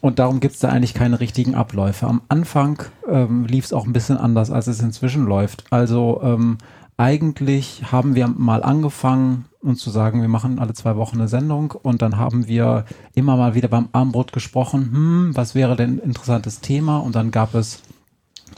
und 0.00 0.18
darum 0.18 0.40
gibt 0.40 0.54
es 0.54 0.60
da 0.60 0.68
eigentlich 0.68 0.94
keine 0.94 1.20
richtigen 1.20 1.54
Abläufe. 1.54 2.06
Am 2.06 2.22
Anfang 2.28 2.82
ähm, 3.08 3.46
lief 3.46 3.64
es 3.64 3.72
auch 3.72 3.86
ein 3.86 3.92
bisschen 3.92 4.16
anders, 4.16 4.50
als 4.50 4.68
es 4.68 4.80
inzwischen 4.80 5.26
läuft. 5.26 5.64
Also 5.70 6.20
ähm, 6.22 6.58
eigentlich 6.96 7.90
haben 7.90 8.14
wir 8.14 8.28
mal 8.28 8.62
angefangen, 8.62 9.46
uns 9.60 9.80
zu 9.80 9.90
sagen, 9.90 10.20
wir 10.20 10.28
machen 10.28 10.58
alle 10.58 10.72
zwei 10.72 10.96
Wochen 10.96 11.16
eine 11.16 11.28
Sendung 11.28 11.72
und 11.72 12.00
dann 12.00 12.16
haben 12.16 12.46
wir 12.46 12.84
immer 13.14 13.36
mal 13.36 13.54
wieder 13.54 13.68
beim 13.68 13.88
Armbrot 13.92 14.32
gesprochen, 14.32 14.90
hm, 14.92 15.30
was 15.36 15.54
wäre 15.54 15.74
denn 15.74 15.96
ein 15.96 15.98
interessantes 15.98 16.60
Thema? 16.60 16.98
Und 16.98 17.16
dann 17.16 17.32
gab 17.32 17.54
es 17.54 17.82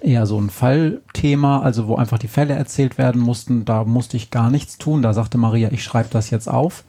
eher 0.02 0.26
so 0.26 0.38
ein 0.40 0.50
Fallthema, 0.50 1.60
also 1.60 1.88
wo 1.88 1.96
einfach 1.96 2.18
die 2.18 2.28
Fälle 2.28 2.54
erzählt 2.54 2.98
werden 2.98 3.20
mussten. 3.20 3.64
Da 3.64 3.84
musste 3.84 4.16
ich 4.16 4.30
gar 4.30 4.50
nichts 4.50 4.78
tun. 4.78 5.02
Da 5.02 5.12
sagte 5.12 5.38
Maria, 5.38 5.70
ich 5.72 5.84
schreibe 5.84 6.08
das 6.10 6.30
jetzt 6.30 6.48
auf. 6.48 6.84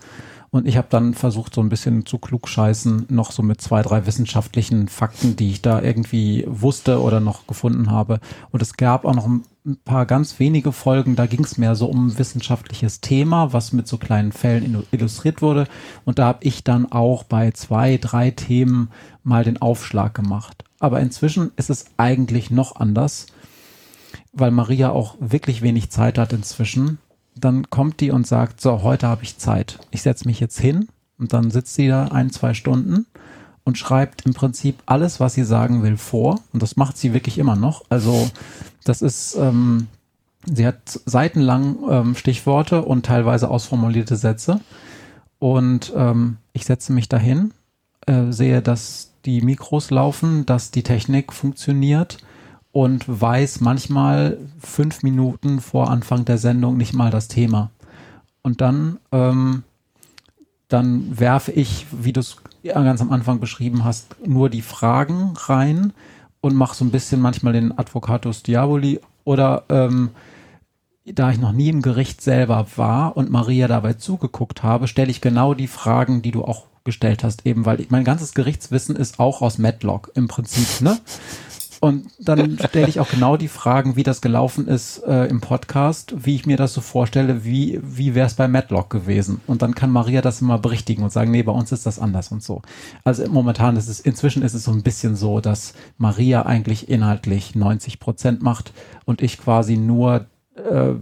Und 0.54 0.68
ich 0.68 0.76
habe 0.76 0.88
dann 0.90 1.14
versucht, 1.14 1.56
so 1.56 1.62
ein 1.62 1.70
bisschen 1.70 2.06
zu 2.06 2.18
klugscheißen, 2.18 3.06
noch 3.08 3.32
so 3.32 3.42
mit 3.42 3.62
zwei, 3.62 3.82
drei 3.82 4.06
wissenschaftlichen 4.06 4.90
Fakten, 4.90 5.38
die 5.38 5.50
ich 5.50 5.62
da 5.62 5.82
irgendwie 5.82 6.44
wusste 6.46 7.02
oder 7.02 7.22
noch 7.22 7.48
gefunden 7.48 7.90
habe. 7.90 8.20
Und 8.52 8.62
es 8.62 8.76
gab 8.76 9.06
auch 9.06 9.16
noch 9.16 9.28
ein 9.28 9.46
paar 9.86 10.06
ganz 10.06 10.40
wenige 10.40 10.74
Folgen, 10.74 11.16
da 11.16 11.26
ging 11.26 11.46
es 11.46 11.58
mehr 11.58 11.76
so 11.76 11.86
um 11.86 12.18
wissenschaftliches 12.18 13.00
Thema, 13.00 13.54
was 13.54 13.72
mit 13.72 13.88
so 13.88 13.98
kleinen 13.98 14.34
Fällen 14.34 14.84
illustriert 14.92 15.42
wurde. 15.42 15.68
Und 16.04 16.20
da 16.20 16.26
habe 16.26 16.40
ich 16.42 16.66
dann 16.66 16.92
auch 16.92 17.24
bei 17.24 17.52
zwei, 17.52 17.96
drei 17.96 18.32
Themen 18.32 18.90
mal 19.24 19.46
den 19.46 19.62
Aufschlag 19.62 20.14
gemacht. 20.14 20.66
Aber 20.80 21.00
inzwischen 21.00 21.52
ist 21.56 21.70
es 21.70 21.86
eigentlich 21.96 22.52
noch 22.52 22.76
anders, 22.76 23.28
weil 24.34 24.52
Maria 24.52 24.90
auch 24.90 25.16
wirklich 25.22 25.62
wenig 25.62 25.92
Zeit 25.92 26.18
hat 26.18 26.34
inzwischen 26.34 26.98
dann 27.36 27.70
kommt 27.70 28.00
die 28.00 28.12
und 28.12 28.28
sagt, 28.28 28.62
so, 28.62 28.84
heute 28.84 29.08
habe 29.08 29.24
ich 29.24 29.38
Zeit. 29.38 29.80
Ich 29.92 30.02
setze 30.02 30.28
mich 30.28 30.40
jetzt 30.40 30.60
hin 30.60 30.88
und 31.18 31.34
dann 31.34 31.52
sitzt 31.52 31.76
sie 31.76 31.88
da 31.88 32.06
ein, 32.06 32.32
zwei 32.32 32.54
Stunden 32.54 33.06
und 33.64 33.78
schreibt 33.78 34.26
im 34.26 34.34
Prinzip 34.34 34.82
alles, 34.86 35.20
was 35.20 35.34
sie 35.34 35.44
sagen 35.44 35.84
will, 35.84 35.98
vor. 35.98 36.40
Und 36.52 36.62
das 36.62 36.78
macht 36.78 36.98
sie 36.98 37.14
wirklich 37.14 37.38
immer 37.38 37.56
noch. 37.56 37.84
Also 37.90 38.30
das 38.84 39.02
ist, 39.02 39.36
ähm, 39.36 39.88
sie 40.46 40.66
hat 40.66 41.00
seitenlang 41.06 41.78
ähm, 41.90 42.16
Stichworte 42.16 42.84
und 42.84 43.06
teilweise 43.06 43.50
ausformulierte 43.50 44.16
Sätze. 44.16 44.60
Und 45.40 45.94
ähm, 45.96 46.38
ich 46.54 46.66
setze 46.66 46.92
mich 46.94 47.08
dahin, 47.08 47.54
äh, 48.08 48.32
sehe, 48.32 48.62
dass 48.62 49.12
die 49.26 49.42
Mikros 49.42 49.92
laufen, 49.92 50.46
dass 50.46 50.72
die 50.72 50.84
Technik 50.84 51.32
funktioniert 51.32 52.18
und 52.72 53.04
weiß 53.08 53.62
manchmal 53.62 54.38
fünf 54.60 55.04
Minuten 55.04 55.60
vor 55.60 55.90
Anfang 55.90 56.26
der 56.26 56.38
Sendung 56.38 56.78
nicht 56.78 56.94
mal 56.94 57.12
das 57.12 57.28
Thema. 57.28 57.70
Und 58.42 58.62
dann, 58.62 58.98
ähm, 59.12 59.64
dann 60.68 61.20
werfe 61.20 61.52
ich, 61.52 61.86
wie 61.92 62.14
du 62.14 62.22
es 62.22 62.38
ganz 62.64 63.02
am 63.02 63.12
Anfang 63.12 63.40
beschrieben 63.40 63.84
hast, 63.84 64.16
nur 64.26 64.50
die 64.50 64.62
Fragen 64.62 65.34
rein 65.36 65.94
und 66.40 66.56
mache 66.56 66.76
so 66.76 66.86
ein 66.86 66.92
bisschen 66.92 67.22
manchmal 67.22 67.54
den 67.54 67.78
Advocatus 67.78 68.44
Diaboli 68.44 69.00
oder 69.24 69.64
ähm, 69.70 70.12
da 71.06 71.32
ich 71.32 71.40
noch 71.40 71.52
nie 71.52 71.70
im 71.70 71.82
Gericht 71.82 72.22
selber 72.22 72.66
war 72.76 73.18
und 73.18 73.32
Maria 73.32 73.68
dabei 73.68 73.94
zugeguckt 73.94 74.64
habe, 74.64 74.88
stelle 74.88 75.12
ich 75.12 75.22
genau 75.22 75.54
die 75.54 75.68
Fragen, 75.68 76.22
die 76.22 76.32
du 76.32 76.44
auch 76.44 76.66
gestellt 76.84 77.24
hast, 77.24 77.46
eben 77.46 77.66
weil 77.66 77.80
ich, 77.80 77.92
mein 77.92 78.04
ganzes 78.04 78.34
Gerichtswissen 78.34 78.96
ist 78.96 79.20
auch 79.20 79.42
aus 79.42 79.58
Matlock 79.58 80.12
im 80.16 80.28
Prinzip, 80.28 80.82
ne? 80.82 80.98
Und 81.82 82.06
dann 82.20 82.60
stelle 82.60 82.88
ich 82.88 83.00
auch 83.00 83.10
genau 83.10 83.38
die 83.38 83.48
Fragen, 83.48 83.96
wie 83.96 84.04
das 84.04 84.22
gelaufen 84.22 84.68
ist 84.68 85.00
äh, 85.00 85.26
im 85.26 85.42
Podcast, 85.42 86.14
wie 86.16 86.36
ich 86.36 86.46
mir 86.46 86.56
das 86.56 86.76
so 86.76 86.80
vorstelle, 86.80 87.44
wie, 87.44 87.80
wie 87.82 88.14
wäre 88.14 88.28
es 88.28 88.36
bei 88.36 88.48
Matlock 88.48 88.92
gewesen. 88.92 89.42
Und 89.48 89.64
dann 89.64 89.74
kann 89.74 89.90
Maria 89.90 90.22
das 90.22 90.42
immer 90.42 90.60
berichtigen 90.60 91.02
und 91.02 91.12
sagen, 91.12 91.32
nee, 91.32 91.42
bei 91.42 91.52
uns 91.52 91.72
ist 91.72 91.88
das 91.88 91.98
anders 91.98 92.32
und 92.32 92.44
so. 92.44 92.62
Also 93.04 93.28
momentan 93.28 93.78
ist 93.78 93.88
es, 93.88 94.00
inzwischen 94.00 94.44
ist 94.44 94.54
es 94.54 94.66
so 94.66 94.72
ein 94.72 94.84
bisschen 94.84 95.16
so, 95.16 95.40
dass 95.40 95.74
Maria 95.98 96.46
eigentlich 96.46 96.88
inhaltlich 96.88 97.56
90 97.56 98.00
Prozent 98.00 98.44
macht 98.44 98.74
und 99.06 99.24
ich 99.24 99.40
quasi 99.40 99.76
nur 99.76 100.28
äh, 100.56 100.94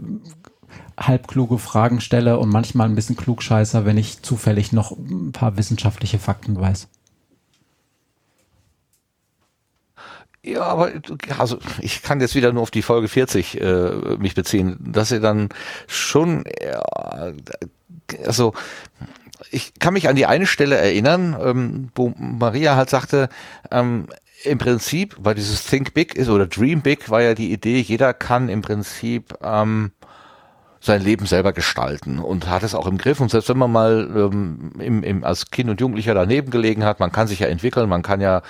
halbkluge 0.97 1.57
Fragen 1.57 1.99
stelle 1.99 2.39
und 2.39 2.47
manchmal 2.47 2.87
ein 2.87 2.95
bisschen 2.95 3.17
klugscheißer, 3.17 3.83
wenn 3.83 3.97
ich 3.97 4.21
zufällig 4.21 4.71
noch 4.71 4.91
ein 4.91 5.33
paar 5.33 5.57
wissenschaftliche 5.57 6.19
Fakten 6.19 6.57
weiß. 6.57 6.87
Ja, 10.41 10.61
aber 10.61 10.91
also 11.37 11.59
ich 11.81 12.01
kann 12.01 12.21
jetzt 12.21 12.35
wieder 12.35 12.53
nur 12.53 12.63
auf 12.63 12.71
die 12.71 12.81
Folge 12.81 13.09
40 13.09 13.59
äh, 13.59 13.91
mich 14.17 14.35
beziehen, 14.35 14.77
dass 14.79 15.11
ihr 15.11 15.19
dann 15.19 15.49
schon 15.87 16.45
äh, 16.45 16.77
also 18.25 18.53
ich 19.51 19.73
kann 19.79 19.93
mich 19.93 20.07
an 20.09 20.15
die 20.15 20.25
eine 20.25 20.45
Stelle 20.45 20.77
erinnern, 20.77 21.35
ähm, 21.41 21.89
wo 21.95 22.13
Maria 22.17 22.75
halt 22.75 22.89
sagte, 22.89 23.29
ähm, 23.71 24.07
im 24.43 24.57
Prinzip, 24.57 25.15
weil 25.19 25.35
dieses 25.35 25.65
Think 25.65 25.93
Big 25.93 26.15
ist 26.15 26.29
oder 26.29 26.47
Dream 26.47 26.81
Big 26.81 27.09
war 27.09 27.21
ja 27.21 27.33
die 27.33 27.51
Idee, 27.51 27.79
jeder 27.79 28.13
kann 28.13 28.47
im 28.47 28.61
Prinzip 28.61 29.33
ähm, 29.41 29.91
sein 30.79 31.01
Leben 31.01 31.25
selber 31.25 31.51
gestalten 31.51 32.19
und 32.19 32.49
hat 32.49 32.63
es 32.63 32.73
auch 32.73 32.87
im 32.87 32.97
Griff. 32.97 33.19
Und 33.19 33.31
selbst 33.31 33.49
wenn 33.49 33.57
man 33.57 33.71
mal 33.71 34.09
ähm, 34.15 34.71
im, 34.79 35.03
im, 35.03 35.23
als 35.25 35.51
Kind 35.51 35.69
und 35.69 35.81
Jugendlicher 35.81 36.13
daneben 36.13 36.51
gelegen 36.51 36.85
hat, 36.85 37.01
man 37.01 37.11
kann 37.11 37.27
sich 37.27 37.39
ja 37.39 37.47
entwickeln, 37.47 37.89
man 37.89 38.01
kann 38.01 38.21
ja 38.21 38.41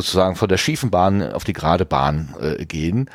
sozusagen 0.00 0.36
von 0.36 0.48
der 0.48 0.58
schiefen 0.58 0.90
Bahn 0.90 1.32
auf 1.32 1.44
die 1.44 1.54
gerade 1.54 1.86
Bahn 1.86 2.34
äh, 2.40 2.66
gehen. 2.66 3.10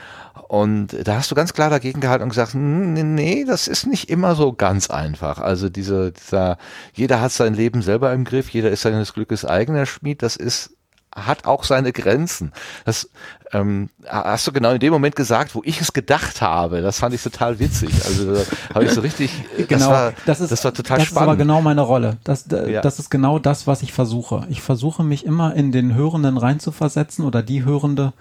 Und 0.47 1.07
da 1.07 1.15
hast 1.15 1.31
du 1.31 1.35
ganz 1.35 1.53
klar 1.53 1.69
dagegen 1.69 2.01
gehalten 2.01 2.23
und 2.23 2.29
gesagt, 2.29 2.55
nee, 2.55 3.03
nee, 3.03 3.45
das 3.45 3.67
ist 3.67 3.85
nicht 3.85 4.09
immer 4.09 4.35
so 4.35 4.51
ganz 4.51 4.89
einfach. 4.89 5.37
Also 5.39 5.69
diese, 5.69 6.11
dieser, 6.11 6.57
jeder 6.93 7.21
hat 7.21 7.31
sein 7.31 7.53
Leben 7.53 7.81
selber 7.81 8.11
im 8.11 8.25
Griff, 8.25 8.49
jeder 8.49 8.71
ist 8.71 8.81
seines 8.81 9.13
Glückes 9.13 9.45
eigener 9.45 9.85
Schmied, 9.85 10.21
das 10.21 10.35
ist 10.35 10.71
hat 11.13 11.45
auch 11.45 11.65
seine 11.65 11.91
Grenzen. 11.91 12.53
Das 12.85 13.09
ähm, 13.53 13.89
hast 14.07 14.47
du 14.47 14.51
genau 14.51 14.71
in 14.71 14.79
dem 14.79 14.93
Moment 14.93 15.15
gesagt, 15.15 15.55
wo 15.55 15.61
ich 15.65 15.81
es 15.81 15.91
gedacht 15.93 16.41
habe. 16.41 16.81
Das 16.81 16.99
fand 16.99 17.13
ich 17.13 17.21
total 17.21 17.59
witzig. 17.59 17.89
Also 18.05 18.37
habe 18.73 18.85
ich 18.85 18.91
so 18.91 19.01
richtig. 19.01 19.31
Genau, 19.67 19.89
das 19.89 19.89
war, 19.89 20.13
das, 20.25 20.41
ist, 20.41 20.51
das 20.51 20.63
war 20.65 20.73
total 20.73 20.97
das 20.97 21.07
spannend. 21.07 21.15
Das 21.15 21.21
ist 21.21 21.29
aber 21.29 21.35
genau 21.37 21.61
meine 21.61 21.81
Rolle. 21.81 22.17
Das, 22.23 22.45
ja. 22.49 22.81
das 22.81 22.99
ist 22.99 23.09
genau 23.09 23.39
das, 23.39 23.67
was 23.67 23.83
ich 23.83 23.93
versuche. 23.93 24.45
Ich 24.49 24.61
versuche 24.61 25.03
mich 25.03 25.25
immer 25.25 25.53
in 25.53 25.71
den 25.71 25.93
Hörenden 25.93 26.37
reinzuversetzen 26.37 27.25
oder 27.25 27.43
die 27.43 27.63
Hörende 27.63 28.13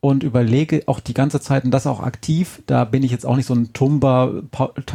und 0.00 0.22
überlege 0.22 0.82
auch 0.86 1.00
die 1.00 1.14
ganze 1.14 1.40
Zeit 1.40 1.64
und 1.64 1.70
das 1.70 1.86
auch 1.86 2.00
aktiv. 2.00 2.62
Da 2.66 2.84
bin 2.84 3.02
ich 3.02 3.10
jetzt 3.10 3.26
auch 3.26 3.36
nicht 3.36 3.46
so 3.46 3.54
ein 3.54 3.72
tumber 3.72 4.42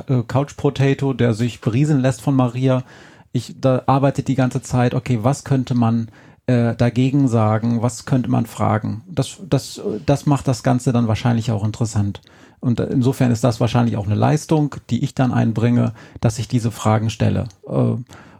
äh, 0.07 0.23
Couch 0.27 0.57
Potato, 0.57 1.13
der 1.13 1.33
sich 1.33 1.61
berieseln 1.61 2.01
lässt 2.01 2.21
von 2.21 2.35
Maria. 2.35 2.83
Ich 3.31 3.55
da 3.59 3.83
arbeite 3.85 4.23
die 4.23 4.35
ganze 4.35 4.61
Zeit. 4.61 4.93
Okay, 4.93 5.19
was 5.21 5.43
könnte 5.43 5.75
man 5.75 6.09
äh, 6.47 6.75
dagegen 6.75 7.27
sagen? 7.27 7.81
Was 7.81 8.05
könnte 8.05 8.29
man 8.29 8.45
fragen? 8.45 9.03
Das, 9.07 9.37
das, 9.49 9.81
das 10.05 10.25
macht 10.25 10.47
das 10.47 10.63
Ganze 10.63 10.93
dann 10.93 11.07
wahrscheinlich 11.07 11.51
auch 11.51 11.63
interessant. 11.63 12.21
Und 12.59 12.79
insofern 12.79 13.31
ist 13.31 13.43
das 13.43 13.59
wahrscheinlich 13.59 13.97
auch 13.97 14.05
eine 14.05 14.15
Leistung, 14.15 14.75
die 14.89 15.03
ich 15.03 15.13
dann 15.13 15.31
einbringe, 15.31 15.93
dass 16.21 16.39
ich 16.39 16.47
diese 16.47 16.71
Fragen 16.71 17.09
stelle. 17.09 17.47
Äh, 17.67 17.95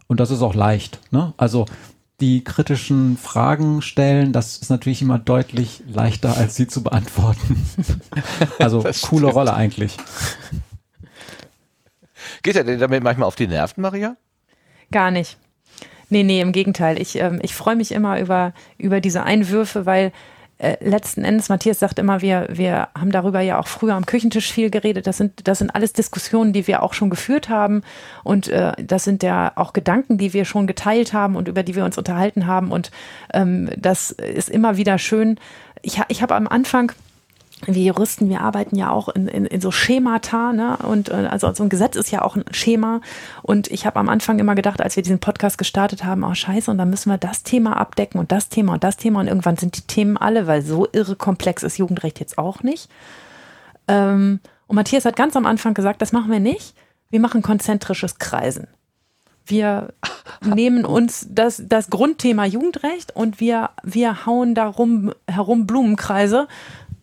und 0.08 0.20
das 0.20 0.30
ist 0.30 0.42
auch 0.42 0.54
leicht. 0.54 1.00
Ne? 1.10 1.32
Also 1.36 1.66
die 2.20 2.42
kritischen 2.42 3.18
Fragen 3.18 3.82
stellen, 3.82 4.32
das 4.32 4.56
ist 4.56 4.70
natürlich 4.70 5.02
immer 5.02 5.18
deutlich 5.18 5.82
leichter, 5.86 6.36
als 6.36 6.56
sie 6.56 6.66
zu 6.66 6.82
beantworten. 6.82 7.66
also 8.58 8.84
coole 9.02 9.26
Rolle 9.26 9.54
eigentlich. 9.54 9.96
Geht 12.42 12.56
er 12.56 12.64
denn 12.64 12.78
damit 12.78 13.02
manchmal 13.02 13.28
auf 13.28 13.36
die 13.36 13.46
Nerven, 13.46 13.82
Maria? 13.82 14.16
Gar 14.90 15.10
nicht. 15.10 15.36
Nee, 16.08 16.22
nee, 16.22 16.40
im 16.40 16.52
Gegenteil. 16.52 17.00
Ich, 17.00 17.16
ähm, 17.16 17.40
ich 17.42 17.54
freue 17.54 17.76
mich 17.76 17.92
immer 17.92 18.20
über, 18.20 18.52
über 18.78 19.00
diese 19.00 19.24
Einwürfe, 19.24 19.86
weil 19.86 20.12
äh, 20.58 20.76
letzten 20.80 21.24
Endes, 21.24 21.48
Matthias 21.50 21.80
sagt 21.80 21.98
immer, 21.98 22.22
wir, 22.22 22.46
wir 22.50 22.88
haben 22.98 23.10
darüber 23.10 23.40
ja 23.40 23.58
auch 23.58 23.66
früher 23.66 23.94
am 23.94 24.06
Küchentisch 24.06 24.50
viel 24.50 24.70
geredet. 24.70 25.06
Das 25.06 25.18
sind, 25.18 25.46
das 25.46 25.58
sind 25.58 25.74
alles 25.74 25.92
Diskussionen, 25.92 26.52
die 26.52 26.66
wir 26.66 26.82
auch 26.82 26.94
schon 26.94 27.10
geführt 27.10 27.48
haben. 27.48 27.82
Und 28.24 28.48
äh, 28.48 28.72
das 28.82 29.04
sind 29.04 29.22
ja 29.22 29.52
auch 29.56 29.72
Gedanken, 29.72 30.16
die 30.16 30.32
wir 30.32 30.44
schon 30.44 30.66
geteilt 30.66 31.12
haben 31.12 31.36
und 31.36 31.48
über 31.48 31.62
die 31.62 31.74
wir 31.74 31.84
uns 31.84 31.98
unterhalten 31.98 32.46
haben. 32.46 32.72
Und 32.72 32.90
ähm, 33.34 33.68
das 33.76 34.12
ist 34.12 34.48
immer 34.48 34.76
wieder 34.76 34.98
schön. 34.98 35.38
Ich, 35.82 36.00
ich 36.08 36.22
habe 36.22 36.34
am 36.34 36.48
Anfang 36.48 36.92
wir 37.64 37.82
Juristen, 37.82 38.28
wir 38.28 38.42
arbeiten 38.42 38.76
ja 38.76 38.90
auch 38.90 39.08
in, 39.08 39.28
in, 39.28 39.46
in 39.46 39.60
so 39.62 39.70
Schemata, 39.70 40.52
ne? 40.52 40.76
Und 40.76 41.08
äh, 41.08 41.28
also 41.30 41.52
so 41.54 41.62
ein 41.62 41.70
Gesetz 41.70 41.96
ist 41.96 42.10
ja 42.10 42.22
auch 42.22 42.36
ein 42.36 42.44
Schema. 42.50 43.00
Und 43.42 43.68
ich 43.68 43.86
habe 43.86 43.98
am 43.98 44.10
Anfang 44.10 44.38
immer 44.38 44.54
gedacht, 44.54 44.82
als 44.82 44.96
wir 44.96 45.02
diesen 45.02 45.20
Podcast 45.20 45.56
gestartet 45.56 46.04
haben, 46.04 46.22
oh 46.22 46.34
scheiße, 46.34 46.70
und 46.70 46.76
dann 46.76 46.90
müssen 46.90 47.10
wir 47.10 47.16
das 47.16 47.44
Thema 47.44 47.76
abdecken 47.78 48.20
und 48.20 48.30
das 48.30 48.50
Thema 48.50 48.74
und 48.74 48.84
das 48.84 48.98
Thema. 48.98 49.20
Und 49.20 49.28
irgendwann 49.28 49.56
sind 49.56 49.76
die 49.76 49.86
Themen 49.86 50.18
alle, 50.18 50.46
weil 50.46 50.62
so 50.62 50.86
irre 50.92 51.16
komplex 51.16 51.62
ist 51.62 51.78
Jugendrecht 51.78 52.20
jetzt 52.20 52.36
auch 52.36 52.62
nicht. 52.62 52.90
Ähm, 53.88 54.40
und 54.66 54.76
Matthias 54.76 55.06
hat 55.06 55.16
ganz 55.16 55.34
am 55.34 55.46
Anfang 55.46 55.72
gesagt, 55.72 56.02
das 56.02 56.12
machen 56.12 56.30
wir 56.30 56.40
nicht. 56.40 56.74
Wir 57.08 57.20
machen 57.20 57.40
konzentrisches 57.40 58.18
Kreisen. 58.18 58.66
Wir 59.46 59.94
nehmen 60.44 60.84
uns 60.84 61.26
das, 61.30 61.62
das 61.66 61.88
Grundthema 61.88 62.44
Jugendrecht 62.44 63.16
und 63.16 63.40
wir, 63.40 63.70
wir 63.82 64.26
hauen 64.26 64.54
darum 64.54 65.14
herum 65.26 65.66
Blumenkreise 65.66 66.48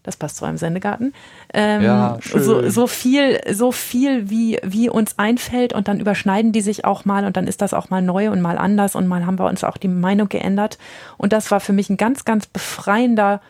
das 0.03 0.17
passt 0.17 0.37
zu 0.37 0.45
einem 0.45 0.57
Sendegarten. 0.57 1.13
Ähm, 1.53 1.81
ja, 1.81 2.17
schön. 2.19 2.43
So, 2.43 2.69
so 2.69 2.87
viel, 2.87 3.39
so 3.51 3.71
viel 3.71 4.29
wie, 4.29 4.59
wie 4.63 4.89
uns 4.89 5.17
einfällt 5.17 5.73
und 5.73 5.87
dann 5.87 5.99
überschneiden 5.99 6.51
die 6.51 6.61
sich 6.61 6.85
auch 6.85 7.05
mal 7.05 7.25
und 7.25 7.37
dann 7.37 7.47
ist 7.47 7.61
das 7.61 7.73
auch 7.73 7.89
mal 7.89 8.01
neu 8.01 8.29
und 8.29 8.41
mal 8.41 8.57
anders 8.57 8.95
und 8.95 9.07
mal 9.07 9.25
haben 9.25 9.39
wir 9.39 9.45
uns 9.45 9.63
auch 9.63 9.77
die 9.77 9.87
Meinung 9.87 10.29
geändert. 10.29 10.77
Und 11.17 11.33
das 11.33 11.51
war 11.51 11.61
für 11.61 11.73
mich 11.73 11.89
ein 11.89 11.97
ganz, 11.97 12.25
ganz 12.25 12.45
befreiender, 12.45 13.41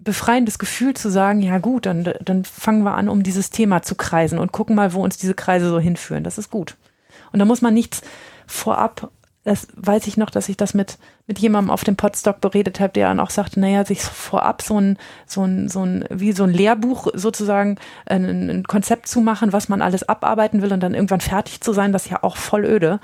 befreiendes 0.00 0.58
Gefühl 0.58 0.94
zu 0.94 1.10
sagen, 1.10 1.40
ja 1.40 1.58
gut, 1.58 1.86
dann, 1.86 2.12
dann 2.20 2.44
fangen 2.44 2.82
wir 2.82 2.94
an, 2.94 3.08
um 3.08 3.22
dieses 3.22 3.50
Thema 3.50 3.82
zu 3.82 3.94
kreisen 3.94 4.38
und 4.38 4.52
gucken 4.52 4.74
mal, 4.74 4.92
wo 4.92 5.02
uns 5.02 5.16
diese 5.16 5.34
Kreise 5.34 5.70
so 5.70 5.78
hinführen. 5.78 6.24
Das 6.24 6.38
ist 6.38 6.50
gut. 6.50 6.76
Und 7.32 7.38
da 7.38 7.44
muss 7.44 7.62
man 7.62 7.74
nichts 7.74 8.02
vorab 8.46 9.10
das 9.50 9.66
weiß 9.74 10.06
ich 10.06 10.16
noch, 10.16 10.30
dass 10.30 10.48
ich 10.48 10.56
das 10.56 10.74
mit, 10.74 10.96
mit 11.26 11.40
jemandem 11.40 11.72
auf 11.72 11.82
dem 11.82 11.96
Podstock 11.96 12.40
beredet 12.40 12.78
habe, 12.78 12.92
der 12.92 13.08
dann 13.08 13.18
auch 13.18 13.30
sagte, 13.30 13.58
naja, 13.58 13.84
sich 13.84 14.00
vorab 14.00 14.62
so 14.62 14.80
ein, 14.80 14.96
so 15.26 15.42
ein, 15.42 15.68
so 15.68 15.84
ein, 15.84 16.04
wie 16.08 16.30
so 16.30 16.44
ein 16.44 16.50
Lehrbuch 16.50 17.08
sozusagen 17.14 17.76
ein, 18.06 18.48
ein 18.48 18.62
Konzept 18.62 19.08
zu 19.08 19.20
machen, 19.20 19.52
was 19.52 19.68
man 19.68 19.82
alles 19.82 20.08
abarbeiten 20.08 20.62
will 20.62 20.72
und 20.72 20.80
dann 20.80 20.94
irgendwann 20.94 21.20
fertig 21.20 21.60
zu 21.60 21.72
sein, 21.72 21.92
das 21.92 22.04
ist 22.04 22.12
ja 22.12 22.22
auch 22.22 22.36
voll 22.36 22.64
öde. 22.64 23.00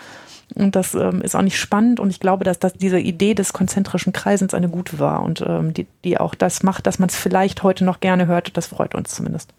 Und 0.55 0.77
das 0.77 0.95
ähm, 0.95 1.21
ist 1.21 1.35
auch 1.35 1.43
nicht 1.43 1.59
spannend 1.59 1.99
und 1.99 2.11
ich 2.11 2.21
glaube, 2.21 2.45
dass 2.45 2.61
das, 2.61 2.75
diese 2.75 3.01
Idee 3.01 3.35
des 3.35 3.53
konzentrischen 3.53 4.13
Kreisens 4.13 4.55
eine 4.55 4.69
gute 4.69 5.01
war 5.01 5.23
und 5.23 5.41
ähm, 5.45 5.75
die, 5.75 5.89
die 6.05 6.19
auch 6.19 6.37
das 6.37 6.63
macht, 6.63 6.87
dass 6.87 7.01
man 7.01 7.09
es 7.09 7.17
vielleicht 7.17 7.65
heute 7.65 7.85
noch 7.85 7.99
gerne 7.99 8.29
hört. 8.29 8.57
Das 8.57 8.69
freut 8.69 8.95
uns 8.95 9.13
zumindest. 9.13 9.53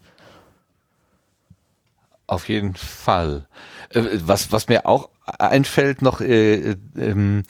Auf 2.26 2.48
jeden 2.48 2.74
Fall. 2.74 3.46
Äh, 3.90 4.02
was, 4.24 4.52
was 4.52 4.68
mir 4.68 4.86
auch 4.86 5.10
einfällt 5.24 6.02
noch, 6.02 6.20
äh, 6.20 6.76
ähm, 6.96 7.42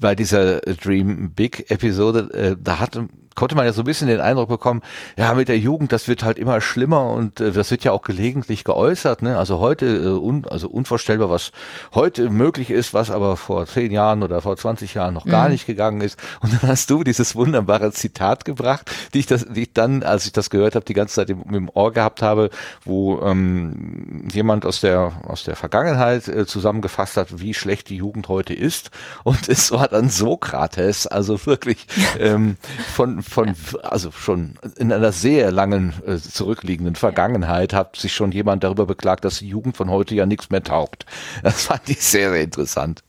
bei 0.00 0.14
dieser 0.14 0.60
Dream 0.60 1.32
Big 1.32 1.70
Episode, 1.70 2.30
äh, 2.32 2.56
da 2.58 2.78
hat 2.78 2.98
konnte 3.34 3.54
man 3.54 3.64
ja 3.64 3.72
so 3.72 3.82
ein 3.82 3.84
bisschen 3.84 4.08
den 4.08 4.20
Eindruck 4.20 4.48
bekommen, 4.48 4.82
ja, 5.16 5.34
mit 5.34 5.48
der 5.48 5.58
Jugend, 5.58 5.92
das 5.92 6.08
wird 6.08 6.22
halt 6.22 6.38
immer 6.38 6.60
schlimmer 6.60 7.10
und 7.10 7.40
äh, 7.40 7.52
das 7.52 7.70
wird 7.70 7.84
ja 7.84 7.92
auch 7.92 8.02
gelegentlich 8.02 8.64
geäußert. 8.64 9.22
Ne? 9.22 9.38
Also 9.38 9.58
heute, 9.58 9.86
äh, 9.86 10.08
un, 10.08 10.46
also 10.48 10.68
unvorstellbar, 10.68 11.30
was 11.30 11.52
heute 11.94 12.30
möglich 12.30 12.70
ist, 12.70 12.94
was 12.94 13.10
aber 13.10 13.36
vor 13.36 13.66
zehn 13.66 13.92
Jahren 13.92 14.22
oder 14.22 14.40
vor 14.40 14.56
20 14.56 14.94
Jahren 14.94 15.14
noch 15.14 15.26
gar 15.26 15.46
mhm. 15.46 15.52
nicht 15.52 15.66
gegangen 15.66 16.00
ist. 16.00 16.18
Und 16.40 16.52
dann 16.52 16.68
hast 16.70 16.90
du 16.90 17.04
dieses 17.04 17.34
wunderbare 17.34 17.92
Zitat 17.92 18.44
gebracht, 18.44 18.90
die 19.14 19.20
ich, 19.20 19.26
das, 19.26 19.46
die 19.48 19.62
ich 19.62 19.72
dann, 19.72 20.02
als 20.02 20.26
ich 20.26 20.32
das 20.32 20.50
gehört 20.50 20.74
habe, 20.74 20.84
die 20.84 20.94
ganze 20.94 21.16
Zeit 21.16 21.30
im, 21.30 21.42
im 21.52 21.70
Ohr 21.72 21.92
gehabt 21.92 22.22
habe, 22.22 22.50
wo 22.84 23.20
ähm, 23.22 24.28
jemand 24.32 24.66
aus 24.66 24.80
der, 24.80 25.12
aus 25.26 25.44
der 25.44 25.56
Vergangenheit 25.56 26.28
äh, 26.28 26.46
zusammengefasst 26.46 27.16
hat, 27.16 27.40
wie 27.40 27.54
schlecht 27.54 27.88
die 27.88 27.96
Jugend 27.96 28.28
heute 28.28 28.54
ist. 28.54 28.90
Und 29.24 29.48
es 29.48 29.72
war 29.72 29.88
dann 29.88 30.10
Sokrates, 30.10 31.06
also 31.06 31.46
wirklich 31.46 31.86
ähm, 32.18 32.56
von 32.94 33.21
von, 33.22 33.54
also 33.82 34.10
schon 34.10 34.54
in 34.76 34.92
einer 34.92 35.12
sehr 35.12 35.50
langen 35.50 35.94
äh, 36.06 36.16
zurückliegenden 36.16 36.96
Vergangenheit 36.96 37.72
hat 37.72 37.96
sich 37.96 38.14
schon 38.14 38.32
jemand 38.32 38.64
darüber 38.64 38.86
beklagt, 38.86 39.24
dass 39.24 39.38
die 39.38 39.48
Jugend 39.48 39.76
von 39.76 39.90
heute 39.90 40.14
ja 40.14 40.26
nichts 40.26 40.50
mehr 40.50 40.62
taugt. 40.62 41.06
Das 41.42 41.64
fand 41.64 41.88
ich 41.88 42.02
sehr, 42.02 42.30
sehr 42.30 42.42
interessant 42.42 43.02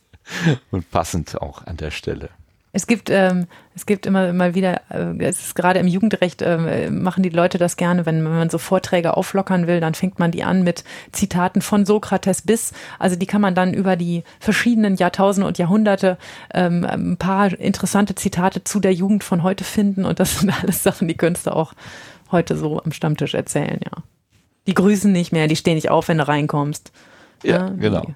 und 0.71 0.89
passend 0.91 1.41
auch 1.41 1.65
an 1.65 1.77
der 1.77 1.91
Stelle. 1.91 2.29
Es 2.75 2.87
gibt, 2.87 3.11
ähm, 3.11 3.45
es 3.75 3.85
gibt 3.85 4.07
immer, 4.07 4.29
immer 4.29 4.55
wieder, 4.55 4.81
äh, 4.89 5.15
es 5.19 5.45
ist 5.45 5.55
gerade 5.55 5.79
im 5.79 5.85
Jugendrecht, 5.85 6.41
äh, 6.41 6.89
machen 6.89 7.21
die 7.21 7.29
Leute 7.29 7.59
das 7.59 7.77
gerne, 7.77 8.07
wenn, 8.07 8.25
wenn 8.25 8.31
man 8.31 8.49
so 8.49 8.57
Vorträge 8.57 9.15
auflockern 9.15 9.67
will, 9.67 9.79
dann 9.79 9.93
fängt 9.93 10.17
man 10.17 10.31
die 10.31 10.43
an 10.43 10.63
mit 10.63 10.83
Zitaten 11.11 11.61
von 11.61 11.85
Sokrates 11.85 12.41
bis, 12.41 12.73
also 12.97 13.15
die 13.15 13.27
kann 13.27 13.41
man 13.41 13.53
dann 13.53 13.75
über 13.75 13.95
die 13.95 14.23
verschiedenen 14.39 14.95
Jahrtausende 14.95 15.47
und 15.47 15.59
Jahrhunderte 15.59 16.17
ähm, 16.51 16.83
ein 16.83 17.17
paar 17.17 17.53
interessante 17.59 18.15
Zitate 18.15 18.63
zu 18.63 18.79
der 18.79 18.93
Jugend 18.93 19.23
von 19.23 19.43
heute 19.43 19.63
finden 19.63 20.03
und 20.03 20.19
das 20.19 20.39
sind 20.39 20.51
alles 20.63 20.81
Sachen, 20.81 21.07
die 21.07 21.15
könntest 21.15 21.45
du 21.45 21.55
auch 21.55 21.73
heute 22.31 22.57
so 22.57 22.81
am 22.81 22.91
Stammtisch 22.91 23.35
erzählen, 23.35 23.79
ja. 23.85 24.01
Die 24.65 24.73
grüßen 24.73 25.11
nicht 25.11 25.31
mehr, 25.31 25.47
die 25.47 25.57
stehen 25.57 25.75
nicht 25.75 25.91
auf, 25.91 26.07
wenn 26.07 26.17
du 26.17 26.27
reinkommst. 26.27 26.91
Ja, 27.43 27.51
ja 27.51 27.69
genau. 27.69 28.01
Die, 28.01 28.15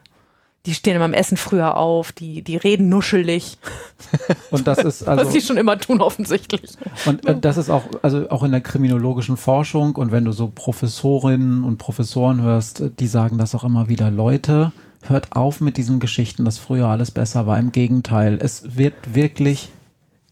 die 0.68 0.74
stehen 0.74 1.00
beim 1.00 1.14
Essen 1.14 1.38
früher 1.38 1.78
auf, 1.78 2.12
die, 2.12 2.42
die 2.42 2.58
reden 2.58 2.90
nuschelig. 2.90 3.58
Und 4.52 4.68
das 4.68 4.80
ist 4.80 5.08
also. 5.08 5.26
Was 5.26 5.32
sie 5.32 5.40
schon 5.40 5.56
immer 5.56 5.80
tun, 5.80 6.02
offensichtlich. 6.02 6.62
Und 7.06 7.26
äh, 7.26 7.40
das 7.40 7.56
ist 7.56 7.70
auch, 7.70 7.84
also 8.02 8.30
auch 8.30 8.44
in 8.44 8.52
der 8.52 8.60
kriminologischen 8.60 9.38
Forschung 9.38 9.96
und 9.96 10.12
wenn 10.12 10.26
du 10.26 10.34
so 10.34 10.52
Professorinnen 10.54 11.64
und 11.64 11.78
Professoren 11.78 12.42
hörst, 12.42 12.84
die 13.00 13.08
sagen 13.08 13.38
das 13.38 13.56
auch 13.56 13.64
immer 13.64 13.88
wieder, 13.88 14.12
Leute, 14.12 14.74
hört 15.04 15.36
auf 15.36 15.62
mit 15.62 15.78
diesen 15.78 16.00
Geschichten, 16.02 16.44
dass 16.44 16.58
früher 16.58 16.88
alles 16.88 17.12
besser 17.12 17.48
war. 17.48 17.58
Im 17.58 17.72
Gegenteil, 17.72 18.38
es 18.42 18.78
wird 18.78 19.16
wirklich 19.16 19.70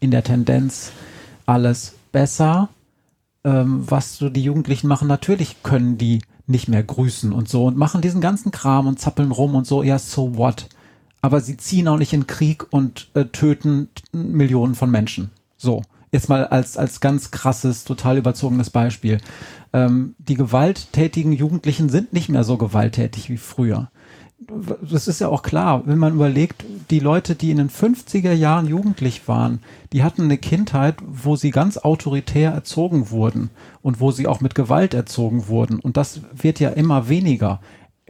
in 0.02 0.12
der 0.12 0.24
Tendenz 0.24 0.91
alles 1.45 1.94
besser. 2.12 2.68
Ähm, 3.45 3.84
was 3.90 4.18
so 4.18 4.30
die 4.30 4.44
Jugendlichen 4.44 4.88
machen, 4.88 5.07
natürlich 5.07 5.64
können 5.64 5.98
die 5.98 6.22
nicht 6.48 6.68
mehr 6.68 6.84
grüßen 6.84 7.32
und 7.34 7.50
so 7.50 7.66
und 7.66 7.78
machen 7.78 8.02
diesen 8.02 8.22
ganzen 8.22 8.52
Kram 8.52 8.88
und 8.88 9.00
zappeln 9.00 9.32
rum 9.32 9.56
und 9.56 9.66
so, 9.66 9.84
ja, 9.84 9.98
so 9.98 10.38
what? 10.38 10.68
Aber 11.22 11.42
sie 11.42 11.58
ziehen 11.58 11.88
auch 11.88 11.98
nicht 11.98 12.14
in 12.14 12.28
Krieg 12.28 12.72
und 12.72 13.10
äh, 13.16 13.26
töten 13.26 13.90
Millionen 14.12 14.76
von 14.76 14.92
Menschen. 14.92 15.32
So. 15.58 15.82
Jetzt 16.12 16.30
mal 16.30 16.46
als, 16.48 16.78
als 16.78 17.02
ganz 17.02 17.32
krasses, 17.32 17.84
total 17.84 18.18
überzogenes 18.18 18.70
Beispiel. 18.70 19.18
Ähm, 19.74 20.16
die 20.18 20.36
gewalttätigen 20.36 21.34
Jugendlichen 21.34 21.90
sind 21.90 22.14
nicht 22.14 22.30
mehr 22.30 22.44
so 22.46 22.58
gewalttätig 22.58 23.30
wie 23.30 23.38
früher 23.38 23.90
das 24.38 25.07
ist 25.07 25.22
ja 25.22 25.30
auch 25.30 25.44
klar, 25.44 25.84
wenn 25.86 25.98
man 25.98 26.14
überlegt, 26.14 26.64
die 26.90 26.99
Leute, 26.99 27.36
die 27.36 27.52
in 27.52 27.57
den 27.57 27.70
50er 27.70 28.34
Jahren 28.34 28.68
jugendlich 28.68 29.28
waren, 29.28 29.60
die 29.94 30.03
hatten 30.03 30.24
eine 30.24 30.38
Kindheit, 30.38 30.95
wo 31.06 31.36
sie 31.36 31.52
ganz 31.52 31.78
autoritär 31.78 32.52
erzogen 32.52 33.10
wurden 33.12 33.49
und 33.82 33.99
wo 33.99 34.12
sie 34.12 34.28
auch 34.28 34.41
mit 34.41 34.53
Gewalt 34.53 34.94
erzogen 34.94 35.48
wurden. 35.48 35.80
Und 35.80 35.98
das 35.98 36.22
wird 36.34 36.60
ja 36.60 36.70
immer 36.70 37.07
weniger. 37.07 37.62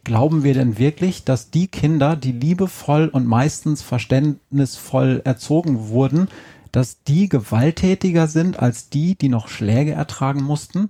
Glauben 0.03 0.43
wir 0.43 0.53
denn 0.53 0.77
wirklich, 0.77 1.23
dass 1.23 1.51
die 1.51 1.67
Kinder, 1.67 2.15
die 2.15 2.31
liebevoll 2.31 3.07
und 3.07 3.27
meistens 3.27 3.81
verständnisvoll 3.81 5.21
erzogen 5.23 5.89
wurden, 5.89 6.27
dass 6.71 7.03
die 7.03 7.29
gewalttätiger 7.29 8.27
sind 8.27 8.59
als 8.59 8.89
die, 8.89 9.15
die 9.15 9.29
noch 9.29 9.47
Schläge 9.47 9.93
ertragen 9.93 10.43
mussten? 10.43 10.89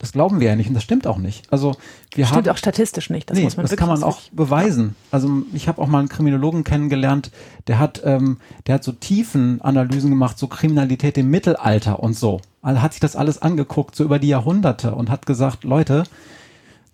Das 0.00 0.12
glauben 0.12 0.40
wir 0.40 0.48
ja 0.48 0.56
nicht 0.56 0.68
und 0.68 0.74
das 0.74 0.82
stimmt 0.82 1.06
auch 1.06 1.18
nicht. 1.18 1.44
Also 1.52 1.76
wir 2.14 2.24
stimmt 2.24 2.46
haben, 2.46 2.54
auch 2.54 2.56
statistisch 2.56 3.10
nicht. 3.10 3.28
Das 3.28 3.36
nee, 3.36 3.44
muss 3.44 3.58
man 3.58 3.66
das 3.66 3.76
kann 3.76 3.88
man 3.88 4.02
auch 4.02 4.22
beweisen. 4.32 4.96
Also 5.10 5.42
ich 5.52 5.68
habe 5.68 5.80
auch 5.80 5.88
mal 5.88 5.98
einen 5.98 6.08
Kriminologen 6.08 6.64
kennengelernt, 6.64 7.30
der 7.66 7.78
hat, 7.78 8.00
ähm, 8.06 8.38
der 8.66 8.76
hat 8.76 8.84
so 8.84 8.92
tiefen 8.92 9.60
Analysen 9.60 10.08
gemacht, 10.08 10.38
so 10.38 10.46
Kriminalität 10.46 11.18
im 11.18 11.28
Mittelalter 11.28 12.00
und 12.00 12.16
so. 12.16 12.40
Also 12.62 12.80
hat 12.80 12.94
sich 12.94 13.00
das 13.00 13.14
alles 13.14 13.42
angeguckt, 13.42 13.94
so 13.94 14.02
über 14.02 14.18
die 14.18 14.28
Jahrhunderte 14.28 14.94
und 14.94 15.10
hat 15.10 15.26
gesagt, 15.26 15.64
Leute, 15.64 16.04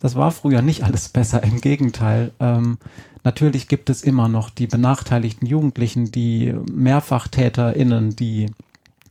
das 0.00 0.16
war 0.16 0.32
früher 0.32 0.60
nicht 0.60 0.82
alles 0.82 1.08
besser. 1.08 1.44
Im 1.44 1.60
Gegenteil. 1.60 2.32
Ähm, 2.40 2.78
natürlich 3.22 3.68
gibt 3.68 3.88
es 3.88 4.02
immer 4.02 4.28
noch 4.28 4.50
die 4.50 4.66
benachteiligten 4.66 5.46
Jugendlichen, 5.46 6.10
die 6.10 6.52
MehrfachtäterInnen, 6.72 8.16
die 8.16 8.46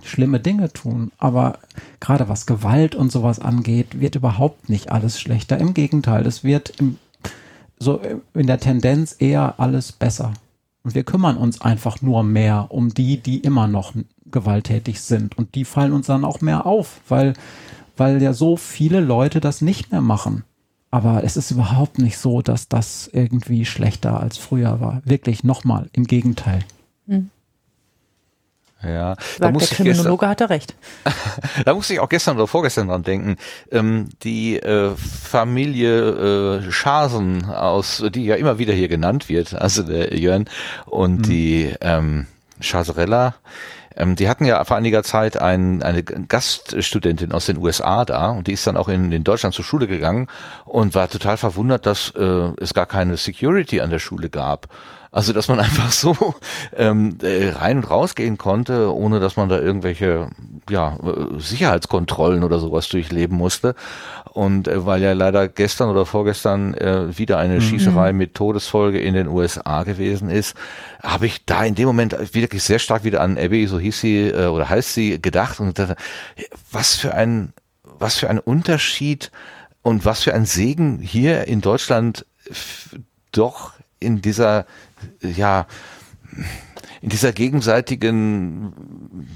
schlimme 0.06 0.40
Dinge 0.40 0.72
tun. 0.72 1.12
Aber 1.18 1.60
gerade 2.00 2.30
was 2.30 2.46
Gewalt 2.46 2.96
und 2.96 3.12
sowas 3.12 3.40
angeht, 3.40 4.00
wird 4.00 4.16
überhaupt 4.16 4.70
nicht 4.70 4.92
alles 4.92 5.20
schlechter. 5.20 5.58
Im 5.58 5.74
Gegenteil, 5.74 6.26
es 6.26 6.44
wird 6.44 6.74
im, 6.80 6.98
so 7.80 8.02
in 8.34 8.48
der 8.48 8.60
Tendenz 8.60 9.16
eher 9.20 9.60
alles 9.60 9.92
besser. 9.92 10.34
Und 10.84 10.94
wir 10.94 11.04
kümmern 11.04 11.38
uns 11.38 11.62
einfach 11.62 12.02
nur 12.02 12.24
mehr 12.24 12.68
um 12.70 12.94
die, 12.94 13.18
die 13.18 13.40
immer 13.40 13.68
noch 13.68 13.94
gewalttätig 14.26 15.02
sind. 15.02 15.38
Und 15.38 15.56
die 15.56 15.66
fallen 15.66 15.94
uns 15.94 16.08
dann 16.08 16.24
auch 16.24 16.42
mehr 16.42 16.66
auf, 16.66 17.02
weil, 17.10 17.34
weil 17.98 18.22
ja 18.22 18.34
so 18.34 18.56
viele 18.56 19.00
Leute 19.00 19.40
das 19.40 19.62
nicht 19.62 19.92
mehr 19.92 20.02
machen. 20.02 20.44
Aber 20.92 21.24
es 21.24 21.38
ist 21.38 21.52
überhaupt 21.52 21.98
nicht 21.98 22.18
so, 22.18 22.42
dass 22.42 22.70
das 22.70 23.10
irgendwie 23.12 23.66
schlechter 23.66 24.20
als 24.20 24.38
früher 24.38 24.80
war. 24.80 25.02
Wirklich 25.04 25.44
nochmal, 25.44 25.90
im 25.92 26.06
Gegenteil. 26.06 26.60
Mhm. 27.08 27.32
Ja, 28.86 29.16
da 29.40 29.52
muss 29.52 29.70
der 29.70 29.78
Kriminologe 29.78 30.28
hatte 30.28 30.50
recht. 30.50 30.76
da 31.66 31.74
musste 31.74 31.94
ich 31.94 32.00
auch 32.00 32.10
gestern 32.10 32.36
oder 32.36 32.48
vorgestern 32.48 32.88
dran 32.88 33.04
denken. 33.04 33.38
Ähm, 33.72 34.10
die 34.24 34.58
äh, 34.58 34.92
Familie 34.96 36.62
äh, 36.68 36.72
Schasen 36.72 37.46
aus, 37.46 38.04
die 38.14 38.26
ja 38.26 38.36
immer 38.36 38.60
wieder 38.60 38.74
hier 38.74 38.88
genannt 38.88 39.30
wird, 39.30 39.54
also 39.54 39.84
der 39.84 40.18
Jörn 40.18 40.46
und 40.86 41.20
mhm. 41.20 41.24
die 41.24 41.74
ähm, 41.82 42.28
Chaserella, 42.62 43.36
ähm, 43.96 44.16
die 44.16 44.30
hatten 44.30 44.46
ja 44.46 44.64
vor 44.66 44.78
einiger 44.78 45.04
Zeit 45.04 45.38
ein, 45.38 45.82
eine 45.82 46.04
Gaststudentin 46.04 47.32
aus 47.32 47.46
den 47.46 47.58
USA 47.58 48.06
da 48.06 48.32
und 48.32 48.48
die 48.48 48.54
ist 48.54 48.68
dann 48.68 48.78
auch 48.78 48.90
in, 48.90 49.12
in 49.12 49.24
Deutschland 49.24 49.56
zur 49.56 49.66
Schule 49.66 49.88
gegangen 49.88 50.28
und 50.66 50.96
war 50.96 51.10
total 51.10 51.38
verwundert, 51.38 51.86
dass 51.86 52.12
äh, 52.12 52.52
es 52.60 52.74
gar 52.74 52.86
keine 52.86 53.18
Security 53.18 53.82
an 53.82 53.90
der 53.90 54.00
Schule 54.00 54.30
gab. 54.30 54.68
Also 55.16 55.32
dass 55.32 55.48
man 55.48 55.60
einfach 55.62 55.94
so 55.94 56.36
ähm, 56.76 57.18
äh, 57.22 57.50
rein 57.50 57.78
und 57.78 57.90
rausgehen 57.90 58.38
konnte, 58.38 58.94
ohne 58.94 59.22
dass 59.22 59.38
man 59.38 59.48
da 59.48 59.58
irgendwelche 59.58 60.28
ja, 60.70 60.98
äh, 60.98 61.40
Sicherheitskontrollen 61.40 62.44
oder 62.44 62.60
sowas 62.60 62.90
durchleben 62.90 63.38
musste. 63.38 63.76
Und 64.34 64.68
äh, 64.68 64.86
weil 64.86 65.02
ja 65.02 65.14
leider 65.14 65.48
gestern 65.48 65.90
oder 65.90 66.06
vorgestern 66.06 66.74
äh, 66.74 67.18
wieder 67.18 67.38
eine 67.38 67.56
mhm. 67.56 67.62
Schießerei 67.62 68.12
mit 68.12 68.36
Todesfolge 68.36 69.00
in 69.00 69.14
den 69.14 69.30
USA 69.30 69.84
gewesen 69.84 70.30
ist, 70.30 70.54
habe 71.02 71.28
ich 71.28 71.46
da 71.46 71.64
in 71.64 71.76
dem 71.76 71.88
Moment 71.88 72.36
wirklich 72.36 72.64
sehr 72.64 72.80
stark 72.80 73.06
wieder 73.06 73.22
an 73.22 73.38
Abby, 73.38 73.68
so 73.68 73.80
hieß 73.80 73.98
sie 73.98 74.28
äh, 74.28 74.48
oder 74.48 74.68
heißt 74.68 74.94
sie, 74.94 75.22
gedacht 75.22 75.62
und 75.62 75.80
dachte, 75.80 75.96
was 76.74 76.96
für 76.96 77.14
ein, 77.14 77.54
was 77.84 78.18
für 78.18 78.30
ein 78.30 78.40
Unterschied 78.40 79.32
und 79.82 80.04
was 80.04 80.24
für 80.24 80.34
ein 80.34 80.44
Segen 80.44 81.00
hier 81.00 81.48
in 81.48 81.62
Deutschland 81.62 82.26
doch 83.32 83.72
in 84.02 84.22
dieser 84.22 84.66
ja, 85.22 85.68
in 87.02 87.10
dieser 87.10 87.34
gegenseitigen 87.34 89.28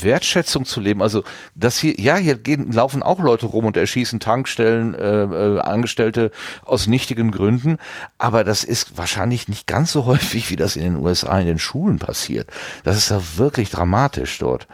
Wertschätzung 0.00 0.64
zu 0.64 0.80
leben. 0.80 1.02
Also 1.02 1.22
das 1.54 1.78
hier, 1.78 2.00
ja, 2.00 2.16
hier 2.16 2.36
gehen, 2.36 2.72
laufen 2.72 3.02
auch 3.02 3.20
Leute 3.20 3.46
rum 3.46 3.66
und 3.66 3.76
erschießen 3.76 4.20
Tankstellen, 4.20 4.94
äh, 4.94 5.24
äh, 5.24 5.60
Angestellte 5.60 6.30
aus 6.64 6.86
nichtigen 6.86 7.30
Gründen, 7.30 7.76
aber 8.18 8.42
das 8.42 8.64
ist 8.64 8.96
wahrscheinlich 8.96 9.48
nicht 9.48 9.66
ganz 9.66 9.92
so 9.92 10.06
häufig, 10.06 10.50
wie 10.50 10.56
das 10.56 10.76
in 10.76 10.82
den 10.82 10.96
USA 10.96 11.38
in 11.38 11.46
den 11.46 11.58
Schulen 11.58 11.98
passiert. 11.98 12.48
Das 12.84 12.96
ist 12.96 13.10
ja 13.10 13.20
wirklich 13.36 13.70
dramatisch 13.70 14.38
dort. 14.38 14.66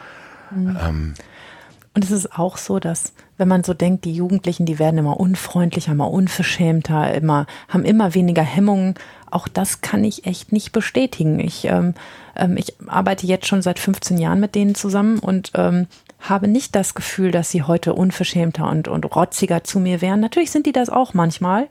Mhm. 0.51 0.79
Ähm, 0.81 1.15
und 1.99 2.05
es 2.05 2.13
ist 2.13 2.39
auch 2.39 2.59
so, 2.59 2.79
dass 2.79 3.13
wenn 3.39 3.49
man 3.49 3.65
so 3.65 3.75
denkt, 3.75 4.05
die 4.05 4.13
Jugendlichen, 4.13 4.67
die 4.67 4.79
werden 4.79 4.99
immer 4.99 5.19
unfreundlicher, 5.19 5.91
immer 5.91 6.13
unverschämter, 6.13 7.13
immer, 7.13 7.49
haben 7.69 7.85
immer 7.85 8.15
weniger 8.15 8.43
Hemmungen. 8.43 8.95
Auch 9.33 9.49
das 9.49 9.81
kann 9.81 10.05
ich 10.05 10.25
echt 10.25 10.53
nicht 10.53 10.71
bestätigen. 10.71 11.41
Ich, 11.41 11.65
ähm, 11.65 11.95
ähm, 12.37 12.57
ich 12.57 12.77
arbeite 12.87 13.27
jetzt 13.27 13.49
schon 13.49 13.63
seit 13.63 13.81
15 13.81 14.17
Jahren 14.17 14.39
mit 14.39 14.55
denen 14.55 14.77
zusammen 14.77 15.19
und 15.19 15.51
ähm, 15.57 15.89
habe 16.21 16.47
nicht 16.47 16.77
das 16.77 16.95
Gefühl, 16.95 17.33
dass 17.33 17.51
sie 17.51 17.65
heute 17.65 17.95
unverschämter 17.95 18.71
und, 18.71 18.87
und 18.87 19.17
rotziger 19.17 19.65
zu 19.65 19.81
mir 19.81 20.01
wären. 20.01 20.21
Natürlich 20.21 20.53
sind 20.53 20.67
die 20.67 20.73
das 20.73 20.91
auch 20.91 21.15
manchmal. 21.15 21.67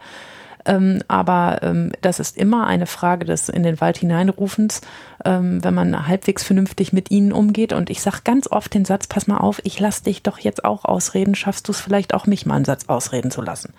Ähm, 0.68 1.02
aber 1.08 1.60
ähm, 1.64 1.92
das 2.02 2.20
ist 2.20 2.38
immer 2.38 2.68
eine 2.68 2.86
Frage 2.86 3.26
des 3.26 3.50
in 3.50 3.64
den 3.64 3.82
Wald 3.82 3.98
hineinrufens, 3.98 4.82
ähm, 5.26 5.64
wenn 5.64 5.74
man 5.74 6.08
halbwegs 6.08 6.44
vernünftig 6.44 6.94
mit 6.94 7.10
ihnen 7.10 7.32
umgeht. 7.32 7.74
Und 7.74 7.90
ich 7.90 8.02
sage 8.02 8.18
ganz 8.24 8.48
oft 8.52 8.74
den 8.74 8.86
Satz, 8.86 9.08
pass 9.08 9.28
mal 9.28 9.38
auf, 9.38 9.62
ich 9.64 9.80
lass 9.80 10.04
dich 10.04 10.24
doch 10.24 10.40
jetzt 10.40 10.66
auch 10.66 10.86
ausreden, 10.86 11.36
schaffst 11.36 11.68
du 11.68 11.72
es 11.72 11.80
vielleicht 11.80 12.14
auch 12.14 12.28
mich 12.28 12.46
mal 12.46 12.56
einen 12.56 12.66
Satz 12.66 12.86
ausreden 12.88 13.32
zu 13.32 13.42
lassen. 13.42 13.74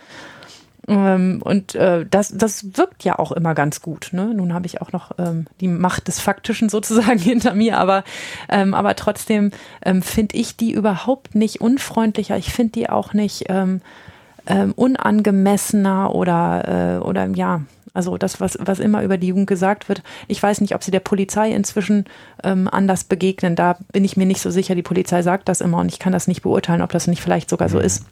Ähm, 0.88 1.40
und 1.44 1.74
äh, 1.74 2.06
das, 2.10 2.32
das 2.34 2.78
wirkt 2.78 3.04
ja 3.04 3.18
auch 3.18 3.32
immer 3.32 3.54
ganz 3.54 3.82
gut. 3.82 4.08
Ne? 4.12 4.32
Nun 4.34 4.54
habe 4.54 4.66
ich 4.66 4.80
auch 4.80 4.90
noch 4.90 5.12
ähm, 5.18 5.46
die 5.60 5.68
Macht 5.68 6.08
des 6.08 6.18
Faktischen 6.18 6.70
sozusagen 6.70 7.18
hinter 7.18 7.54
mir, 7.54 7.78
aber, 7.78 8.04
ähm, 8.48 8.72
aber 8.72 8.96
trotzdem 8.96 9.50
ähm, 9.84 10.00
finde 10.00 10.36
ich 10.36 10.56
die 10.56 10.72
überhaupt 10.72 11.34
nicht 11.34 11.60
unfreundlicher. 11.60 12.38
Ich 12.38 12.52
finde 12.52 12.72
die 12.72 12.88
auch 12.88 13.12
nicht 13.12 13.44
ähm, 13.48 13.82
ähm, 14.48 14.72
unangemessener 14.74 16.14
oder, 16.14 16.96
äh, 16.96 16.98
oder 16.98 17.26
ja, 17.28 17.62
Also 17.92 18.16
das, 18.16 18.40
was, 18.40 18.58
was 18.60 18.80
immer 18.80 19.02
über 19.02 19.18
die 19.18 19.28
Jugend 19.28 19.46
gesagt 19.46 19.88
wird. 19.88 20.02
Ich 20.26 20.42
weiß 20.42 20.60
nicht, 20.60 20.74
ob 20.74 20.82
sie 20.82 20.90
der 20.90 21.00
Polizei 21.00 21.52
inzwischen 21.52 22.04
ähm, 22.42 22.68
anders 22.70 23.04
begegnen. 23.04 23.56
Da 23.56 23.78
bin 23.92 24.04
ich 24.04 24.16
mir 24.16 24.26
nicht 24.26 24.40
so 24.40 24.50
sicher. 24.50 24.74
Die 24.74 24.82
Polizei 24.82 25.22
sagt 25.22 25.48
das 25.48 25.60
immer 25.60 25.78
und 25.78 25.92
ich 25.92 25.98
kann 25.98 26.12
das 26.12 26.28
nicht 26.28 26.42
beurteilen, 26.42 26.82
ob 26.82 26.90
das 26.92 27.06
nicht 27.06 27.22
vielleicht 27.22 27.50
sogar 27.50 27.68
so 27.68 27.78
ist. 27.78 28.04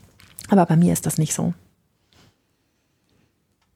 Aber 0.48 0.66
bei 0.66 0.76
mir 0.76 0.92
ist 0.92 1.06
das 1.06 1.18
nicht 1.18 1.34
so. 1.34 1.54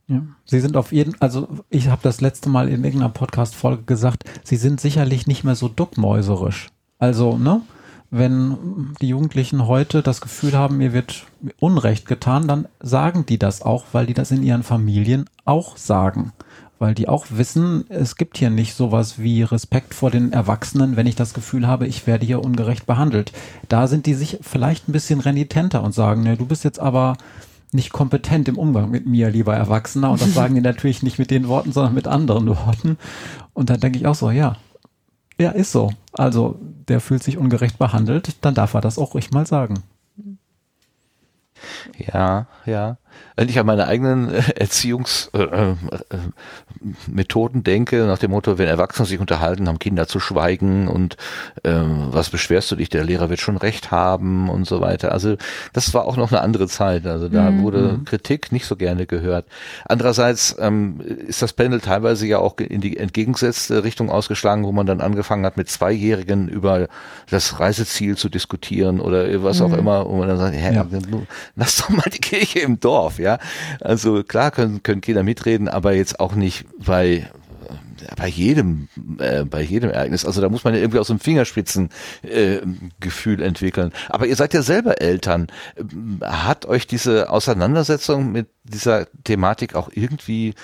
Ja. 0.06 0.22
Sie 0.44 0.58
sind 0.58 0.76
auf 0.76 0.90
jeden, 0.92 1.14
also 1.20 1.48
ich 1.68 1.88
habe 1.88 2.02
das 2.02 2.20
letzte 2.20 2.48
Mal 2.48 2.68
in 2.68 2.84
irgendeiner 2.84 3.12
Podcast-Folge 3.12 3.84
gesagt, 3.84 4.24
Sie 4.42 4.56
sind 4.56 4.80
sicherlich 4.80 5.26
nicht 5.28 5.44
mehr 5.44 5.54
so 5.54 5.68
duckmäuserisch. 5.68 6.68
Also, 6.98 7.38
ne? 7.38 7.62
Wenn 8.10 8.94
die 9.00 9.08
Jugendlichen 9.08 9.66
heute 9.66 10.02
das 10.02 10.20
Gefühl 10.20 10.54
haben, 10.54 10.78
mir 10.78 10.92
wird 10.92 11.26
Unrecht 11.60 12.06
getan, 12.06 12.48
dann 12.48 12.66
sagen 12.80 13.24
die 13.26 13.38
das 13.38 13.62
auch, 13.62 13.84
weil 13.92 14.06
die 14.06 14.14
das 14.14 14.32
in 14.32 14.42
ihren 14.42 14.64
Familien 14.64 15.26
auch 15.44 15.76
sagen. 15.76 16.32
Weil 16.80 16.94
die 16.94 17.08
auch 17.08 17.26
wissen, 17.30 17.84
es 17.88 18.16
gibt 18.16 18.38
hier 18.38 18.50
nicht 18.50 18.74
sowas 18.74 19.18
wie 19.18 19.42
Respekt 19.42 19.94
vor 19.94 20.10
den 20.10 20.32
Erwachsenen, 20.32 20.96
wenn 20.96 21.06
ich 21.06 21.14
das 21.14 21.34
Gefühl 21.34 21.66
habe, 21.66 21.86
ich 21.86 22.06
werde 22.06 22.26
hier 22.26 22.42
ungerecht 22.42 22.86
behandelt. 22.86 23.32
Da 23.68 23.86
sind 23.86 24.06
die 24.06 24.14
sich 24.14 24.38
vielleicht 24.40 24.88
ein 24.88 24.92
bisschen 24.92 25.20
renitenter 25.20 25.82
und 25.82 25.92
sagen, 25.92 26.22
ne, 26.22 26.36
du 26.36 26.46
bist 26.46 26.64
jetzt 26.64 26.80
aber 26.80 27.16
nicht 27.72 27.92
kompetent 27.92 28.48
im 28.48 28.58
Umgang 28.58 28.90
mit 28.90 29.06
mir, 29.06 29.30
lieber 29.30 29.54
Erwachsener. 29.54 30.10
Und 30.10 30.20
das 30.20 30.34
sagen 30.34 30.54
die 30.54 30.62
natürlich 30.62 31.02
nicht 31.02 31.18
mit 31.18 31.30
den 31.30 31.46
Worten, 31.46 31.70
sondern 31.70 31.94
mit 31.94 32.08
anderen 32.08 32.48
Worten. 32.48 32.96
Und 33.52 33.70
dann 33.70 33.78
denke 33.78 33.98
ich 33.98 34.06
auch 34.06 34.14
so, 34.16 34.30
ja, 34.30 34.56
ja, 35.38 35.50
ist 35.50 35.72
so. 35.72 35.92
Also 36.12 36.58
der 36.90 37.00
fühlt 37.00 37.22
sich 37.22 37.38
ungerecht 37.38 37.78
behandelt, 37.78 38.36
dann 38.44 38.54
darf 38.54 38.74
er 38.74 38.80
das 38.80 38.98
auch 38.98 39.14
ruhig 39.14 39.30
mal 39.30 39.46
sagen. 39.46 39.82
Ja, 41.96 42.46
ja 42.66 42.96
wenn 43.36 43.48
ich 43.48 43.58
an 43.58 43.66
meine 43.66 43.86
eigenen 43.86 44.32
äh, 44.32 44.42
Erziehungsmethoden 44.56 47.56
äh, 47.56 47.60
äh, 47.60 47.62
denke, 47.62 48.04
nach 48.04 48.18
dem 48.18 48.32
Motto, 48.32 48.58
wenn 48.58 48.68
Erwachsene 48.68 49.06
sich 49.06 49.18
unterhalten, 49.18 49.68
haben 49.68 49.78
Kinder 49.78 50.06
zu 50.06 50.20
schweigen 50.20 50.88
und 50.88 51.16
ähm, 51.64 52.08
was 52.10 52.30
beschwerst 52.30 52.70
du 52.70 52.76
dich, 52.76 52.90
der 52.90 53.04
Lehrer 53.04 53.30
wird 53.30 53.40
schon 53.40 53.56
recht 53.56 53.90
haben 53.90 54.50
und 54.50 54.66
so 54.66 54.80
weiter. 54.80 55.12
Also 55.12 55.36
das 55.72 55.94
war 55.94 56.04
auch 56.04 56.16
noch 56.16 56.30
eine 56.30 56.42
andere 56.42 56.68
Zeit. 56.68 57.06
Also 57.06 57.28
da 57.28 57.50
mhm. 57.50 57.62
wurde 57.62 58.00
Kritik 58.04 58.52
nicht 58.52 58.66
so 58.66 58.76
gerne 58.76 59.06
gehört. 59.06 59.46
Andererseits 59.86 60.56
ähm, 60.58 61.00
ist 61.26 61.40
das 61.40 61.52
Panel 61.52 61.80
teilweise 61.80 62.26
ja 62.26 62.38
auch 62.38 62.58
in 62.58 62.80
die 62.80 62.96
entgegengesetzte 62.96 63.84
Richtung 63.84 64.10
ausgeschlagen, 64.10 64.64
wo 64.64 64.72
man 64.72 64.86
dann 64.86 65.00
angefangen 65.00 65.46
hat, 65.46 65.56
mit 65.56 65.70
Zweijährigen 65.70 66.48
über 66.48 66.88
das 67.30 67.58
Reiseziel 67.58 68.16
zu 68.16 68.28
diskutieren 68.28 69.00
oder 69.00 69.42
was 69.42 69.62
auch 69.62 69.68
mhm. 69.68 69.78
immer, 69.78 70.06
wo 70.06 70.16
man 70.16 70.28
dann 70.28 70.38
sagt, 70.38 70.56
ja, 70.56 70.72
ja. 70.72 70.86
lass 71.56 71.78
doch 71.78 71.88
mal 71.88 72.10
die 72.12 72.18
Kirche 72.18 72.60
im 72.60 72.80
Dorf, 72.80 72.90
ja. 73.18 73.38
Also 73.80 74.22
klar 74.22 74.50
können, 74.50 74.82
können 74.82 75.00
Kinder 75.00 75.22
mitreden, 75.22 75.68
aber 75.68 75.94
jetzt 75.94 76.20
auch 76.20 76.34
nicht 76.34 76.66
bei 76.78 77.26
bei 78.16 78.28
jedem, 78.28 78.88
äh, 79.18 79.44
bei 79.44 79.62
jedem 79.62 79.90
Ereignis. 79.90 80.24
Also 80.24 80.40
da 80.40 80.48
muss 80.48 80.64
man 80.64 80.74
ja 80.74 80.80
irgendwie 80.80 80.98
aus 80.98 81.08
dem 81.08 81.20
Fingerspitzengefühl 81.20 83.40
äh, 83.40 83.44
entwickeln. 83.44 83.92
Aber 84.08 84.26
ihr 84.26 84.36
seid 84.36 84.54
ja 84.54 84.62
selber 84.62 85.00
Eltern. 85.00 85.48
Hat 86.22 86.66
euch 86.66 86.86
diese 86.86 87.30
Auseinandersetzung 87.30 88.32
mit 88.32 88.48
dieser 88.64 89.06
Thematik 89.24 89.74
auch 89.74 89.90
irgendwie 89.92 90.54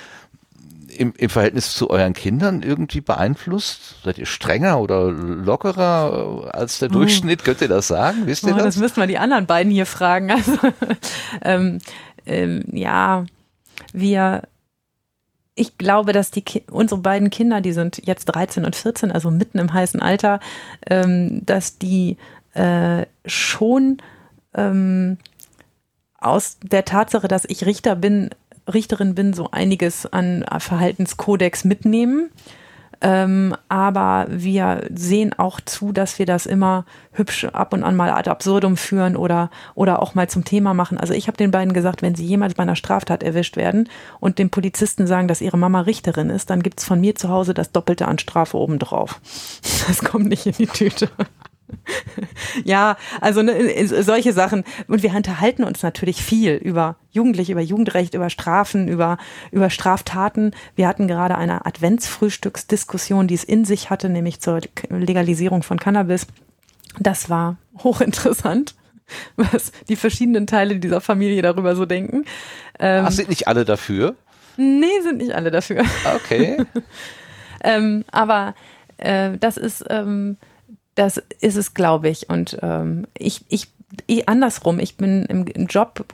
im, 0.96 1.12
im 1.16 1.30
Verhältnis 1.30 1.74
zu 1.74 1.90
euren 1.90 2.14
Kindern 2.14 2.62
irgendwie 2.62 3.00
beeinflusst? 3.00 3.96
Seid 4.04 4.18
ihr 4.18 4.26
strenger 4.26 4.80
oder 4.80 5.10
lockerer 5.10 6.50
als 6.52 6.78
der 6.78 6.88
hm. 6.88 6.94
Durchschnitt? 6.94 7.44
Könnt 7.44 7.60
ihr 7.60 7.68
das 7.68 7.88
sagen? 7.88 8.26
Wisst 8.26 8.44
ihr 8.44 8.54
oh, 8.54 8.56
das? 8.56 8.64
Das 8.64 8.76
müssten 8.76 9.00
wir 9.00 9.06
die 9.06 9.18
anderen 9.18 9.46
beiden 9.46 9.72
hier 9.72 9.86
fragen. 9.86 10.30
Also, 10.30 10.58
ähm, 11.42 11.78
ähm, 12.26 12.64
ja, 12.72 13.24
wir, 13.92 14.42
ich 15.54 15.78
glaube, 15.78 16.12
dass 16.12 16.30
die 16.30 16.44
unsere 16.70 17.00
beiden 17.00 17.30
Kinder, 17.30 17.60
die 17.60 17.72
sind 17.72 18.02
jetzt 18.04 18.26
13 18.26 18.64
und 18.64 18.76
14, 18.76 19.10
also 19.12 19.30
mitten 19.30 19.58
im 19.58 19.72
heißen 19.72 20.00
Alter, 20.00 20.40
ähm, 20.88 21.44
dass 21.44 21.78
die 21.78 22.16
äh, 22.54 23.06
schon 23.24 23.98
ähm, 24.54 25.18
aus 26.18 26.58
der 26.62 26.84
Tatsache, 26.84 27.28
dass 27.28 27.44
ich 27.44 27.66
Richter 27.66 27.96
bin, 27.96 28.30
Richterin 28.72 29.14
bin, 29.14 29.32
so 29.32 29.50
einiges 29.50 30.06
an 30.06 30.44
Verhaltenskodex 30.58 31.64
mitnehmen. 31.64 32.30
Ähm, 33.00 33.54
aber 33.68 34.26
wir 34.28 34.86
sehen 34.94 35.32
auch 35.38 35.60
zu, 35.60 35.92
dass 35.92 36.18
wir 36.18 36.26
das 36.26 36.46
immer 36.46 36.84
hübsch 37.12 37.44
ab 37.46 37.72
und 37.72 37.82
an 37.82 37.96
mal 37.96 38.10
ad 38.10 38.30
absurdum 38.30 38.76
führen 38.76 39.16
oder, 39.16 39.50
oder 39.74 40.02
auch 40.02 40.14
mal 40.14 40.28
zum 40.28 40.44
Thema 40.44 40.74
machen. 40.74 40.98
Also 40.98 41.12
ich 41.14 41.26
habe 41.28 41.36
den 41.36 41.50
beiden 41.50 41.72
gesagt, 41.72 42.02
wenn 42.02 42.14
sie 42.14 42.24
jemals 42.24 42.54
bei 42.54 42.62
einer 42.62 42.76
Straftat 42.76 43.22
erwischt 43.22 43.56
werden 43.56 43.88
und 44.20 44.38
dem 44.38 44.50
Polizisten 44.50 45.06
sagen, 45.06 45.28
dass 45.28 45.40
ihre 45.40 45.58
Mama 45.58 45.80
Richterin 45.82 46.30
ist, 46.30 46.50
dann 46.50 46.62
gibt's 46.62 46.84
von 46.84 47.00
mir 47.00 47.14
zu 47.14 47.28
Hause 47.28 47.54
das 47.54 47.72
Doppelte 47.72 48.08
an 48.08 48.18
Strafe 48.18 48.56
obendrauf. 48.56 49.20
Das 49.86 50.00
kommt 50.00 50.26
nicht 50.26 50.46
in 50.46 50.52
die 50.52 50.66
Tüte. 50.66 51.08
Ja, 52.64 52.96
also 53.20 53.42
ne, 53.42 53.86
solche 53.86 54.32
Sachen. 54.32 54.64
Und 54.88 55.02
wir 55.02 55.14
unterhalten 55.14 55.64
uns 55.64 55.82
natürlich 55.82 56.22
viel 56.22 56.54
über 56.54 56.96
Jugendliche, 57.10 57.52
über 57.52 57.60
Jugendrecht, 57.60 58.14
über 58.14 58.30
Strafen, 58.30 58.88
über, 58.88 59.18
über 59.50 59.70
Straftaten. 59.70 60.52
Wir 60.74 60.88
hatten 60.88 61.08
gerade 61.08 61.36
eine 61.36 61.66
Adventsfrühstücksdiskussion, 61.66 63.26
die 63.26 63.34
es 63.34 63.44
in 63.44 63.64
sich 63.64 63.90
hatte, 63.90 64.08
nämlich 64.08 64.40
zur 64.40 64.60
Legalisierung 64.88 65.62
von 65.62 65.78
Cannabis. 65.78 66.26
Das 66.98 67.28
war 67.30 67.56
hochinteressant, 67.82 68.74
was 69.36 69.72
die 69.88 69.96
verschiedenen 69.96 70.46
Teile 70.46 70.76
dieser 70.78 71.00
Familie 71.00 71.42
darüber 71.42 71.76
so 71.76 71.86
denken. 71.86 72.24
Ähm, 72.78 73.04
Ach, 73.06 73.12
sind 73.12 73.28
nicht 73.28 73.48
alle 73.48 73.64
dafür? 73.64 74.14
Nee, 74.56 75.00
sind 75.02 75.18
nicht 75.18 75.32
alle 75.32 75.50
dafür. 75.50 75.84
Okay. 76.16 76.64
ähm, 77.62 78.04
aber 78.10 78.54
äh, 78.96 79.36
das 79.38 79.56
ist 79.56 79.84
ähm, 79.90 80.38
das 80.96 81.18
ist 81.40 81.56
es, 81.56 81.74
glaube 81.74 82.08
ich. 82.08 82.28
Und 82.28 82.58
ähm, 82.62 83.06
ich, 83.16 83.44
ich, 83.48 83.68
ich, 84.06 84.28
andersrum, 84.28 84.80
ich 84.80 84.96
bin 84.96 85.24
im, 85.26 85.46
im 85.46 85.66
Job, 85.66 86.04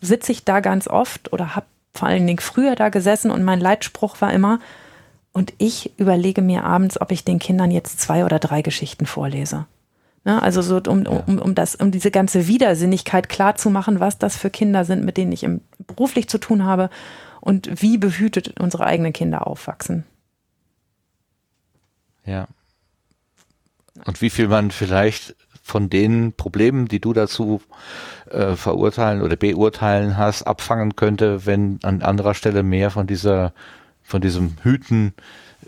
sitze 0.00 0.30
ich 0.30 0.44
da 0.44 0.60
ganz 0.60 0.86
oft 0.86 1.32
oder 1.32 1.56
habe 1.56 1.66
vor 1.94 2.08
allen 2.08 2.26
Dingen 2.26 2.38
früher 2.38 2.76
da 2.76 2.90
gesessen 2.90 3.30
und 3.30 3.42
mein 3.42 3.58
Leitspruch 3.58 4.20
war 4.20 4.32
immer, 4.32 4.60
und 5.32 5.52
ich 5.58 5.98
überlege 5.98 6.40
mir 6.40 6.64
abends, 6.64 6.98
ob 6.98 7.12
ich 7.12 7.22
den 7.22 7.38
Kindern 7.38 7.70
jetzt 7.70 8.00
zwei 8.00 8.24
oder 8.24 8.38
drei 8.38 8.62
Geschichten 8.62 9.04
vorlese. 9.04 9.66
Ne? 10.24 10.40
Also 10.40 10.62
so, 10.62 10.80
um, 10.88 11.06
um, 11.06 11.38
um, 11.38 11.54
das, 11.54 11.74
um 11.74 11.90
diese 11.90 12.10
ganze 12.10 12.46
Widersinnigkeit 12.46 13.28
klarzumachen, 13.28 14.00
was 14.00 14.16
das 14.16 14.36
für 14.38 14.48
Kinder 14.48 14.86
sind, 14.86 15.04
mit 15.04 15.18
denen 15.18 15.32
ich 15.32 15.42
im, 15.42 15.60
beruflich 15.86 16.28
zu 16.28 16.38
tun 16.38 16.64
habe 16.64 16.88
und 17.42 17.82
wie 17.82 17.98
behütet 17.98 18.58
unsere 18.60 18.86
eigenen 18.86 19.12
Kinder 19.12 19.46
aufwachsen. 19.46 20.04
Ja 22.24 22.48
und 24.04 24.20
wie 24.20 24.30
viel 24.30 24.48
man 24.48 24.70
vielleicht 24.70 25.34
von 25.62 25.90
den 25.90 26.32
Problemen, 26.32 26.86
die 26.86 27.00
du 27.00 27.12
dazu 27.12 27.60
äh, 28.30 28.54
verurteilen 28.54 29.20
oder 29.20 29.34
beurteilen 29.34 30.16
hast, 30.16 30.44
abfangen 30.44 30.94
könnte, 30.94 31.44
wenn 31.44 31.80
an 31.82 32.02
anderer 32.02 32.34
Stelle 32.34 32.62
mehr 32.62 32.90
von 32.90 33.06
dieser, 33.06 33.52
von 34.04 34.20
diesem 34.20 34.56
Hüten 34.62 35.12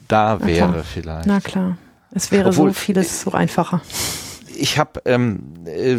da 0.07 0.45
wäre 0.45 0.85
vielleicht. 0.85 1.27
Na 1.27 1.41
klar. 1.41 1.77
Es 2.13 2.31
wäre 2.31 2.51
Obwohl, 2.51 2.71
so 2.71 2.75
vieles 2.75 3.23
so 3.23 3.33
einfacher. 3.33 3.81
Ich 4.57 4.79
habe 4.79 5.03
ähm, 5.05 5.55
äh, 5.67 5.99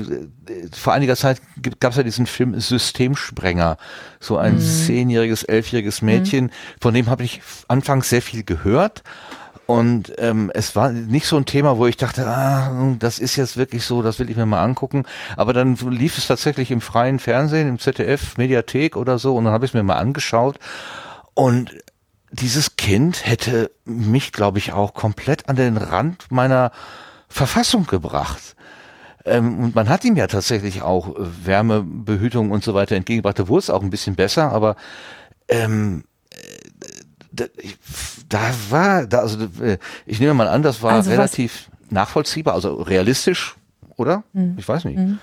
vor 0.73 0.93
einiger 0.93 1.15
Zeit 1.15 1.41
gab 1.79 1.91
es 1.91 1.97
ja 1.97 2.03
diesen 2.03 2.25
Film 2.25 2.59
Systemsprenger, 2.59 3.77
so 4.19 4.37
ein 4.37 4.55
mhm. 4.55 4.61
zehnjähriges, 4.61 5.43
elfjähriges 5.43 6.01
Mädchen, 6.01 6.45
mhm. 6.45 6.51
von 6.81 6.93
dem 6.93 7.09
habe 7.09 7.23
ich 7.23 7.41
anfangs 7.67 8.09
sehr 8.09 8.21
viel 8.21 8.43
gehört 8.43 9.03
und 9.69 10.13
ähm, 10.17 10.49
es 10.55 10.75
war 10.75 10.91
nicht 10.91 11.27
so 11.27 11.37
ein 11.37 11.45
Thema, 11.45 11.77
wo 11.77 11.85
ich 11.85 11.95
dachte, 11.95 12.25
ah, 12.25 12.95
das 12.97 13.19
ist 13.19 13.35
jetzt 13.35 13.55
wirklich 13.55 13.85
so, 13.85 14.01
das 14.01 14.17
will 14.17 14.27
ich 14.31 14.35
mir 14.35 14.47
mal 14.47 14.63
angucken. 14.63 15.03
Aber 15.37 15.53
dann 15.53 15.75
lief 15.75 16.17
es 16.17 16.25
tatsächlich 16.25 16.71
im 16.71 16.81
freien 16.81 17.19
Fernsehen, 17.19 17.69
im 17.69 17.77
ZDF, 17.77 18.35
Mediathek 18.37 18.97
oder 18.97 19.19
so, 19.19 19.35
und 19.35 19.43
dann 19.43 19.53
habe 19.53 19.65
ich 19.65 19.69
es 19.69 19.73
mir 19.75 19.83
mal 19.83 19.99
angeschaut. 19.99 20.57
Und 21.35 21.77
dieses 22.31 22.77
Kind 22.77 23.27
hätte 23.27 23.69
mich, 23.85 24.31
glaube 24.31 24.57
ich, 24.57 24.73
auch 24.73 24.95
komplett 24.95 25.47
an 25.49 25.55
den 25.55 25.77
Rand 25.77 26.31
meiner 26.31 26.71
Verfassung 27.27 27.85
gebracht. 27.85 28.55
Ähm, 29.23 29.65
und 29.65 29.75
man 29.75 29.87
hat 29.87 30.03
ihm 30.03 30.15
ja 30.15 30.25
tatsächlich 30.25 30.81
auch 30.81 31.13
Wärmebehütung 31.15 32.49
und 32.49 32.63
so 32.63 32.73
weiter 32.73 32.95
entgegengebracht. 32.95 33.37
Da 33.37 33.47
wurde 33.47 33.59
es 33.59 33.69
auch 33.69 33.83
ein 33.83 33.91
bisschen 33.91 34.15
besser, 34.15 34.51
aber 34.51 34.77
ähm, 35.47 36.05
da 38.29 38.53
war, 38.69 39.05
da, 39.07 39.19
also 39.19 39.37
äh, 39.61 39.77
ich 40.05 40.19
nehme 40.19 40.33
mal 40.33 40.47
an, 40.47 40.63
das 40.63 40.81
war 40.81 40.93
also 40.93 41.09
relativ 41.09 41.69
nachvollziehbar, 41.89 42.53
also 42.53 42.75
realistisch, 42.75 43.55
oder? 43.97 44.23
Mhm. 44.33 44.55
Ich 44.57 44.67
weiß 44.67 44.85
nicht. 44.85 44.97
Mhm. 44.97 45.19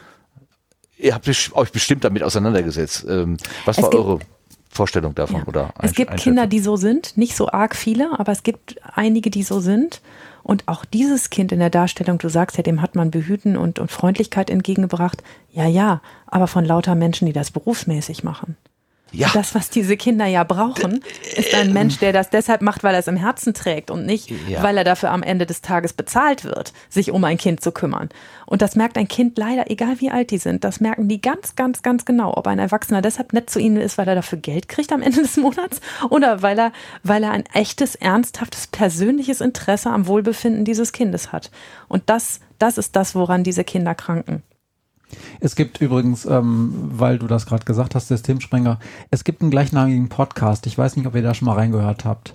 Ihr 0.99 1.15
habt 1.15 1.29
euch 1.29 1.73
bestimmt 1.73 2.05
damit 2.05 2.23
auseinandergesetzt. 2.23 3.07
Ähm, 3.09 3.37
was 3.65 3.79
es 3.79 3.85
war 3.85 3.95
eure 3.95 4.19
Vorstellung 4.69 5.15
davon? 5.15 5.41
Ja. 5.41 5.47
Oder 5.47 5.75
es 5.83 5.93
gibt 5.93 6.17
Kinder, 6.17 6.47
die 6.47 6.61
so 6.61 6.77
sind, 6.77 7.17
nicht 7.17 7.37
so 7.37 7.49
arg 7.49 7.77
viele, 7.77 8.19
aber 8.19 8.33
es 8.33 8.43
gibt 8.43 8.77
einige, 8.95 9.31
die 9.31 9.43
so 9.43 9.61
sind. 9.61 10.01
Und 10.43 10.69
auch 10.69 10.85
dieses 10.85 11.31
Kind 11.31 11.53
in 11.53 11.59
der 11.59 11.71
Darstellung, 11.71 12.19
du 12.19 12.29
sagst 12.29 12.57
ja, 12.57 12.63
dem 12.63 12.81
hat 12.81 12.95
man 12.95 13.11
Behüten 13.11 13.57
und, 13.57 13.79
und 13.79 13.91
Freundlichkeit 13.91 14.49
entgegengebracht. 14.49 15.23
Ja, 15.53 15.67
ja, 15.67 16.01
aber 16.27 16.47
von 16.47 16.65
lauter 16.65 16.95
Menschen, 16.95 17.27
die 17.27 17.33
das 17.33 17.51
berufsmäßig 17.51 18.23
machen. 18.23 18.57
Ja. 19.13 19.31
Das, 19.33 19.55
was 19.55 19.71
diese 19.71 19.97
Kinder 19.97 20.27
ja 20.27 20.43
brauchen, 20.43 21.01
ist 21.37 21.55
ein 21.55 21.73
Mensch, 21.73 21.99
der 21.99 22.13
das 22.13 22.29
deshalb 22.29 22.61
macht, 22.61 22.83
weil 22.83 22.93
er 22.93 22.99
es 22.99 23.07
im 23.07 23.17
Herzen 23.17 23.55
trägt 23.55 23.91
und 23.91 24.05
nicht, 24.05 24.31
ja. 24.49 24.63
weil 24.65 24.77
er 24.77 24.85
dafür 24.85 25.13
am 25.13 25.23
Ende 25.23 25.47
des 25.47 25.63
Tages 25.63 25.93
bezahlt 25.93 26.45
wird, 26.45 26.73
sich 26.89 27.13
um 27.13 27.23
ein 27.23 27.39
Kind 27.39 27.61
zu 27.61 27.71
kümmern. 27.71 28.09
Und 28.47 28.63
das 28.63 28.75
merkt 28.75 28.99
ein 28.99 29.07
Kind 29.07 29.39
leider, 29.39 29.71
egal 29.71 30.01
wie 30.01 30.11
alt 30.11 30.33
die 30.33 30.39
sind, 30.39 30.65
das 30.65 30.81
merken 30.81 31.09
die 31.09 31.21
ganz, 31.21 31.55
ganz, 31.55 31.83
ganz 31.83 32.05
genau, 32.05 32.37
ob 32.37 32.49
ein 32.49 32.59
Erwachsener 32.59 33.01
deshalb 33.01 33.33
nett 33.33 33.49
zu 33.49 33.61
ihnen 33.61 33.77
ist, 33.77 33.97
weil 33.97 34.09
er 34.09 34.17
dafür 34.17 34.39
Geld 34.39 34.69
kriegt 34.69 34.93
am 34.93 35.03
Ende 35.03 35.23
des 35.23 35.37
Monats 35.37 35.81
oder 36.11 36.43
weil 36.43 36.59
er, 36.59 36.73
weil 37.05 37.23
er 37.23 37.31
ein 37.31 37.45
echtes, 37.55 37.95
ernsthaftes, 37.95 38.67
persönliches 38.67 39.41
Interesse 39.41 39.91
am 39.91 40.09
Wohlbefinden 40.09 40.65
dieses 40.65 40.93
Kindes 40.93 41.31
hat. 41.31 41.53
Und 41.87 42.11
das, 42.11 42.41
das 42.59 42.77
ist 42.77 42.97
das, 42.97 43.15
woran 43.15 43.45
diese 43.45 43.63
Kinder 43.63 43.95
kranken. 43.95 44.43
Es 45.41 45.57
gibt 45.57 45.81
übrigens, 45.81 46.25
ähm, 46.27 46.73
weil 46.93 47.19
du 47.19 47.27
das 47.27 47.47
gerade 47.47 47.65
gesagt 47.65 47.95
hast, 47.95 48.09
Systemsprenger, 48.09 48.79
es 49.11 49.25
gibt 49.25 49.43
einen 49.43 49.51
gleichnamigen 49.51 50.09
Podcast. 50.09 50.67
Ich 50.67 50.77
weiß 50.77 50.97
nicht, 50.97 51.07
ob 51.07 51.15
ihr 51.15 51.23
da 51.23 51.35
schon 51.35 51.47
mal 51.47 51.55
reingehört 51.55 52.05
habt. 52.05 52.35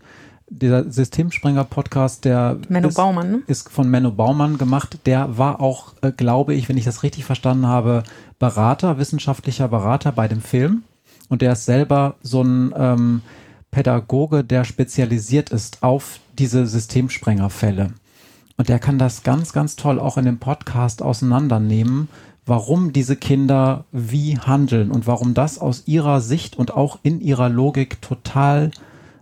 Dieser 0.50 0.90
Systemsprenger-Podcast, 0.90 2.26
der 2.26 2.58
ist, 2.70 2.96
Baumann, 2.96 3.32
ne? 3.32 3.42
ist, 3.48 3.70
von 3.70 3.90
Menno 3.90 4.12
Baumann 4.12 4.58
gemacht. 4.58 5.00
Der 5.06 5.38
war 5.38 5.62
auch, 5.62 5.94
äh, 6.02 6.12
glaube 6.12 6.54
ich, 6.54 6.68
wenn 6.68 6.78
ich 6.78 6.84
das 6.84 7.04
richtig 7.04 7.24
verstanden 7.24 7.68
habe, 7.68 8.04
Berater, 8.38 8.98
wissenschaftlicher 8.98 9.70
Berater 9.70 10.12
bei 10.12 10.28
dem 10.28 10.42
Film. 10.42 10.84
Und 11.30 11.42
der 11.42 11.54
ist 11.54 11.66
selber 11.66 12.16
so 12.22 12.42
ein 12.42 12.74
ähm, 12.76 13.22
Pädagoge, 13.72 14.44
der 14.44 14.66
spezialisiert 14.66 15.50
ist 15.50 15.82
auf 15.84 16.20
diese 16.38 16.68
Systemsprengerfälle. 16.68 17.94
Und 18.58 18.68
der 18.68 18.80
kann 18.80 19.00
das 19.00 19.24
ganz, 19.24 19.54
ganz 19.54 19.78
toll 19.78 20.00
auch 20.00 20.18
in 20.18 20.26
dem 20.26 20.40
Podcast 20.40 21.02
auseinandernehmen 21.02 22.10
warum 22.52 22.92
diese 22.92 23.16
Kinder 23.16 23.86
wie 23.94 24.38
handeln 24.38 24.92
und 24.92 25.08
warum 25.08 25.34
das 25.34 25.58
aus 25.58 25.84
ihrer 25.86 26.20
Sicht 26.20 26.58
und 26.58 26.74
auch 26.74 27.00
in 27.02 27.22
ihrer 27.22 27.48
Logik 27.48 28.02
total 28.02 28.72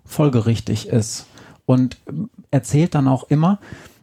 folgerichtig 0.03 0.87
ist. 0.87 1.27
Und 1.67 1.97
erzählt 2.49 2.95
dann 2.95 3.07
auch 3.07 3.29
immer, 3.29 3.59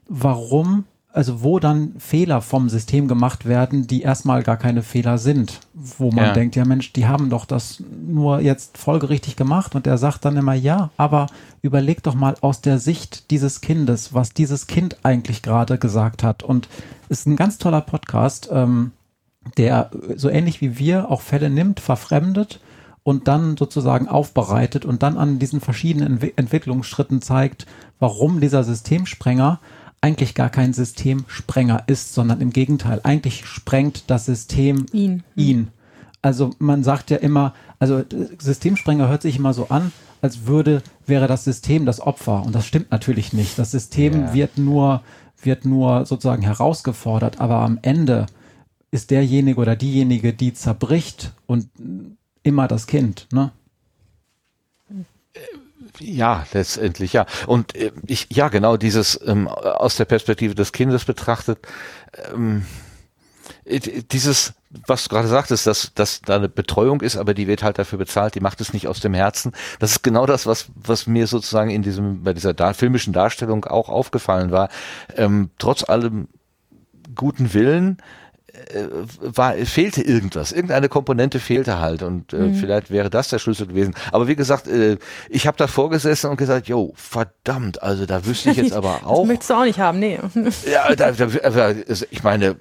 warum, 0.09 0.85
also 1.13 1.43
wo 1.43 1.59
dann 1.59 1.95
Fehler 1.99 2.41
vom 2.41 2.69
System 2.69 3.09
gemacht 3.09 3.47
werden, 3.47 3.89
die 3.89 4.03
erstmal 4.03 4.45
gar 4.45 4.59
keine 4.59 4.85
Fehler 4.85 5.19
sind. 5.19 5.59
Wo 5.75 6.13
man 6.13 6.27
ja. 6.27 6.33
denkt, 6.33 6.55
ja 6.55 6.65
Mensch, 6.65 6.93
die 6.93 7.09
haben 7.09 7.29
doch 7.29 7.47
das 7.47 7.83
nur 8.07 8.39
jetzt 8.43 8.79
folgerichtig 8.79 9.35
gemacht. 9.35 9.75
Und 9.75 9.89
er 9.89 9.99
sagt 9.99 10.25
dann 10.25 10.37
immer, 10.37 10.55
ja, 10.55 10.91
aber 10.97 11.27
überleg 11.63 12.01
doch 12.05 12.15
mal 12.15 12.37
aus 12.43 12.61
der 12.61 12.79
Sicht 12.79 13.33
dieses 13.33 13.61
Kindes, 13.61 14.15
was 14.15 14.31
dieses 14.31 14.69
Kind 14.69 14.99
eigentlich 15.03 15.43
gerade 15.43 15.79
gesagt 15.79 16.23
hat. 16.23 16.45
Und 16.45 16.69
ist 17.09 17.27
ein 17.27 17.35
ganz 17.35 17.59
toller 17.59 17.81
Podcast. 17.81 18.49
Ähm, 18.53 18.93
der 19.57 19.91
so 20.17 20.29
ähnlich 20.29 20.61
wie 20.61 20.79
wir 20.79 21.11
auch 21.11 21.21
Fälle 21.21 21.51
nimmt, 21.51 21.81
verfremdet 21.81 22.61
und 23.03 23.29
dann 23.29 23.57
sozusagen 23.57 24.09
aufbereitet 24.09 24.85
und 24.85 25.03
dann 25.03 25.17
an 25.17 25.39
diesen 25.39 25.61
verschiedenen 25.61 26.21
Entwicklungsschritten 26.37 27.23
zeigt, 27.23 27.67
warum 28.01 28.41
dieser 28.41 28.65
Systemsprenger 28.65 29.61
eigentlich 30.01 30.35
gar 30.35 30.51
kein 30.51 30.73
Systemsprenger 30.73 31.85
ist, 31.87 32.15
sondern 32.15 32.41
im 32.41 32.51
Gegenteil, 32.51 33.01
eigentlich 33.03 33.47
sprengt 33.47 34.05
das 34.09 34.27
System 34.27 34.87
ihn. 34.93 35.23
ihn. 35.37 35.69
Also 36.23 36.51
man 36.59 36.83
sagt 36.83 37.11
ja 37.11 37.19
immer, 37.19 37.55
also 37.79 38.03
Systemsprenger 38.39 39.09
hört 39.09 39.23
sich 39.23 39.37
immer 39.37 39.55
so 39.55 39.69
an, 39.69 39.93
als 40.23 40.47
würde, 40.47 40.83
wäre 41.07 41.29
das 41.29 41.45
System 41.45 41.87
das 41.87 42.01
Opfer. 42.01 42.43
Und 42.45 42.55
das 42.55 42.67
stimmt 42.67 42.91
natürlich 42.91 43.33
nicht. 43.33 43.59
Das 43.59 43.71
System 43.71 44.15
yeah. 44.15 44.35
wird 44.35 44.59
nur, 44.59 45.03
wird 45.43 45.65
nur 45.65 46.07
sozusagen 46.07 46.43
herausgefordert, 46.43 47.41
aber 47.41 47.57
am 47.57 47.79
Ende 47.83 48.27
ist 48.91 49.11
derjenige 49.11 49.61
oder 49.61 49.77
diejenige, 49.77 50.33
die 50.33 50.53
zerbricht 50.55 51.33
und 51.47 51.69
immer 52.43 52.69
das 52.69 52.87
Kind, 52.87 53.29
ne? 53.33 53.53
Ja, 55.99 56.47
letztendlich 56.53 57.13
ja. 57.13 57.27
Und 57.47 57.75
äh, 57.75 57.93
ich, 58.07 58.27
ja, 58.31 58.49
genau 58.49 58.77
dieses 58.77 59.19
ähm, 59.27 59.49
aus 59.49 59.97
der 59.97 60.05
Perspektive 60.05 60.55
des 60.55 60.73
Kindes 60.73 61.05
betrachtet, 61.05 61.67
ähm, 62.35 62.67
dieses, 64.13 64.55
was 64.87 65.05
du 65.05 65.09
gerade 65.11 65.29
sagtest, 65.29 65.67
dass, 65.67 65.93
dass 65.95 66.21
da 66.21 66.37
eine 66.37 66.49
Betreuung 66.49 67.01
ist, 67.01 67.17
aber 67.17 67.35
die 67.35 67.47
wird 67.47 67.63
halt 67.63 67.79
dafür 67.79 67.99
bezahlt, 67.99 68.35
die 68.35 68.41
macht 68.41 68.61
es 68.61 68.73
nicht 68.73 68.89
aus 68.89 69.01
dem 69.01 69.15
Herzen. 69.15 69.53
Das 69.79 69.93
ist 69.93 70.03
genau 70.03 70.27
das, 70.27 70.47
was, 70.47 70.67
was 70.75 71.07
mir 71.07 71.27
sozusagen 71.27 71.71
in 71.71 71.83
diesem, 71.83 72.23
bei 72.23 72.33
dieser 72.33 72.55
da 72.55 72.73
filmischen 72.73 73.13
Darstellung 73.13 73.65
auch 73.65 73.89
aufgefallen 73.89 74.51
war. 74.51 74.69
Ähm, 75.17 75.51
trotz 75.59 75.89
allem 75.89 76.29
guten 77.15 77.55
Willen, 77.55 77.99
äh, 77.99 78.26
war, 79.21 79.55
fehlte 79.55 80.03
irgendwas. 80.03 80.53
Irgendeine 80.53 80.89
Komponente 80.89 81.39
fehlte 81.39 81.79
halt 81.79 82.03
und 82.03 82.33
äh, 82.33 82.37
mhm. 82.37 82.55
vielleicht 82.55 82.91
wäre 82.91 83.11
das 83.11 83.29
der 83.29 83.39
Schlüssel 83.39 83.67
gewesen. 83.67 83.95
Aber 84.11 84.29
wie 84.29 84.37
gesagt, 84.37 84.67
äh, 84.67 84.99
ich 85.29 85.47
habe 85.47 85.57
da 85.57 85.67
vorgesessen 85.67 86.31
und 86.31 86.37
gesagt, 86.37 86.67
jo, 86.69 86.93
verdammt, 86.97 87.83
also 87.83 88.07
da 88.07 88.25
wüsste 88.27 88.51
ich 88.51 88.57
jetzt 88.57 88.73
aber 88.77 89.07
auch. 89.07 89.21
Das 89.21 89.29
möchtest 89.29 89.51
du 89.51 89.55
auch 89.55 89.65
nicht 89.65 89.79
haben, 89.79 89.99
nee. 89.99 90.19
Ja, 90.71 90.95
da, 90.95 91.13
da, 91.13 91.75
ich 92.11 92.23
meine, 92.23 92.57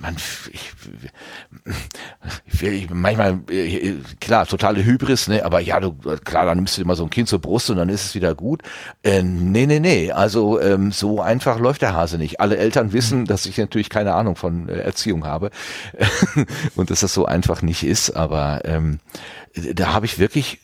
man, 0.00 0.16
ich, 0.52 0.72
ich, 2.46 2.62
ich, 2.62 2.90
manchmal, 2.90 3.40
äh, 3.50 3.96
klar, 4.20 4.46
totale 4.46 4.84
Hybris, 4.84 5.28
ne, 5.28 5.44
aber 5.44 5.60
ja, 5.60 5.80
du, 5.80 5.92
klar, 5.92 6.46
dann 6.46 6.58
nimmst 6.58 6.76
du 6.76 6.82
dir 6.82 6.86
mal 6.86 6.96
so 6.96 7.04
ein 7.04 7.10
Kind 7.10 7.28
zur 7.28 7.40
Brust 7.40 7.68
und 7.70 7.76
dann 7.76 7.88
ist 7.88 8.06
es 8.06 8.14
wieder 8.14 8.34
gut. 8.34 8.62
Äh, 9.02 9.22
nee, 9.22 9.66
nee, 9.66 9.80
nee, 9.80 10.12
also 10.12 10.60
ähm, 10.60 10.92
so 10.92 11.20
einfach 11.20 11.58
läuft 11.58 11.82
der 11.82 11.94
Hase 11.94 12.18
nicht. 12.18 12.40
Alle 12.40 12.56
Eltern 12.56 12.92
wissen, 12.92 13.24
dass 13.26 13.46
ich 13.46 13.58
natürlich 13.58 13.90
keine 13.90 14.14
Ahnung 14.14 14.36
von 14.36 14.68
äh, 14.68 14.78
Erziehung 14.78 15.26
habe 15.26 15.41
und 16.76 16.90
dass 16.90 17.00
das 17.00 17.14
so 17.14 17.26
einfach 17.26 17.62
nicht 17.62 17.84
ist, 17.84 18.10
aber 18.10 18.62
ähm, 18.64 19.00
da 19.54 19.92
habe 19.92 20.06
ich 20.06 20.18
wirklich 20.18 20.60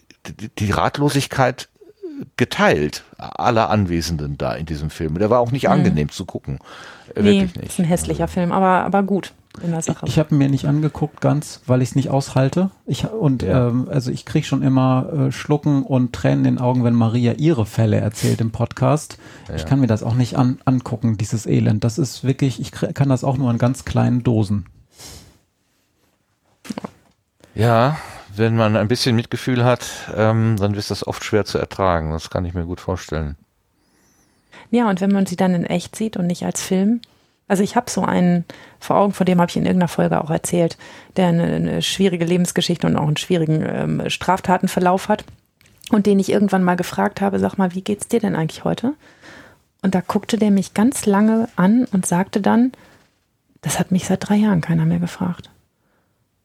die 0.58 0.70
Ratlosigkeit 0.70 1.68
geteilt 2.36 3.04
aller 3.16 3.70
Anwesenden 3.70 4.38
da 4.38 4.54
in 4.54 4.66
diesem 4.66 4.90
Film. 4.90 5.18
Der 5.18 5.30
war 5.30 5.40
auch 5.40 5.52
nicht 5.52 5.64
hm. 5.64 5.72
angenehm 5.72 6.08
zu 6.08 6.24
gucken. 6.24 6.58
Nee, 7.14 7.22
Wirklich 7.22 7.56
nicht. 7.56 7.68
ist 7.68 7.78
ein 7.78 7.84
hässlicher 7.84 8.24
also. 8.24 8.34
Film, 8.34 8.52
aber, 8.52 8.84
aber 8.84 9.02
gut 9.02 9.32
in 9.62 9.70
der 9.70 9.82
Sache. 9.82 10.04
Ich, 10.04 10.12
ich 10.12 10.18
habe 10.18 10.34
mir 10.34 10.48
nicht 10.48 10.66
angeguckt 10.66 11.20
ganz, 11.20 11.60
weil 11.66 11.82
ich 11.82 11.90
es 11.90 11.94
nicht 11.96 12.10
aushalte. 12.10 12.70
Ich, 12.86 13.08
und 13.08 13.42
ja. 13.42 13.68
ähm, 13.68 13.88
also 13.90 14.10
ich 14.10 14.24
kriege 14.24 14.46
schon 14.46 14.62
immer 14.62 15.28
äh, 15.28 15.32
Schlucken 15.32 15.82
und 15.82 16.12
Tränen 16.12 16.44
in 16.44 16.54
den 16.56 16.58
Augen, 16.58 16.84
wenn 16.84 16.94
Maria 16.94 17.32
ihre 17.32 17.66
Fälle 17.66 17.96
erzählt 17.96 18.40
im 18.40 18.50
Podcast. 18.50 19.18
Ja. 19.48 19.56
Ich 19.56 19.66
kann 19.66 19.80
mir 19.80 19.86
das 19.86 20.02
auch 20.02 20.14
nicht 20.14 20.36
an, 20.36 20.58
angucken, 20.64 21.16
dieses 21.16 21.46
Elend. 21.46 21.84
Das 21.84 21.98
ist 21.98 22.24
wirklich, 22.24 22.60
ich 22.60 22.72
kann 22.72 23.08
das 23.08 23.24
auch 23.24 23.36
nur 23.36 23.50
in 23.50 23.58
ganz 23.58 23.84
kleinen 23.84 24.22
Dosen. 24.22 24.66
Ja, 27.54 27.96
wenn 28.36 28.56
man 28.56 28.76
ein 28.76 28.88
bisschen 28.88 29.16
Mitgefühl 29.16 29.64
hat, 29.64 29.84
ähm, 30.16 30.56
dann 30.58 30.74
ist 30.74 30.90
das 30.90 31.06
oft 31.06 31.24
schwer 31.24 31.44
zu 31.44 31.58
ertragen. 31.58 32.12
Das 32.12 32.30
kann 32.30 32.44
ich 32.44 32.54
mir 32.54 32.64
gut 32.64 32.80
vorstellen. 32.80 33.36
Ja, 34.70 34.88
und 34.88 35.00
wenn 35.00 35.10
man 35.10 35.26
sie 35.26 35.36
dann 35.36 35.54
in 35.54 35.64
echt 35.64 35.96
sieht 35.96 36.16
und 36.16 36.26
nicht 36.26 36.44
als 36.44 36.62
Film. 36.62 37.00
Also 37.48 37.62
ich 37.62 37.76
habe 37.76 37.90
so 37.90 38.02
einen 38.02 38.44
vor 38.78 38.96
Augen, 38.96 39.12
von 39.12 39.26
dem 39.26 39.40
habe 39.40 39.50
ich 39.50 39.56
in 39.56 39.64
irgendeiner 39.64 39.88
Folge 39.88 40.22
auch 40.22 40.30
erzählt, 40.30 40.76
der 41.16 41.28
eine, 41.28 41.44
eine 41.44 41.82
schwierige 41.82 42.26
Lebensgeschichte 42.26 42.86
und 42.86 42.96
auch 42.96 43.06
einen 43.06 43.16
schwierigen 43.16 43.64
ähm, 43.66 44.10
Straftatenverlauf 44.10 45.08
hat 45.08 45.24
und 45.90 46.06
den 46.06 46.20
ich 46.20 46.30
irgendwann 46.30 46.62
mal 46.62 46.76
gefragt 46.76 47.20
habe, 47.20 47.38
sag 47.38 47.56
mal, 47.56 47.74
wie 47.74 47.82
geht's 47.82 48.08
dir 48.08 48.20
denn 48.20 48.36
eigentlich 48.36 48.64
heute? 48.64 48.94
Und 49.82 49.94
da 49.94 50.02
guckte 50.02 50.36
der 50.36 50.50
mich 50.50 50.74
ganz 50.74 51.06
lange 51.06 51.48
an 51.56 51.86
und 51.86 52.04
sagte 52.04 52.40
dann, 52.40 52.72
das 53.62 53.78
hat 53.78 53.90
mich 53.90 54.06
seit 54.06 54.28
drei 54.28 54.36
Jahren 54.36 54.60
keiner 54.60 54.84
mehr 54.84 54.98
gefragt. 54.98 55.50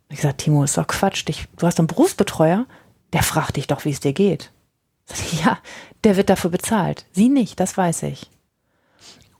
Ich 0.09 0.17
gesagt, 0.17 0.39
Timo, 0.39 0.63
ist 0.63 0.77
doch 0.77 0.87
Quatsch. 0.87 1.27
Dich, 1.27 1.47
du 1.57 1.65
hast 1.65 1.79
einen 1.79 1.87
Berufsbetreuer, 1.87 2.65
der 3.13 3.23
fragt 3.23 3.57
dich 3.57 3.67
doch, 3.67 3.83
wie 3.83 3.91
es 3.91 3.99
dir 3.99 4.13
geht. 4.13 4.51
Ich, 5.11 5.43
ja, 5.43 5.57
der 6.03 6.17
wird 6.17 6.29
dafür 6.29 6.49
bezahlt. 6.49 7.05
Sie 7.11 7.29
nicht, 7.29 7.59
das 7.59 7.77
weiß 7.77 8.03
ich. 8.03 8.29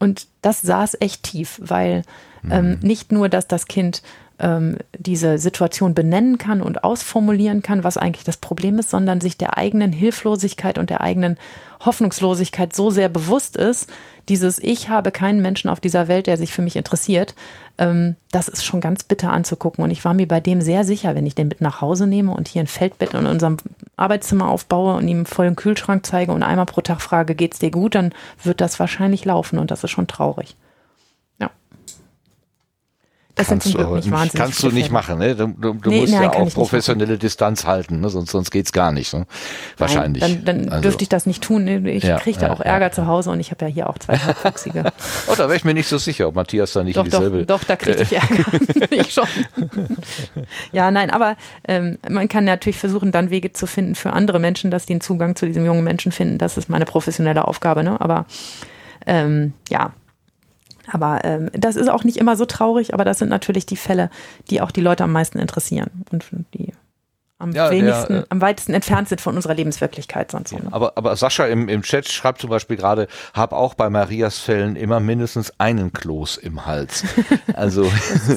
Und 0.03 0.27
das 0.41 0.61
saß 0.61 0.97
echt 0.99 1.23
tief, 1.23 1.61
weil 1.63 2.03
ähm, 2.51 2.71
mhm. 2.71 2.79
nicht 2.81 3.13
nur, 3.13 3.29
dass 3.29 3.47
das 3.47 3.67
Kind 3.67 4.03
ähm, 4.39 4.77
diese 4.97 5.37
Situation 5.37 5.93
benennen 5.93 6.37
kann 6.37 6.61
und 6.61 6.83
ausformulieren 6.83 7.61
kann, 7.61 7.83
was 7.83 7.97
eigentlich 7.97 8.23
das 8.23 8.37
Problem 8.37 8.79
ist, 8.79 8.89
sondern 8.89 9.21
sich 9.21 9.37
der 9.37 9.57
eigenen 9.57 9.91
Hilflosigkeit 9.91 10.77
und 10.77 10.89
der 10.89 11.01
eigenen 11.01 11.37
Hoffnungslosigkeit 11.85 12.73
so 12.73 12.89
sehr 12.89 13.09
bewusst 13.09 13.57
ist, 13.57 13.89
dieses 14.29 14.59
Ich 14.59 14.89
habe 14.89 15.11
keinen 15.11 15.41
Menschen 15.41 15.69
auf 15.69 15.79
dieser 15.79 16.07
Welt, 16.07 16.27
der 16.27 16.37
sich 16.37 16.53
für 16.53 16.61
mich 16.61 16.75
interessiert, 16.75 17.35
ähm, 17.77 18.15
das 18.31 18.47
ist 18.47 18.63
schon 18.63 18.81
ganz 18.81 19.03
bitter 19.03 19.31
anzugucken. 19.31 19.83
Und 19.83 19.91
ich 19.91 20.05
war 20.05 20.13
mir 20.13 20.27
bei 20.27 20.39
dem 20.39 20.61
sehr 20.61 20.83
sicher, 20.83 21.15
wenn 21.15 21.25
ich 21.25 21.35
den 21.35 21.49
mit 21.49 21.61
nach 21.61 21.81
Hause 21.81 22.07
nehme 22.07 22.31
und 22.31 22.47
hier 22.47 22.61
ein 22.61 22.67
Feldbett 22.67 23.13
in 23.13 23.25
unserem 23.25 23.57
Arbeitszimmer 23.97 24.49
aufbaue 24.49 24.95
und 24.95 25.07
ihm 25.07 25.17
einen 25.17 25.25
vollen 25.25 25.55
Kühlschrank 25.55 26.05
zeige 26.05 26.31
und 26.31 26.43
einmal 26.43 26.65
pro 26.65 26.81
Tag 26.81 27.01
frage, 27.01 27.35
geht's 27.35 27.59
dir 27.59 27.71
gut, 27.71 27.95
dann 27.95 28.13
wird 28.43 28.61
das 28.61 28.79
wahrscheinlich 28.79 29.25
laufen 29.25 29.59
und 29.59 29.71
das 29.71 29.83
ist 29.83 29.91
schon 29.91 30.07
traurig. 30.07 30.55
Das 33.35 33.47
kannst 33.47 33.63
sind 33.63 33.71
zum 33.71 33.81
Glück 33.81 33.95
nicht 33.95 34.11
wahnsinnig 34.11 34.33
Kannst 34.33 34.61
du 34.61 34.69
nicht 34.69 34.91
machen, 34.91 35.17
ne? 35.17 35.35
Du, 35.35 35.47
du, 35.47 35.73
du 35.73 35.89
nee, 35.89 36.01
musst 36.01 36.13
nein, 36.13 36.21
ja 36.21 36.33
auch 36.33 36.53
professionelle 36.53 37.17
Distanz 37.17 37.65
halten, 37.65 37.99
ne? 37.99 38.09
sonst, 38.09 38.29
sonst 38.29 38.51
geht's 38.51 38.71
gar 38.71 38.91
nicht. 38.91 39.11
Ne? 39.11 39.25
Wahrscheinlich. 39.79 40.21
Nein, 40.21 40.43
dann, 40.45 40.63
dann 40.63 40.69
also. 40.69 40.83
dürfte 40.83 41.01
ich 41.01 41.09
das 41.09 41.25
nicht 41.25 41.41
tun. 41.41 41.63
Ne? 41.63 41.89
Ich 41.89 42.03
ja, 42.03 42.19
kriege 42.19 42.39
da 42.39 42.47
ja, 42.47 42.53
auch 42.53 42.59
Ärger 42.59 42.87
ja. 42.87 42.91
zu 42.91 43.07
Hause 43.07 43.31
und 43.31 43.39
ich 43.39 43.49
habe 43.49 43.65
ja 43.65 43.71
hier 43.71 43.89
auch 43.89 43.97
zwei 43.97 44.17
Halbwüchsige. 44.17 44.83
oh, 45.27 45.33
da 45.35 45.45
wäre 45.45 45.55
ich 45.55 45.65
mir 45.65 45.73
nicht 45.73 45.87
so 45.87 45.97
sicher, 45.97 46.27
ob 46.27 46.35
Matthias 46.35 46.73
da 46.73 46.83
nicht 46.83 46.95
doch, 46.95 47.05
dieselbe... 47.05 47.43
Doch, 47.47 47.59
doch, 47.59 47.67
da 47.67 47.75
kriege 47.75 48.03
ich 48.03 48.13
Ärger. 48.13 48.45
ich 48.91 49.11
schon. 49.11 49.27
ja, 50.71 50.91
nein, 50.91 51.09
aber 51.09 51.35
ähm, 51.67 51.97
man 52.07 52.27
kann 52.27 52.45
natürlich 52.45 52.77
versuchen, 52.77 53.11
dann 53.11 53.31
Wege 53.31 53.51
zu 53.51 53.65
finden 53.65 53.95
für 53.95 54.13
andere 54.13 54.37
Menschen, 54.37 54.69
dass 54.69 54.85
die 54.85 54.93
einen 54.93 55.01
Zugang 55.01 55.35
zu 55.35 55.47
diesem 55.47 55.65
jungen 55.65 55.83
Menschen 55.83 56.11
finden. 56.11 56.37
Das 56.37 56.55
ist 56.55 56.69
meine 56.69 56.85
professionelle 56.85 57.47
Aufgabe. 57.47 57.83
Ne? 57.83 57.99
Aber 57.99 58.27
ähm, 59.07 59.53
ja, 59.69 59.93
aber 60.91 61.23
ähm, 61.23 61.49
das 61.53 61.75
ist 61.75 61.89
auch 61.89 62.03
nicht 62.03 62.17
immer 62.17 62.35
so 62.35 62.45
traurig, 62.45 62.93
aber 62.93 63.05
das 63.05 63.19
sind 63.19 63.29
natürlich 63.29 63.65
die 63.65 63.77
Fälle, 63.77 64.09
die 64.49 64.61
auch 64.61 64.71
die 64.71 64.81
Leute 64.81 65.03
am 65.03 65.11
meisten 65.11 65.39
interessieren 65.39 66.05
und 66.11 66.25
die 66.53 66.73
am 67.43 67.51
ja, 67.51 67.69
wenigsten, 67.69 68.13
der, 68.13 68.21
äh, 68.23 68.27
am 68.29 68.41
weitesten 68.41 68.73
entfernt 68.73 69.09
sind 69.09 69.19
von 69.19 69.35
unserer 69.35 69.53
Lebenswirklichkeit 69.53 70.31
sonst. 70.31 70.51
Ja, 70.51 70.59
ne? 70.59 70.69
aber, 70.71 70.93
aber 70.95 71.15
Sascha 71.15 71.45
im, 71.45 71.67
im 71.67 71.81
Chat 71.81 72.09
schreibt 72.09 72.39
zum 72.39 72.49
Beispiel 72.49 72.77
gerade, 72.77 73.07
hab 73.33 73.51
auch 73.51 73.73
bei 73.73 73.89
Marias 73.89 74.39
Fällen 74.39 74.75
immer 74.77 74.99
mindestens 75.01 75.53
einen 75.59 75.91
Kloß 75.91 76.37
im 76.37 76.65
Hals. 76.65 77.03
Also 77.53 77.91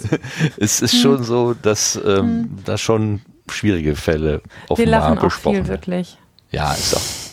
es 0.58 0.82
ist 0.82 1.00
schon 1.00 1.22
so, 1.22 1.54
dass 1.54 1.96
ähm, 1.96 2.04
hm. 2.04 2.58
da 2.64 2.76
schon 2.76 3.22
schwierige 3.50 3.94
Fälle 3.94 4.42
offenbar 4.68 4.78
Wir 4.78 4.86
lachen 4.86 5.18
besprochen 5.18 5.60
auch 5.60 5.62
viel, 5.62 5.68
wirklich. 5.68 6.18
Ja, 6.50 6.72
ist 6.72 6.94
auch 6.94 7.25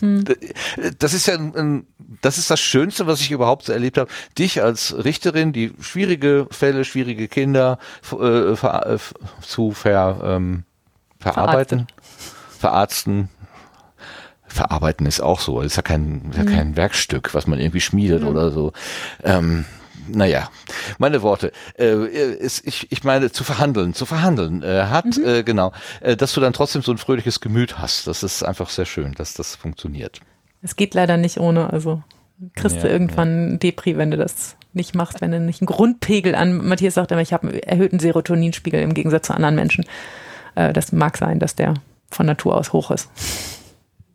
hm. 0.00 0.24
Das 0.98 1.14
ist 1.14 1.26
ja 1.26 1.34
ein, 1.34 1.86
das 2.22 2.38
ist 2.38 2.50
das 2.50 2.60
Schönste, 2.60 3.06
was 3.06 3.20
ich 3.20 3.30
überhaupt 3.30 3.68
erlebt 3.68 3.98
habe. 3.98 4.10
Dich 4.38 4.62
als 4.62 4.94
Richterin, 5.04 5.52
die 5.52 5.72
schwierige 5.80 6.46
Fälle, 6.50 6.84
schwierige 6.84 7.28
Kinder 7.28 7.78
äh, 8.12 8.56
ver, 8.56 8.86
äh, 8.86 8.98
zu 9.42 9.72
ver, 9.72 10.20
ähm, 10.24 10.64
verarbeiten, 11.18 11.86
verarzten. 12.58 13.28
Verarbeiten 14.46 15.06
ist 15.06 15.20
auch 15.20 15.38
so. 15.38 15.62
Das 15.62 15.72
ist 15.72 15.76
ja 15.76 15.82
kein, 15.82 16.32
ja 16.34 16.40
hm. 16.40 16.46
kein 16.46 16.76
Werkstück, 16.76 17.34
was 17.34 17.46
man 17.46 17.60
irgendwie 17.60 17.80
schmiedet 17.80 18.22
hm. 18.22 18.28
oder 18.28 18.50
so. 18.50 18.72
Ähm, 19.22 19.64
naja, 20.08 20.50
meine 20.98 21.22
Worte. 21.22 21.52
Äh, 21.78 22.06
ist, 22.06 22.66
ich, 22.66 22.90
ich 22.90 23.04
meine, 23.04 23.30
zu 23.32 23.44
verhandeln, 23.44 23.94
zu 23.94 24.06
verhandeln 24.06 24.62
äh, 24.62 24.84
hat, 24.84 25.16
mhm. 25.16 25.24
äh, 25.24 25.42
genau, 25.42 25.72
äh, 26.00 26.16
dass 26.16 26.32
du 26.32 26.40
dann 26.40 26.52
trotzdem 26.52 26.82
so 26.82 26.92
ein 26.92 26.98
fröhliches 26.98 27.40
Gemüt 27.40 27.78
hast. 27.78 28.06
Das 28.06 28.22
ist 28.22 28.42
einfach 28.42 28.70
sehr 28.70 28.86
schön, 28.86 29.14
dass 29.14 29.34
das 29.34 29.56
funktioniert. 29.56 30.20
Es 30.62 30.76
geht 30.76 30.94
leider 30.94 31.16
nicht 31.16 31.38
ohne, 31.38 31.72
also 31.72 32.02
kriegst 32.54 32.76
ja, 32.76 32.82
du 32.82 32.88
irgendwann 32.88 33.52
ja. 33.52 33.56
Depri, 33.58 33.96
wenn 33.96 34.10
du 34.10 34.16
das 34.16 34.56
nicht 34.72 34.94
machst, 34.94 35.20
wenn 35.20 35.30
du 35.30 35.40
nicht 35.40 35.60
einen 35.60 35.66
Grundpegel 35.66 36.34
an, 36.34 36.66
Matthias 36.66 36.94
sagt 36.94 37.12
immer, 37.12 37.20
ich 37.20 37.32
habe 37.32 37.48
einen 37.48 37.58
erhöhten 37.58 37.98
Serotoninspiegel 37.98 38.80
im 38.80 38.94
Gegensatz 38.94 39.26
zu 39.26 39.34
anderen 39.34 39.54
Menschen. 39.54 39.84
Äh, 40.54 40.72
das 40.72 40.92
mag 40.92 41.16
sein, 41.16 41.38
dass 41.38 41.54
der 41.54 41.74
von 42.10 42.26
Natur 42.26 42.56
aus 42.56 42.72
hoch 42.72 42.90
ist. 42.90 43.08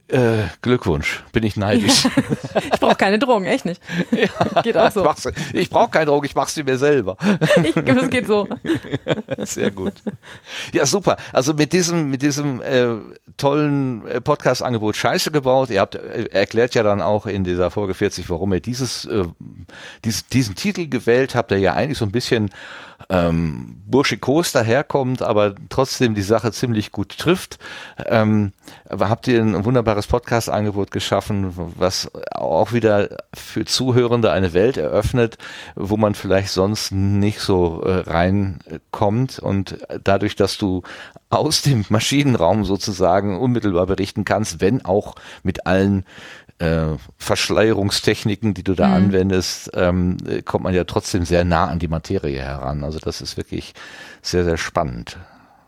Äh, 0.08 0.44
Glückwunsch, 0.62 1.24
bin 1.32 1.44
ich 1.44 1.58
neidisch. 1.58 2.08
ich 2.74 2.80
brauche 2.80 2.96
keine 2.96 3.18
Drogen, 3.18 3.46
echt 3.46 3.66
nicht. 3.66 3.82
Ja, 4.12 4.62
geht 4.62 4.78
auch 4.78 4.92
so. 4.92 5.32
Ich 5.54 5.70
brauche 5.70 5.90
keine 5.90 6.06
Drogen, 6.06 6.26
ich 6.26 6.36
mache 6.36 6.52
sie 6.52 6.64
mir 6.64 6.78
selber. 6.78 7.18
ich, 7.64 7.76
es 7.76 8.10
geht 8.10 8.28
so. 8.28 8.48
Sehr 9.40 9.72
gut. 9.72 9.94
Ja, 10.74 10.86
super. 10.86 11.18
Also 11.34 11.54
mit 11.56 11.74
diesem, 11.74 12.12
mit 12.12 12.22
diesem 12.22 12.62
äh, 12.62 12.98
tollen 13.38 14.06
äh, 14.08 14.22
Podcast-Angebot 14.22 14.96
Scheiße 14.96 15.32
gebaut. 15.32 15.72
Ihr 15.72 15.82
habt 15.82 15.96
äh, 15.96 16.26
erklärt 16.26 16.76
ja 16.76 16.84
dann 16.84 17.02
auch 17.02 17.26
in 17.26 17.44
dieser 17.44 17.72
Folge 17.72 17.96
40, 17.96 18.30
warum 18.30 18.54
ihr 18.54 18.60
dieses, 18.60 19.06
äh, 19.06 19.24
dies, 20.04 20.28
diesen 20.28 20.54
Titel 20.54 20.88
gewählt 20.88 21.34
habt, 21.34 21.50
der 21.50 21.58
ja 21.58 21.74
eigentlich 21.74 21.98
so 21.98 22.06
ein 22.06 22.12
bisschen 22.12 22.52
ähm, 23.10 23.82
burschikos 23.86 24.52
daherkommt, 24.52 25.22
aber 25.22 25.56
trotzdem 25.70 26.16
die 26.16 26.22
Sache 26.22 26.52
ziemlich 26.52 26.92
gut 26.92 27.18
trifft. 27.18 27.60
Ähm, 28.06 28.54
habt 28.90 29.28
ihr 29.28 29.42
ein 29.42 29.66
wunderbares 29.66 30.08
Podcast-Angebot 30.08 30.92
geschaffen, 30.92 31.54
was 31.78 32.10
auch 32.32 32.74
wieder 32.74 33.18
für 33.34 33.66
Zuhörende 33.66 34.32
eine 34.32 34.54
Welt 34.54 34.78
eröffnet, 34.78 35.38
wo 35.76 35.98
man 35.98 36.16
vielleicht 36.16 36.50
sonst 36.50 36.92
nicht 36.92 37.40
so 37.40 37.82
äh, 37.84 38.10
reinkommt 38.10 39.40
und 39.40 39.78
dadurch, 40.04 40.36
dass 40.36 40.58
du 40.58 40.82
aus 41.30 41.62
dem 41.62 41.86
Maschinenraum 41.90 42.66
sozusagen 42.66 43.38
unmittelbar 43.38 43.88
berichten 43.88 44.26
kannst, 44.26 44.62
wenn 44.62 44.86
auch 44.86 45.16
mit 45.44 45.68
allen 45.68 46.06
äh, 46.60 46.98
Verschleierungstechniken, 47.18 48.54
die 48.54 48.64
du 48.64 48.74
da 48.76 48.88
mhm. 48.88 48.94
anwendest, 48.94 49.72
ähm, 49.74 50.18
kommt 50.46 50.64
man 50.64 50.74
ja 50.74 50.84
trotzdem 50.86 51.26
sehr 51.26 51.44
nah 51.44 51.68
an 51.68 51.80
die 51.80 51.88
Materie 51.88 52.42
heran. 52.42 52.84
Also 52.84 53.00
das 53.00 53.22
ist 53.22 53.38
wirklich 53.38 53.74
sehr, 54.22 54.46
sehr 54.46 54.58
spannend. 54.58 55.18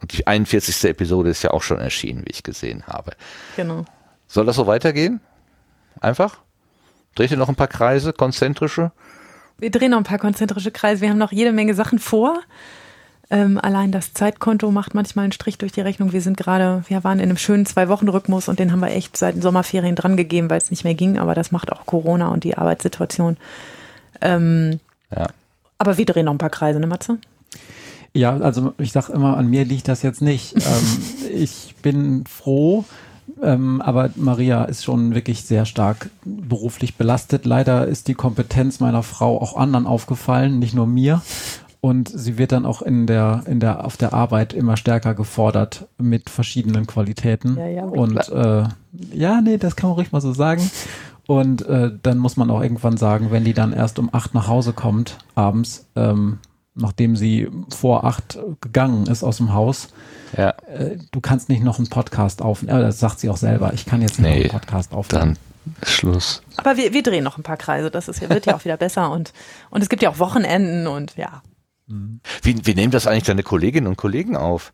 Und 0.02 0.18
die 0.18 0.28
41. 0.28 0.86
Episode 0.86 1.30
ist 1.30 1.44
ja 1.44 1.52
auch 1.52 1.64
schon 1.64 1.80
erschienen, 1.80 2.22
wie 2.26 2.32
ich 2.32 2.44
gesehen 2.44 2.84
habe. 2.88 3.12
Genau. 3.56 3.86
Soll 4.28 4.46
das 4.46 4.56
so 4.56 4.68
weitergehen? 4.68 5.20
Einfach? 6.00 6.40
Dreht 7.16 7.32
ihr 7.32 7.38
noch 7.38 7.50
ein 7.50 7.56
paar 7.56 7.68
Kreise, 7.68 8.14
konzentrische? 8.14 8.92
Wir 9.58 9.72
drehen 9.72 9.92
noch 9.92 9.98
ein 9.98 10.04
paar 10.04 10.20
konzentrische 10.20 10.72
Kreise. 10.72 11.02
Wir 11.02 11.10
haben 11.10 11.18
noch 11.18 11.32
jede 11.32 11.52
Menge 11.52 11.74
Sachen 11.74 11.98
vor. 11.98 12.42
Ähm, 13.30 13.60
allein 13.62 13.92
das 13.92 14.14
Zeitkonto 14.14 14.72
macht 14.72 14.96
manchmal 14.96 15.24
einen 15.24 15.34
Strich 15.34 15.58
durch 15.58 15.74
die 15.74 15.82
Rechnung. 15.82 16.14
Wir 16.14 16.22
sind 16.22 16.38
gerade, 16.38 16.84
wir 16.88 17.04
waren 17.04 17.20
in 17.20 17.26
einem 17.26 17.38
schönen 17.38 17.66
Zwei-Wochen-Rhythmus 17.66 18.48
und 18.48 18.58
den 18.60 18.72
haben 18.72 18.80
wir 18.80 18.92
echt 18.92 19.18
seit 19.18 19.36
den 19.36 19.42
Sommerferien 19.42 19.96
dran 19.96 20.16
gegeben, 20.16 20.50
weil 20.50 20.60
es 20.60 20.72
nicht 20.72 20.86
mehr 20.86 20.94
ging. 20.94 21.18
Aber 21.18 21.36
das 21.36 21.52
macht 21.52 21.72
auch 21.72 21.86
Corona 21.86 22.30
und 22.30 22.46
die 22.46 22.58
Arbeitssituation. 22.58 23.36
Ähm, 24.22 24.80
ja. 25.14 25.28
Aber 25.78 25.98
wir 25.98 26.06
drehen 26.06 26.26
noch 26.26 26.34
ein 26.34 26.38
paar 26.38 26.50
Kreise, 26.50 26.80
ne 26.80 26.88
Matze? 26.88 27.18
Ja, 28.14 28.38
also 28.38 28.74
ich 28.78 28.94
sag 28.94 29.10
immer, 29.10 29.36
an 29.36 29.48
mir 29.48 29.66
liegt 29.66 29.90
das 29.90 30.04
jetzt 30.04 30.22
nicht. 30.22 30.56
ähm, 30.56 31.04
ich 31.34 31.76
bin 31.82 32.24
froh, 32.26 32.86
ähm, 33.44 33.82
aber 33.82 34.10
Maria 34.16 34.64
ist 34.64 34.86
schon 34.86 35.14
wirklich 35.14 35.44
sehr 35.44 35.66
stark 35.66 36.10
beruflich 36.24 36.96
belastet. 36.96 37.46
Leider 37.46 37.88
ist 37.88 38.08
die 38.08 38.14
Kompetenz 38.14 38.80
meiner 38.80 39.04
Frau 39.04 39.42
auch 39.42 39.58
anderen 39.58 39.86
aufgefallen, 39.86 40.60
nicht 40.60 40.74
nur 40.74 40.88
mir 40.88 41.22
und 41.82 42.10
sie 42.10 42.38
wird 42.38 42.52
dann 42.52 42.66
auch 42.66 42.82
in 42.82 43.08
der, 43.08 43.44
in 43.46 43.60
der, 43.60 43.86
auf 43.86 43.98
der 43.98 44.14
Arbeit 44.14 44.54
immer 44.54 44.78
stärker 44.78 45.14
gefordert 45.14 45.88
mit 45.98 46.30
verschiedenen 46.30 46.88
Qualitäten. 46.88 47.58
Ja, 47.58 47.68
ja, 47.68 47.84
und 47.84 48.30
äh, 48.30 48.64
ja, 49.14 49.42
nee, 49.42 49.58
das 49.58 49.76
kann 49.76 49.90
man 49.90 49.96
ruhig 49.96 50.12
mal 50.12 50.22
so 50.22 50.34
sagen. 50.34 50.70
Und 51.28 51.66
äh, 51.66 51.92
dann 52.02 52.18
muss 52.18 52.38
man 52.38 52.50
auch 52.50 52.62
irgendwann 52.62 52.98
sagen, 52.98 53.32
wenn 53.32 53.44
die 53.44 53.54
dann 53.54 53.74
erst 53.74 54.00
um 54.00 54.10
acht 54.14 54.34
nach 54.34 54.48
Hause 54.48 54.74
kommt, 54.74 55.18
abends, 55.36 55.88
ähm, 55.96 56.40
nachdem 56.74 57.16
sie 57.16 57.50
vor 57.70 58.06
acht 58.06 58.40
gegangen 58.62 59.08
ist 59.08 59.24
aus 59.24 59.38
dem 59.38 59.54
Haus, 59.54 59.90
ja. 60.38 60.52
äh, 60.68 60.98
du 61.12 61.20
kannst 61.20 61.50
nicht 61.50 61.64
noch 61.64 61.80
einen 61.80 61.90
Podcast 61.90 62.42
aufnehmen. 62.42 62.80
Äh, 62.80 62.84
das 62.84 63.00
sagt 63.00 63.20
sie 63.20 63.30
auch 63.30 63.38
selber. 63.38 63.74
Ich 63.74 63.86
kann 63.86 64.02
jetzt 64.02 64.20
nicht 64.20 64.30
nee, 64.30 64.36
noch 64.36 64.54
einen 64.54 64.60
Podcast 64.60 64.94
aufnehmen. 64.94 65.36
Dann 65.36 65.38
Schluss. 65.84 66.42
Aber 66.56 66.78
wir, 66.78 66.94
wir 66.94 67.04
drehen 67.04 67.24
noch 67.24 67.38
ein 67.38 67.44
paar 67.44 67.58
Kreise. 67.58 67.92
Das 67.92 68.08
ist, 68.08 68.28
wird 68.30 68.46
ja 68.46 68.56
auch 68.56 68.64
wieder 68.64 68.78
besser 68.78 69.12
und, 69.12 69.34
und 69.70 69.82
es 69.82 69.90
gibt 69.90 70.02
ja 70.02 70.10
auch 70.10 70.20
Wochenenden 70.20 70.88
und 70.88 71.16
ja. 71.18 71.42
Wie, 71.88 72.66
wie 72.66 72.76
nehmen 72.76 72.92
das 72.92 73.08
eigentlich 73.08 73.24
deine 73.24 73.44
Kolleginnen 73.44 73.88
und 73.88 73.98
Kollegen 73.98 74.36
auf? 74.36 74.74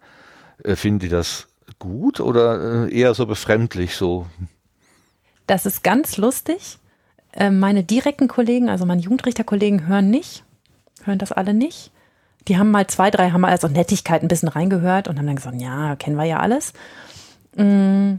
Äh, 0.64 0.76
finden 0.76 1.00
die 1.00 1.10
das 1.10 1.48
gut 1.80 2.20
oder 2.20 2.88
äh, 2.88 2.94
eher 2.94 3.14
so 3.14 3.26
befremdlich 3.26 3.96
so? 3.96 4.26
Das 5.48 5.66
ist 5.66 5.84
ganz 5.84 6.18
lustig. 6.18 6.80
Äh, 7.34 7.52
meine 7.52 7.84
direkten 7.84 8.28
Kollegen, 8.28 8.70
also 8.70 8.86
meine 8.86 9.02
Jugendrichterkollegen, 9.02 9.88
hören 9.88 10.10
nicht, 10.10 10.44
hören 11.04 11.20
das 11.20 11.32
alle 11.32 11.54
nicht. 11.54 11.92
Die 12.48 12.58
haben 12.58 12.72
mal 12.72 12.88
zwei, 12.88 13.10
drei, 13.10 13.32
haben 13.32 13.42
mal 13.42 13.52
also 13.52 13.68
Nettigkeit 13.68 14.22
ein 14.22 14.28
bisschen 14.28 14.50
reingehört 14.50 15.08
und 15.08 15.18
haben 15.18 15.28
dann 15.28 15.36
gesagt, 15.36 15.62
ja, 15.62 15.96
kennen 15.96 16.18
wir 16.18 16.26
ja 16.26 16.40
alles. 16.40 16.74
Mm, 17.56 18.16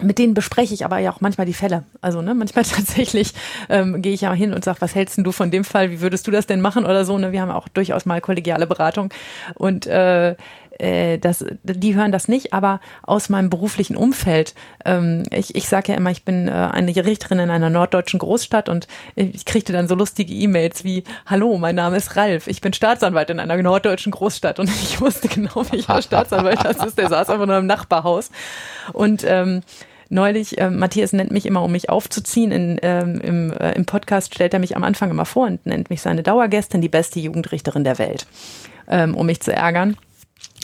mit 0.00 0.18
denen 0.18 0.34
bespreche 0.34 0.74
ich 0.74 0.84
aber 0.84 0.98
ja 0.98 1.12
auch 1.12 1.20
manchmal 1.20 1.46
die 1.46 1.54
Fälle. 1.54 1.84
Also 2.00 2.20
ne, 2.20 2.34
manchmal 2.34 2.64
tatsächlich 2.64 3.32
ähm, 3.68 4.02
gehe 4.02 4.12
ich 4.12 4.22
ja 4.22 4.32
hin 4.32 4.52
und 4.52 4.64
sage, 4.64 4.80
was 4.80 4.94
hältst 4.94 5.16
denn 5.16 5.24
du 5.24 5.32
von 5.32 5.50
dem 5.50 5.64
Fall? 5.64 5.90
Wie 5.90 6.00
würdest 6.00 6.26
du 6.26 6.30
das 6.30 6.46
denn 6.46 6.60
machen 6.60 6.84
oder 6.84 7.04
so? 7.04 7.16
Ne? 7.18 7.32
Wir 7.32 7.40
haben 7.40 7.50
auch 7.50 7.68
durchaus 7.68 8.04
mal 8.04 8.20
kollegiale 8.20 8.66
Beratung 8.66 9.12
und 9.54 9.86
äh, 9.86 10.34
äh, 10.78 11.18
das, 11.18 11.44
die 11.62 11.94
hören 11.94 12.12
das 12.12 12.28
nicht, 12.28 12.52
aber 12.52 12.80
aus 13.02 13.28
meinem 13.28 13.50
beruflichen 13.50 13.96
Umfeld. 13.96 14.54
Ähm, 14.84 15.24
ich 15.30 15.54
ich 15.54 15.68
sage 15.68 15.92
ja 15.92 15.98
immer, 15.98 16.10
ich 16.10 16.24
bin 16.24 16.48
äh, 16.48 16.52
eine 16.52 16.94
Richterin 16.94 17.38
in 17.38 17.50
einer 17.50 17.70
norddeutschen 17.70 18.18
Großstadt 18.18 18.68
und 18.68 18.86
ich 19.14 19.44
kriegte 19.44 19.72
dann 19.72 19.88
so 19.88 19.94
lustige 19.94 20.32
E-Mails 20.32 20.84
wie, 20.84 21.04
hallo, 21.26 21.58
mein 21.58 21.74
Name 21.74 21.96
ist 21.96 22.16
Ralf, 22.16 22.46
ich 22.46 22.60
bin 22.60 22.72
Staatsanwalt 22.72 23.30
in 23.30 23.40
einer 23.40 23.56
norddeutschen 23.56 24.12
Großstadt 24.12 24.58
und 24.58 24.68
ich 24.82 25.00
wusste 25.00 25.28
genau, 25.28 25.64
welcher 25.70 26.02
Staatsanwalt 26.02 26.64
das 26.64 26.84
ist, 26.84 26.98
der 26.98 27.08
saß 27.08 27.30
einfach 27.30 27.46
nur 27.46 27.58
im 27.58 27.66
Nachbarhaus 27.66 28.30
und 28.92 29.24
ähm, 29.26 29.62
neulich, 30.08 30.58
äh, 30.58 30.70
Matthias 30.70 31.12
nennt 31.12 31.30
mich 31.30 31.46
immer, 31.46 31.62
um 31.62 31.72
mich 31.72 31.90
aufzuziehen. 31.90 32.52
In, 32.52 32.78
ähm, 32.82 33.20
im, 33.20 33.52
äh, 33.52 33.72
Im 33.72 33.84
Podcast 33.84 34.34
stellt 34.34 34.54
er 34.54 34.60
mich 34.60 34.76
am 34.76 34.84
Anfang 34.84 35.10
immer 35.10 35.24
vor 35.24 35.46
und 35.46 35.64
nennt 35.66 35.90
mich 35.90 36.02
seine 36.02 36.22
Dauergästin, 36.22 36.80
die 36.80 36.88
beste 36.88 37.20
Jugendrichterin 37.20 37.84
der 37.84 37.98
Welt, 37.98 38.26
ähm, 38.88 39.14
um 39.14 39.26
mich 39.26 39.40
zu 39.40 39.52
ärgern 39.52 39.96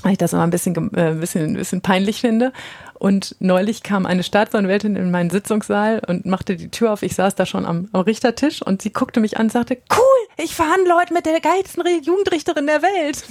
weil 0.03 0.13
ich 0.13 0.19
das 0.19 0.33
immer 0.33 0.43
ein 0.43 0.51
bisschen, 0.51 0.95
äh, 0.95 1.11
ein 1.11 1.21
bisschen, 1.21 1.53
ein 1.53 1.57
bisschen 1.57 1.81
peinlich 1.81 2.21
finde. 2.21 2.53
Und 2.95 3.35
neulich 3.41 3.83
kam 3.83 4.05
eine 4.05 4.23
Staatsanwältin 4.23 4.97
in 4.97 5.11
meinen 5.11 5.31
Sitzungssaal 5.31 6.03
und 6.07 6.27
machte 6.27 6.57
die 6.57 6.69
Tür 6.69 6.93
auf. 6.93 7.03
Ich 7.03 7.15
saß 7.15 7.35
da 7.35 7.47
schon 7.47 7.65
am, 7.65 7.89
am 7.93 8.03
Richtertisch 8.03 8.63
und 8.63 8.83
sie 8.83 8.93
guckte 8.93 9.21
mich 9.21 9.39
an 9.39 9.47
und 9.47 9.53
sagte, 9.53 9.79
cool, 9.93 10.45
ich 10.45 10.55
verhandle 10.55 10.95
heute 10.95 11.15
mit 11.15 11.25
der 11.25 11.41
geilsten 11.41 11.83
Jugendrichterin 12.03 12.67
der 12.67 12.83
Welt. 12.83 13.25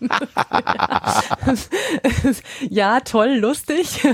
ja, 2.68 3.00
toll, 3.00 3.34
lustig. 3.34 4.06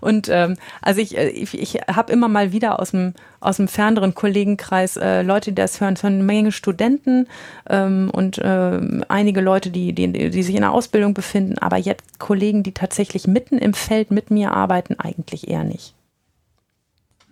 Und 0.00 0.28
ähm, 0.28 0.56
also 0.82 1.00
ich, 1.00 1.16
äh, 1.16 1.28
ich, 1.28 1.58
ich 1.58 1.74
habe 1.86 2.12
immer 2.12 2.28
mal 2.28 2.52
wieder 2.52 2.80
aus 2.80 2.90
dem 2.90 3.14
aus 3.40 3.58
dem 3.58 3.68
ferneren 3.68 4.14
Kollegenkreis 4.14 4.96
äh, 4.96 5.22
Leute, 5.22 5.52
die 5.52 5.56
das 5.56 5.80
hören, 5.80 5.96
von 5.96 6.14
eine 6.14 6.24
Menge 6.24 6.52
Studenten 6.52 7.28
ähm, 7.68 8.10
und 8.12 8.38
äh, 8.38 8.80
einige 9.08 9.40
Leute, 9.40 9.70
die, 9.70 9.92
die, 9.92 10.10
die 10.30 10.42
sich 10.42 10.54
in 10.54 10.62
der 10.62 10.72
Ausbildung 10.72 11.14
befinden, 11.14 11.58
aber 11.58 11.76
jetzt 11.76 12.18
Kollegen, 12.18 12.62
die 12.62 12.72
tatsächlich 12.72 13.26
mitten 13.26 13.58
im 13.58 13.74
Feld 13.74 14.10
mit 14.10 14.30
mir 14.30 14.52
arbeiten, 14.52 14.98
eigentlich 14.98 15.48
eher 15.48 15.64
nicht. 15.64 15.94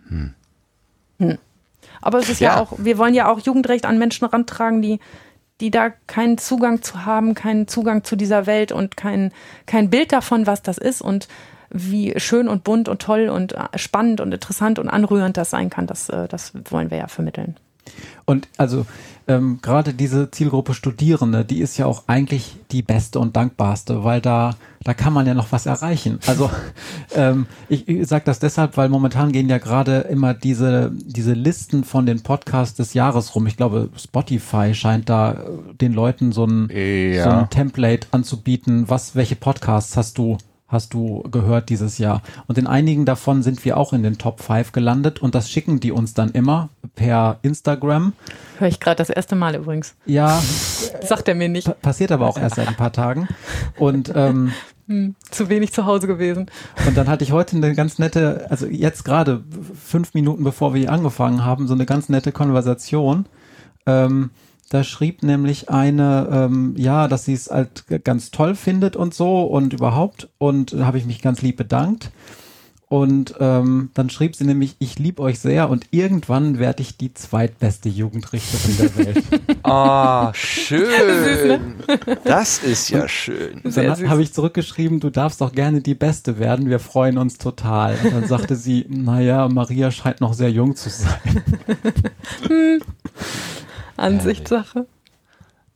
Hm. 0.07 0.33
Hm. 1.19 1.37
Aber 2.01 2.19
es 2.19 2.29
ist 2.29 2.39
ja. 2.39 2.55
ja 2.55 2.61
auch, 2.61 2.73
wir 2.77 2.97
wollen 2.97 3.13
ja 3.13 3.29
auch 3.29 3.39
Jugendrecht 3.39 3.85
an 3.85 3.97
Menschen 3.97 4.25
rantragen, 4.25 4.81
die 4.81 4.99
die 5.61 5.71
da 5.71 5.89
keinen 5.89 6.37
Zugang 6.37 6.81
zu 6.81 7.05
haben, 7.05 7.33
keinen 7.33 7.67
Zugang 7.67 8.03
zu 8.03 8.15
dieser 8.15 8.45
Welt 8.45 8.71
und 8.71 8.97
kein, 8.97 9.31
kein 9.65 9.89
Bild 9.89 10.11
davon, 10.11 10.45
was 10.47 10.61
das 10.61 10.77
ist 10.77 11.01
und 11.01 11.27
wie 11.69 12.13
schön 12.17 12.47
und 12.47 12.63
bunt 12.63 12.87
und 12.87 13.01
toll 13.01 13.29
und 13.29 13.53
äh, 13.53 13.77
spannend 13.77 14.21
und 14.21 14.31
interessant 14.31 14.79
und 14.79 14.87
anrührend 14.89 15.35
das 15.37 15.49
sein 15.49 15.69
kann, 15.69 15.87
das, 15.87 16.09
äh, 16.09 16.27
das 16.27 16.53
wollen 16.69 16.91
wir 16.91 16.97
ja 16.97 17.07
vermitteln. 17.07 17.57
Und 18.25 18.47
also 18.57 18.85
ähm, 19.27 19.59
gerade 19.61 19.93
diese 19.93 20.31
Zielgruppe 20.31 20.73
Studierende, 20.73 21.43
die 21.43 21.59
ist 21.59 21.77
ja 21.77 21.85
auch 21.85 22.03
eigentlich 22.07 22.55
die 22.71 22.81
beste 22.81 23.19
und 23.19 23.35
dankbarste, 23.35 24.03
weil 24.03 24.21
da, 24.21 24.55
da 24.83 24.93
kann 24.93 25.11
man 25.11 25.27
ja 25.27 25.33
noch 25.33 25.51
was 25.51 25.65
erreichen. 25.65 26.19
Also 26.27 26.49
ähm, 27.15 27.45
ich, 27.67 27.87
ich 27.87 28.07
sage 28.07 28.23
das 28.25 28.39
deshalb, 28.39 28.77
weil 28.77 28.89
momentan 28.89 29.31
gehen 29.31 29.49
ja 29.49 29.57
gerade 29.57 29.99
immer 30.09 30.33
diese, 30.33 30.91
diese 30.93 31.33
Listen 31.33 31.83
von 31.83 32.05
den 32.05 32.23
Podcasts 32.23 32.77
des 32.77 32.93
Jahres 32.93 33.35
rum. 33.35 33.47
Ich 33.47 33.57
glaube, 33.57 33.89
Spotify 33.97 34.73
scheint 34.73 35.09
da 35.09 35.33
äh, 35.33 35.37
den 35.81 35.93
Leuten 35.93 36.31
so 36.31 36.45
ein, 36.45 36.69
ja. 36.71 37.23
so 37.23 37.29
ein 37.29 37.49
Template 37.49 38.07
anzubieten. 38.11 38.89
Was, 38.89 39.15
welche 39.15 39.35
Podcasts 39.35 39.97
hast 39.97 40.17
du 40.17 40.37
hast 40.67 40.93
du 40.93 41.23
gehört 41.31 41.69
dieses 41.69 41.97
Jahr. 41.97 42.21
Und 42.47 42.57
in 42.57 42.67
einigen 42.67 43.05
davon 43.05 43.41
sind 43.41 43.63
wir 43.63 43.77
auch 43.77 43.93
in 43.93 44.03
den 44.03 44.17
Top 44.17 44.41
5 44.41 44.71
gelandet 44.71 45.21
und 45.21 45.33
das 45.33 45.49
schicken 45.49 45.79
die 45.79 45.91
uns 45.91 46.13
dann 46.13 46.31
immer 46.31 46.69
per 46.95 47.39
Instagram. 47.41 48.13
Höre 48.59 48.67
ich 48.67 48.79
gerade 48.79 48.97
das 48.97 49.09
erste 49.09 49.35
Mal 49.35 49.55
übrigens. 49.55 49.95
Ja. 50.05 50.41
Sagt 51.01 51.27
er 51.27 51.35
mir 51.35 51.49
nicht. 51.49 51.81
Passiert 51.81 52.11
aber 52.11 52.27
auch 52.27 52.37
erst 52.37 52.55
seit 52.55 52.67
ein 52.67 52.75
paar 52.75 52.91
Tagen. 52.91 53.27
Und 53.77 54.11
ähm, 54.13 54.51
hm, 54.87 55.15
zu 55.29 55.49
wenig 55.49 55.71
zu 55.71 55.85
Hause 55.85 56.07
gewesen. 56.07 56.47
Und 56.85 56.97
dann 56.97 57.07
hatte 57.07 57.23
ich 57.23 57.31
heute 57.31 57.55
eine 57.55 57.73
ganz 57.73 57.97
nette, 57.97 58.47
also 58.49 58.65
jetzt 58.65 59.05
gerade 59.05 59.43
fünf 59.81 60.13
Minuten 60.13 60.43
bevor 60.43 60.73
wir 60.73 60.91
angefangen 60.91 61.45
haben, 61.45 61.67
so 61.67 61.73
eine 61.73 61.85
ganz 61.85 62.09
nette 62.09 62.33
Konversation. 62.33 63.25
Ähm, 63.85 64.31
da 64.69 64.83
schrieb 64.83 65.23
nämlich 65.23 65.69
eine, 65.69 66.27
ähm, 66.31 66.73
ja, 66.77 67.07
dass 67.07 67.25
sie 67.25 67.33
es 67.33 67.49
halt 67.49 67.85
ganz 68.03 68.31
toll 68.31 68.55
findet 68.55 68.95
und 68.95 69.13
so 69.13 69.43
und 69.43 69.73
überhaupt. 69.73 70.29
Und 70.37 70.73
da 70.73 70.85
habe 70.85 70.97
ich 70.97 71.05
mich 71.05 71.21
ganz 71.21 71.41
lieb 71.41 71.57
bedankt. 71.57 72.11
Und 72.89 73.35
ähm, 73.41 73.89
dann 73.95 74.09
schrieb 74.09 74.33
sie 74.37 74.45
nämlich, 74.45 74.77
ich 74.79 74.97
liebe 74.97 75.21
euch 75.21 75.39
sehr 75.39 75.69
und 75.69 75.87
irgendwann 75.91 76.57
werde 76.57 76.81
ich 76.81 76.95
die 76.95 77.13
zweitbeste 77.13 77.89
Jugendrichterin 77.89 78.77
der 78.77 79.05
Welt. 79.05 79.23
Ah, 79.63 80.29
oh, 80.29 80.33
schön. 80.33 81.75
Das 82.23 82.59
ist 82.59 82.89
ja 82.89 83.09
schön. 83.09 83.59
Und 83.65 83.75
dann 83.75 84.09
habe 84.09 84.21
ich 84.21 84.31
zurückgeschrieben, 84.33 85.01
du 85.01 85.09
darfst 85.09 85.41
doch 85.41 85.51
gerne 85.51 85.81
die 85.81 85.95
Beste 85.95 86.39
werden, 86.39 86.69
wir 86.69 86.79
freuen 86.79 87.17
uns 87.17 87.37
total. 87.37 87.97
Und 88.01 88.13
dann 88.13 88.27
sagte 88.27 88.55
sie, 88.55 88.85
naja, 88.87 89.49
Maria 89.49 89.91
scheint 89.91 90.21
noch 90.21 90.33
sehr 90.33 90.51
jung 90.51 90.75
zu 90.75 90.89
sein. 90.89 91.19
Hm. 92.47 92.79
Ansichtssache. 93.97 94.85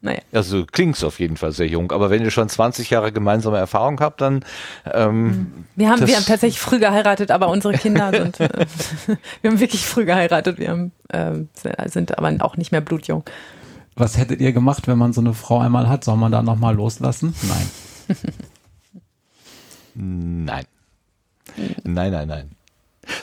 Naja. 0.03 0.19
Also 0.31 0.65
klingst 0.65 1.03
auf 1.03 1.19
jeden 1.19 1.37
Fall 1.37 1.51
sehr 1.51 1.67
jung, 1.67 1.91
aber 1.91 2.09
wenn 2.09 2.23
ihr 2.23 2.31
schon 2.31 2.49
20 2.49 2.89
Jahre 2.89 3.11
gemeinsame 3.11 3.59
Erfahrung 3.59 3.99
habt, 3.99 4.21
dann 4.21 4.43
ähm, 4.91 5.23
mhm. 5.23 5.65
wir 5.75 5.89
haben 5.89 6.07
wir 6.07 6.15
haben 6.15 6.25
tatsächlich 6.25 6.59
früh 6.59 6.79
geheiratet, 6.79 7.29
aber 7.29 7.49
unsere 7.49 7.73
Kinder 7.73 8.11
sind 8.17 8.39
äh, 8.39 8.49
wir 9.41 9.51
haben 9.51 9.59
wirklich 9.59 9.85
früh 9.85 10.05
geheiratet, 10.05 10.57
wir 10.57 10.69
haben, 10.69 10.91
äh, 11.09 11.33
sind 11.87 12.17
aber 12.17 12.33
auch 12.43 12.57
nicht 12.57 12.71
mehr 12.71 12.81
blutjung. 12.81 13.23
Was 13.95 14.17
hättet 14.17 14.41
ihr 14.41 14.53
gemacht, 14.53 14.87
wenn 14.87 14.97
man 14.97 15.13
so 15.13 15.21
eine 15.21 15.35
Frau 15.35 15.59
einmal 15.59 15.87
hat? 15.87 16.03
Soll 16.03 16.17
man 16.17 16.31
da 16.31 16.41
nochmal 16.41 16.75
loslassen? 16.75 17.35
Nein. 17.43 18.25
nein. 20.45 20.65
Nein, 21.83 22.11
nein, 22.11 22.27
nein. 22.27 22.51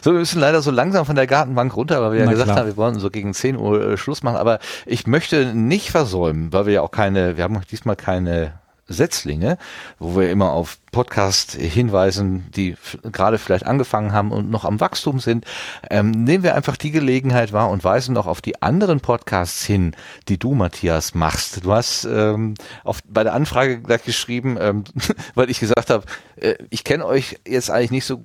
So, 0.02 0.12
wir 0.12 0.18
müssen 0.18 0.40
leider 0.40 0.60
so 0.60 0.70
langsam 0.70 1.06
von 1.06 1.14
der 1.16 1.26
Gartenbank 1.26 1.76
runter, 1.76 2.02
weil 2.02 2.12
wir 2.12 2.20
Na 2.20 2.24
ja 2.26 2.30
gesagt 2.32 2.46
klar. 2.48 2.58
haben, 2.58 2.66
wir 2.66 2.76
wollen 2.76 2.98
so 2.98 3.10
gegen 3.10 3.32
10 3.32 3.56
Uhr 3.56 3.92
äh, 3.92 3.96
Schluss 3.96 4.22
machen. 4.22 4.36
Aber 4.36 4.58
ich 4.86 5.06
möchte 5.06 5.54
nicht 5.54 5.90
versäumen, 5.90 6.52
weil 6.52 6.66
wir 6.66 6.72
ja 6.74 6.82
auch 6.82 6.90
keine, 6.90 7.36
wir 7.36 7.44
haben 7.44 7.60
diesmal 7.70 7.96
keine 7.96 8.54
Setzlinge, 8.88 9.58
wo 9.98 10.18
wir 10.18 10.30
immer 10.30 10.52
auf 10.52 10.78
Podcast 10.90 11.52
hinweisen, 11.52 12.46
die 12.54 12.76
gerade 13.12 13.38
vielleicht 13.38 13.66
angefangen 13.66 14.12
haben 14.12 14.32
und 14.32 14.50
noch 14.50 14.64
am 14.64 14.80
Wachstum 14.80 15.20
sind, 15.20 15.44
ähm, 15.90 16.10
nehmen 16.10 16.44
wir 16.44 16.54
einfach 16.54 16.76
die 16.76 16.90
Gelegenheit 16.90 17.52
wahr 17.52 17.70
und 17.70 17.84
weisen 17.84 18.14
noch 18.14 18.26
auf 18.26 18.40
die 18.40 18.62
anderen 18.62 19.00
Podcasts 19.00 19.64
hin, 19.64 19.94
die 20.28 20.38
du, 20.38 20.54
Matthias, 20.54 21.14
machst. 21.14 21.64
Du 21.64 21.72
hast 21.72 22.04
ähm, 22.04 22.54
auf, 22.84 23.00
bei 23.08 23.24
der 23.24 23.34
Anfrage 23.34 23.80
gleich 23.80 24.04
geschrieben, 24.04 24.56
ähm, 24.60 24.84
weil 25.34 25.50
ich 25.50 25.60
gesagt 25.60 25.90
habe, 25.90 26.04
äh, 26.36 26.54
ich 26.70 26.84
kenne 26.84 27.06
euch 27.06 27.38
jetzt 27.46 27.70
eigentlich 27.70 27.90
nicht 27.90 28.06
so 28.06 28.24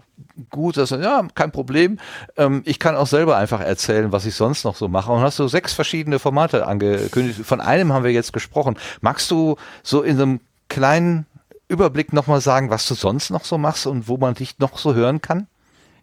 gut, 0.49 0.77
dass 0.77 0.91
ja, 0.91 1.27
kein 1.35 1.51
Problem. 1.51 1.99
Ähm, 2.37 2.61
ich 2.65 2.79
kann 2.79 2.95
auch 2.95 3.07
selber 3.07 3.37
einfach 3.37 3.61
erzählen, 3.61 4.11
was 4.11 4.25
ich 4.25 4.35
sonst 4.35 4.63
noch 4.63 4.75
so 4.75 4.87
mache. 4.87 5.11
Und 5.11 5.21
hast 5.21 5.39
du 5.39 5.47
sechs 5.47 5.73
verschiedene 5.73 6.19
Formate 6.19 6.65
angekündigt. 6.67 7.41
Von 7.43 7.61
einem 7.61 7.93
haben 7.93 8.03
wir 8.03 8.11
jetzt 8.11 8.33
gesprochen. 8.33 8.77
Magst 9.01 9.29
du 9.31 9.57
so 9.83 10.01
in 10.01 10.19
einem 10.19 10.39
kleinen 10.69 11.25
Überblick 11.73 12.13
nochmal 12.13 12.41
sagen, 12.41 12.69
was 12.69 12.87
du 12.87 12.93
sonst 12.93 13.29
noch 13.29 13.43
so 13.43 13.57
machst 13.57 13.87
und 13.87 14.07
wo 14.07 14.17
man 14.17 14.35
dich 14.35 14.59
noch 14.59 14.77
so 14.77 14.93
hören 14.93 15.21
kann? 15.21 15.47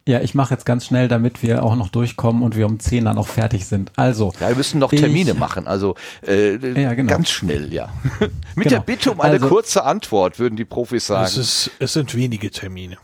Ja, 0.08 0.20
ich 0.20 0.34
mache 0.34 0.54
jetzt 0.54 0.64
ganz 0.64 0.86
schnell, 0.86 1.08
damit 1.08 1.42
wir 1.42 1.62
auch 1.62 1.76
noch 1.76 1.88
durchkommen 1.88 2.42
und 2.42 2.56
wir 2.56 2.66
um 2.66 2.80
10 2.80 3.04
dann 3.04 3.18
auch 3.18 3.28
fertig 3.28 3.66
sind. 3.66 3.92
Also. 3.96 4.32
Ja, 4.40 4.48
wir 4.48 4.56
müssen 4.56 4.78
noch 4.78 4.90
Termine 4.90 5.32
ich, 5.32 5.38
machen, 5.38 5.66
also 5.66 5.94
äh, 6.26 6.56
ja, 6.80 6.94
genau. 6.94 7.08
ganz 7.08 7.30
schnell, 7.30 7.72
ja. 7.72 7.92
Mit 8.56 8.68
genau. 8.68 8.68
der 8.68 8.80
Bitte 8.80 9.12
um 9.12 9.20
eine 9.20 9.34
also, 9.34 9.48
kurze 9.48 9.84
Antwort, 9.84 10.38
würden 10.38 10.56
die 10.56 10.64
Profis 10.64 11.06
sagen. 11.06 11.26
Es, 11.26 11.36
ist, 11.36 11.70
es 11.78 11.92
sind 11.92 12.14
wenige 12.14 12.50
Termine. 12.50 12.96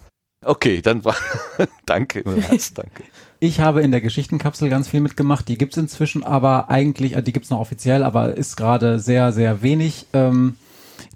Okay, 0.44 0.80
dann 0.80 1.04
war 1.04 1.16
danke, 1.86 2.22
danke. 2.22 3.04
Ich 3.40 3.60
habe 3.60 3.82
in 3.82 3.90
der 3.90 4.00
Geschichtenkapsel 4.00 4.70
ganz 4.70 4.88
viel 4.88 5.00
mitgemacht. 5.00 5.48
Die 5.48 5.58
gibt's 5.58 5.76
inzwischen, 5.76 6.24
aber 6.24 6.70
eigentlich, 6.70 7.14
äh, 7.14 7.22
die 7.22 7.32
gibt's 7.32 7.50
noch 7.50 7.60
offiziell, 7.60 8.02
aber 8.02 8.34
ist 8.36 8.56
gerade 8.56 8.98
sehr, 8.98 9.32
sehr 9.32 9.62
wenig. 9.62 10.06
Ähm, 10.12 10.56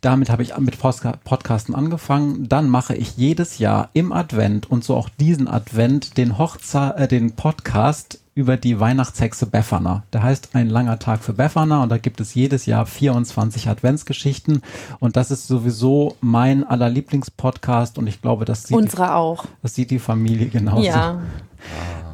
damit 0.01 0.31
habe 0.31 0.43
ich 0.43 0.57
mit 0.59 0.79
Podcasten 0.79 1.75
angefangen. 1.75 2.49
Dann 2.49 2.69
mache 2.69 2.95
ich 2.95 3.17
jedes 3.17 3.59
Jahr 3.59 3.91
im 3.93 4.13
Advent 4.13 4.71
und 4.71 4.85
so 4.85 4.97
auch 4.97 5.09
diesen 5.09 5.49
Advent 5.49 6.17
den 6.17 6.39
Hochze 6.39 6.95
äh, 6.97 7.09
den 7.09 7.33
Podcast 7.33 8.21
über 8.35 8.57
die 8.57 8.81
Weihnachtshexe 8.81 9.47
Befana. 9.47 10.05
Der 10.13 10.23
heißt 10.23 10.51
Ein 10.55 10.71
langer 10.71 10.99
Tag 10.99 11.23
für 11.23 11.35
Befana 11.35 11.83
und 11.83 11.91
da 11.91 11.99
gibt 11.99 12.21
es 12.21 12.35
jedes 12.35 12.65
Jahr 12.65 12.87
24 12.87 13.69
Adventsgeschichten 13.69 14.63
und 14.99 15.17
das 15.17 15.31
ist 15.31 15.47
sowieso 15.47 16.17
mein 16.21 16.67
allerlieblingspodcast 16.67 17.99
und 17.99 18.07
ich 18.07 18.23
glaube, 18.23 18.45
das 18.45 18.65
sieht 18.65 18.77
unsere 18.77 19.05
die, 19.05 19.11
auch. 19.11 19.45
Das 19.63 19.75
sieht 19.75 19.91
die 19.91 19.99
Familie 19.99 20.47
genauso. 20.47 20.83
Ja. 20.83 21.21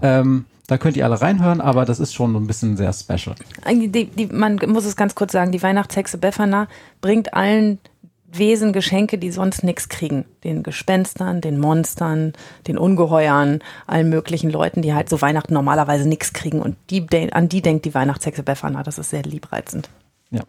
Ähm, 0.03 0.47
da 0.67 0.79
könnt 0.79 0.97
ihr 0.97 1.05
alle 1.05 1.21
reinhören, 1.21 1.61
aber 1.61 1.85
das 1.85 2.01
ist 2.01 2.15
schon 2.15 2.35
ein 2.35 2.47
bisschen 2.47 2.77
sehr 2.77 2.93
special. 2.93 3.37
Die, 3.71 4.07
die, 4.07 4.27
man 4.27 4.57
muss 4.67 4.85
es 4.85 4.97
ganz 4.97 5.15
kurz 5.15 5.33
sagen, 5.33 5.53
die 5.53 5.63
Weihnachtshexe 5.63 6.19
Befana 6.19 6.69
bringt 7.01 7.35
allen 7.35 7.79
Wesen 8.33 8.73
Geschenke, 8.73 9.19
die 9.19 9.31
sonst 9.31 9.63
nichts 9.63 9.89
kriegen. 9.89 10.25
Den 10.43 10.63
Gespenstern, 10.63 11.41
den 11.41 11.59
Monstern, 11.59 12.33
den 12.67 12.77
Ungeheuern, 12.77 13.61
allen 13.87 14.11
möglichen 14.11 14.51
Leuten, 14.51 14.83
die 14.83 14.95
halt 14.95 15.09
so 15.09 15.23
Weihnachten 15.23 15.55
normalerweise 15.55 16.09
nichts 16.09 16.33
kriegen. 16.33 16.61
Und 16.61 16.77
die, 16.91 17.07
an 17.33 17.49
die 17.49 17.63
denkt 17.63 17.85
die 17.85 17.95
Weihnachtshexe 17.95 18.43
Befana. 18.43 18.83
Das 18.83 18.99
ist 18.99 19.11
sehr 19.11 19.23
liebreizend. 19.23 19.89
Ja. 20.31 20.43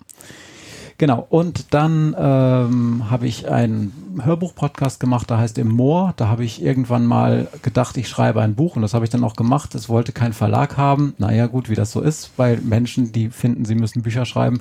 Genau, 1.00 1.28
und 1.30 1.76
dann 1.76 2.16
ähm, 2.18 3.12
habe 3.12 3.28
ich 3.28 3.48
einen 3.48 4.20
Hörbuch-Podcast 4.24 5.00
gemacht, 5.00 5.30
der 5.30 5.38
heißt 5.38 5.60
Im 5.60 5.68
Moor. 5.68 6.16
Da 6.18 6.28
habe 6.28 6.44
ich 6.44 6.60
irgendwann 6.60 7.06
mal 7.06 7.48
gedacht, 7.62 7.98
ich 7.98 8.10
schreibe 8.10 8.42
ein 8.42 8.56
Buch 8.56 8.76
und 8.76 8.82
das 8.82 8.96
habe 8.96 9.06
ich 9.06 9.12
dann 9.12 9.24
auch 9.24 9.36
gemacht. 9.36 9.76
Es 9.76 9.90
wollte 9.90 10.12
kein 10.12 10.34
Verlag 10.34 10.76
haben. 10.76 11.14
Naja, 11.20 11.46
gut, 11.46 11.70
wie 11.70 11.76
das 11.76 11.92
so 11.92 12.02
ist, 12.02 12.36
bei 12.36 12.58
Menschen, 12.64 13.12
die 13.12 13.30
finden, 13.30 13.64
sie 13.64 13.76
müssen 13.76 14.02
Bücher 14.02 14.26
schreiben. 14.26 14.60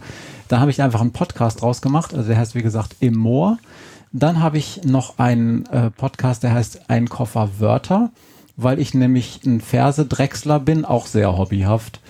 Da 0.49 0.61
habe 0.61 0.71
ich 0.71 0.83
einfach 0.83 1.01
einen 1.01 1.13
Podcast 1.13 1.63
draus 1.63 1.81
gemacht. 1.81 2.13
Also 2.13 2.29
der 2.29 2.37
heißt, 2.37 2.55
wie 2.55 2.63
gesagt, 2.63 2.97
Im 3.01 3.17
Moor. 3.17 3.57
Dann 4.13 4.43
habe 4.43 4.59
ich 4.59 4.83
noch 4.85 5.19
einen 5.19 5.65
äh, 5.67 5.91
Podcast, 5.91 6.43
der 6.43 6.53
heißt 6.53 6.91
Ein 6.91 7.09
Koffer 7.09 7.49
Wörter, 7.61 8.11
weil 8.59 8.79
ich 8.79 8.93
nämlich 8.93 9.41
ein 9.47 9.63
Verse-Drechsler 9.63 10.61
bin, 10.61 10.85
auch 10.85 11.07
sehr 11.07 11.37
hobbyhaft. 11.39 12.01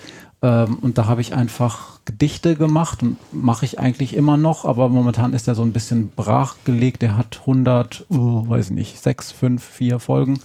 Ähm, 0.41 0.79
und 0.81 0.97
da 0.97 1.05
habe 1.05 1.21
ich 1.21 1.33
einfach 1.33 1.96
Gedichte 2.07 2.55
gemacht 2.55 3.03
und 3.03 3.17
mache 3.33 3.65
ich 3.65 3.79
eigentlich 3.79 4.15
immer 4.15 4.37
noch, 4.37 4.63
aber 4.63 4.87
momentan 4.87 5.33
ist 5.33 5.47
er 5.47 5.55
so 5.55 5.61
ein 5.61 5.73
bisschen 5.73 6.09
brachgelegt. 6.09 7.01
Der 7.01 7.17
hat 7.17 7.41
100, 7.41 8.05
oh, 8.09 8.47
weiß 8.47 8.69
nicht, 8.71 8.99
6, 8.99 9.33
5, 9.33 9.61
4 9.61 9.99
Folgen. 9.99 10.39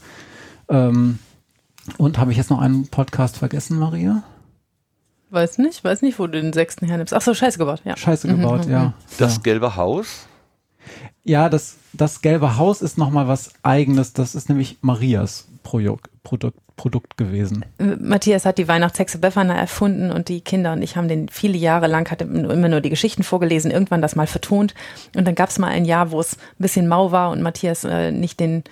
Ähm, 0.68 1.20
und 1.98 2.18
habe 2.18 2.32
ich 2.32 2.36
jetzt 2.36 2.50
noch 2.50 2.60
einen 2.60 2.88
Podcast 2.88 3.36
vergessen, 3.36 3.78
Maria? 3.78 4.24
Weiß 5.30 5.58
nicht, 5.58 5.84
weiß 5.84 6.02
nicht, 6.02 6.18
wo 6.18 6.26
du 6.26 6.32
den 6.32 6.52
sechsten 6.52 6.84
hernimmst. 6.86 7.14
Ach 7.14 7.22
so, 7.22 7.32
Scheiße 7.32 7.58
gebaut, 7.58 7.82
ja. 7.84 7.96
Scheiße 7.96 8.26
gebaut, 8.26 8.66
mhm. 8.66 8.72
ja. 8.72 8.94
Das 9.18 9.36
ja. 9.36 9.42
gelbe 9.42 9.76
Haus? 9.76 10.26
Ja, 11.22 11.48
das, 11.48 11.76
das 11.92 12.22
gelbe 12.22 12.56
Haus 12.56 12.82
ist 12.82 12.98
nochmal 12.98 13.28
was 13.28 13.52
eigenes. 13.62 14.12
Das 14.12 14.34
ist 14.34 14.48
nämlich 14.48 14.78
Marias 14.80 15.46
Projekt, 15.62 16.10
Produkt, 16.24 16.58
Produkt 16.76 17.16
gewesen. 17.16 17.64
Matthias 17.78 18.44
hat 18.44 18.58
die 18.58 18.68
Weihnachtshexe 18.68 19.18
Befana 19.18 19.54
erfunden 19.54 20.10
und 20.10 20.28
die 20.28 20.40
Kinder 20.40 20.72
und 20.72 20.82
ich 20.82 20.96
haben 20.96 21.08
den 21.08 21.28
viele 21.28 21.56
Jahre 21.56 21.86
lang, 21.86 22.10
hatte 22.10 22.24
immer 22.24 22.68
nur 22.68 22.80
die 22.80 22.90
Geschichten 22.90 23.22
vorgelesen, 23.22 23.70
irgendwann 23.70 24.02
das 24.02 24.16
mal 24.16 24.26
vertont. 24.26 24.74
Und 25.16 25.26
dann 25.26 25.34
gab 25.34 25.50
es 25.50 25.58
mal 25.58 25.68
ein 25.68 25.84
Jahr, 25.84 26.10
wo 26.10 26.20
es 26.20 26.36
ein 26.36 26.38
bisschen 26.58 26.88
mau 26.88 27.12
war 27.12 27.30
und 27.30 27.42
Matthias 27.42 27.84
äh, 27.84 28.10
nicht 28.10 28.40
den 28.40 28.64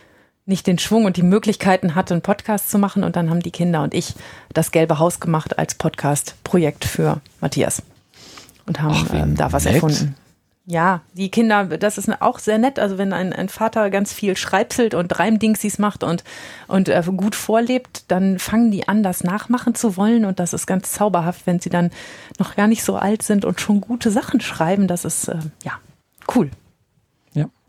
nicht 0.47 0.67
den 0.67 0.79
Schwung 0.79 1.05
und 1.05 1.17
die 1.17 1.23
Möglichkeiten 1.23 1.95
hatte, 1.95 2.13
einen 2.13 2.23
Podcast 2.23 2.71
zu 2.71 2.79
machen. 2.79 3.05
Und 3.05 3.17
dann 3.17 3.31
haben 3.31 3.41
die 3.41 3.53
Kinder 3.53 3.83
und 3.83 3.95
ich 3.95 4.15
das 4.53 4.73
Gelbe 4.73 4.99
Haus 4.99 5.21
gemacht 5.21 5.59
als 5.59 5.77
Podcast-Projekt 5.77 6.85
für 6.85 7.21
Matthias. 7.41 7.83
Und 8.67 8.81
haben 8.83 9.07
Ach, 9.09 9.15
ähm, 9.15 9.37
da 9.37 9.53
was 9.53 9.65
nett. 9.65 9.75
erfunden. 9.75 10.15
Ja, 10.71 11.01
die 11.15 11.33
Kinder, 11.33 11.65
das 11.65 11.99
ist 11.99 12.23
auch 12.23 12.39
sehr 12.39 12.57
nett. 12.59 12.79
Also 12.79 12.97
wenn 12.97 13.13
ein, 13.13 13.33
ein 13.33 13.49
Vater 13.49 13.91
ganz 13.91 14.13
viel 14.13 14.37
schreibselt 14.37 14.95
und 14.95 15.19
Reimdingsies 15.19 15.81
macht 15.81 16.05
und, 16.05 16.23
und 16.69 16.89
äh, 16.89 17.03
gut 17.17 17.35
vorlebt, 17.35 18.05
dann 18.07 18.39
fangen 18.39 18.71
die 18.71 18.87
an, 18.87 19.03
das 19.03 19.25
nachmachen 19.25 19.75
zu 19.75 19.97
wollen. 19.97 20.25
Und 20.25 20.39
das 20.39 20.53
ist 20.53 20.69
ganz 20.69 20.93
zauberhaft, 20.93 21.45
wenn 21.49 21.59
sie 21.59 21.71
dann 21.71 21.91
noch 22.39 22.55
gar 22.55 22.69
nicht 22.69 22.85
so 22.85 22.95
alt 22.95 23.25
sind 23.25 23.45
und 23.45 23.61
schon 23.61 23.81
gute 23.81 24.13
Sachen 24.13 24.41
schreiben. 24.41 24.87
Das 24.87 25.05
ist, 25.05 25.27
äh, 25.27 25.39
ja, 25.65 25.73
cool. 26.37 26.53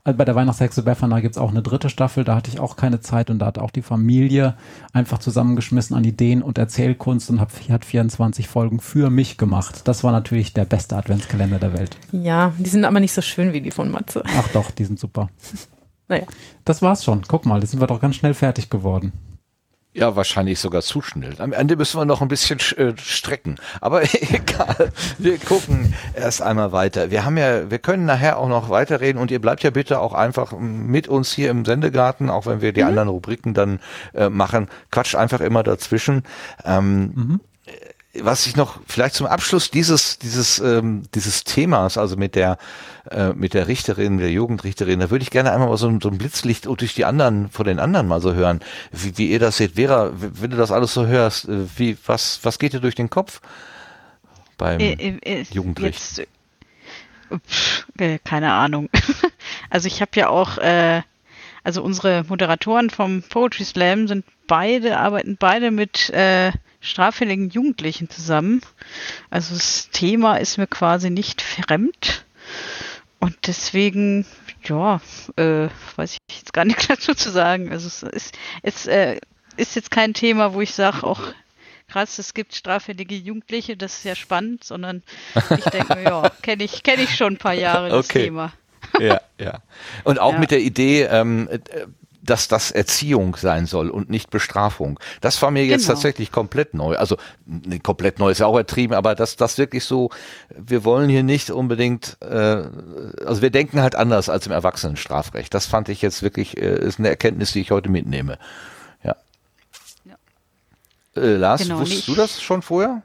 Also 0.04 0.18
bei 0.18 0.26
der 0.26 0.34
Weihnachtshexe 0.34 0.82
Befana 0.82 1.20
gibt 1.20 1.36
es 1.36 1.42
auch 1.42 1.52
eine 1.52 1.62
dritte 1.62 1.90
Staffel, 1.90 2.24
da 2.24 2.36
hatte 2.36 2.50
ich 2.50 2.60
auch 2.60 2.76
keine 2.76 3.02
Zeit 3.02 3.30
und 3.30 3.38
da 3.40 3.46
hat 3.46 3.60
auch 3.60 3.70
die 3.70 3.84
Familie 3.84 4.56
einfach 4.94 5.20
zusammengeschmissen 5.20 5.96
an 5.96 6.04
Ideen 6.04 6.42
und 6.42 6.58
Erzählkunst 6.58 7.30
und 7.30 7.40
hat, 7.40 7.52
hat 7.70 7.86
24 7.86 8.48
Folgen 8.48 8.80
für 8.80 9.12
mich 9.12 9.38
gemacht. 9.38 9.88
Das 9.88 10.04
war 10.04 10.12
natürlich 10.12 10.54
der 10.54 10.66
beste 10.66 10.98
Adventskalender 10.98 11.60
der 11.60 11.74
Welt. 11.74 11.98
Ja, 12.12 12.54
die 12.58 12.70
sind 12.70 12.84
aber 12.84 13.00
nicht 13.00 13.14
so 13.14 13.22
schön 13.22 13.54
wie 13.54 13.62
die 13.62 13.72
von 13.72 13.92
Matze. 13.92 14.24
Ach 14.38 14.48
doch, 14.50 14.72
die 14.72 14.86
sind 14.86 15.00
super. 15.00 15.30
naja. 16.08 16.26
Das 16.66 16.82
war's 16.82 17.04
schon. 17.04 17.22
Guck 17.28 17.46
mal, 17.46 17.60
das 17.60 17.70
sind 17.70 17.80
wir 17.80 17.88
doch 17.88 18.02
ganz 18.02 18.16
schnell 18.16 18.34
fertig 18.34 18.72
geworden. 18.72 19.12
Ja, 19.94 20.16
wahrscheinlich 20.16 20.58
sogar 20.60 20.82
zu 20.82 21.02
schnell. 21.02 21.34
Am 21.40 21.52
Ende 21.52 21.76
müssen 21.76 22.00
wir 22.00 22.06
noch 22.06 22.22
ein 22.22 22.30
bisschen 22.30 22.60
äh, 22.78 22.94
strecken. 22.98 23.58
Aber 23.82 24.04
egal. 24.14 24.92
Wir 25.18 25.38
gucken 25.38 25.94
erst 26.14 26.42
einmal 26.42 26.72
weiter. 26.72 27.12
Wir 27.12 27.26
haben 27.26 27.38
ja, 27.38 27.70
wir 27.70 27.80
können 27.80 28.06
nachher 28.06 28.38
auch 28.38 28.48
noch 28.48 28.70
weiterreden 28.70 29.22
und 29.22 29.32
ihr 29.32 29.42
bleibt 29.42 29.64
ja 29.64 29.70
bitte 29.70 30.00
auch 30.00 30.14
einfach 30.14 30.54
mit 30.58 31.10
uns 31.10 31.34
hier 31.34 31.50
im 31.50 31.66
Sendegarten, 31.66 32.30
auch 32.30 32.46
wenn 32.46 32.62
wir 32.62 32.72
die 32.72 32.84
mhm. 32.84 32.88
anderen 32.88 33.10
Rubriken 33.10 33.54
dann 33.54 33.80
äh, 34.14 34.30
machen. 34.30 34.70
Quatscht 34.92 35.16
einfach 35.16 35.42
immer 35.42 35.62
dazwischen. 35.62 36.24
Ähm, 36.64 37.12
mhm 37.14 37.40
was 38.20 38.46
ich 38.46 38.56
noch 38.56 38.80
vielleicht 38.88 39.16
zum 39.16 39.28
Abschluss 39.28 39.72
dieses 39.72 40.20
dieses 40.20 40.60
ähm, 40.60 41.04
dieses 41.16 41.44
Themas, 41.44 41.98
also 41.98 42.18
mit 42.18 42.36
der 42.36 42.58
äh, 43.10 43.34
mit 43.34 43.54
der 43.54 43.68
Richterin, 43.68 44.18
der 44.18 44.32
Jugendrichterin, 44.32 45.00
da 45.00 45.10
würde 45.10 45.24
ich 45.24 45.32
gerne 45.32 45.52
einmal 45.52 45.70
mal 45.70 45.78
so, 45.78 45.88
ein, 45.88 46.02
so 46.02 46.10
ein 46.10 46.18
Blitzlicht 46.18 46.66
durch 46.66 46.94
die 46.94 47.06
anderen 47.06 47.50
von 47.50 47.66
den 47.66 47.80
anderen 47.80 48.08
mal 48.08 48.22
so 48.22 48.34
hören, 48.34 48.60
wie, 48.92 49.18
wie 49.18 49.32
ihr 49.32 49.40
das 49.40 49.58
seht. 49.58 49.76
Vera, 49.76 50.12
wenn 50.14 50.52
du 50.52 50.58
das 50.58 50.72
alles 50.72 50.94
so 50.94 51.08
hörst, 51.08 51.48
äh, 51.48 51.66
wie 51.78 51.98
was 52.06 52.40
was 52.44 52.60
geht 52.60 52.74
dir 52.74 52.82
durch 52.82 52.96
den 52.96 53.10
Kopf 53.10 53.42
beim 54.58 54.80
äh, 54.80 54.94
äh, 54.94 55.20
äh 55.24 55.46
Jugendricht? 55.50 56.18
Jetzt, 56.18 56.28
pff, 57.48 57.88
keine 58.26 58.52
Ahnung. 58.52 58.90
also 59.70 59.88
ich 59.88 60.02
habe 60.02 60.12
ja 60.16 60.28
auch 60.28 60.58
äh, 60.58 61.02
also 61.64 61.82
unsere 61.82 62.26
Moderatoren 62.28 62.90
vom 62.90 63.22
Poetry 63.22 63.64
Slam 63.64 64.08
sind 64.08 64.26
beide 64.48 64.98
arbeiten 64.98 65.38
beide 65.40 65.72
mit 65.72 66.10
äh, 66.10 66.52
straffälligen 66.82 67.50
Jugendlichen 67.50 68.10
zusammen. 68.10 68.62
Also 69.30 69.54
das 69.54 69.90
Thema 69.92 70.38
ist 70.38 70.58
mir 70.58 70.68
quasi 70.68 71.10
nicht 71.10 71.42
fremd. 71.42 72.26
Und 73.20 73.36
deswegen, 73.46 74.26
ja, 74.64 75.00
äh, 75.38 75.70
weiß 75.96 76.18
ich 76.28 76.40
jetzt 76.40 76.54
gar 76.54 76.66
nicht 76.66 76.90
dazu 76.90 77.14
zu 77.14 77.30
sagen. 77.32 77.72
Also 77.72 77.88
es 77.88 78.04
ist, 78.04 78.38
es, 78.64 78.88
äh, 78.88 79.20
ist 79.58 79.76
jetzt 79.76 79.92
kein 79.92 80.14
Thema, 80.14 80.54
wo 80.54 80.62
ich 80.62 80.74
sage, 80.74 81.04
auch 81.04 81.22
krass, 81.88 82.18
es 82.20 82.34
gibt 82.34 82.56
straffällige 82.56 83.16
Jugendliche, 83.16 83.78
das 83.78 83.98
ist 83.98 84.06
ja 84.06 84.16
spannend, 84.16 84.64
sondern 84.64 85.04
ich 85.36 85.66
denke, 85.66 86.02
ja, 86.04 86.30
kenne 86.42 86.64
ich, 86.64 86.84
kenne 86.84 87.04
ich 87.04 87.16
schon 87.16 87.34
ein 87.34 87.38
paar 87.38 87.54
Jahre 87.54 87.90
das 87.90 88.06
okay. 88.06 88.24
Thema. 88.24 88.54
ja, 89.00 89.22
ja. 89.38 89.60
Und 90.04 90.20
auch 90.20 90.34
ja. 90.34 90.40
mit 90.40 90.52
der 90.52 90.62
Idee, 90.62 91.04
ähm, 91.04 91.48
äh, 91.52 91.60
dass 92.24 92.48
das 92.48 92.72
Erziehung 92.72 93.36
sein 93.36 93.66
soll 93.66 93.90
und 93.90 94.10
nicht 94.10 94.30
Bestrafung. 94.30 95.00
Das 95.22 95.42
war 95.42 95.52
mir 95.52 95.66
jetzt 95.66 95.84
genau. 95.84 95.94
tatsächlich 95.94 96.32
komplett 96.32 96.74
neu. 96.74 96.96
Also 96.96 97.18
komplett 97.84 98.20
neu 98.20 98.32
ist 98.32 98.40
ja 98.40 98.46
auch 98.46 98.58
ertrieben, 98.58 98.94
aber 98.94 99.16
dass 99.16 99.36
das 99.36 99.58
wirklich 99.58 99.86
so, 99.86 100.10
wir 100.56 100.84
wollen 100.84 101.10
hier 101.10 101.24
nicht 101.24 101.50
unbedingt, 101.50 102.18
äh, 102.22 102.64
also 103.26 103.42
wir 103.42 103.50
denken 103.50 103.82
halt 103.82 103.96
anders 103.96 104.30
als 104.30 104.46
im 104.46 104.52
Erwachsenenstrafrecht. 104.52 105.54
Das 105.54 105.66
fand 105.66 105.90
ich 105.90 106.02
jetzt 106.02 106.22
wirklich, 106.22 106.58
äh, 106.58 106.76
ist 106.76 107.00
eine 107.00 107.10
Erkenntnis, 107.10 107.54
die 107.54 107.62
ich 107.62 107.72
heute 107.72 107.90
mitnehme. 107.90 108.38
Ja. 109.04 109.16
ja. 110.06 110.16
Äh, 111.22 111.36
Lars, 111.36 111.64
genau, 111.64 111.80
wusstest 111.80 112.08
nicht. 112.08 112.18
du 112.18 112.22
das 112.22 112.42
schon 112.42 112.62
vorher? 112.62 113.02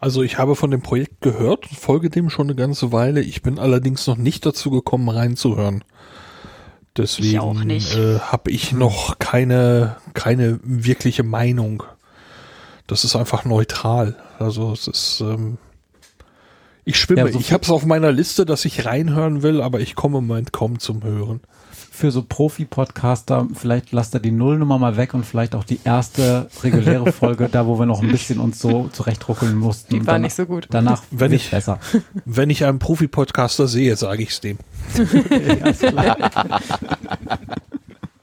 Also 0.00 0.22
ich 0.22 0.36
habe 0.36 0.56
von 0.56 0.72
dem 0.72 0.82
Projekt 0.82 1.20
gehört, 1.20 1.66
folge 1.66 2.10
dem 2.10 2.28
schon 2.28 2.46
eine 2.46 2.56
ganze 2.56 2.90
Weile. 2.90 3.20
Ich 3.20 3.40
bin 3.42 3.60
allerdings 3.60 4.04
noch 4.08 4.16
nicht 4.16 4.44
dazu 4.44 4.70
gekommen, 4.70 5.08
reinzuhören. 5.08 5.84
Deswegen 6.96 7.70
äh, 7.70 8.18
habe 8.20 8.50
ich 8.50 8.72
noch 8.72 9.18
keine, 9.18 9.96
keine 10.14 10.60
wirkliche 10.62 11.22
Meinung. 11.22 11.82
Das 12.86 13.04
ist 13.04 13.16
einfach 13.16 13.44
neutral. 13.44 14.16
Also 14.38 14.72
es 14.72 14.88
ist, 14.88 15.20
ähm, 15.20 15.56
ich 16.84 16.98
schwimme. 16.98 17.22
Ja, 17.22 17.32
so 17.32 17.38
ich 17.38 17.52
habe 17.52 17.62
es 17.62 17.70
auf 17.70 17.86
meiner 17.86 18.12
Liste, 18.12 18.44
dass 18.44 18.64
ich 18.66 18.84
reinhören 18.84 19.42
will, 19.42 19.62
aber 19.62 19.80
ich 19.80 19.94
komme 19.94 20.18
im 20.18 20.26
Moment 20.26 20.52
kaum 20.52 20.78
zum 20.80 21.02
Hören 21.02 21.40
für 21.92 22.10
so 22.10 22.22
Profi-Podcaster, 22.22 23.48
vielleicht 23.52 23.92
lasst 23.92 24.14
er 24.14 24.20
die 24.20 24.30
Nullnummer 24.30 24.78
mal 24.78 24.96
weg 24.96 25.12
und 25.12 25.26
vielleicht 25.26 25.54
auch 25.54 25.62
die 25.62 25.78
erste 25.84 26.48
reguläre 26.62 27.12
Folge, 27.18 27.50
da 27.52 27.66
wo 27.66 27.78
wir 27.78 27.84
noch 27.84 28.02
ein 28.02 28.08
bisschen 28.08 28.40
uns 28.40 28.58
so 28.58 28.88
zurechtruckeln 28.88 29.54
mussten. 29.54 29.92
Die 29.94 29.98
war 29.98 30.14
danach, 30.14 30.22
nicht 30.22 30.34
so 30.34 30.46
gut. 30.46 30.68
Danach 30.70 31.02
wenn 31.10 31.32
ich 31.32 31.50
besser. 31.50 31.78
Wenn 32.24 32.48
ich 32.48 32.64
einen 32.64 32.78
Profi-Podcaster 32.78 33.68
sehe, 33.68 33.94
sage 33.96 34.22
ich 34.22 34.30
es 34.30 34.40
dem. 34.40 34.56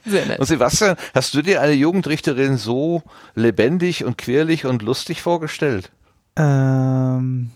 Sehr 0.05 0.25
nett. 0.25 0.39
Und 0.39 0.47
Sebastian, 0.47 0.95
hast 1.13 1.35
du 1.35 1.43
dir 1.43 1.61
eine 1.61 1.73
Jugendrichterin 1.73 2.57
so 2.57 3.03
lebendig 3.35 4.03
und 4.03 4.17
quirlig 4.17 4.65
und 4.65 4.81
lustig 4.81 5.21
vorgestellt? 5.21 5.91
Ähm, 6.35 7.51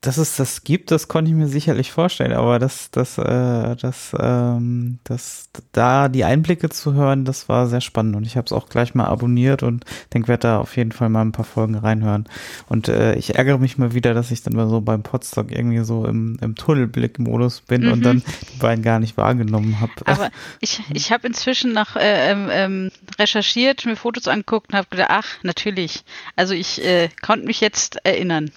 dass 0.00 0.16
es 0.16 0.36
das 0.36 0.62
gibt, 0.62 0.92
das 0.92 1.08
konnte 1.08 1.30
ich 1.30 1.36
mir 1.36 1.48
sicherlich 1.48 1.90
vorstellen, 1.90 2.32
aber 2.32 2.60
das, 2.60 2.92
das, 2.92 3.18
äh, 3.18 3.74
das, 3.74 4.14
ähm, 4.18 5.00
das, 5.02 5.50
da 5.72 6.08
die 6.08 6.22
Einblicke 6.22 6.68
zu 6.68 6.94
hören, 6.94 7.24
das 7.24 7.48
war 7.48 7.66
sehr 7.66 7.80
spannend 7.80 8.14
und 8.14 8.24
ich 8.24 8.36
habe 8.36 8.46
es 8.46 8.52
auch 8.52 8.68
gleich 8.68 8.94
mal 8.94 9.06
abonniert 9.06 9.64
und 9.64 9.84
denke, 10.14 10.28
werde 10.28 10.42
da 10.42 10.58
auf 10.60 10.76
jeden 10.76 10.92
Fall 10.92 11.08
mal 11.08 11.22
ein 11.22 11.32
paar 11.32 11.44
Folgen 11.44 11.74
reinhören. 11.74 12.28
Und 12.68 12.88
äh, 12.88 13.16
ich 13.16 13.34
ärgere 13.34 13.58
mich 13.58 13.76
mal 13.76 13.92
wieder, 13.92 14.14
dass 14.14 14.30
ich 14.30 14.42
dann 14.42 14.54
mal 14.54 14.68
so 14.68 14.80
beim 14.80 15.02
Podstock 15.02 15.50
irgendwie 15.50 15.82
so 15.82 16.04
im, 16.04 16.38
im 16.40 16.54
Tunnelblick-Modus 16.54 17.62
bin 17.62 17.86
mhm. 17.86 17.92
und 17.92 18.02
dann 18.02 18.22
die 18.52 18.58
beiden 18.58 18.84
gar 18.84 19.00
nicht 19.00 19.16
wahrgenommen 19.16 19.80
habe. 19.80 19.92
Aber 20.04 20.30
ich, 20.60 20.80
ich 20.94 21.10
habe 21.10 21.26
inzwischen 21.26 21.72
nach 21.72 21.96
äh, 21.96 22.30
ähm, 22.30 22.48
ähm, 22.52 22.90
recherchiert, 23.18 23.84
mir 23.84 23.96
Fotos 23.96 24.28
angeguckt 24.28 24.68
und 24.72 24.78
habe 24.78 24.86
gedacht, 24.90 25.10
ach, 25.10 25.42
natürlich. 25.42 26.04
Also 26.36 26.54
ich 26.54 26.84
äh, 26.84 27.08
konnte 27.20 27.46
mich 27.46 27.60
jetzt 27.60 27.98
erinnern. 28.04 28.52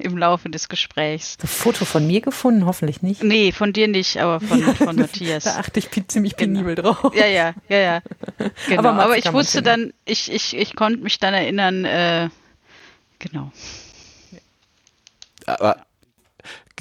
Im 0.00 0.18
Laufe 0.18 0.48
des 0.48 0.68
Gesprächs. 0.68 1.36
Ein 1.42 1.46
Foto 1.46 1.84
von 1.84 2.06
mir 2.06 2.20
gefunden? 2.20 2.66
Hoffentlich 2.66 3.02
nicht. 3.02 3.22
Nee, 3.22 3.52
von 3.52 3.72
dir 3.72 3.88
nicht, 3.88 4.18
aber 4.18 4.40
von, 4.40 4.62
von 4.76 4.96
Matthias. 4.96 5.44
da 5.44 5.56
achte 5.56 5.80
ich 5.80 5.88
ziemlich 6.08 6.36
genau. 6.36 6.60
penibel 6.60 6.74
genau. 6.74 6.92
drauf. 6.94 7.14
Ja, 7.14 7.26
ja, 7.26 7.54
ja, 7.68 7.78
ja. 7.78 8.02
Genau. 8.68 8.88
Aber, 8.88 9.02
aber 9.02 9.18
ich 9.18 9.32
wusste 9.32 9.62
dann, 9.62 9.92
ich, 10.04 10.32
ich, 10.32 10.56
ich 10.56 10.76
konnte 10.76 11.00
mich 11.00 11.18
dann 11.18 11.34
erinnern, 11.34 11.84
äh, 11.84 12.28
genau. 13.18 13.52
Aber 15.46 15.84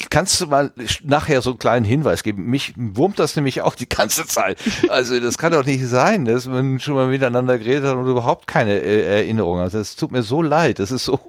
Kannst 0.10 0.42
du 0.42 0.48
mal 0.48 0.72
nachher 1.04 1.42
so 1.42 1.52
einen 1.52 1.60
kleinen 1.60 1.86
Hinweis 1.86 2.24
geben? 2.24 2.46
Mich 2.46 2.74
wurmt 2.76 3.20
das 3.20 3.36
nämlich 3.36 3.62
auch 3.62 3.76
die 3.76 3.88
ganze 3.88 4.26
Zeit. 4.26 4.58
Also 4.90 5.20
das 5.20 5.38
kann 5.38 5.52
doch 5.52 5.66
nicht 5.66 5.86
sein, 5.88 6.26
dass 6.26 6.48
man 6.48 6.80
schon 6.80 6.96
mal 6.96 7.08
miteinander 7.08 7.60
geredet 7.60 7.86
hat 7.86 7.96
und 7.96 8.08
überhaupt 8.08 8.48
keine 8.48 8.80
äh, 8.80 9.20
Erinnerung 9.20 9.60
hat. 9.60 9.74
Das 9.74 9.96
tut 9.96 10.12
mir 10.12 10.24
so 10.24 10.42
leid. 10.42 10.80
Das 10.80 10.92
ist 10.92 11.06
so, 11.06 11.20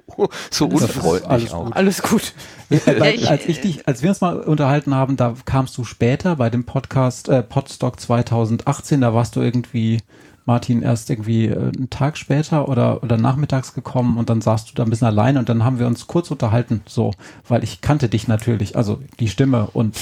so 0.49 0.65
unfreundlich 0.65 1.29
alles 1.29 1.53
auch. 1.53 1.65
Gut. 1.65 1.75
Alles 1.75 2.01
gut. 2.01 2.33
Weil, 2.69 3.27
als, 3.27 3.45
ich 3.45 3.61
dich, 3.61 3.87
als 3.87 4.01
wir 4.01 4.09
uns 4.09 4.21
mal 4.21 4.39
unterhalten 4.39 4.95
haben, 4.95 5.15
da 5.15 5.35
kamst 5.45 5.77
du 5.77 5.83
später 5.83 6.35
bei 6.35 6.49
dem 6.49 6.65
Podcast 6.65 7.29
äh, 7.29 7.43
Podstock 7.43 7.99
2018, 7.99 9.01
da 9.01 9.13
warst 9.13 9.35
du 9.35 9.41
irgendwie 9.41 10.01
Martin 10.45 10.83
erst 10.83 11.09
irgendwie 11.09 11.47
äh, 11.47 11.71
einen 11.75 11.89
Tag 11.89 12.17
später 12.17 12.69
oder, 12.69 13.03
oder 13.03 13.17
nachmittags 13.17 13.73
gekommen 13.73 14.17
und 14.17 14.29
dann 14.29 14.41
saßt 14.41 14.69
du 14.69 14.75
da 14.75 14.83
ein 14.83 14.89
bisschen 14.89 15.07
allein 15.07 15.37
und 15.37 15.49
dann 15.49 15.63
haben 15.63 15.79
wir 15.79 15.87
uns 15.87 16.07
kurz 16.07 16.29
unterhalten, 16.31 16.81
so, 16.85 17.11
weil 17.47 17.63
ich 17.63 17.81
kannte 17.81 18.09
dich 18.09 18.27
natürlich, 18.27 18.77
also 18.77 19.01
die 19.19 19.27
Stimme 19.27 19.69
und, 19.73 19.97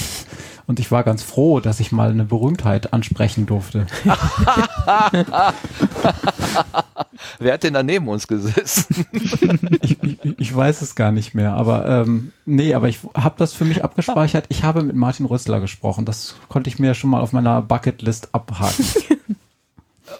und 0.67 0.79
ich 0.79 0.91
war 0.91 1.03
ganz 1.03 1.23
froh, 1.23 1.61
dass 1.61 1.79
ich 1.79 1.93
mal 1.93 2.09
eine 2.09 2.25
Berühmtheit 2.25 2.91
ansprechen 2.93 3.45
durfte. 3.45 3.87
Wer 7.39 7.53
hat 7.53 7.63
denn 7.63 7.73
da 7.73 7.83
neben 7.83 8.09
uns 8.09 8.27
gesessen? 8.27 9.05
ich, 9.81 10.03
ich, 10.03 10.39
ich, 10.39 10.55
weiß 10.55 10.81
es 10.81 10.95
gar 10.95 11.11
nicht 11.13 11.33
mehr, 11.33 11.53
aber 11.53 11.87
ähm, 11.87 12.33
nee, 12.45 12.73
aber 12.73 12.89
ich 12.89 12.99
habe 13.15 13.35
das 13.37 13.53
für 13.53 13.63
mich 13.65 13.83
abgespeichert. 13.83 14.45
Ich 14.49 14.63
habe 14.63 14.83
mit 14.83 14.95
Martin 14.95 15.25
Rüssler 15.25 15.61
gesprochen. 15.61 16.05
Das 16.05 16.35
konnte 16.49 16.69
ich 16.69 16.79
mir 16.79 16.93
schon 16.93 17.09
mal 17.09 17.21
auf 17.21 17.31
meiner 17.31 17.61
Bucketlist 17.61 18.33
abhaken. 18.33 18.85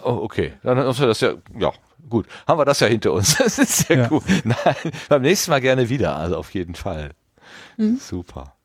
oh, 0.04 0.24
okay. 0.24 0.54
Dann 0.64 0.78
haben 0.78 0.98
wir 0.98 1.08
das 1.08 1.22
ja, 1.22 1.34
ja, 1.58 1.72
gut. 2.10 2.28
Haben 2.48 2.60
wir 2.60 2.66
das 2.66 2.80
ja 2.80 2.88
hinter 2.88 3.14
uns. 3.14 3.38
Das 3.38 3.60
ist 3.60 3.88
sehr 3.88 3.98
ja. 3.98 4.08
gut. 4.08 4.24
Nein, 4.44 4.76
beim 5.10 5.22
nächsten 5.22 5.52
Mal 5.52 5.62
gerne 5.62 5.90
wieder, 5.90 6.16
also 6.16 6.38
auf 6.38 6.54
jeden 6.54 6.76
Fall. 6.76 7.12
Mhm. 7.78 7.98
Super. 7.98 8.56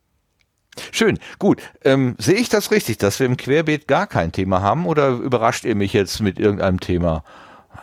Schön, 0.91 1.19
gut. 1.39 1.61
Ähm, 1.83 2.15
sehe 2.17 2.35
ich 2.35 2.49
das 2.49 2.71
richtig, 2.71 2.97
dass 2.97 3.19
wir 3.19 3.25
im 3.25 3.37
Querbeet 3.37 3.87
gar 3.87 4.07
kein 4.07 4.31
Thema 4.31 4.61
haben 4.61 4.85
oder 4.85 5.09
überrascht 5.09 5.65
ihr 5.65 5.75
mich 5.75 5.93
jetzt 5.93 6.21
mit 6.21 6.39
irgendeinem 6.39 6.79
Thema? 6.79 7.23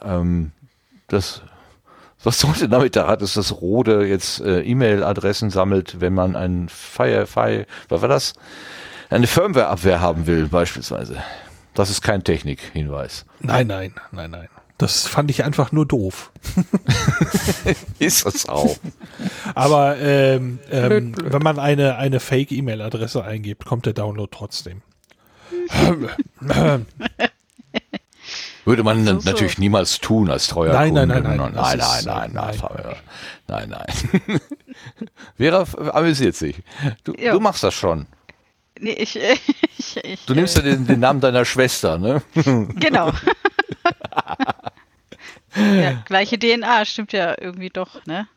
Ähm, 0.03 0.53
das, 1.09 1.43
was 2.23 2.41
sollte 2.41 2.69
damit 2.69 2.97
da 2.97 3.07
hat, 3.07 3.23
dass 3.23 3.35
das 3.35 3.61
Rode 3.61 4.07
jetzt 4.07 4.41
äh, 4.41 4.61
E-Mail-Adressen 4.63 5.51
sammelt, 5.51 6.01
wenn 6.01 6.15
man 6.15 6.37
ein 6.37 6.69
Firefly, 6.69 7.67
was 7.89 8.03
war 8.03 8.09
das? 8.09 8.33
Eine 9.11 9.27
Firmware-Abwehr 9.27 10.01
haben 10.01 10.27
will, 10.27 10.49
beispielsweise. 10.49 11.23
Das 11.77 11.91
ist 11.91 12.01
kein 12.01 12.25
Technik-Hinweis. 12.25 13.27
Nein, 13.41 13.67
nein, 13.67 13.95
nein, 14.11 14.31
nein. 14.31 14.49
Das 14.79 15.07
fand 15.07 15.31
ich 15.31 15.45
einfach 15.45 15.73
nur 15.73 15.87
doof. 15.87 16.33
ist 17.99 18.25
das 18.25 18.49
auch. 18.49 18.77
Aber 19.55 19.99
ähm, 19.99 20.59
ähm, 20.71 21.15
wenn 21.23 21.43
man 21.43 21.59
eine, 21.59 21.97
eine 21.97 22.19
Fake-E-Mail-Adresse 22.19 23.23
eingibt, 23.23 23.67
kommt 23.67 23.85
der 23.87 23.93
Download 23.93 24.31
trotzdem. 24.35 24.81
Würde 28.65 28.83
man 28.83 29.05
so, 29.05 29.13
natürlich 29.31 29.57
so. 29.57 29.61
niemals 29.61 30.01
tun 30.01 30.31
als 30.31 30.49
treuer 30.49 30.73
nein, 30.73 30.95
Kunde. 30.95 31.07
Nein, 31.07 31.23
nein, 31.23 31.37
nein. 31.37 31.53
Nein, 31.55 31.79
nein, 31.79 32.05
nein, 32.05 32.31
nein, 32.33 32.59
nein, 33.47 33.69
nein. 33.69 33.87
nein. 34.27 34.41
Vera 35.37 35.67
amüsiert 35.93 36.37
sich. 36.37 36.57
Du, 37.05 37.13
du 37.13 37.41
machst 37.41 37.63
das 37.63 37.75
schon. 37.75 38.07
Nee, 38.81 38.93
ich, 38.93 39.17
ich, 39.79 39.97
ich, 40.05 40.27
du 40.27 40.35
nimmst 40.35 40.57
ja 40.57 40.63
den, 40.63 40.87
den 40.87 41.01
Namen 41.01 41.21
deiner 41.21 41.45
Schwester, 41.45 41.99
ne? 41.99 42.23
Genau. 42.35 43.13
ja, 45.57 46.03
gleiche 46.05 46.39
DNA, 46.39 46.85
stimmt 46.85 47.13
ja 47.13 47.35
irgendwie 47.41 47.71
doch, 47.71 48.05
ne? 48.07 48.29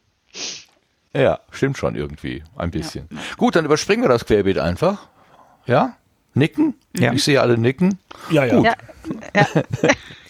Ja, 1.13 1.39
stimmt 1.51 1.77
schon 1.77 1.95
irgendwie, 1.95 2.43
ein 2.55 2.71
bisschen. 2.71 3.07
Ja. 3.11 3.17
Gut, 3.37 3.55
dann 3.55 3.65
überspringen 3.65 4.03
wir 4.03 4.09
das 4.09 4.25
Querbeet 4.25 4.59
einfach. 4.59 5.07
Ja? 5.65 5.97
Nicken? 6.35 6.75
Ja. 6.95 7.11
Ich 7.13 7.23
sehe 7.23 7.41
alle 7.41 7.57
nicken. 7.57 7.97
Ja, 8.29 8.45
ja. 8.45 8.55
Gut. 8.55 8.65
ja, 8.65 8.75
ja. 9.33 9.45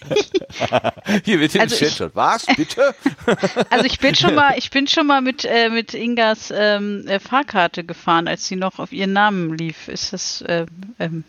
Hier 1.25 1.39
wird 1.39 1.59
also 1.59 1.85
ich, 1.85 1.95
schon. 1.95 2.11
Was? 2.13 2.45
Bitte? 2.45 2.95
Also 3.69 3.85
ich 3.85 3.99
bin 3.99 4.15
schon 4.15 4.35
mal, 4.35 4.57
ich 4.57 4.69
bin 4.71 4.87
schon 4.87 5.07
mal 5.07 5.21
mit, 5.21 5.45
äh, 5.45 5.69
mit 5.69 5.93
Ingas 5.93 6.51
ähm, 6.55 7.05
äh, 7.07 7.19
Fahrkarte 7.19 7.83
gefahren, 7.83 8.27
als 8.27 8.47
sie 8.47 8.55
noch 8.55 8.79
auf 8.79 8.91
ihren 8.91 9.13
Namen 9.13 9.57
lief. 9.57 9.87
Ist 9.87 10.13
das, 10.13 10.43
ähm, 10.47 10.67
ähm, 10.99 11.23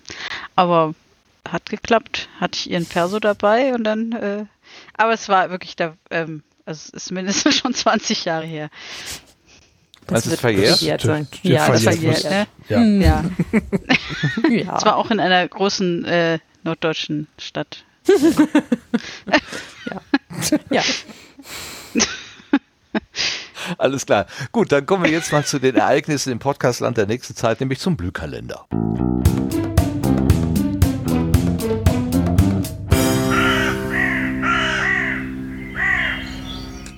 aber 0.56 0.94
hat 1.48 1.68
geklappt. 1.68 2.28
Hatte 2.40 2.58
ich 2.58 2.70
ihren 2.70 2.86
Perso 2.86 3.18
dabei 3.20 3.74
und 3.74 3.84
dann, 3.84 4.12
äh, 4.12 4.44
aber 4.96 5.12
es 5.12 5.28
war 5.28 5.50
wirklich 5.50 5.76
da, 5.76 5.94
ähm, 6.10 6.42
also 6.64 6.90
es 6.92 7.04
ist 7.04 7.12
mindestens 7.12 7.56
schon 7.58 7.74
20 7.74 8.24
Jahre 8.24 8.46
her. 8.46 8.70
Das, 10.06 10.24
das 10.24 10.34
ist 10.34 10.40
verjährt? 10.40 10.78
verjährt 10.78 11.02
sein. 11.02 11.28
Ja, 11.42 11.68
das 11.68 11.82
verjährt. 11.84 12.24
Ne? 12.24 12.46
Ja. 12.68 12.82
Ja. 12.82 13.24
ja. 14.48 14.76
Es 14.76 14.84
war 14.84 14.96
auch 14.96 15.10
in 15.10 15.20
einer 15.20 15.46
großen 15.46 16.04
äh, 16.04 16.38
norddeutschen 16.64 17.28
Stadt. 17.38 17.84
Ja. 18.06 20.00
ja. 20.70 20.82
Alles 23.78 24.06
klar. 24.06 24.26
Gut, 24.52 24.72
dann 24.72 24.86
kommen 24.86 25.04
wir 25.04 25.10
jetzt 25.10 25.32
mal 25.32 25.44
zu 25.44 25.58
den 25.58 25.76
Ereignissen 25.76 26.32
im 26.32 26.38
Podcastland 26.38 26.96
der 26.96 27.06
nächsten 27.06 27.34
Zeit, 27.36 27.60
nämlich 27.60 27.78
zum 27.78 27.96
Blühkalender. 27.96 28.66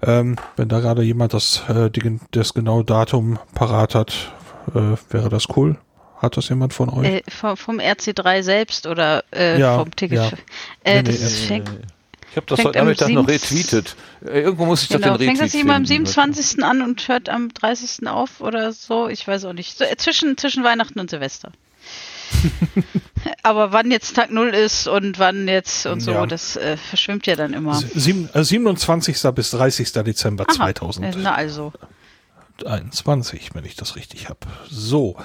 Ähm, 0.04 0.38
wenn 0.56 0.68
da 0.68 0.80
gerade 0.80 1.04
jemand 1.04 1.34
das, 1.34 1.64
äh, 1.70 1.92
die, 1.92 2.20
das 2.32 2.54
genaue 2.54 2.84
Datum 2.84 3.38
parat 3.54 3.94
hat, 3.94 4.34
äh, 4.74 4.98
wäre 5.12 5.30
das 5.30 5.48
cool. 5.56 5.78
Hat 6.18 6.38
das 6.38 6.50
jemand 6.50 6.74
von 6.74 6.90
euch? 6.90 7.08
Äh, 7.08 7.22
vom, 7.30 7.58
vom, 7.58 7.80
RC3 7.80 8.44
selbst 8.44 8.86
oder 8.86 9.24
äh, 9.34 9.60
ja, 9.60 9.78
vom 9.80 9.96
Ticket? 9.96 10.20
Ja. 10.20 10.32
Äh, 10.84 11.02
nee, 11.02 11.12
das 11.12 11.50
nee, 11.50 11.64
ich 12.32 12.38
habe 12.38 12.46
das 12.48 12.64
heute 12.64 12.80
Nachmittag 12.80 13.10
noch 13.10 13.28
retweetet. 13.28 13.98
Äh, 14.26 14.40
irgendwo 14.40 14.66
muss 14.66 14.84
ich 14.84 14.90
genau, 14.90 15.10
doch 15.10 15.18
den 15.18 15.30
Retweet 15.30 15.38
Fängt 15.38 15.54
das 15.54 15.62
immer 15.62 15.76
am 15.76 15.86
27. 15.86 16.64
an 16.64 16.82
und 16.82 17.06
hört 17.10 17.28
am 17.28 17.54
30. 17.54 18.08
auf 18.08 18.40
oder 18.40 18.72
so? 18.72 19.10
Ich 19.10 19.28
weiß 19.28 19.44
auch 19.46 19.54
nicht. 19.54 19.78
So, 19.78 19.84
äh, 19.84 19.98
zwischen, 19.98 20.38
zwischen 20.38 20.64
Weihnachten 20.64 21.00
und 21.02 21.10
Silvester. 21.10 21.52
Aber 23.44 23.74
wann 23.74 23.92
jetzt 23.92 24.16
Tag 24.16 24.32
Null 24.32 24.50
ist 24.50 24.88
und 24.88 25.20
wann 25.20 25.50
jetzt 25.50 25.86
und 25.86 26.00
so, 26.00 26.12
ja. 26.12 26.26
das 26.26 26.56
äh, 26.56 26.78
verschwimmt 26.78 27.28
ja 27.28 27.36
dann 27.36 27.54
immer. 27.54 27.76
Sieben, 27.76 28.30
äh, 28.34 28.46
27. 28.46 29.22
bis 29.36 29.52
30. 29.52 29.92
Dezember 29.92 30.46
Aha, 30.48 30.56
2000. 30.56 31.18
Na 31.18 31.36
also. 31.36 31.74
21, 32.66 33.54
wenn 33.54 33.66
ich 33.66 33.76
das 33.76 33.96
richtig 33.96 34.30
habe. 34.30 34.40
So. 34.70 35.16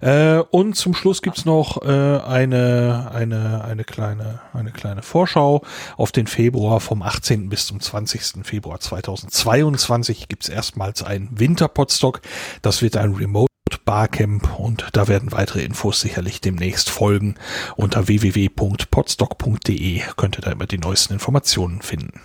Äh, 0.00 0.38
und 0.50 0.74
zum 0.74 0.94
Schluss 0.94 1.22
gibt's 1.22 1.44
noch 1.44 1.82
äh, 1.82 1.88
eine, 1.88 3.10
eine, 3.12 3.64
eine, 3.64 3.84
kleine, 3.84 4.40
eine 4.52 4.70
kleine 4.70 5.02
Vorschau 5.02 5.62
auf 5.96 6.12
den 6.12 6.26
Februar 6.26 6.80
vom 6.80 7.02
18. 7.02 7.48
bis 7.48 7.66
zum 7.66 7.80
20. 7.80 8.44
Februar 8.44 8.80
2022 8.80 10.28
gibt's 10.28 10.48
erstmals 10.48 11.02
ein 11.02 11.28
Winterpodstock. 11.32 12.20
Das 12.62 12.82
wird 12.82 12.96
ein 12.96 13.14
Remote 13.14 13.50
Barcamp 13.84 14.58
und 14.58 14.86
da 14.92 15.08
werden 15.08 15.32
weitere 15.32 15.64
Infos 15.64 16.00
sicherlich 16.00 16.40
demnächst 16.40 16.90
folgen. 16.90 17.34
Unter 17.76 18.06
www.podstock.de 18.06 20.02
könnt 20.16 20.38
ihr 20.38 20.42
da 20.42 20.52
immer 20.52 20.66
die 20.66 20.78
neuesten 20.78 21.14
Informationen 21.14 21.82
finden. 21.82 22.20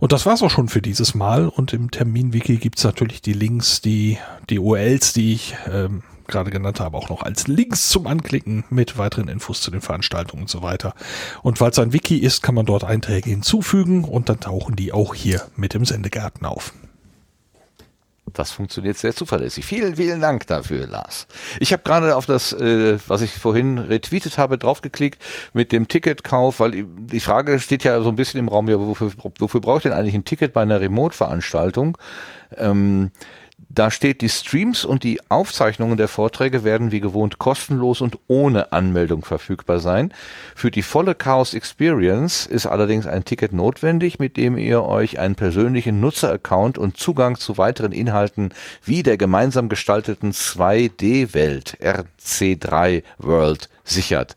Und 0.00 0.12
das 0.12 0.26
war's 0.26 0.42
auch 0.42 0.50
schon 0.50 0.68
für 0.68 0.82
dieses 0.82 1.14
Mal. 1.14 1.48
Und 1.48 1.72
im 1.72 1.90
Terminwiki 1.90 2.56
gibt's 2.56 2.84
natürlich 2.84 3.22
die 3.22 3.32
Links, 3.32 3.80
die, 3.80 4.18
die 4.48 4.58
URLs, 4.58 5.12
die 5.12 5.32
ich 5.34 5.56
ähm, 5.70 6.02
gerade 6.28 6.50
genannt 6.50 6.78
habe, 6.78 6.96
auch 6.96 7.08
noch 7.08 7.22
als 7.22 7.48
Links 7.48 7.88
zum 7.88 8.06
Anklicken 8.06 8.64
mit 8.70 8.98
weiteren 8.98 9.28
Infos 9.28 9.60
zu 9.60 9.70
den 9.70 9.80
Veranstaltungen 9.80 10.42
und 10.42 10.50
so 10.50 10.62
weiter. 10.62 10.94
Und 11.42 11.60
weil 11.60 11.70
es 11.70 11.78
ein 11.78 11.92
Wiki 11.92 12.18
ist, 12.18 12.42
kann 12.42 12.54
man 12.54 12.66
dort 12.66 12.84
Einträge 12.84 13.30
hinzufügen 13.30 14.04
und 14.04 14.28
dann 14.28 14.40
tauchen 14.40 14.76
die 14.76 14.92
auch 14.92 15.14
hier 15.14 15.42
mit 15.56 15.74
im 15.74 15.84
Sendegarten 15.84 16.46
auf. 16.46 16.72
Das 18.32 18.50
funktioniert 18.52 18.96
sehr 18.96 19.14
zuverlässig. 19.14 19.64
Vielen, 19.64 19.96
vielen 19.96 20.20
Dank 20.20 20.46
dafür, 20.46 20.86
Lars. 20.86 21.26
Ich 21.60 21.72
habe 21.72 21.82
gerade 21.82 22.16
auf 22.16 22.26
das, 22.26 22.52
äh, 22.52 22.98
was 23.06 23.22
ich 23.22 23.32
vorhin 23.32 23.78
retweetet 23.78 24.38
habe, 24.38 24.58
draufgeklickt 24.58 25.22
mit 25.52 25.72
dem 25.72 25.88
Ticketkauf, 25.88 26.60
weil 26.60 26.84
die 26.84 27.20
Frage 27.20 27.60
steht 27.60 27.84
ja 27.84 28.00
so 28.00 28.08
ein 28.08 28.16
bisschen 28.16 28.40
im 28.40 28.48
Raum, 28.48 28.68
ja, 28.68 28.78
wofür, 28.78 29.12
wofür 29.38 29.60
brauche 29.60 29.78
ich 29.78 29.82
denn 29.84 29.92
eigentlich 29.92 30.14
ein 30.14 30.24
Ticket 30.24 30.52
bei 30.52 30.62
einer 30.62 30.80
Remote-Veranstaltung? 30.80 31.98
Ähm, 32.56 33.10
da 33.70 33.90
steht, 33.90 34.22
die 34.22 34.28
Streams 34.28 34.84
und 34.84 35.04
die 35.04 35.20
Aufzeichnungen 35.28 35.96
der 35.96 36.08
Vorträge 36.08 36.64
werden 36.64 36.90
wie 36.90 37.00
gewohnt 37.00 37.38
kostenlos 37.38 38.00
und 38.00 38.18
ohne 38.26 38.72
Anmeldung 38.72 39.24
verfügbar 39.24 39.78
sein. 39.78 40.12
Für 40.54 40.70
die 40.70 40.82
volle 40.82 41.14
Chaos 41.14 41.54
Experience 41.54 42.46
ist 42.46 42.66
allerdings 42.66 43.06
ein 43.06 43.24
Ticket 43.24 43.52
notwendig, 43.52 44.18
mit 44.18 44.36
dem 44.36 44.58
ihr 44.58 44.82
euch 44.82 45.18
einen 45.18 45.34
persönlichen 45.34 46.00
Nutzeraccount 46.00 46.78
und 46.78 46.96
Zugang 46.96 47.36
zu 47.36 47.58
weiteren 47.58 47.92
Inhalten 47.92 48.54
wie 48.84 49.02
der 49.02 49.16
gemeinsam 49.16 49.68
gestalteten 49.68 50.32
2D-Welt 50.32 51.78
RC3 51.80 53.02
World 53.18 53.68
sichert. 53.84 54.34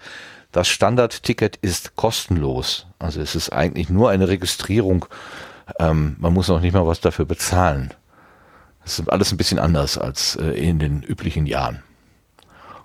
Das 0.52 0.68
Standardticket 0.68 1.56
ist 1.58 1.96
kostenlos. 1.96 2.86
Also 3.00 3.22
es 3.22 3.36
ist 3.36 3.52
eigentlich 3.52 3.90
nur 3.90 4.10
eine 4.10 4.28
Registrierung. 4.28 5.06
Ähm, 5.80 6.18
man 6.20 6.34
muss 6.34 6.50
auch 6.50 6.60
nicht 6.60 6.74
mal 6.74 6.86
was 6.86 7.00
dafür 7.00 7.26
bezahlen. 7.26 7.94
Das 8.84 9.00
ist 9.00 9.10
alles 9.10 9.32
ein 9.32 9.38
bisschen 9.38 9.60
anders 9.60 9.98
als 9.98 10.36
äh, 10.36 10.52
in 10.52 10.80
den 10.80 11.04
üblichen 11.04 11.46
Jahren. 11.46 11.84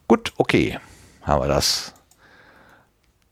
Gut, 0.09 0.32
okay, 0.36 0.78
haben 1.23 1.43
wir 1.43 1.48
das. 1.48 1.94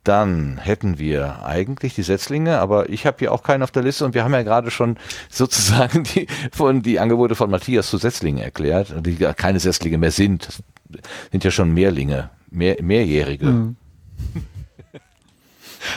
Dann 0.03 0.59
hätten 0.59 0.99
wir 0.99 1.45
eigentlich 1.47 1.95
die 1.95 2.03
Setzlinge, 2.03 2.59
aber 2.59 2.91
ich 2.91 3.07
habe 3.07 3.17
hier 3.21 3.33
auch 3.33 3.43
keinen 3.43 3.63
auf 3.63 3.71
der 3.71 3.83
Liste 3.83 4.05
und 4.05 4.13
wir 4.15 4.25
haben 4.25 4.35
ja 4.35 4.43
gerade 4.43 4.71
schon 4.71 4.99
sozusagen 5.31 6.05
die, 6.05 6.27
von, 6.53 6.83
die 6.83 7.01
Angebote 7.01 7.35
von 7.35 7.51
Matthias 7.51 7.89
zu 7.89 7.99
Setzlingen 7.99 8.43
erklärt, 8.43 8.95
die 9.05 9.15
ja 9.15 9.33
keine 9.33 9.61
Setzlinge 9.61 9.99
mehr 9.99 10.11
sind. 10.11 10.47
Das 10.47 10.63
sind 11.31 11.45
ja 11.45 11.51
schon 11.51 11.73
Mehrlinge, 11.73 12.31
mehr, 12.51 12.77
Mehrjährige. 12.83 13.47
Mhm. 13.47 13.77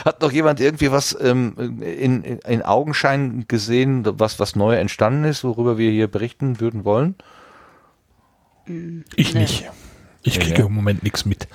Hat 0.04 0.22
noch 0.22 0.32
jemand 0.32 0.60
irgendwie 0.60 0.90
was 0.90 1.16
ähm, 1.20 1.80
in, 1.80 2.22
in, 2.22 2.38
in 2.38 2.62
Augenschein 2.62 3.44
gesehen, 3.48 4.04
was, 4.04 4.38
was 4.38 4.56
neu 4.56 4.76
entstanden 4.76 5.24
ist, 5.24 5.44
worüber 5.44 5.78
wir 5.78 5.90
hier 5.90 6.08
berichten 6.08 6.60
würden 6.60 6.84
wollen? 6.84 7.14
Ich 9.16 9.34
nee. 9.34 9.40
nicht. 9.40 9.70
Ich 10.22 10.40
kriege 10.40 10.60
ja. 10.60 10.66
im 10.66 10.74
Moment 10.74 11.04
nichts 11.04 11.24
mit. 11.24 11.48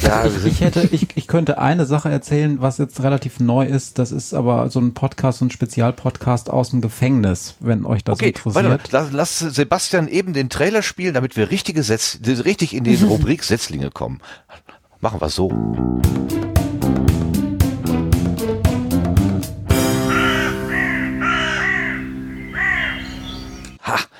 Ja, 0.00 0.24
ich 0.24 0.60
hätte, 0.60 0.88
ich, 0.90 1.08
ich 1.14 1.26
könnte 1.26 1.58
eine 1.58 1.84
Sache 1.84 2.08
erzählen, 2.08 2.60
was 2.60 2.78
jetzt 2.78 3.02
relativ 3.02 3.40
neu 3.40 3.66
ist. 3.66 3.98
Das 3.98 4.10
ist 4.10 4.32
aber 4.32 4.70
so 4.70 4.80
ein 4.80 4.94
Podcast, 4.94 5.40
so 5.40 5.44
ein 5.44 5.50
Spezialpodcast 5.50 6.50
aus 6.50 6.70
dem 6.70 6.80
Gefängnis, 6.80 7.54
wenn 7.60 7.84
euch 7.84 8.04
das 8.04 8.14
okay, 8.14 8.28
interessiert. 8.28 8.54
Warte 8.54 8.68
mal, 8.68 8.80
lass, 8.90 9.12
lass 9.12 9.38
Sebastian 9.38 10.08
eben 10.08 10.32
den 10.32 10.48
Trailer 10.48 10.82
spielen, 10.82 11.14
damit 11.14 11.36
wir 11.36 11.50
richtige 11.50 11.82
Setz, 11.82 12.18
richtig 12.24 12.74
in 12.74 12.84
den 12.84 13.02
Rubrik 13.04 13.44
Setzlinge 13.44 13.90
kommen. 13.90 14.20
Machen 15.00 15.20
wir 15.20 15.28
so. 15.28 15.52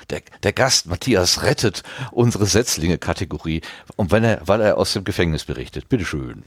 Der, 0.09 0.21
der 0.43 0.53
Gast 0.53 0.87
Matthias 0.87 1.43
rettet 1.43 1.83
unsere 2.11 2.45
Setzlinge-Kategorie. 2.45 3.61
Und 3.95 4.11
wenn 4.11 4.23
er, 4.23 4.41
weil 4.45 4.61
er 4.61 4.77
aus 4.77 4.93
dem 4.93 5.03
Gefängnis 5.03 5.45
berichtet. 5.45 5.89
Bitteschön. 5.89 6.43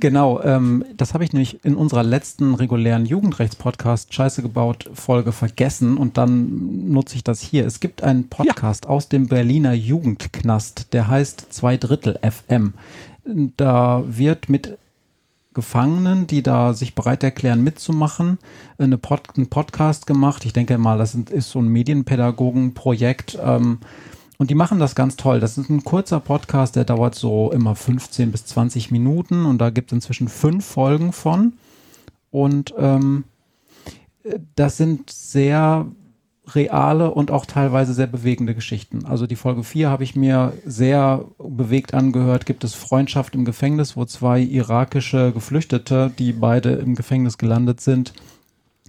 Genau, 0.00 0.42
ähm, 0.42 0.84
das 0.96 1.14
habe 1.14 1.22
ich 1.22 1.32
nämlich 1.32 1.64
in 1.64 1.76
unserer 1.76 2.02
letzten 2.02 2.54
regulären 2.54 3.06
Jugendrechts-Podcast 3.06 4.12
Scheiße 4.12 4.42
gebaut 4.42 4.90
Folge 4.94 5.30
vergessen 5.30 5.96
und 5.96 6.18
dann 6.18 6.90
nutze 6.90 7.14
ich 7.14 7.22
das 7.22 7.40
hier. 7.40 7.64
Es 7.66 7.78
gibt 7.78 8.02
einen 8.02 8.28
Podcast 8.28 8.86
ja. 8.86 8.90
aus 8.90 9.08
dem 9.08 9.28
Berliner 9.28 9.74
Jugendknast, 9.74 10.92
der 10.92 11.06
heißt 11.06 11.52
Zwei 11.52 11.76
Drittel 11.76 12.18
FM. 12.20 12.74
Da 13.56 14.02
wird 14.06 14.48
mit 14.48 14.76
Gefangenen, 15.54 16.26
die 16.26 16.42
da 16.42 16.74
sich 16.74 16.94
bereit 16.94 17.22
erklären 17.22 17.62
mitzumachen, 17.62 18.38
eine 18.78 18.98
Pod, 18.98 19.22
einen 19.36 19.48
Podcast 19.48 20.06
gemacht. 20.06 20.44
Ich 20.44 20.52
denke 20.52 20.78
mal, 20.78 20.98
das 20.98 21.14
ist 21.14 21.50
so 21.50 21.60
ein 21.60 21.68
Medienpädagogenprojekt. 21.68 23.38
Ähm, 23.42 23.78
und 24.38 24.50
die 24.50 24.54
machen 24.54 24.78
das 24.78 24.94
ganz 24.94 25.16
toll. 25.16 25.40
Das 25.40 25.56
ist 25.56 25.70
ein 25.70 25.84
kurzer 25.84 26.18
Podcast, 26.18 26.74
der 26.74 26.84
dauert 26.84 27.14
so 27.14 27.52
immer 27.52 27.76
15 27.76 28.32
bis 28.32 28.44
20 28.46 28.90
Minuten 28.90 29.46
und 29.46 29.58
da 29.58 29.70
gibt 29.70 29.92
es 29.92 29.96
inzwischen 29.96 30.28
fünf 30.28 30.64
Folgen 30.64 31.12
von. 31.12 31.52
Und 32.30 32.74
ähm, 32.76 33.24
das 34.56 34.76
sind 34.76 35.10
sehr 35.10 35.86
reale 36.48 37.12
und 37.12 37.30
auch 37.30 37.46
teilweise 37.46 37.94
sehr 37.94 38.08
bewegende 38.08 38.54
Geschichten. 38.54 39.04
Also 39.04 39.26
die 39.26 39.36
Folge 39.36 39.62
4 39.62 39.88
habe 39.88 40.02
ich 40.02 40.16
mir 40.16 40.52
sehr 40.64 41.24
bewegt 41.38 41.94
angehört. 41.94 42.46
Gibt 42.46 42.64
es 42.64 42.74
Freundschaft 42.74 43.34
im 43.34 43.44
Gefängnis, 43.44 43.96
wo 43.96 44.04
zwei 44.04 44.40
irakische 44.40 45.32
Geflüchtete, 45.32 46.12
die 46.18 46.32
beide 46.32 46.72
im 46.72 46.94
Gefängnis 46.96 47.38
gelandet 47.38 47.80
sind, 47.80 48.12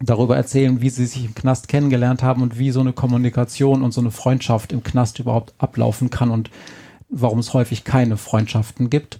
darüber 0.02 0.36
erzählen, 0.36 0.82
wie 0.82 0.90
sie 0.90 1.06
sich 1.06 1.26
im 1.26 1.36
Knast 1.36 1.68
kennengelernt 1.68 2.24
haben 2.24 2.42
und 2.42 2.58
wie 2.58 2.72
so 2.72 2.80
eine 2.80 2.94
Kommunikation 2.94 3.84
und 3.84 3.94
so 3.94 4.02
eine 4.02 4.12
Freundschaft 4.12 4.74
im 4.74 4.84
Knast 4.84 5.20
überhaupt 5.20 5.54
ablaufen 5.60 6.10
kann 6.10 6.32
und 6.32 6.50
warum 7.10 7.38
es 7.38 7.54
häufig 7.54 7.84
keine 7.84 8.18
Freundschaften 8.18 8.90
gibt. 8.90 9.20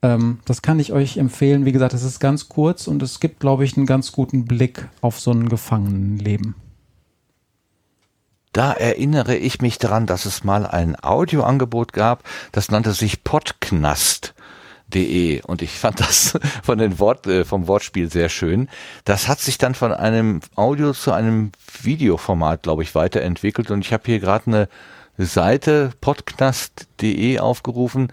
Ähm, 0.00 0.38
das 0.46 0.62
kann 0.62 0.80
ich 0.80 0.94
euch 0.94 1.18
empfehlen. 1.18 1.66
Wie 1.66 1.72
gesagt, 1.72 1.92
es 1.92 2.02
ist 2.02 2.18
ganz 2.18 2.48
kurz 2.48 2.86
und 2.86 3.02
es 3.02 3.20
gibt, 3.20 3.40
glaube 3.40 3.64
ich, 3.64 3.76
einen 3.76 3.84
ganz 3.84 4.12
guten 4.12 4.46
Blick 4.46 4.88
auf 5.02 5.20
so 5.20 5.30
ein 5.30 5.50
Gefangenenleben. 5.50 6.54
Da 8.54 8.72
erinnere 8.72 9.36
ich 9.36 9.60
mich 9.60 9.78
daran, 9.78 10.06
dass 10.06 10.24
es 10.26 10.44
mal 10.44 10.64
ein 10.64 10.96
Audioangebot 11.02 11.92
gab, 11.92 12.22
das 12.52 12.70
nannte 12.70 12.92
sich 12.92 13.24
Podcast.de 13.24 14.32
und 15.42 15.60
ich 15.60 15.72
fand 15.72 15.98
das 15.98 16.38
von 16.62 16.78
den 16.78 17.00
Wort, 17.00 17.26
äh, 17.26 17.44
vom 17.44 17.66
Wortspiel 17.66 18.08
sehr 18.08 18.28
schön. 18.28 18.68
Das 19.04 19.26
hat 19.26 19.40
sich 19.40 19.58
dann 19.58 19.74
von 19.74 19.92
einem 19.92 20.38
Audio 20.54 20.92
zu 20.92 21.10
einem 21.10 21.50
Videoformat, 21.82 22.62
glaube 22.62 22.84
ich, 22.84 22.94
weiterentwickelt. 22.94 23.72
Und 23.72 23.84
ich 23.84 23.92
habe 23.92 24.04
hier 24.06 24.20
gerade 24.20 24.46
eine 24.46 24.68
Seite 25.18 25.90
podcast.de 26.00 27.40
aufgerufen, 27.40 28.12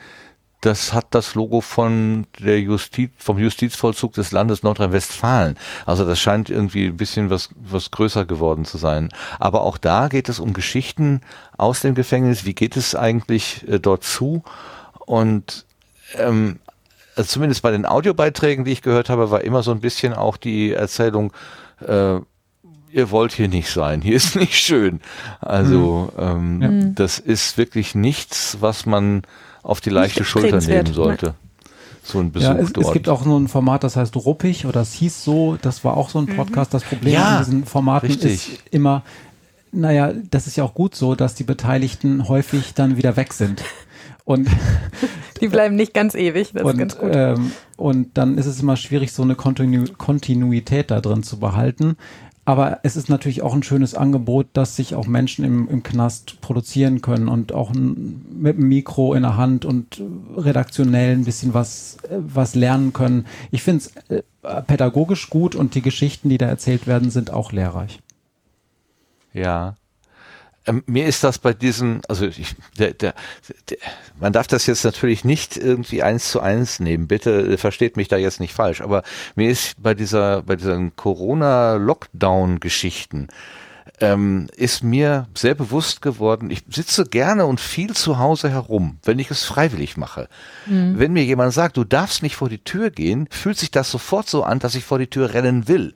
das 0.61 0.93
hat 0.93 1.07
das 1.11 1.33
Logo 1.33 1.61
von 1.61 2.27
der 2.39 2.59
Justiz, 2.61 3.11
vom 3.17 3.39
Justizvollzug 3.39 4.13
des 4.13 4.31
Landes 4.31 4.61
Nordrhein-Westfalen. 4.61 5.57
Also 5.88 6.05
das 6.05 6.19
scheint 6.19 6.49
irgendwie 6.49 6.85
ein 6.85 6.97
bisschen 6.97 7.31
was, 7.31 7.49
was 7.55 7.89
größer 7.89 8.25
geworden 8.25 8.63
zu 8.63 8.77
sein. 8.77 9.09
Aber 9.39 9.61
auch 9.61 9.77
da 9.77 10.07
geht 10.07 10.29
es 10.29 10.39
um 10.39 10.53
Geschichten 10.53 11.21
aus 11.57 11.81
dem 11.81 11.95
Gefängnis. 11.95 12.45
Wie 12.45 12.53
geht 12.53 12.77
es 12.77 12.95
eigentlich 12.95 13.67
äh, 13.67 13.79
dort 13.79 14.03
zu? 14.03 14.43
Und 15.05 15.65
ähm, 16.17 16.59
also 17.15 17.27
zumindest 17.27 17.63
bei 17.63 17.71
den 17.71 17.88
Audiobeiträgen, 17.88 18.63
die 18.63 18.71
ich 18.71 18.83
gehört 18.83 19.09
habe, 19.09 19.31
war 19.31 19.41
immer 19.41 19.63
so 19.63 19.71
ein 19.71 19.81
bisschen 19.81 20.13
auch 20.13 20.38
die 20.38 20.73
Erzählung, 20.73 21.33
äh, 21.85 22.19
ihr 22.91 23.09
wollt 23.09 23.33
hier 23.33 23.47
nicht 23.47 23.69
sein, 23.69 24.01
hier 24.01 24.15
ist 24.15 24.35
nicht 24.38 24.55
schön. 24.55 25.01
Also 25.39 26.11
mhm. 26.15 26.61
ähm, 26.61 26.61
ja. 26.61 26.91
das 26.95 27.19
ist 27.19 27.57
wirklich 27.57 27.95
nichts, 27.95 28.57
was 28.59 28.85
man 28.85 29.23
auf 29.63 29.81
die 29.81 29.89
leichte 29.89 30.23
Schulter 30.23 30.59
nehmen 30.59 30.93
sollte. 30.93 31.35
So 32.03 32.19
ein 32.19 32.31
Besuch 32.31 32.47
ja, 32.47 32.55
es, 32.55 32.73
dort. 32.73 32.88
Es 32.88 32.93
gibt 32.93 33.09
auch 33.09 33.23
so 33.23 33.38
ein 33.38 33.47
Format, 33.47 33.83
das 33.83 33.95
heißt 33.95 34.15
Ruppig 34.15 34.65
oder 34.65 34.81
es 34.81 34.93
hieß 34.93 35.23
so, 35.23 35.57
das 35.61 35.83
war 35.83 35.97
auch 35.97 36.09
so 36.09 36.19
ein 36.19 36.25
mhm. 36.25 36.35
Podcast. 36.35 36.73
Das 36.73 36.83
Problem 36.83 37.13
ja, 37.13 37.38
an 37.38 37.45
diesen 37.45 37.65
Formaten 37.65 38.07
richtig. 38.07 38.53
ist 38.53 38.63
immer, 38.71 39.03
naja, 39.71 40.13
das 40.29 40.47
ist 40.47 40.57
ja 40.57 40.63
auch 40.63 40.73
gut 40.73 40.95
so, 40.95 41.15
dass 41.15 41.35
die 41.35 41.43
Beteiligten 41.43 42.27
häufig 42.27 42.73
dann 42.73 42.97
wieder 42.97 43.17
weg 43.17 43.33
sind. 43.33 43.63
Und 44.25 44.49
die 45.41 45.47
bleiben 45.47 45.75
nicht 45.75 45.93
ganz 45.93 46.15
ewig, 46.15 46.51
das 46.53 46.63
und, 46.63 46.71
ist 46.71 46.77
ganz 46.77 46.97
gut. 46.97 47.09
Ähm, 47.13 47.51
und 47.77 48.17
dann 48.17 48.38
ist 48.38 48.45
es 48.47 48.61
immer 48.61 48.77
schwierig, 48.77 49.11
so 49.11 49.23
eine 49.23 49.35
Kontinu 49.35 49.85
Kontinuität 49.97 50.91
da 50.91 51.01
drin 51.01 51.23
zu 51.23 51.39
behalten. 51.39 51.97
Aber 52.43 52.80
es 52.81 52.95
ist 52.95 53.07
natürlich 53.07 53.43
auch 53.43 53.53
ein 53.53 53.61
schönes 53.61 53.93
Angebot, 53.93 54.47
dass 54.53 54.76
sich 54.76 54.95
auch 54.95 55.05
Menschen 55.05 55.45
im, 55.45 55.69
im 55.69 55.84
Knast 55.84 56.41
produzieren 56.41 57.01
können 57.01 57.27
und 57.27 57.51
auch 57.53 57.72
mit 57.73 58.57
dem 58.57 58.68
Mikro 58.68 59.13
in 59.13 59.22
der 59.22 59.38
Hand 59.38 59.63
und 59.63 60.01
redaktionell 60.35 61.11
ein 61.13 61.26
bisschen 61.26 61.53
was, 61.53 61.97
äh, 62.09 62.18
was 62.18 62.55
lernen 62.55 62.93
können. 62.93 63.27
Ich 63.51 63.61
finde 63.61 63.84
es 63.84 63.95
äh, 64.09 64.23
pädagogisch 64.63 65.30
gut 65.30 65.53
und 65.53 65.76
die 65.76 65.84
Geschichten, 65.84 66.30
die 66.30 66.39
da 66.39 66.47
erzählt 66.47 66.88
werden, 66.88 67.11
sind 67.11 67.31
auch 67.31 67.51
lehrreich. 67.51 67.99
Ja, 69.34 69.76
ähm, 70.67 70.83
mir 70.85 71.07
ist 71.07 71.23
das 71.23 71.39
bei 71.39 71.53
diesen, 71.53 72.01
also 72.07 72.27
ich, 72.27 72.55
der, 72.77 72.93
der, 72.93 73.15
der, 73.69 73.77
man 74.19 74.31
darf 74.31 74.45
das 74.47 74.67
jetzt 74.67 74.83
natürlich 74.83 75.25
nicht 75.25 75.57
irgendwie 75.57 76.03
eins 76.03 76.29
zu 76.29 76.39
eins 76.39 76.79
nehmen. 76.79 77.07
Bitte 77.07 77.53
äh, 77.53 77.57
versteht 77.57 77.97
mich 77.97 78.07
da 78.07 78.17
jetzt 78.17 78.39
nicht 78.39 78.53
falsch. 78.53 78.81
Aber 78.81 79.01
mir 79.35 79.49
ist 79.49 79.81
bei 79.81 79.95
dieser, 79.95 80.43
bei 80.43 80.55
diesen 80.55 80.95
Corona-Lockdown-Geschichten 80.95 83.29
ähm, 83.99 84.45
ist 84.55 84.83
mir 84.83 85.27
sehr 85.35 85.55
bewusst 85.55 86.03
geworden. 86.03 86.51
Ich 86.51 86.63
sitze 86.69 87.05
gerne 87.05 87.47
und 87.47 87.59
viel 87.59 87.95
zu 87.95 88.19
Hause 88.19 88.49
herum, 88.49 88.99
wenn 89.03 89.19
ich 89.19 89.31
es 89.31 89.43
freiwillig 89.43 89.97
mache. 89.97 90.29
Mhm. 90.67 90.99
Wenn 90.99 91.13
mir 91.13 91.23
jemand 91.23 91.53
sagt, 91.53 91.77
du 91.77 91.83
darfst 91.83 92.21
nicht 92.21 92.35
vor 92.35 92.49
die 92.49 92.63
Tür 92.63 92.91
gehen, 92.91 93.27
fühlt 93.31 93.57
sich 93.57 93.71
das 93.71 93.89
sofort 93.89 94.29
so 94.29 94.43
an, 94.43 94.59
dass 94.59 94.75
ich 94.75 94.83
vor 94.83 94.99
die 94.99 95.07
Tür 95.07 95.33
rennen 95.33 95.67
will 95.67 95.95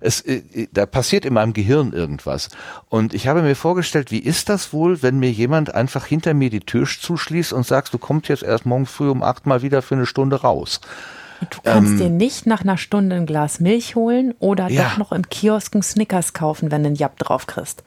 es, 0.00 0.22
äh, 0.22 0.42
äh, 0.54 0.68
da 0.72 0.86
passiert 0.86 1.24
in 1.24 1.34
meinem 1.34 1.52
Gehirn 1.52 1.92
irgendwas. 1.92 2.48
Und 2.88 3.14
ich 3.14 3.28
habe 3.28 3.42
mir 3.42 3.54
vorgestellt, 3.54 4.10
wie 4.10 4.18
ist 4.18 4.48
das 4.48 4.72
wohl, 4.72 5.02
wenn 5.02 5.18
mir 5.18 5.30
jemand 5.30 5.74
einfach 5.74 6.06
hinter 6.06 6.34
mir 6.34 6.50
die 6.50 6.60
Tür 6.60 6.86
zuschließt 6.86 7.52
und 7.52 7.66
sagt, 7.66 7.92
du 7.92 7.98
kommst 7.98 8.28
jetzt 8.28 8.42
erst 8.42 8.66
morgen 8.66 8.86
früh 8.86 9.10
um 9.10 9.22
acht 9.22 9.46
mal 9.46 9.62
wieder 9.62 9.82
für 9.82 9.94
eine 9.94 10.06
Stunde 10.06 10.40
raus. 10.40 10.80
Du 11.40 11.58
kannst 11.62 11.92
ähm, 11.92 11.98
dir 11.98 12.10
nicht 12.10 12.46
nach 12.46 12.62
einer 12.62 12.76
Stunde 12.76 13.16
ein 13.16 13.26
Glas 13.26 13.60
Milch 13.60 13.94
holen 13.94 14.34
oder 14.40 14.68
ja. 14.68 14.90
doch 14.90 14.98
noch 14.98 15.12
im 15.12 15.28
Kiosk 15.28 15.74
einen 15.74 15.82
Snickers 15.82 16.34
kaufen, 16.34 16.70
wenn 16.70 16.82
du 16.82 16.88
einen 16.88 16.96
Japp 16.96 17.18
drauf 17.18 17.46
kriegst. 17.46 17.82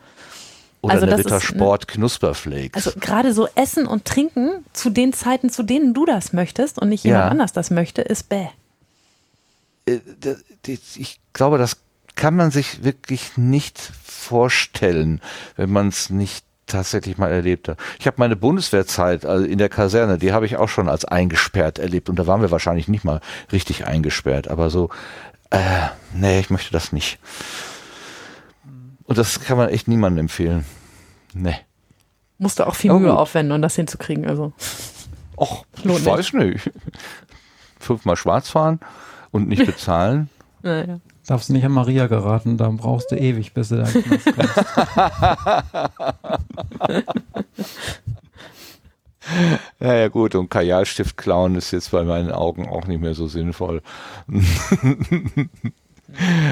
Oder 0.81 0.95
also 0.95 1.05
eine 1.05 1.15
ist, 1.15 1.55
ne, 1.55 1.77
Knusperflakes. 1.87 2.87
Also 2.87 2.99
gerade 2.99 3.31
so 3.31 3.47
Essen 3.55 3.87
und 3.87 4.05
Trinken 4.05 4.65
zu 4.73 4.89
den 4.89 5.13
Zeiten, 5.13 5.49
zu 5.49 5.63
denen 5.63 5.93
du 5.93 6.05
das 6.05 6.33
möchtest 6.33 6.77
und 6.77 6.89
nicht 6.89 7.05
jemand 7.05 7.25
ja. 7.25 7.29
anders 7.29 7.53
das 7.53 7.69
möchte, 7.69 8.01
ist 8.01 8.27
bäh. 8.27 8.47
Äh, 9.85 9.99
ich 10.65 11.21
glaube, 11.31 11.57
das 11.57 11.77
kann 12.15 12.35
man 12.35 12.51
sich 12.51 12.83
wirklich 12.83 13.37
nicht 13.37 13.79
vorstellen, 13.79 15.21
wenn 15.55 15.71
man 15.71 15.87
es 15.87 16.09
nicht 16.09 16.45
tatsächlich 16.67 17.17
mal 17.17 17.31
erlebt 17.31 17.67
hat. 17.67 17.77
Ich 17.99 18.07
habe 18.07 18.17
meine 18.19 18.35
Bundeswehrzeit 18.35 19.25
also 19.25 19.45
in 19.45 19.57
der 19.57 19.69
Kaserne, 19.69 20.17
die 20.17 20.33
habe 20.33 20.45
ich 20.45 20.57
auch 20.57 20.69
schon 20.69 20.89
als 20.89 21.05
eingesperrt 21.05 21.79
erlebt 21.79 22.09
und 22.09 22.17
da 22.17 22.27
waren 22.27 22.41
wir 22.41 22.51
wahrscheinlich 22.51 22.87
nicht 22.87 23.03
mal 23.03 23.21
richtig 23.51 23.85
eingesperrt, 23.85 24.47
aber 24.47 24.69
so, 24.69 24.89
äh, 25.49 25.87
nee, 26.13 26.39
ich 26.39 26.49
möchte 26.49 26.71
das 26.71 26.91
nicht. 26.91 27.19
Und 29.03 29.17
das 29.17 29.41
kann 29.41 29.57
man 29.57 29.69
echt 29.69 29.87
niemandem 29.87 30.21
empfehlen. 30.21 30.65
Nee. 31.33 31.57
Musste 32.37 32.65
auch 32.65 32.75
viel 32.75 32.91
oh. 32.91 32.99
Mühe 32.99 33.15
aufwenden, 33.15 33.53
um 33.53 33.61
das 33.61 33.75
hinzukriegen, 33.75 34.25
also. 34.27 34.53
Och, 35.37 35.65
ich 35.83 36.05
weiß 36.05 36.33
nicht. 36.33 36.71
Fünfmal 37.79 38.15
schwarz 38.15 38.49
fahren 38.49 38.79
und 39.31 39.47
nicht 39.47 39.65
bezahlen. 39.67 40.29
naja. 40.61 40.99
Darfst 41.25 41.49
du 41.49 41.53
nicht 41.53 41.65
an 41.65 41.71
Maria 41.71 42.07
geraten, 42.07 42.57
dann 42.57 42.77
brauchst 42.77 43.11
du 43.11 43.15
ewig, 43.15 43.53
bis 43.53 43.69
du 43.69 43.77
da 43.77 43.87
kommst. 43.89 44.27
Naja 49.79 50.09
gut, 50.09 50.35
und 50.35 50.49
Kajalstift 50.49 51.17
klauen 51.17 51.55
ist 51.55 51.71
jetzt 51.71 51.91
bei 51.91 52.03
meinen 52.03 52.31
Augen 52.31 52.67
auch 52.67 52.87
nicht 52.87 53.01
mehr 53.01 53.13
so 53.13 53.27
sinnvoll. 53.27 53.81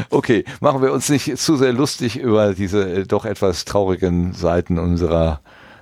okay, 0.10 0.46
machen 0.60 0.82
wir 0.82 0.94
uns 0.94 1.10
nicht 1.10 1.38
zu 1.38 1.58
sehr 1.58 1.74
lustig 1.74 2.18
über 2.18 2.54
diese 2.54 2.90
äh, 2.90 3.06
doch 3.06 3.26
etwas 3.26 3.66
traurigen 3.66 4.34
Seiten 4.34 4.80
unserer 4.80 5.42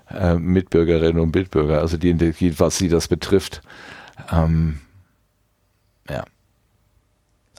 äh, 0.10 0.36
Mitbürgerinnen 0.36 1.22
und 1.22 1.36
Mitbürger, 1.36 1.80
also 1.80 1.98
die, 1.98 2.14
die, 2.14 2.60
was 2.60 2.78
sie 2.78 2.90
das 2.90 3.08
betrifft. 3.08 3.62
Ähm, 4.32 4.80
ja. 6.10 6.26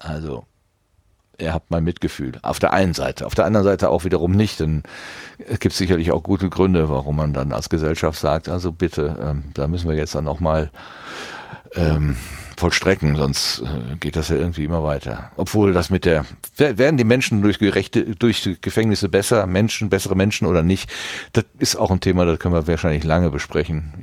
Also, 0.01 0.45
ihr 1.41 1.53
habt 1.53 1.71
mein 1.71 1.85
Mitgefühl. 1.85 2.33
Auf 2.43 2.59
der 2.59 2.73
einen 2.73 2.95
Seite. 2.95 3.27
Auf 3.27 3.35
der 3.35 3.45
anderen 3.45 3.65
Seite 3.65 3.91
auch 3.91 4.05
wiederum 4.05 4.33
nicht, 4.33 4.61
denn 4.61 4.83
es 5.49 5.61
gibt 5.61 5.75
sicherlich 5.75 6.13
auch 6.13 6.23
gute 6.23 6.49
Gründe, 6.49 6.89
warum 6.89 7.17
man 7.17 7.33
dann 7.33 7.53
als 7.53 7.69
Gesellschaft 7.69 8.19
sagt, 8.19 8.49
also 8.49 8.73
bitte, 8.73 9.17
ähm, 9.23 9.45
da 9.55 9.69
müssen 9.69 9.89
wir 9.89 9.97
jetzt 9.97 10.15
dann 10.15 10.29
auch 10.29 10.41
mal 10.41 10.71
ähm, 11.75 12.17
vollstrecken, 12.61 13.17
sonst 13.17 13.61
äh, 13.61 13.97
geht 13.97 14.17
das 14.17 14.29
ja 14.29 14.37
irgendwie 14.37 14.65
immer 14.65 14.85
weiter. 14.85 15.31
Obwohl 15.37 15.73
das 15.73 15.89
mit 15.89 16.05
der, 16.05 16.27
werden 16.57 16.99
die 16.99 17.05
Menschen 17.05 17.43
durch 17.43 17.59
gerechte, 17.59 18.15
durch 18.17 18.59
Gefängnisse 18.61 19.09
besser, 19.09 19.47
Menschen, 19.47 19.89
bessere 19.89 20.15
Menschen 20.15 20.47
oder 20.47 20.63
nicht, 20.63 20.91
das 21.33 21.45
ist 21.59 21.77
auch 21.77 21.91
ein 21.91 22.01
Thema, 22.01 22.27
das 22.27 22.39
können 22.39 22.55
wir 22.55 22.67
wahrscheinlich 22.67 23.03
lange 23.03 23.31
besprechen. 23.31 23.95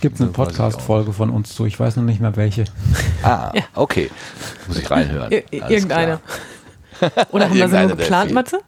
Gibt 0.00 0.16
es 0.16 0.20
eine 0.20 0.30
Podcast-Folge 0.30 1.12
von 1.12 1.30
uns 1.30 1.54
zu, 1.54 1.64
ich 1.64 1.78
weiß 1.78 1.96
noch 1.96 2.02
nicht 2.02 2.20
mehr 2.20 2.36
welche. 2.36 2.64
Ah, 3.22 3.52
ja. 3.54 3.62
okay. 3.74 4.10
Muss 4.66 4.78
ich 4.78 4.90
reinhören. 4.90 5.30
Ir 5.30 5.44
irgendeine. 5.52 6.20
Oder 7.30 7.44
haben 7.50 7.56
wir 7.56 7.68
so 7.68 7.78
nur 7.78 7.88
geplant, 7.88 8.32
Matze? 8.32 8.60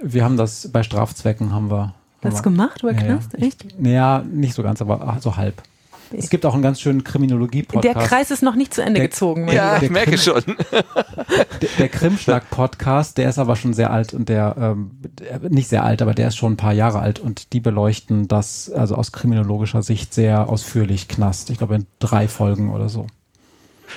Wir 0.00 0.24
haben 0.24 0.36
das 0.36 0.70
bei 0.72 0.82
Strafzwecken 0.82 1.52
haben 1.52 1.70
wir. 1.70 1.94
Das 2.20 2.42
gemacht 2.42 2.82
über 2.82 2.94
Knast? 2.94 3.32
Ja. 3.36 3.46
Echt? 3.46 3.80
Naja, 3.80 4.24
nicht 4.30 4.54
so 4.54 4.62
ganz, 4.62 4.80
aber 4.80 5.16
so 5.20 5.36
halb. 5.36 5.60
Es 6.16 6.30
gibt 6.30 6.44
auch 6.46 6.54
einen 6.54 6.62
ganz 6.62 6.80
schönen 6.80 7.04
Kriminologie-Podcast. 7.04 7.96
Der 7.96 8.06
Kreis 8.06 8.30
ist 8.30 8.42
noch 8.42 8.54
nicht 8.54 8.74
zu 8.74 8.82
Ende 8.82 9.00
der, 9.00 9.08
gezogen. 9.08 9.48
Ja, 9.48 9.80
ich 9.80 9.90
merke 9.90 10.18
schon. 10.18 10.42
Der, 11.62 11.68
der 11.78 11.88
Krimschlag-Podcast, 11.88 13.16
der 13.16 13.28
ist 13.28 13.38
aber 13.38 13.54
schon 13.54 13.72
sehr 13.72 13.92
alt 13.92 14.14
und 14.14 14.28
der, 14.28 14.56
ähm, 14.58 14.90
nicht 15.48 15.68
sehr 15.68 15.84
alt, 15.84 16.02
aber 16.02 16.12
der 16.12 16.28
ist 16.28 16.36
schon 16.36 16.54
ein 16.54 16.56
paar 16.56 16.72
Jahre 16.72 16.98
alt 16.98 17.20
und 17.20 17.52
die 17.52 17.60
beleuchten 17.60 18.26
das, 18.26 18.70
also 18.70 18.96
aus 18.96 19.12
kriminologischer 19.12 19.82
Sicht 19.82 20.12
sehr 20.12 20.48
ausführlich 20.48 21.06
Knast. 21.06 21.50
Ich 21.50 21.58
glaube 21.58 21.76
in 21.76 21.86
drei 22.00 22.26
Folgen 22.26 22.72
oder 22.72 22.88
so. 22.88 23.06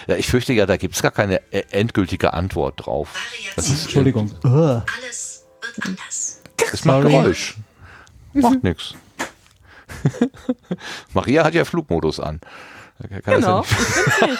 Ja, 0.08 0.16
ich 0.16 0.28
fürchte 0.28 0.54
ja, 0.54 0.66
da 0.66 0.78
gibt 0.78 0.96
es 0.96 1.02
gar 1.02 1.12
keine 1.12 1.42
äh, 1.52 1.64
endgültige 1.72 2.34
Antwort 2.34 2.86
drauf. 2.86 3.10
Das 3.56 3.70
ist, 3.70 3.84
Entschuldigung. 3.84 4.32
Alles 4.44 5.46
wird 5.62 5.86
anders. 5.86 6.42
Das 6.72 6.86
macht 6.86 7.04
Geräusch. 7.04 7.56
Macht 8.34 8.64
nichts. 8.64 8.96
Maria 11.14 11.44
hat 11.44 11.54
ja 11.54 11.66
Flugmodus 11.66 12.20
an. 12.20 12.42
Kann 13.10 13.22
genau. 13.24 13.64
Ja 14.22 14.28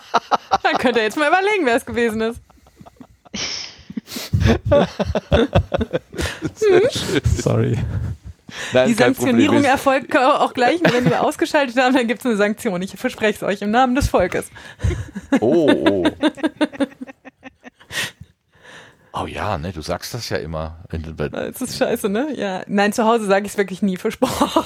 Dann 0.62 0.78
könnt 0.78 0.96
ihr 0.96 1.02
jetzt 1.02 1.16
mal 1.16 1.28
überlegen, 1.28 1.66
wer 1.66 1.76
es 1.76 1.84
gewesen 1.84 2.20
ist. 2.20 2.40
Sorry. 7.42 7.78
Nein, 8.72 8.88
Die 8.88 8.94
Sanktionierung 8.94 9.64
erfolgt 9.64 10.16
auch 10.16 10.54
gleich, 10.54 10.80
wenn 10.82 11.04
wir 11.04 11.22
ausgeschaltet 11.22 11.76
haben, 11.76 11.94
dann 11.94 12.06
gibt 12.06 12.20
es 12.20 12.26
eine 12.26 12.36
Sanktion. 12.36 12.80
Ich 12.82 12.96
verspreche 12.96 13.36
es 13.36 13.42
euch 13.42 13.62
im 13.62 13.70
Namen 13.70 13.94
des 13.94 14.08
Volkes. 14.08 14.50
Oh, 15.40 15.70
oh. 15.70 16.04
Oh 19.20 19.26
ja, 19.26 19.58
ne, 19.58 19.72
du 19.72 19.80
sagst 19.80 20.14
das 20.14 20.28
ja 20.28 20.36
immer. 20.36 20.84
Das 20.88 21.60
ist 21.60 21.76
scheiße, 21.76 22.08
ne? 22.08 22.32
Ja. 22.36 22.62
Nein, 22.68 22.92
zu 22.92 23.04
Hause 23.04 23.26
sage 23.26 23.46
ich 23.46 23.52
es 23.52 23.58
wirklich 23.58 23.82
nie, 23.82 23.96
versprochen. 23.96 24.64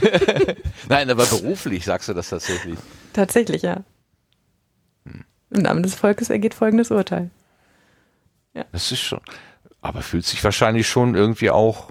Nein, 0.88 1.08
aber 1.08 1.24
beruflich 1.24 1.84
sagst 1.84 2.08
du 2.08 2.12
das 2.12 2.28
tatsächlich. 2.28 2.78
Tatsächlich, 3.14 3.62
ja. 3.62 3.84
Hm. 5.06 5.24
Im 5.50 5.62
Namen 5.62 5.82
des 5.82 5.94
Volkes 5.94 6.28
ergeht 6.28 6.52
folgendes 6.52 6.90
Urteil. 6.90 7.30
Ja. 8.52 8.64
Das 8.72 8.92
ist 8.92 9.00
schon. 9.00 9.20
Aber 9.80 10.02
fühlt 10.02 10.26
sich 10.26 10.42
wahrscheinlich 10.44 10.86
schon 10.88 11.14
irgendwie 11.14 11.50
auch. 11.50 11.90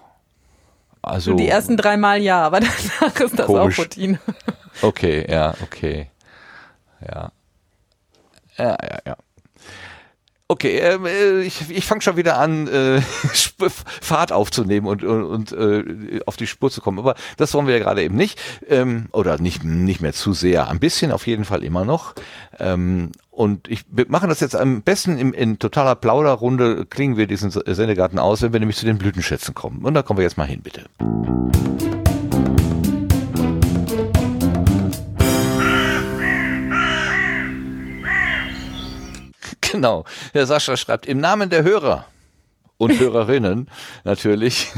Also. 1.09 1.35
Die 1.35 1.47
ersten 1.47 1.77
drei 1.77 1.97
Mal 1.97 2.21
ja, 2.21 2.41
aber 2.41 2.59
danach 2.99 3.19
ist 3.19 3.37
das 3.37 3.45
komisch. 3.45 3.79
auch 3.79 3.83
Routine. 3.83 4.19
Okay, 4.81 5.25
ja, 5.29 5.53
okay. 5.61 6.09
Ja. 7.05 7.31
Ja, 8.57 8.77
ja, 8.81 8.99
ja. 9.05 9.17
Okay, 10.51 10.79
ähm, 10.79 11.05
äh, 11.05 11.41
ich, 11.41 11.69
ich 11.69 11.85
fange 11.85 12.01
schon 12.01 12.17
wieder 12.17 12.39
an, 12.39 12.67
äh, 12.67 13.01
Fahrt 14.01 14.31
aufzunehmen 14.31 14.87
und, 14.87 15.03
und, 15.03 15.23
und 15.23 15.51
äh, 15.51 16.21
auf 16.25 16.37
die 16.37 16.47
Spur 16.47 16.71
zu 16.71 16.81
kommen. 16.81 16.97
Aber 16.97 17.13
das 17.37 17.53
wollen 17.53 17.67
wir 17.67 17.77
ja 17.77 17.83
gerade 17.83 18.01
eben 18.01 18.15
nicht. 18.15 18.41
Ähm, 18.67 19.09
oder 19.11 19.39
nicht, 19.39 19.63
nicht 19.63 20.01
mehr 20.01 20.11
zu 20.11 20.33
sehr. 20.33 20.67
Ein 20.67 20.79
bisschen 20.79 21.11
auf 21.11 21.27
jeden 21.27 21.45
Fall 21.45 21.63
immer 21.63 21.85
noch. 21.85 22.15
Ähm, 22.57 23.11
und 23.29 23.69
ich, 23.69 23.85
wir 23.91 24.07
machen 24.09 24.27
das 24.27 24.39
jetzt 24.39 24.55
am 24.55 24.81
besten 24.81 25.19
in, 25.19 25.33
in 25.33 25.59
totaler 25.59 25.93
Plauderrunde, 25.93 26.87
klingen 26.87 27.15
wir 27.15 27.27
diesen 27.27 27.51
Sendegarten 27.51 28.17
aus, 28.17 28.41
wenn 28.41 28.51
wir 28.51 28.59
nämlich 28.59 28.77
zu 28.77 28.87
den 28.87 28.97
Blütenschätzen 28.97 29.53
kommen. 29.53 29.85
Und 29.85 29.93
da 29.93 30.01
kommen 30.01 30.17
wir 30.17 30.23
jetzt 30.23 30.37
mal 30.37 30.47
hin, 30.47 30.63
bitte. 30.63 30.85
Genau. 39.71 40.05
Herr 40.33 40.45
Sascha 40.45 40.77
schreibt, 40.77 41.05
im 41.05 41.19
Namen 41.19 41.49
der 41.49 41.63
Hörer 41.63 42.05
und 42.77 42.97
Hörerinnen 42.99 43.69
natürlich. 44.03 44.71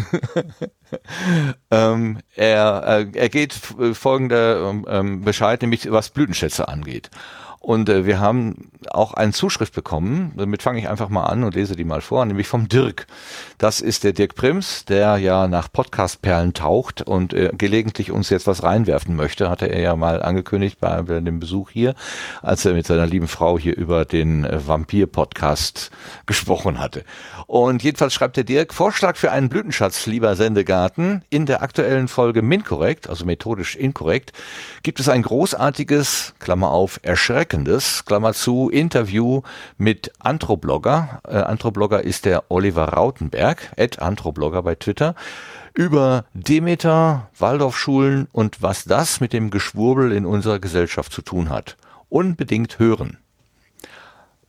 ähm, 1.70 2.20
er, 2.36 2.84
äh, 2.86 3.18
er 3.18 3.30
geht 3.30 3.54
folgender 3.54 4.70
ähm, 4.70 4.86
ähm, 4.90 5.22
Bescheid, 5.22 5.62
nämlich 5.62 5.90
was 5.92 6.10
Blütenschätze 6.10 6.68
angeht. 6.68 7.10
Und 7.62 7.90
äh, 7.90 8.08
wir 8.08 8.20
haben 8.20 8.72
auch 8.90 9.14
eine 9.14 9.34
Zuschrift 9.34 9.76
bekommen. 9.76 10.34
Damit 10.36 10.64
fange 10.64 10.80
ich 10.80 10.90
einfach 10.90 11.10
mal 11.10 11.26
an 11.26 11.44
und 11.44 11.54
lese 11.54 11.76
die 11.76 11.84
mal 11.84 12.02
vor, 12.02 12.26
nämlich 12.26 12.48
vom 12.48 12.68
Dirk. 12.68 13.06
Das 13.60 13.82
ist 13.82 14.04
der 14.04 14.14
Dirk 14.14 14.34
Prims, 14.34 14.84
der 14.86 15.18
ja 15.18 15.48
nach 15.48 15.72
Podcast-Perlen 15.72 16.56
taucht 16.56 17.04
und 17.04 17.36
äh, 17.36 17.52
gelegentlich 17.56 18.10
uns 18.10 18.32
jetzt 18.32 18.48
was 18.48 18.64
reinwerfen 18.64 19.16
möchte. 19.16 19.48
Hatte 19.48 19.68
er 19.68 19.80
ja 19.80 19.96
mal 19.96 20.24
angekündigt 20.24 20.80
bei, 20.80 21.04
bei 21.04 21.20
dem 21.20 21.40
Besuch 21.40 21.70
hier, 21.70 21.94
als 22.42 22.66
er 22.66 22.74
mit 22.74 22.88
seiner 22.88 23.06
lieben 23.06 23.28
Frau 23.28 23.60
hier 23.60 23.78
über 23.78 24.06
den 24.06 24.44
äh, 24.44 24.68
Vampir-Podcast 24.68 25.92
gesprochen 26.26 26.80
hatte. 26.80 27.04
Und 27.46 27.84
jedenfalls 27.84 28.16
schreibt 28.16 28.38
der 28.38 28.44
Dirk, 28.44 28.74
Vorschlag 28.74 29.18
für 29.18 29.32
einen 29.32 29.50
Blütenschatz, 29.50 30.08
lieber 30.08 30.36
Sendegarten. 30.36 31.22
In 31.30 31.46
der 31.46 31.62
aktuellen 31.62 32.08
Folge 32.08 32.42
MINkorrekt, 32.42 33.08
also 33.08 33.24
methodisch 33.24 33.76
inkorrekt, 33.76 34.34
gibt 34.82 35.00
es 35.00 35.10
ein 35.10 35.22
großartiges, 35.22 36.34
Klammer 36.40 36.72
auf, 36.72 37.00
erschreckendes 37.04 37.51
erschreckendes, 37.52 38.06
Klammer 38.06 38.34
zu, 38.34 38.70
Interview 38.70 39.42
mit 39.78 40.14
Antroblogger. 40.20 41.22
Äh, 41.28 41.36
Antroblogger 41.36 42.02
ist 42.02 42.24
der 42.24 42.46
Oliver 42.50 42.86
Rautenberg, 42.86 43.74
at 43.78 44.00
Antroblogger 44.00 44.64
bei 44.64 44.76
Twitter, 44.76 45.16
über 45.74 46.24
Demeter, 46.34 47.30
Waldorfschulen 47.38 48.30
und 48.32 48.62
was 48.62 48.86
das 48.86 49.20
mit 49.20 49.34
dem 49.34 49.50
Geschwurbel 49.50 50.14
in 50.14 50.26
unserer 50.26 50.60
Gesellschaft 50.60 51.12
zu 51.12 51.22
tun 51.22 51.50
hat. 51.50 51.76
Unbedingt 52.08 52.80
hören. 52.80 53.18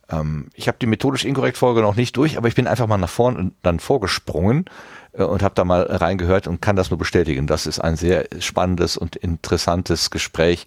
Ähm, 0.08 0.50
ich 0.54 0.68
habe 0.68 0.78
die 0.80 0.86
methodisch 0.86 1.24
inkorrekt 1.24 1.58
Folge 1.58 1.80
noch 1.80 1.96
nicht 1.96 2.16
durch, 2.16 2.36
aber 2.36 2.46
ich 2.46 2.54
bin 2.54 2.68
einfach 2.68 2.86
mal 2.86 2.98
nach 2.98 3.10
vorn 3.10 3.36
und 3.36 3.54
dann 3.62 3.80
vorgesprungen 3.80 4.66
und 5.12 5.42
habe 5.42 5.54
da 5.54 5.64
mal 5.64 5.82
reingehört 5.82 6.46
und 6.46 6.62
kann 6.62 6.76
das 6.76 6.90
nur 6.90 6.98
bestätigen. 6.98 7.46
Das 7.46 7.66
ist 7.66 7.78
ein 7.78 7.96
sehr 7.96 8.26
spannendes 8.40 8.96
und 8.96 9.16
interessantes 9.16 10.10
Gespräch 10.10 10.64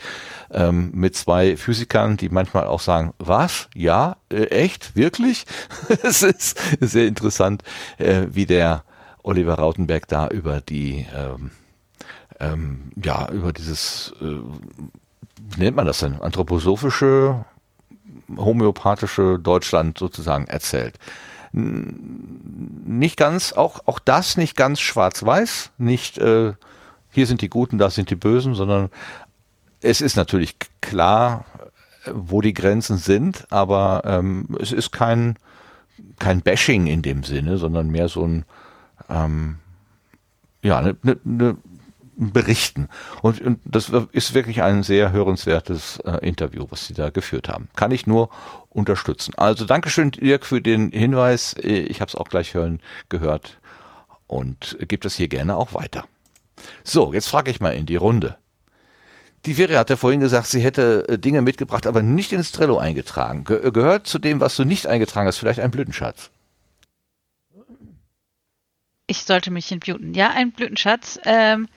ähm, 0.52 0.92
mit 0.94 1.16
zwei 1.16 1.58
Physikern, 1.58 2.18
die 2.18 2.30
manchmal 2.30 2.68
auch 2.68 2.80
sagen, 2.80 3.14
was? 3.18 3.70
Ja, 3.74 4.18
äh, 4.32 4.46
echt? 4.46 4.96
Wirklich? 4.96 5.46
es 6.04 6.22
ist 6.22 6.60
sehr 6.80 7.08
interessant, 7.08 7.64
äh, 7.98 8.28
wie 8.30 8.46
der 8.46 8.84
Oliver 9.24 9.56
Rautenberg 9.56 10.08
da 10.08 10.28
über 10.28 10.62
die, 10.62 11.08
ähm, 11.16 11.50
ähm, 12.40 12.92
ja, 13.04 13.28
über 13.32 13.52
dieses, 13.52 14.14
äh, 14.22 14.26
wie 14.26 15.64
nennt 15.64 15.76
man 15.76 15.88
das 15.88 16.00
denn, 16.00 16.22
anthroposophische, 16.22 17.46
homöopathische 18.38 19.40
Deutschland 19.40 19.98
sozusagen 19.98 20.46
erzählt. 20.46 21.00
Nicht 21.57 23.18
ganz, 23.18 23.53
auch, 23.53 23.80
auch 23.86 23.99
das 23.99 24.36
nicht 24.36 24.57
ganz 24.57 24.82
schwarz-weiß, 24.82 25.72
nicht 25.77 26.18
äh, 26.18 26.53
hier 27.11 27.27
sind 27.27 27.41
die 27.41 27.49
Guten, 27.49 27.77
da 27.77 27.90
sind 27.90 28.10
die 28.10 28.15
Bösen, 28.15 28.56
sondern 28.56 28.90
es 29.82 30.02
ist 30.02 30.18
natürlich 30.18 30.57
klar, 30.82 31.45
wo 32.11 32.41
die 32.41 32.53
Grenzen 32.53 32.98
sind, 32.98 33.48
aber 33.52 34.02
ähm, 34.06 34.48
es 34.60 34.73
ist 34.73 34.91
kein, 34.91 35.38
kein 36.19 36.41
Bashing 36.41 36.88
in 36.88 37.02
dem 37.02 37.23
Sinne, 37.23 37.57
sondern 37.57 37.90
mehr 37.90 38.10
so 38.10 38.27
ein, 38.27 38.45
ähm, 39.10 39.60
ja, 40.61 40.82
ne, 40.82 40.98
ne, 41.03 41.18
ne 41.23 41.57
Berichten. 42.18 42.88
Und, 43.22 43.42
und, 43.42 43.60
das 43.66 43.92
ist 44.12 44.34
wirklich 44.34 44.62
ein 44.62 44.84
sehr 44.84 45.12
hörenswertes 45.12 46.00
äh, 46.06 46.26
Interview, 46.28 46.66
was 46.70 46.88
Sie 46.88 46.94
da 46.94 47.10
geführt 47.10 47.50
haben. 47.50 47.68
Kann 47.76 47.92
ich 47.92 48.08
nur 48.08 48.30
unterstützen. 48.70 49.34
Also 49.36 49.66
Dankeschön, 49.66 50.12
Dirk, 50.12 50.46
für 50.46 50.62
den 50.62 50.92
Hinweis. 50.92 51.56
Ich 51.60 52.02
habe 52.02 52.10
es 52.10 52.16
auch 52.16 52.30
gleich 52.30 52.54
hören, 52.54 52.80
gehört 53.10 53.60
und 54.28 54.78
gebe 54.80 55.02
das 55.02 55.16
hier 55.16 55.28
gerne 55.28 55.56
auch 55.56 55.74
weiter. 55.74 56.06
So, 56.84 57.14
jetzt 57.14 57.28
frage 57.28 57.52
ich 57.52 57.60
mal 57.60 57.72
in 57.72 57.86
die 57.86 57.96
Runde. 57.96 58.38
Die 59.46 59.54
Vera 59.54 59.78
hat 59.78 59.92
ja 59.92 59.96
vorhin 59.96 60.22
gesagt, 60.22 60.48
sie 60.48 60.62
hätte 60.62 61.08
äh, 61.08 61.20
Dinge 61.20 61.42
mitgebracht, 61.42 61.86
aber 61.86 62.02
nicht 62.02 62.32
ins 62.32 62.52
Trello 62.52 62.78
eingetragen. 62.78 63.44
Ge 63.44 63.72
gehört 63.72 64.08
zu 64.08 64.18
dem, 64.18 64.40
was 64.40 64.56
du 64.56 64.64
nicht 64.64 64.88
eingetragen 64.88 65.28
hast, 65.28 65.38
vielleicht 65.38 65.60
ein 65.60 65.72
Blütenschatz? 65.72 66.32
Ich 69.08 69.24
sollte 69.24 69.52
mich 69.52 69.72
entmuten. 69.72 70.16
Ja, 70.16 70.32
ein 70.32 70.52
Blütenschatz. 70.52 71.20
Ähm, 71.26 71.68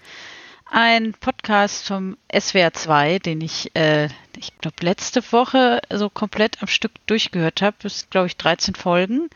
ein 0.71 1.15
Podcast 1.15 1.87
vom 1.87 2.17
SWR 2.33 2.73
2, 2.73 3.19
den 3.19 3.41
ich, 3.41 3.75
äh, 3.75 4.09
ich 4.37 4.57
glaube, 4.59 4.77
letzte 4.81 5.23
Woche 5.33 5.81
so 5.91 6.11
komplett 6.11 6.63
am 6.63 6.69
Stück 6.69 6.93
durchgehört 7.07 7.63
habe. 7.63 7.77
Das 7.83 7.97
ist, 7.97 8.11
glaube 8.11 8.27
ich, 8.27 8.37
13 8.37 8.75
Folgen. 8.75 9.29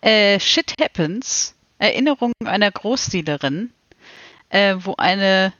Äh, 0.00 0.38
Shit 0.40 0.74
Happens. 0.80 1.54
Erinnerungen 1.78 2.32
einer 2.44 2.70
Großdealerin, 2.70 3.70
äh, 4.48 4.76
wo 4.78 4.94
eine 4.96 5.52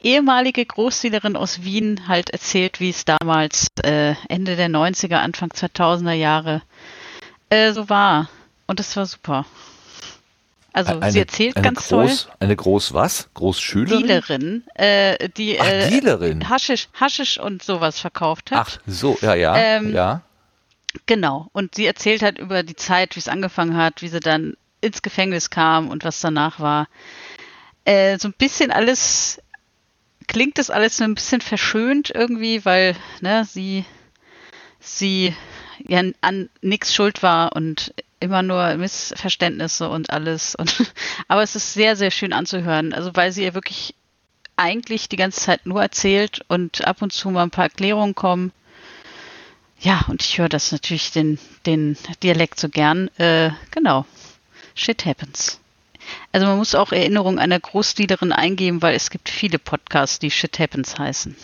ehemalige 0.00 0.64
Großdealerin 0.64 1.36
aus 1.36 1.64
Wien 1.64 2.06
halt 2.06 2.30
erzählt, 2.30 2.78
wie 2.78 2.90
es 2.90 3.04
damals 3.04 3.66
äh, 3.82 4.14
Ende 4.28 4.54
der 4.54 4.68
90er, 4.68 5.16
Anfang 5.16 5.50
2000er 5.50 6.12
Jahre 6.12 6.62
äh, 7.48 7.72
so 7.72 7.88
war. 7.88 8.28
Und 8.66 8.78
das 8.78 8.96
war 8.96 9.06
super. 9.06 9.44
Also 10.72 10.98
eine, 10.98 11.12
sie 11.12 11.18
erzählt 11.18 11.56
ganz 11.56 11.88
groß, 11.88 12.24
toll. 12.24 12.32
Eine 12.38 12.56
groß 12.56 12.94
was? 12.94 13.28
Großschülerin? 13.34 14.06
Dealerin, 14.06 14.64
äh, 14.74 15.28
die 15.30 15.58
Ach, 15.60 15.66
äh, 15.66 15.90
Dealerin. 15.90 16.48
Haschisch, 16.48 16.88
Haschisch 16.98 17.38
und 17.38 17.62
sowas 17.62 17.98
verkauft 17.98 18.50
hat. 18.50 18.58
Ach 18.60 18.78
so, 18.86 19.18
ja, 19.20 19.34
ja, 19.34 19.56
ähm, 19.56 19.92
ja. 19.92 20.22
Genau. 21.06 21.48
Und 21.52 21.74
sie 21.74 21.86
erzählt 21.86 22.22
halt 22.22 22.38
über 22.38 22.62
die 22.62 22.76
Zeit, 22.76 23.16
wie 23.16 23.20
es 23.20 23.28
angefangen 23.28 23.76
hat, 23.76 24.02
wie 24.02 24.08
sie 24.08 24.20
dann 24.20 24.54
ins 24.80 25.02
Gefängnis 25.02 25.50
kam 25.50 25.88
und 25.88 26.04
was 26.04 26.20
danach 26.20 26.60
war. 26.60 26.88
Äh, 27.84 28.18
so 28.18 28.28
ein 28.28 28.34
bisschen 28.36 28.70
alles 28.70 29.40
klingt 30.30 30.58
das 30.58 30.70
alles 30.70 31.00
ein 31.00 31.14
bisschen 31.14 31.40
verschönt 31.40 32.12
irgendwie, 32.14 32.64
weil 32.64 32.94
ne, 33.20 33.44
sie, 33.44 33.84
sie 34.78 35.34
ja 35.78 36.02
an 36.20 36.48
nichts 36.62 36.94
schuld 36.94 37.22
war 37.24 37.56
und 37.56 37.92
immer 38.20 38.42
nur 38.42 38.74
Missverständnisse 38.76 39.88
und 39.88 40.10
alles. 40.10 40.54
Und, 40.54 40.92
aber 41.28 41.42
es 41.42 41.56
ist 41.56 41.74
sehr, 41.74 41.96
sehr 41.96 42.10
schön 42.10 42.32
anzuhören. 42.32 42.92
Also 42.92 43.10
weil 43.14 43.32
sie 43.32 43.44
ja 43.44 43.54
wirklich 43.54 43.94
eigentlich 44.56 45.08
die 45.08 45.16
ganze 45.16 45.40
Zeit 45.40 45.66
nur 45.66 45.82
erzählt 45.82 46.42
und 46.48 46.86
ab 46.86 47.02
und 47.02 47.12
zu 47.12 47.30
mal 47.30 47.42
ein 47.42 47.50
paar 47.50 47.64
Erklärungen 47.64 48.14
kommen. 48.14 48.52
Ja, 49.80 50.04
und 50.08 50.22
ich 50.22 50.38
höre 50.38 50.50
das 50.50 50.72
natürlich 50.72 51.10
den, 51.12 51.38
den 51.64 51.96
Dialekt 52.22 52.60
so 52.60 52.68
gern. 52.68 53.08
Äh, 53.16 53.50
genau. 53.70 54.04
Shit 54.74 55.06
happens. 55.06 55.58
Also 56.32 56.46
man 56.46 56.58
muss 56.58 56.74
auch 56.74 56.92
Erinnerungen 56.92 57.38
einer 57.38 57.58
Großdealerin 57.58 58.32
eingeben, 58.32 58.82
weil 58.82 58.94
es 58.94 59.10
gibt 59.10 59.28
viele 59.28 59.58
Podcasts, 59.58 60.18
die 60.18 60.30
Shit 60.30 60.58
Happens 60.58 60.98
heißen. 60.98 61.36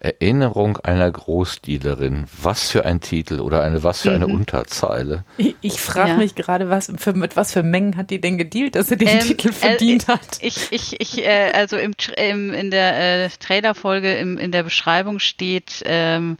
Erinnerung 0.00 0.76
einer 0.78 1.10
Großdealerin. 1.10 2.26
Was 2.40 2.70
für 2.70 2.84
ein 2.84 3.00
Titel 3.00 3.40
oder 3.40 3.62
eine 3.62 3.82
was 3.82 4.02
für 4.02 4.12
eine 4.12 4.28
mhm. 4.28 4.34
Unterzeile. 4.34 5.24
Ich, 5.36 5.56
ich 5.60 5.80
frage 5.80 6.10
ja. 6.10 6.16
mich 6.16 6.34
gerade, 6.34 6.70
was 6.70 6.92
für, 6.96 7.12
mit 7.14 7.36
was 7.36 7.52
für 7.52 7.62
Mengen 7.62 7.96
hat 7.96 8.10
die 8.10 8.20
denn 8.20 8.38
gedealt, 8.38 8.76
dass 8.76 8.88
sie 8.88 8.96
den 8.96 9.08
ähm, 9.08 9.20
Titel 9.20 9.52
verdient 9.52 10.04
äh, 10.04 10.12
hat? 10.12 10.38
Ich, 10.40 10.70
ich, 10.70 11.00
ich, 11.00 11.24
äh, 11.24 11.50
also 11.52 11.76
im, 11.76 11.94
im, 12.16 12.54
in 12.54 12.70
der 12.70 13.24
äh, 13.24 13.28
Trailerfolge 13.40 14.14
in 14.14 14.52
der 14.52 14.62
Beschreibung 14.62 15.18
steht 15.18 15.82
ähm, 15.84 16.38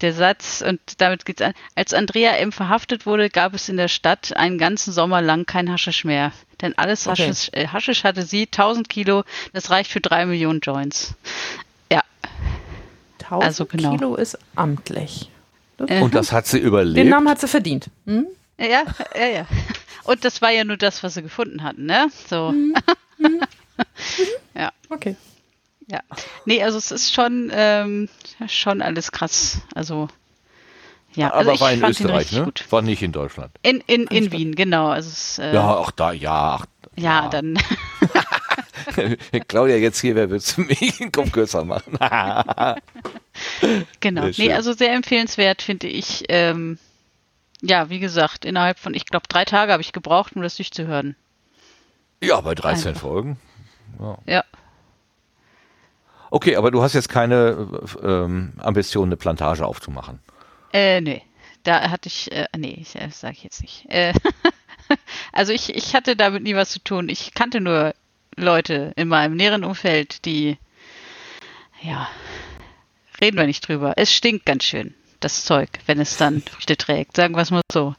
der 0.00 0.12
Satz, 0.12 0.62
und 0.66 0.80
damit 0.98 1.24
geht's 1.24 1.42
an. 1.42 1.52
Als 1.74 1.92
Andrea 1.92 2.36
M. 2.36 2.52
verhaftet 2.52 3.06
wurde, 3.06 3.28
gab 3.28 3.54
es 3.54 3.68
in 3.68 3.76
der 3.76 3.88
Stadt 3.88 4.34
einen 4.36 4.58
ganzen 4.58 4.92
Sommer 4.92 5.20
lang 5.20 5.46
kein 5.46 5.70
Haschisch 5.70 6.04
mehr. 6.04 6.32
Denn 6.60 6.76
alles 6.78 7.06
okay. 7.06 7.28
Haschisch, 7.28 7.50
äh, 7.52 7.68
Haschisch 7.68 8.04
hatte 8.04 8.22
sie, 8.22 8.46
1000 8.46 8.88
Kilo, 8.88 9.24
das 9.52 9.70
reicht 9.70 9.90
für 9.90 10.00
drei 10.00 10.26
Millionen 10.26 10.60
Joints. 10.60 11.14
Ja. 13.30 13.36
1000 13.36 13.44
also 13.44 13.66
genau. 13.66 13.96
Kilo 13.96 14.14
ist 14.16 14.38
amtlich. 14.56 15.30
Das 15.76 16.02
und 16.02 16.14
das 16.14 16.32
hat 16.32 16.46
sie 16.46 16.58
überlebt. 16.58 16.98
Den 16.98 17.08
Namen 17.08 17.28
hat 17.28 17.40
sie 17.40 17.48
verdient. 17.48 17.86
Hm? 18.06 18.26
Ja, 18.58 18.84
ja, 19.18 19.26
ja. 19.26 19.46
Und 20.04 20.24
das 20.24 20.42
war 20.42 20.50
ja 20.50 20.64
nur 20.64 20.76
das, 20.76 21.02
was 21.02 21.14
sie 21.14 21.22
gefunden 21.22 21.62
hatten, 21.62 21.86
ne? 21.86 22.08
So. 22.28 22.52
Mhm. 22.52 22.74
Mhm. 23.18 23.40
ja. 24.54 24.70
Okay. 24.90 25.16
Ja. 25.86 26.00
Nee, 26.44 26.62
also 26.62 26.78
es 26.78 26.90
ist 26.90 27.14
schon, 27.14 27.50
ähm, 27.54 28.08
schon 28.46 28.82
alles 28.82 29.10
krass. 29.12 29.58
Also 29.74 30.08
ja, 31.14 31.32
aber 31.32 31.50
also 31.50 31.60
war 31.60 31.72
in 31.72 31.84
Österreich, 31.84 32.32
ne? 32.32 32.44
Gut. 32.44 32.64
War 32.70 32.82
nicht 32.82 33.02
in 33.02 33.12
Deutschland. 33.12 33.52
In, 33.62 33.82
in, 33.86 34.06
in 34.06 34.30
Wien, 34.30 34.54
genau. 34.54 34.88
Also 34.88 35.08
es, 35.08 35.38
äh, 35.38 35.54
ja, 35.54 35.74
auch 35.74 35.90
da, 35.90 36.12
ja. 36.12 36.60
Ach, 36.60 36.66
ja, 36.96 37.22
ja, 37.24 37.28
dann. 37.28 37.58
Claudia, 39.48 39.76
jetzt 39.76 40.00
hier, 40.00 40.14
wer 40.14 40.30
willst 40.30 40.56
du 40.56 40.62
mich 40.62 40.98
den 40.98 41.10
Kopf 41.10 41.32
kürzer 41.32 41.64
machen? 41.64 41.98
genau. 44.00 44.28
Nee, 44.36 44.52
also 44.52 44.72
sehr 44.72 44.92
empfehlenswert, 44.92 45.62
finde 45.62 45.88
ich. 45.88 46.24
Ähm, 46.28 46.78
ja, 47.62 47.90
wie 47.90 47.98
gesagt, 47.98 48.44
innerhalb 48.44 48.78
von, 48.78 48.94
ich 48.94 49.06
glaube, 49.06 49.26
drei 49.28 49.44
Tage 49.44 49.72
habe 49.72 49.82
ich 49.82 49.92
gebraucht, 49.92 50.34
um 50.34 50.42
das 50.42 50.56
durchzuhören. 50.56 51.16
Ja, 52.22 52.40
bei 52.40 52.54
13 52.54 52.88
Einfach. 52.88 53.00
Folgen. 53.00 53.38
Ja. 53.98 54.18
ja. 54.26 54.44
Okay, 56.30 56.56
aber 56.56 56.70
du 56.70 56.82
hast 56.82 56.94
jetzt 56.94 57.08
keine 57.08 57.80
ähm, 58.02 58.52
Ambition, 58.58 59.08
eine 59.08 59.16
Plantage 59.16 59.66
aufzumachen. 59.66 60.20
Äh, 60.72 61.00
nee. 61.00 61.22
Da 61.64 61.90
hatte 61.90 62.08
ich, 62.08 62.30
äh, 62.32 62.46
nee, 62.56 62.78
ich, 62.80 62.96
äh, 62.96 63.10
sage 63.10 63.34
ich 63.36 63.44
jetzt 63.44 63.60
nicht. 63.60 63.86
Äh, 63.90 64.14
also 65.32 65.52
ich, 65.52 65.74
ich 65.74 65.94
hatte 65.94 66.16
damit 66.16 66.42
nie 66.42 66.54
was 66.54 66.70
zu 66.70 66.78
tun. 66.78 67.08
Ich 67.08 67.34
kannte 67.34 67.60
nur 67.60 67.94
Leute 68.36 68.92
in 68.96 69.08
meinem 69.08 69.36
näheren 69.36 69.64
Umfeld, 69.64 70.24
die, 70.24 70.56
ja, 71.82 72.08
reden 73.20 73.36
wir 73.36 73.46
nicht 73.46 73.66
drüber. 73.66 73.94
Es 73.96 74.12
stinkt 74.12 74.46
ganz 74.46 74.64
schön, 74.64 74.94
das 75.20 75.44
Zeug, 75.44 75.68
wenn 75.86 76.00
es 76.00 76.16
dann 76.16 76.42
Früchte 76.50 76.76
trägt. 76.76 77.16
Sagen 77.16 77.34
wir 77.34 77.42
es 77.42 77.50
mal 77.50 77.62
so. 77.72 77.94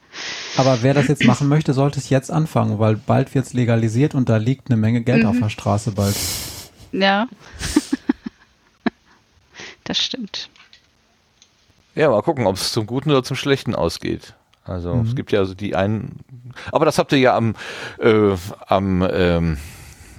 Aber 0.57 0.81
wer 0.81 0.93
das 0.93 1.07
jetzt 1.07 1.23
machen 1.23 1.48
möchte, 1.48 1.73
sollte 1.73 1.99
es 1.99 2.10
jetzt 2.10 2.31
anfangen, 2.31 2.80
weil 2.80 2.95
bald 2.95 3.34
wird 3.34 3.45
es 3.45 3.53
legalisiert 3.53 4.15
und 4.15 4.30
da 4.30 4.38
liegt 4.38 4.69
eine 4.69 4.77
Menge 4.77 5.02
Geld 5.02 5.23
mhm. 5.23 5.30
auf 5.30 5.39
der 5.39 5.49
Straße 5.49 5.91
bald. 5.91 6.15
Ja. 6.91 7.27
das 9.84 9.98
stimmt. 9.98 10.49
Ja, 11.95 12.10
mal 12.10 12.22
gucken, 12.22 12.45
ob 12.45 12.56
es 12.56 12.72
zum 12.72 12.85
Guten 12.85 13.11
oder 13.11 13.23
zum 13.23 13.35
Schlechten 13.35 13.76
ausgeht. 13.76 14.34
Also 14.64 14.95
mhm. 14.95 15.07
es 15.07 15.15
gibt 15.15 15.31
ja 15.31 15.39
also 15.39 15.53
die 15.53 15.76
einen, 15.76 16.19
aber 16.72 16.85
das 16.85 16.98
habt 16.98 17.11
ihr 17.11 17.18
ja 17.18 17.35
am, 17.35 17.56
äh, 17.99 18.35
am 18.68 19.07
ähm, 19.11 19.57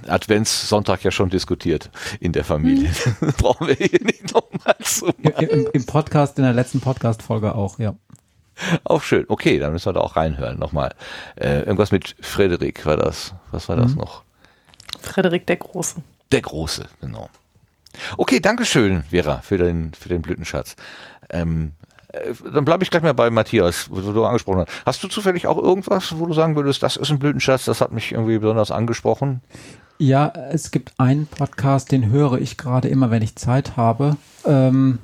Adventssonntag 0.07 1.03
ja 1.03 1.11
schon 1.11 1.29
diskutiert 1.29 1.89
in 2.19 2.31
der 2.31 2.43
Familie. 2.43 2.91
Mhm. 3.19 3.33
Brauchen 3.37 3.67
wir 3.67 3.75
hier 3.75 4.03
nicht 4.03 4.33
nochmal 4.33 4.75
zu 4.83 5.05
machen. 5.05 5.49
Im, 5.49 5.67
Im 5.71 5.85
Podcast, 5.85 6.37
in 6.37 6.43
der 6.43 6.53
letzten 6.53 6.79
Podcast-Folge 6.81 7.55
auch, 7.55 7.79
ja. 7.79 7.95
Auch 8.83 9.01
schön. 9.01 9.25
Okay, 9.27 9.59
dann 9.59 9.73
müssen 9.73 9.87
wir 9.87 9.93
da 9.93 10.01
auch 10.01 10.15
reinhören 10.15 10.59
nochmal. 10.59 10.93
Äh, 11.35 11.59
irgendwas 11.59 11.91
mit 11.91 12.15
Frederik 12.21 12.85
war 12.85 12.97
das. 12.97 13.33
Was 13.51 13.69
war 13.69 13.75
das 13.75 13.91
mhm. 13.91 13.99
noch? 13.99 14.23
Frederik 15.01 15.47
der 15.47 15.57
Große. 15.57 16.01
Der 16.31 16.41
Große, 16.41 16.87
genau. 17.01 17.29
Okay, 18.17 18.39
danke 18.39 18.65
schön, 18.65 19.03
Vera, 19.03 19.39
für 19.39 19.57
den, 19.57 19.93
für 19.93 20.09
den 20.09 20.21
Blütenschatz. 20.21 20.75
Ähm, 21.29 21.73
äh, 22.09 22.33
dann 22.51 22.65
bleibe 22.65 22.83
ich 22.83 22.89
gleich 22.89 23.03
mal 23.03 23.13
bei 23.13 23.29
Matthias, 23.29 23.89
wo 23.89 23.99
du 23.99 24.25
angesprochen 24.25 24.61
hast. 24.61 24.85
Hast 24.85 25.03
du 25.03 25.07
zufällig 25.07 25.47
auch 25.47 25.57
irgendwas, 25.57 26.17
wo 26.17 26.25
du 26.25 26.33
sagen 26.33 26.55
würdest, 26.55 26.81
das 26.83 26.97
ist 26.97 27.11
ein 27.11 27.19
Blütenschatz, 27.19 27.65
das 27.65 27.81
hat 27.81 27.91
mich 27.91 28.11
irgendwie 28.11 28.39
besonders 28.39 28.71
angesprochen? 28.71 29.41
Ja, 29.99 30.33
es 30.51 30.71
gibt 30.71 30.93
einen 30.97 31.27
Podcast, 31.27 31.91
den 31.91 32.09
höre 32.09 32.39
ich 32.39 32.57
gerade 32.57 32.87
immer, 32.87 33.11
wenn 33.11 33.21
ich 33.21 33.35
Zeit 33.35 33.77
habe. 33.77 34.17
Ähm, 34.45 34.99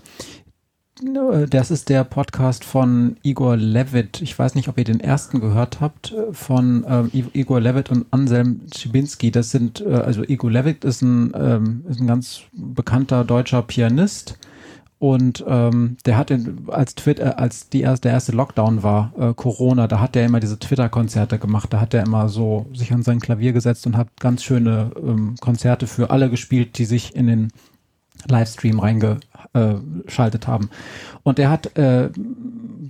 das 1.50 1.72
ist 1.72 1.88
der 1.88 2.04
Podcast 2.04 2.66
von 2.66 3.16
Igor 3.24 3.56
Levitt. 3.56 4.22
Ich 4.22 4.38
weiß 4.38 4.56
nicht, 4.56 4.68
ob 4.68 4.78
ihr 4.78 4.84
den 4.84 5.00
ersten 5.00 5.40
gehört 5.40 5.80
habt, 5.80 6.12
äh, 6.12 6.34
von 6.34 6.86
ähm, 6.88 7.10
Igor 7.34 7.62
Levitt 7.62 7.90
und 7.90 8.08
Anselm 8.12 8.62
Schibinski. 8.76 9.32
Das 9.32 9.52
sind, 9.52 9.80
äh, 9.80 9.94
also 9.94 10.24
Igor 10.24 10.52
Levitt 10.52 10.84
ist 10.84 11.02
ein, 11.02 11.32
ähm, 11.36 11.86
ist 11.88 12.02
ein 12.02 12.08
ganz 12.08 12.42
bekannter 12.52 13.24
deutscher 13.24 13.62
Pianist. 13.62 14.38
Und 15.00 15.46
ähm, 15.48 15.96
der 16.06 16.18
hat 16.18 16.30
in, 16.30 16.68
als 16.68 16.94
Twitter, 16.94 17.40
als 17.40 17.70
die 17.70 17.82
erste, 17.82 18.10
der 18.10 18.12
erste 18.12 18.34
Lockdown 18.34 18.84
war, 18.84 19.14
äh, 19.18 19.34
Corona, 19.34 19.88
da 19.88 20.02
hat 20.02 20.18
er 20.18 20.26
immer 20.26 20.42
diese 20.42 20.60
Twitter-Konzerte 20.60 21.40
gemacht. 21.40 21.72
Da 21.72 21.80
hat 21.80 21.94
er 21.94 22.04
immer 22.04 22.28
so 22.28 22.66
sich 22.74 22.92
an 22.92 23.02
sein 23.02 23.22
Klavier 23.22 23.54
gesetzt 23.54 23.88
und 23.88 23.96
hat 23.96 24.10
ganz 24.20 24.44
schöne 24.44 24.92
ähm, 25.02 25.36
Konzerte 25.40 25.88
für 25.88 26.10
alle 26.10 26.30
gespielt, 26.30 26.78
die 26.78 26.86
sich 26.86 27.16
in 27.16 27.28
den 27.28 27.48
Livestream 28.28 28.80
reingeschaltet 28.80 30.48
haben. 30.48 30.70
Und 31.24 31.40
er 31.40 31.50
hat 31.50 31.78
äh, 31.78 32.10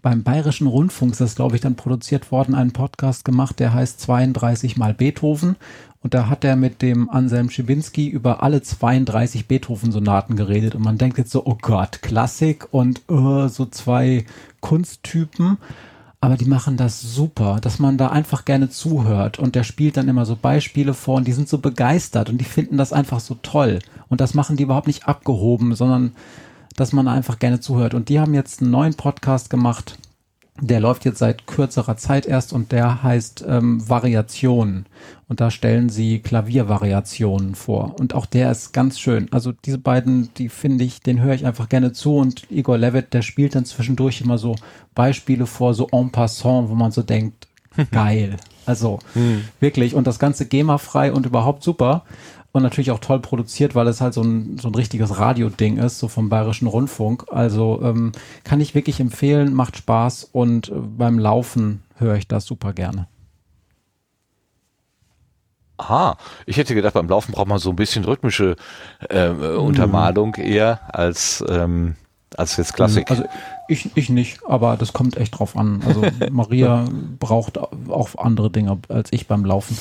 beim 0.01 0.23
Bayerischen 0.23 0.65
Rundfunk, 0.65 1.15
das 1.17 1.35
glaube 1.35 1.55
ich 1.55 1.61
dann 1.61 1.75
produziert 1.75 2.31
worden, 2.31 2.55
einen 2.55 2.71
Podcast 2.71 3.25
gemacht, 3.25 3.59
der 3.59 3.73
heißt 3.73 3.99
32 4.01 4.77
mal 4.77 4.95
Beethoven. 4.95 5.57
Und 6.01 6.13
da 6.13 6.29
hat 6.29 6.45
er 6.45 6.55
mit 6.55 6.81
dem 6.81 7.09
Anselm 7.09 7.49
Schibinski 7.49 8.07
über 8.07 8.41
alle 8.41 8.61
32 8.61 9.47
Beethoven-Sonaten 9.47 10.37
geredet. 10.37 10.75
Und 10.75 10.83
man 10.83 10.97
denkt 10.97 11.17
jetzt 11.17 11.31
so, 11.31 11.45
oh 11.45 11.57
Gott, 11.61 12.01
Klassik 12.01 12.67
und 12.71 13.01
uh, 13.09 13.49
so 13.49 13.65
zwei 13.65 14.25
Kunsttypen. 14.61 15.57
Aber 16.21 16.37
die 16.37 16.45
machen 16.45 16.77
das 16.77 17.01
super, 17.01 17.59
dass 17.61 17.79
man 17.79 17.97
da 17.97 18.09
einfach 18.09 18.45
gerne 18.45 18.69
zuhört. 18.69 19.39
Und 19.39 19.55
der 19.55 19.63
spielt 19.63 19.97
dann 19.97 20.07
immer 20.07 20.25
so 20.25 20.37
Beispiele 20.37 20.93
vor 20.93 21.17
und 21.17 21.27
die 21.27 21.33
sind 21.33 21.49
so 21.49 21.57
begeistert 21.57 22.29
und 22.29 22.39
die 22.39 22.45
finden 22.45 22.77
das 22.77 22.93
einfach 22.93 23.19
so 23.19 23.35
toll. 23.41 23.79
Und 24.07 24.21
das 24.21 24.33
machen 24.33 24.55
die 24.55 24.63
überhaupt 24.63 24.87
nicht 24.87 25.07
abgehoben, 25.07 25.75
sondern 25.75 26.13
dass 26.75 26.93
man 26.93 27.09
einfach 27.09 27.39
gerne 27.39 27.59
zuhört. 27.59 27.93
Und 27.93 28.07
die 28.07 28.19
haben 28.21 28.33
jetzt 28.33 28.61
einen 28.61 28.71
neuen 28.71 28.95
Podcast 28.95 29.49
gemacht, 29.49 29.97
der 30.61 30.79
läuft 30.79 31.05
jetzt 31.05 31.19
seit 31.19 31.47
kürzerer 31.47 31.97
Zeit 31.97 32.25
erst 32.25 32.53
und 32.53 32.71
der 32.71 33.03
heißt 33.03 33.45
ähm, 33.47 33.87
Variationen. 33.87 34.85
Und 35.27 35.41
da 35.41 35.51
stellen 35.51 35.89
sie 35.89 36.19
Klaviervariationen 36.19 37.53
vor. 37.53 37.95
Und 37.99 38.15
auch 38.15 38.25
der 38.25 38.51
ist 38.51 38.73
ganz 38.73 38.99
schön. 38.99 39.27
Also 39.31 39.51
diese 39.51 39.77
beiden, 39.77 40.33
die 40.35 40.49
finde 40.49 40.83
ich, 40.83 41.01
den 41.01 41.21
höre 41.21 41.35
ich 41.35 41.45
einfach 41.45 41.69
gerne 41.69 41.93
zu. 41.93 42.17
Und 42.17 42.49
Igor 42.51 42.77
Levitt, 42.77 43.13
der 43.13 43.21
spielt 43.21 43.53
dann 43.53 43.65
zwischendurch 43.65 44.21
immer 44.21 44.39
so 44.39 44.55
Beispiele 44.95 45.45
vor, 45.45 45.75
so 45.75 45.87
en 45.91 46.11
passant, 46.11 46.69
wo 46.69 46.75
man 46.75 46.91
so 46.91 47.03
denkt, 47.03 47.47
geil. 47.91 48.37
Also 48.65 48.99
hm. 49.13 49.43
wirklich. 49.59 49.93
Und 49.93 50.07
das 50.07 50.19
Ganze 50.19 50.47
GEMA-frei 50.47 51.13
und 51.13 51.25
überhaupt 51.25 51.63
super 51.63 52.03
und 52.51 52.63
natürlich 52.63 52.91
auch 52.91 52.99
toll 52.99 53.19
produziert, 53.19 53.75
weil 53.75 53.87
es 53.87 54.01
halt 54.01 54.13
so 54.13 54.21
ein, 54.21 54.57
so 54.57 54.69
ein 54.69 54.75
richtiges 54.75 55.19
Radioding 55.19 55.77
ist, 55.77 55.99
so 55.99 56.07
vom 56.07 56.29
Bayerischen 56.29 56.67
Rundfunk. 56.67 57.25
Also 57.29 57.79
ähm, 57.83 58.11
kann 58.43 58.59
ich 58.61 58.75
wirklich 58.75 58.99
empfehlen, 58.99 59.53
macht 59.53 59.77
Spaß 59.77 60.29
und 60.31 60.69
äh, 60.69 60.73
beim 60.75 61.19
Laufen 61.19 61.83
höre 61.97 62.15
ich 62.15 62.27
das 62.27 62.45
super 62.45 62.73
gerne. 62.73 63.07
Aha, 65.77 66.17
ich 66.45 66.57
hätte 66.57 66.75
gedacht, 66.75 66.93
beim 66.93 67.07
Laufen 67.07 67.31
braucht 67.31 67.47
man 67.47 67.59
so 67.59 67.69
ein 67.69 67.75
bisschen 67.75 68.03
rhythmische 68.03 68.57
äh, 69.09 69.29
Untermalung 69.29 70.35
eher 70.35 70.81
als 70.93 71.43
ähm, 71.47 71.95
als 72.35 72.57
jetzt 72.57 72.73
Klassik. 72.73 73.09
Also 73.09 73.23
ich, 73.69 73.89
ich 73.95 74.09
nicht, 74.09 74.39
aber 74.45 74.77
das 74.77 74.93
kommt 74.93 75.17
echt 75.17 75.37
drauf 75.37 75.55
an. 75.55 75.81
Also 75.85 76.03
Maria 76.31 76.85
braucht 77.19 77.57
auch 77.57 78.15
andere 78.17 78.49
Dinge 78.49 78.79
als 78.89 79.11
ich 79.11 79.27
beim 79.27 79.45
Laufen. 79.45 79.77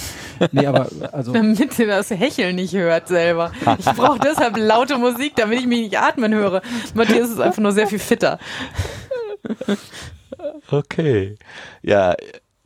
Nee, 0.52 0.66
aber 0.66 0.88
also. 1.12 1.32
Damit 1.38 1.72
sie 1.72 1.86
das 1.86 2.10
Hecheln 2.10 2.56
nicht 2.56 2.74
hört 2.74 3.08
selber. 3.08 3.52
Ich 3.78 3.86
brauche 3.86 4.18
deshalb 4.18 4.56
laute 4.56 4.98
Musik, 4.98 5.36
damit 5.36 5.60
ich 5.60 5.66
mich 5.66 5.80
nicht 5.80 5.98
atmen 5.98 6.34
höre. 6.34 6.62
Matthias 6.94 7.30
ist 7.30 7.40
einfach 7.40 7.62
nur 7.62 7.72
sehr 7.72 7.86
viel 7.86 7.98
fitter. 7.98 8.38
Okay. 10.70 11.36
Ja, 11.82 12.14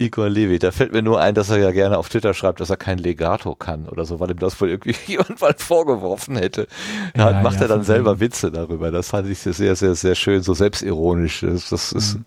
Igor 0.03 0.29
Levi, 0.29 0.59
da 0.59 0.71
fällt 0.71 0.93
mir 0.93 1.03
nur 1.03 1.21
ein, 1.21 1.35
dass 1.35 1.51
er 1.51 1.59
ja 1.59 1.71
gerne 1.71 1.99
auf 1.99 2.09
Twitter 2.09 2.35
schreibt, 2.35 2.61
dass 2.61 2.71
er 2.71 2.77
kein 2.77 2.99
Legato 2.99 3.55
kann 3.55 3.89
oder 3.89 4.05
so, 4.05 4.21
weil 4.21 4.31
ihm 4.31 4.39
das 4.39 4.61
wohl 4.61 4.71
irgendwie 4.71 4.95
jemand 5.07 5.41
mal 5.41 5.55
vorgeworfen 5.57 6.37
hätte. 6.37 6.67
Da 7.15 7.31
ja, 7.31 7.43
macht 7.43 7.57
ja, 7.57 7.63
er 7.63 7.69
dann 7.69 7.85
selber 7.85 8.21
Witze 8.21 8.51
darüber. 8.51 8.91
Das 8.91 9.11
fand 9.11 9.29
ich 9.29 9.39
sehr, 9.39 9.77
sehr, 9.77 9.95
sehr 9.95 10.15
schön, 10.15 10.43
so 10.43 10.55
selbstironisch. 10.55 11.41
Das, 11.41 11.71
das 11.71 11.93
ist 11.93 12.15
mhm. 12.15 12.25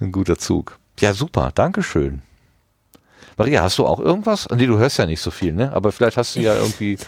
ein 0.00 0.12
guter 0.12 0.38
Zug. 0.38 0.78
Ja, 1.00 1.12
super, 1.12 1.50
Dankeschön. 1.54 2.22
Maria, 3.36 3.62
hast 3.62 3.78
du 3.78 3.86
auch 3.86 3.98
irgendwas? 3.98 4.46
Nee, 4.54 4.66
du 4.66 4.78
hörst 4.78 4.98
ja 4.98 5.06
nicht 5.06 5.20
so 5.20 5.30
viel, 5.30 5.52
ne? 5.52 5.72
Aber 5.72 5.90
vielleicht 5.90 6.16
hast 6.16 6.36
du 6.36 6.40
ja 6.40 6.54
irgendwie 6.54 6.98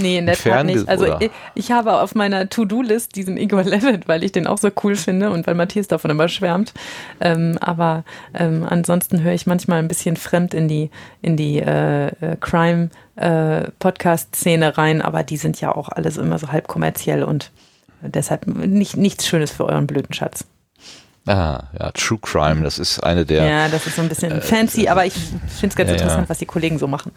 Nee, 0.00 0.18
in 0.18 0.26
der 0.26 0.36
Tat 0.36 0.66
nicht. 0.66 0.88
Also 0.88 1.18
ich, 1.18 1.30
ich, 1.54 1.70
habe 1.70 2.00
auf 2.00 2.14
meiner 2.14 2.48
To-Do-List 2.48 3.16
diesen 3.16 3.36
Igor 3.36 3.62
Levitt, 3.64 4.08
weil 4.08 4.24
ich 4.24 4.32
den 4.32 4.46
auch 4.46 4.58
so 4.58 4.70
cool 4.82 4.96
finde 4.96 5.30
und 5.30 5.46
weil 5.46 5.54
Matthias 5.54 5.88
davon 5.88 6.10
immer 6.10 6.28
schwärmt. 6.28 6.72
Ähm, 7.20 7.58
aber 7.60 8.04
ähm, 8.34 8.66
ansonsten 8.68 9.22
höre 9.22 9.32
ich 9.32 9.46
manchmal 9.46 9.78
ein 9.78 9.88
bisschen 9.88 10.16
fremd 10.16 10.54
in 10.54 10.68
die, 10.68 10.90
in 11.22 11.36
die 11.36 11.60
äh, 11.60 12.06
äh 12.08 12.36
Crime 12.40 12.90
äh, 13.16 13.70
Podcast-Szene 13.78 14.78
rein, 14.78 15.02
aber 15.02 15.22
die 15.22 15.36
sind 15.36 15.60
ja 15.60 15.74
auch 15.74 15.88
alles 15.88 16.16
immer 16.16 16.38
so 16.38 16.52
halb 16.52 16.68
kommerziell 16.68 17.22
und 17.22 17.50
deshalb 18.02 18.46
nicht, 18.46 18.96
nichts 18.96 19.26
Schönes 19.26 19.50
für 19.50 19.66
euren 19.66 19.86
blöden 19.86 20.14
Schatz. 20.14 20.46
Ah, 21.26 21.64
ja, 21.78 21.90
True 21.92 22.18
Crime, 22.20 22.62
das 22.62 22.78
ist 22.78 23.00
eine 23.00 23.26
der. 23.26 23.44
Ja, 23.44 23.68
das 23.68 23.86
ist 23.86 23.96
so 23.96 24.02
ein 24.02 24.08
bisschen 24.08 24.32
äh, 24.32 24.40
fancy, 24.40 24.88
aber 24.88 25.04
ich 25.04 25.12
finde 25.12 25.68
es 25.68 25.76
ganz 25.76 25.90
ja, 25.90 25.96
interessant, 25.96 26.28
was 26.28 26.38
die 26.38 26.46
Kollegen 26.46 26.78
so 26.78 26.86
machen. 26.86 27.12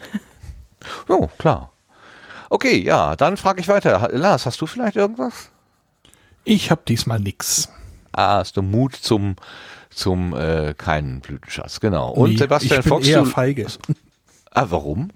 Oh, 1.08 1.28
klar. 1.38 1.73
Okay, 2.50 2.82
ja, 2.82 3.16
dann 3.16 3.38
frage 3.38 3.62
ich 3.62 3.68
weiter. 3.68 4.10
Lars, 4.12 4.46
hast 4.46 4.62
du 4.62 4.66
vielleicht 4.66 4.96
irgendwas? 4.96 5.50
Ich 6.44 6.72
habe 6.72 6.82
diesmal 6.88 7.20
nichts. 7.20 7.70
Ah, 8.12 8.38
hast 8.38 8.58
du 8.58 8.62
Mut 8.62 8.96
zum 8.96 9.36
zum 9.90 10.36
äh, 10.36 10.74
keinen 10.74 11.22
Blütenschatz, 11.22 11.80
genau. 11.80 12.12
Und 12.12 12.32
nee, 12.32 12.38
Sebastian 12.38 12.80
ich 12.80 12.84
bin 12.84 12.90
Fox, 12.90 13.08
eher 13.08 13.20
du, 13.20 13.26
feige. 13.26 13.68
Ah, 14.52 14.68
warum? 14.70 15.10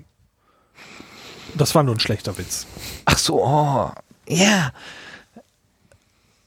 Das 1.56 1.76
war 1.76 1.84
nur 1.84 1.95
ein 1.95 1.99
schlechter 1.99 2.38
Witz. 2.38 2.68
Ach 3.06 3.18
so, 3.18 3.44
oh, 3.44 3.91
ja. 4.28 4.72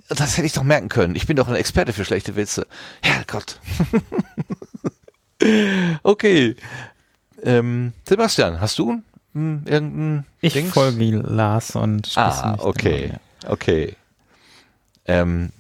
Das 0.09 0.37
hätte 0.37 0.47
ich 0.47 0.53
doch 0.53 0.65
merken 0.65 0.89
können. 0.89 1.15
Ich 1.15 1.27
bin 1.27 1.37
doch 1.37 1.49
ein 1.49 1.55
Experte 1.55 1.93
für 1.93 2.05
schlechte 2.05 2.35
Witze. 2.37 2.67
Herrgott. 3.01 3.61
okay. 6.03 6.57
Ähm, 7.43 7.93
Sebastian, 8.09 8.61
hast 8.61 8.79
du 8.79 9.03
irgendein 9.35 10.27
Ich 10.41 10.55
Dings? 10.55 10.73
folge 10.73 11.17
Lars 11.17 11.77
und 11.77 12.11
Ah, 12.17 12.57
okay. 12.59 13.13
Dabei, 13.41 13.53
Okay. 13.53 13.97
Ähm, 15.07 15.51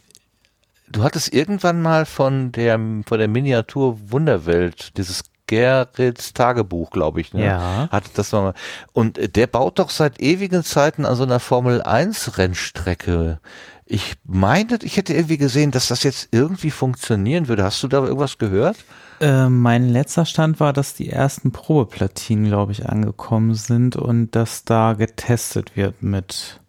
du 0.89 1.03
hattest 1.03 1.33
irgendwann 1.33 1.81
mal 1.83 2.05
von 2.07 2.53
der 2.53 2.79
von 3.07 3.19
der 3.19 3.29
Miniatur 3.29 3.99
Wunderwelt 4.11 4.97
dieses 4.97 5.23
Gerrits 5.47 6.33
Tagebuch, 6.33 6.91
glaube 6.91 7.21
ich, 7.21 7.35
ne? 7.35 7.45
Ja. 7.45 7.89
Hat 7.91 8.05
das 8.15 8.31
mal. 8.31 8.55
Und 8.93 9.35
der 9.35 9.47
baut 9.49 9.81
doch 9.81 9.91
seit 9.91 10.21
ewigen 10.21 10.63
Zeiten 10.63 11.05
an 11.05 11.17
so 11.17 11.25
einer 11.25 11.41
Formel 11.41 11.83
1 11.83 12.39
Rennstrecke. 12.39 13.41
Ich 13.85 14.15
meine, 14.25 14.79
ich 14.83 14.97
hätte 14.97 15.13
irgendwie 15.15 15.39
gesehen, 15.39 15.73
dass 15.73 15.89
das 15.89 16.05
jetzt 16.05 16.29
irgendwie 16.31 16.71
funktionieren 16.71 17.49
würde. 17.49 17.65
Hast 17.65 17.83
du 17.83 17.89
da 17.89 17.99
irgendwas 18.05 18.39
gehört? 18.39 18.77
Äh, 19.21 19.51
mein 19.51 19.89
letzter 19.91 20.25
Stand 20.25 20.61
war, 20.61 20.73
dass 20.73 20.95
die 20.95 21.11
ersten 21.11 21.53
Probeplatinen, 21.53 22.47
glaube 22.47 22.73
ich, 22.73 22.89
angekommen 22.89 23.55
sind 23.55 23.97
und 23.97 24.31
dass 24.35 24.65
da 24.65 24.95
getestet 24.95 25.77
wird 25.77 26.03
mit. 26.03 26.61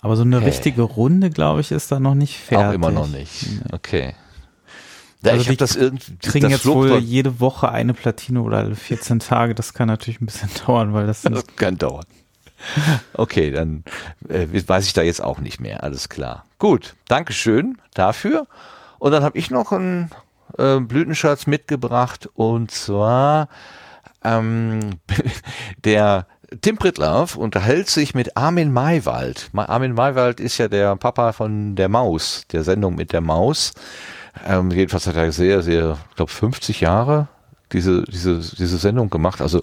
Aber 0.00 0.16
so 0.16 0.22
eine 0.22 0.38
okay. 0.38 0.46
richtige 0.46 0.82
Runde, 0.82 1.30
glaube 1.30 1.60
ich, 1.60 1.70
ist 1.70 1.92
da 1.92 2.00
noch 2.00 2.14
nicht 2.14 2.36
fertig. 2.36 2.68
Auch 2.68 2.72
immer 2.72 2.90
noch 2.90 3.08
nicht. 3.08 3.46
Okay. 3.70 4.14
Ja, 5.22 5.32
also 5.32 5.50
ich 5.50 5.56
das 5.56 5.76
irgendwie. 5.76 6.16
Kriegen 6.16 6.44
das 6.44 6.52
jetzt 6.52 6.66
wohl 6.66 6.98
jede 6.98 7.40
Woche 7.40 7.70
eine 7.70 7.94
Platine 7.94 8.42
oder 8.42 8.58
alle 8.58 8.76
14 8.76 9.20
Tage. 9.20 9.54
Das 9.54 9.72
kann 9.72 9.88
natürlich 9.88 10.20
ein 10.20 10.26
bisschen 10.26 10.50
dauern, 10.66 10.94
weil 10.94 11.06
das. 11.06 11.22
Das 11.22 11.44
kann 11.56 11.78
dauern. 11.78 12.04
Okay, 13.14 13.52
dann 13.52 13.84
äh, 14.28 14.46
weiß 14.66 14.84
ich 14.86 14.92
da 14.92 15.02
jetzt 15.02 15.22
auch 15.22 15.38
nicht 15.38 15.60
mehr. 15.60 15.84
Alles 15.84 16.08
klar. 16.08 16.44
Gut, 16.58 16.96
Dankeschön 17.06 17.78
dafür. 17.94 18.48
Und 18.98 19.12
dann 19.12 19.22
habe 19.22 19.38
ich 19.38 19.50
noch 19.50 19.70
ein 19.70 20.10
äh, 20.58 20.80
Blütenschatz 20.80 21.46
mitgebracht 21.46 22.28
und 22.34 22.70
zwar 22.70 23.48
ähm, 24.24 24.98
der 25.84 26.26
Tim 26.62 26.78
Pritlaff 26.78 27.36
unterhält 27.36 27.90
sich 27.90 28.14
mit 28.14 28.36
Armin 28.36 28.72
Maywald. 28.72 29.50
Armin 29.54 29.92
Maywald 29.92 30.40
ist 30.40 30.56
ja 30.56 30.68
der 30.68 30.96
Papa 30.96 31.32
von 31.32 31.76
der 31.76 31.90
Maus, 31.90 32.44
der 32.52 32.64
Sendung 32.64 32.94
mit 32.94 33.12
der 33.12 33.20
Maus. 33.20 33.72
Ähm, 34.46 34.70
jedenfalls 34.70 35.06
hat 35.06 35.16
er 35.16 35.30
sehr, 35.30 35.62
sehr, 35.62 35.98
ich 36.08 36.16
glaube 36.16 36.30
50 36.30 36.80
Jahre 36.80 37.28
diese, 37.72 38.02
diese, 38.04 38.38
diese 38.38 38.78
Sendung 38.78 39.10
gemacht. 39.10 39.42
Also 39.42 39.60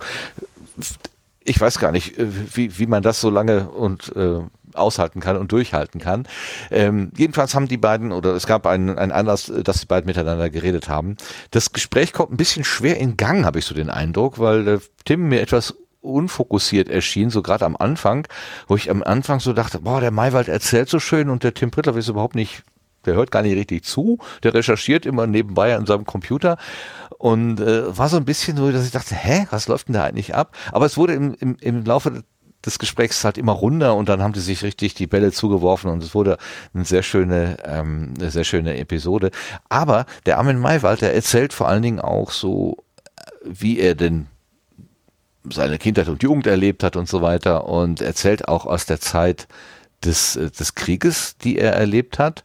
ich 1.43 1.59
weiß 1.59 1.80
gar 1.80 1.91
nicht, 1.91 2.17
äh, 2.17 2.27
wie, 2.55 2.77
wie 2.77 2.88
man 2.88 3.03
das 3.03 3.22
so 3.22 3.30
lange 3.30 3.69
und 3.69 4.15
äh, 4.15 4.41
aushalten 4.76 5.19
kann 5.19 5.38
und 5.38 5.52
durchhalten 5.52 5.99
kann. 5.99 6.27
Ähm, 6.72 7.11
jedenfalls 7.18 7.56
haben 7.56 7.68
die 7.68 7.77
beiden, 7.77 8.11
oder 8.11 8.34
es 8.34 8.47
gab 8.47 8.65
einen, 8.65 8.97
einen 8.97 9.11
Anlass, 9.11 9.52
dass 9.64 9.80
die 9.80 9.85
beiden 9.85 10.07
miteinander 10.07 10.49
geredet 10.49 10.89
haben. 10.89 11.18
Das 11.52 11.73
Gespräch 11.73 12.14
kommt 12.14 12.31
ein 12.31 12.38
bisschen 12.38 12.64
schwer 12.64 12.97
in 12.97 13.18
Gang, 13.18 13.45
habe 13.45 13.60
ich 13.60 13.65
so 13.65 13.76
den 13.76 13.89
Eindruck, 13.89 14.39
weil 14.39 14.68
äh, 14.68 14.80
Tim 15.06 15.27
mir 15.30 15.41
etwas 15.41 15.76
unfokussiert 16.02 16.88
erschien, 16.88 17.31
so 17.31 17.41
gerade 17.41 17.65
am 17.65 17.76
Anfang, 17.76 18.27
wo 18.68 18.76
ich 18.76 18.91
am 18.91 19.02
Anfang 19.02 19.39
so 19.39 19.53
dachte, 19.53 19.80
boah, 19.80 19.99
der 19.99 20.11
Maywald 20.11 20.47
erzählt 20.47 20.88
so 20.88 20.99
schön 20.99 21.30
und 21.30 21.43
der 21.43 21.56
Tim 21.56 21.72
Prittler 21.72 21.95
ist 21.95 22.10
überhaupt 22.10 22.35
nicht 22.35 22.64
der 23.06 23.15
hört 23.15 23.31
gar 23.31 23.41
nicht 23.41 23.56
richtig 23.56 23.84
zu, 23.84 24.19
der 24.43 24.53
recherchiert 24.53 25.06
immer 25.06 25.27
nebenbei 25.27 25.76
an 25.76 25.85
seinem 25.85 26.06
Computer 26.06 26.57
und 27.18 27.60
äh, 27.60 27.97
war 27.97 28.10
so 28.10 28.18
ein 28.18 28.26
bisschen 28.26 28.57
so, 28.57 28.72
dass 28.72 28.85
ich 28.85 28.91
dachte, 28.91 29.15
hä, 29.15 29.47
was 29.52 29.68
läuft 29.68 29.88
denn 29.88 29.93
da 29.93 30.03
eigentlich 30.03 30.35
ab? 30.35 30.56
Aber 30.72 30.85
es 30.85 30.97
wurde 30.97 31.14
im, 31.14 31.35
im, 31.39 31.57
im 31.61 31.85
Laufe 31.85 32.23
des 32.66 32.80
Gesprächs 32.80 33.24
halt 33.24 33.38
immer 33.38 33.52
runder 33.52 33.96
und 33.96 34.10
dann 34.10 34.22
haben 34.22 34.34
die 34.34 34.40
sich 34.40 34.64
richtig 34.64 34.94
die 34.94 35.08
Bälle 35.08 35.32
zugeworfen 35.32 35.90
und 35.90 36.04
es 36.04 36.16
wurde 36.16 36.38
eine 36.74 36.86
sehr 36.86 37.04
schöne, 37.04 37.58
ähm, 37.66 38.14
eine 38.18 38.32
sehr 38.32 38.44
schöne 38.44 38.78
Episode. 38.78 39.32
Aber 39.70 40.06
der 40.26 40.38
Armin 40.38 40.60
Maywald, 40.60 41.02
der 41.02 41.14
erzählt 41.14 41.54
vor 41.54 41.68
allen 41.68 41.84
Dingen 41.84 42.00
auch 42.00 42.32
so, 42.32 42.84
wie 43.44 43.80
er 43.80 43.96
denn 43.96 44.28
seine 45.52 45.78
Kindheit 45.78 46.08
und 46.08 46.24
Jugend 46.24 46.48
erlebt 46.48 46.84
hat 46.84 46.96
und 46.96 47.08
so 47.08 47.22
weiter 47.22 47.68
und 47.68 48.02
erzählt 48.02 48.48
auch 48.48 48.66
aus 48.66 48.86
der 48.86 49.00
Zeit 49.00 49.48
des, 50.04 50.36
äh, 50.36 50.50
des 50.52 50.76
Krieges, 50.76 51.38
die 51.38 51.58
er 51.58 51.74
erlebt 51.74 52.20
hat. 52.20 52.44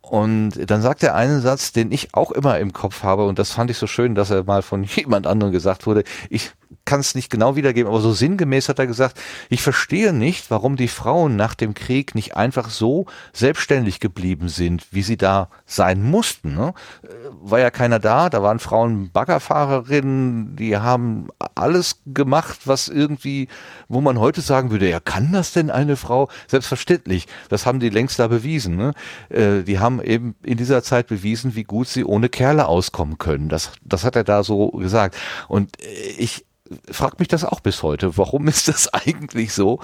Und 0.00 0.70
dann 0.70 0.82
sagt 0.82 1.02
er 1.02 1.16
einen 1.16 1.40
Satz, 1.40 1.72
den 1.72 1.90
ich 1.90 2.14
auch 2.14 2.30
immer 2.30 2.60
im 2.60 2.72
Kopf 2.72 3.02
habe, 3.02 3.26
und 3.26 3.40
das 3.40 3.50
fand 3.50 3.70
ich 3.72 3.78
so 3.78 3.88
schön, 3.88 4.14
dass 4.14 4.30
er 4.30 4.44
mal 4.44 4.62
von 4.62 4.84
jemand 4.96 5.26
anderem 5.26 5.52
gesagt 5.52 5.86
wurde. 5.86 6.04
Ich 6.30 6.52
kann 6.86 7.00
es 7.00 7.14
nicht 7.14 7.30
genau 7.30 7.56
wiedergeben, 7.56 7.90
aber 7.90 8.00
so 8.00 8.12
sinngemäß 8.12 8.68
hat 8.70 8.78
er 8.78 8.86
gesagt, 8.86 9.20
ich 9.50 9.60
verstehe 9.60 10.12
nicht, 10.12 10.50
warum 10.50 10.76
die 10.76 10.88
Frauen 10.88 11.36
nach 11.36 11.54
dem 11.54 11.74
Krieg 11.74 12.14
nicht 12.14 12.36
einfach 12.36 12.70
so 12.70 13.06
selbstständig 13.32 14.00
geblieben 14.00 14.48
sind, 14.48 14.86
wie 14.92 15.02
sie 15.02 15.18
da 15.18 15.50
sein 15.66 16.02
mussten. 16.02 16.54
Ne? 16.54 16.72
Äh, 17.02 17.08
war 17.42 17.58
ja 17.58 17.70
keiner 17.70 17.98
da, 17.98 18.30
da 18.30 18.42
waren 18.42 18.60
Frauen 18.60 19.10
Baggerfahrerinnen, 19.10 20.56
die 20.56 20.76
haben 20.78 21.28
alles 21.54 22.00
gemacht, 22.06 22.60
was 22.64 22.88
irgendwie, 22.88 23.48
wo 23.88 24.00
man 24.00 24.18
heute 24.18 24.40
sagen 24.40 24.70
würde, 24.70 24.88
ja, 24.88 25.00
kann 25.00 25.32
das 25.32 25.52
denn 25.52 25.70
eine 25.70 25.96
Frau? 25.96 26.28
Selbstverständlich, 26.46 27.26
das 27.48 27.66
haben 27.66 27.80
die 27.80 27.90
längst 27.90 28.18
da 28.18 28.28
bewiesen. 28.28 28.76
Ne? 28.76 28.92
Äh, 29.28 29.64
die 29.64 29.80
haben 29.80 30.00
eben 30.00 30.36
in 30.42 30.56
dieser 30.56 30.82
Zeit 30.82 31.08
bewiesen, 31.08 31.56
wie 31.56 31.64
gut 31.64 31.88
sie 31.88 32.04
ohne 32.04 32.28
Kerle 32.28 32.68
auskommen 32.68 33.18
können. 33.18 33.48
Das, 33.48 33.72
das 33.82 34.04
hat 34.04 34.14
er 34.14 34.24
da 34.24 34.44
so 34.44 34.68
gesagt. 34.68 35.16
Und 35.48 35.80
äh, 35.82 36.14
ich 36.18 36.45
fragt 36.90 37.18
mich 37.18 37.28
das 37.28 37.44
auch 37.44 37.60
bis 37.60 37.82
heute. 37.82 38.16
Warum 38.16 38.48
ist 38.48 38.68
das 38.68 38.88
eigentlich 38.94 39.52
so? 39.52 39.80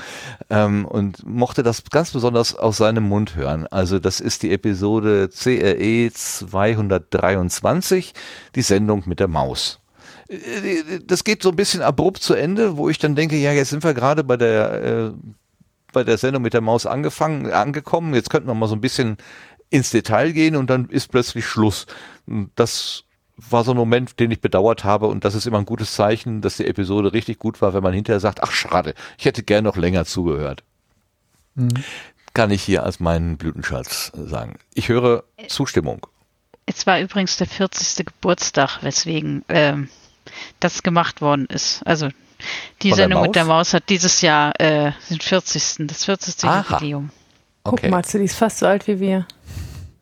Ähm, 0.51 0.85
und 0.85 1.27
mochte 1.27 1.63
das 1.63 1.85
ganz 1.91 2.11
besonders 2.11 2.55
aus 2.55 2.77
seinem 2.77 3.05
Mund 3.05 3.37
hören. 3.37 3.67
Also 3.69 3.99
das 3.99 4.21
ist 4.21 4.43
die 4.43 4.53
Episode 4.53 5.29
CRE 5.29 6.11
223, 6.13 8.15
die 8.55 8.63
Sendung 8.63 9.03
mit 9.07 9.21
der 9.21 9.29
Maus. 9.29 9.81
Äh, 10.29 11.01
das 11.07 11.25
geht 11.25 11.43
so 11.43 11.51
ein 11.51 11.57
bisschen 11.57 11.83
abrupt 11.83 12.23
zu 12.23 12.35
Ende, 12.35 12.77
wo 12.77 12.89
ich 12.89 12.99
dann 12.99 13.15
denke, 13.15 13.37
ja, 13.37 13.53
jetzt 13.53 13.71
sind 13.71 13.85
wir 13.85 13.95
gerade 13.95 14.25
bei 14.25 14.37
der 14.37 14.83
äh, 14.83 15.13
bei 15.93 16.05
der 16.05 16.17
Sendung 16.17 16.43
mit 16.43 16.55
der 16.55 16.63
Maus 16.63 16.87
angefangen, 16.87 17.53
angekommen. 17.53 18.15
Jetzt 18.15 18.31
könnten 18.31 18.49
wir 18.49 18.55
mal 18.55 18.67
so 18.67 18.75
ein 18.75 18.81
bisschen 18.81 19.19
ins 19.69 19.91
Detail 19.91 20.33
gehen 20.33 20.57
und 20.57 20.71
dann 20.71 20.89
ist 20.89 21.09
plötzlich 21.09 21.47
Schluss. 21.47 21.87
Das 22.55 23.05
war 23.51 23.65
so 23.65 23.73
ein 23.73 23.77
Moment, 23.77 24.19
den 24.21 24.31
ich 24.31 24.41
bedauert 24.41 24.85
habe 24.85 25.07
und 25.07 25.25
das 25.25 25.35
ist 25.35 25.47
immer 25.47 25.59
ein 25.59 25.65
gutes 25.65 25.95
Zeichen, 25.95 26.41
dass 26.41 26.57
die 26.57 26.67
Episode 26.67 27.13
richtig 27.13 27.39
gut 27.39 27.61
war, 27.61 27.75
wenn 27.75 27.83
man 27.83 27.93
hinterher 27.93 28.21
sagt, 28.21 28.43
ach 28.43 28.53
schade, 28.53 28.95
ich 29.19 29.25
hätte 29.25 29.43
gern 29.43 29.65
noch 29.65 29.77
länger 29.77 30.05
zugehört. 30.05 30.63
Mhm. 31.55 31.71
Kann 32.35 32.51
ich 32.51 32.63
hier 32.63 32.85
als 32.85 32.99
meinen 32.99 33.37
Blütenschatz 33.37 34.11
sagen. 34.15 34.59
Ich 34.75 34.89
höre 34.89 35.25
Zustimmung. 35.49 36.07
Es 36.65 36.87
war 36.87 37.01
übrigens 37.01 37.37
der 37.37 37.47
40. 37.47 38.07
Geburtstag, 38.07 38.83
weswegen 38.83 39.45
ähm, 39.49 39.91
das 40.61 40.83
gemacht 40.83 41.21
worden 41.21 41.47
ist. 41.47 41.83
Also 41.87 42.09
die 42.83 42.91
Von 42.91 42.97
Sendung 42.97 43.23
mit 43.23 43.35
der 43.35 43.45
Maus 43.45 43.75
hat 43.75 43.89
dieses 43.89 44.21
Jahr 44.21 44.59
äh, 44.61 44.93
den 45.11 45.21
40. 45.21 45.87
das 45.87 46.05
40. 46.05 46.45
Aha. 46.45 46.75
Jubiläum. 46.75 47.11
Okay. 47.65 47.81
Guck 47.83 47.91
mal, 47.91 48.03
die 48.03 48.25
ist 48.25 48.37
fast 48.37 48.59
so 48.59 48.67
alt 48.67 48.87
wie 48.89 48.99
wir. 48.99 49.27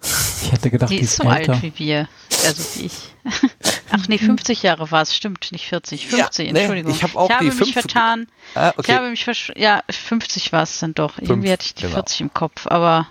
Ich 0.03 0.53
hätte 0.53 0.71
gedacht, 0.71 0.91
die, 0.91 0.97
die 0.97 1.03
ist 1.03 1.17
so 1.17 1.31
älter. 1.31 1.53
alt 1.53 1.63
wie 1.63 1.73
wir. 1.79 2.09
Also 2.47 2.65
wie 2.75 2.87
ich. 2.87 3.15
Ach 3.91 4.09
nee, 4.09 4.19
50 4.19 4.63
Jahre 4.63 4.91
war 4.91 5.03
es, 5.03 5.15
stimmt, 5.15 5.53
nicht 5.53 5.67
40. 5.67 6.07
50, 6.07 6.47
ja, 6.47 6.53
nee, 6.53 6.59
Entschuldigung. 6.61 6.93
Ich, 6.93 7.03
hab 7.03 7.17
auch 7.17 7.29
ich 7.29 7.35
habe 7.35 7.51
die 7.51 7.57
mich 7.57 7.73
vertan. 7.73 8.27
Ah, 8.55 8.71
okay. 8.71 8.83
Ich 8.87 8.97
habe 8.97 9.11
mich 9.11 9.25
versch 9.25 9.53
Ja, 9.57 9.83
50 9.91 10.53
war 10.53 10.63
es 10.63 10.79
dann 10.79 10.95
doch. 10.95 11.15
Fünf, 11.15 11.29
Irgendwie 11.29 11.53
hatte 11.53 11.67
ich 11.67 11.75
die 11.75 11.83
genau. 11.83 11.95
40 11.95 12.21
im 12.23 12.35
Kopf, 12.35 12.67
aber 12.67 13.09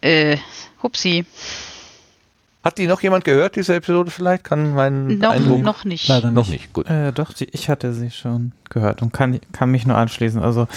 äh, 0.00 0.36
hupsi. 0.82 1.24
Hat 2.62 2.78
die 2.78 2.86
noch 2.86 3.00
jemand 3.02 3.24
gehört, 3.24 3.56
diese 3.56 3.74
Episode 3.74 4.10
vielleicht? 4.10 4.44
Kann 4.44 4.74
mein 4.74 5.18
noch, 5.18 5.30
Eindruck 5.30 5.62
noch 5.62 5.84
nicht. 5.84 6.08
Leider 6.08 6.30
noch 6.30 6.48
nicht. 6.48 6.72
Gut. 6.72 6.88
Äh, 6.88 7.12
doch, 7.12 7.32
die, 7.32 7.46
ich 7.46 7.68
hatte 7.68 7.92
sie 7.92 8.10
schon 8.10 8.52
gehört 8.68 9.00
und 9.00 9.12
kann, 9.12 9.40
kann 9.52 9.70
mich 9.70 9.86
nur 9.86 9.96
anschließen. 9.96 10.42
Also 10.42 10.68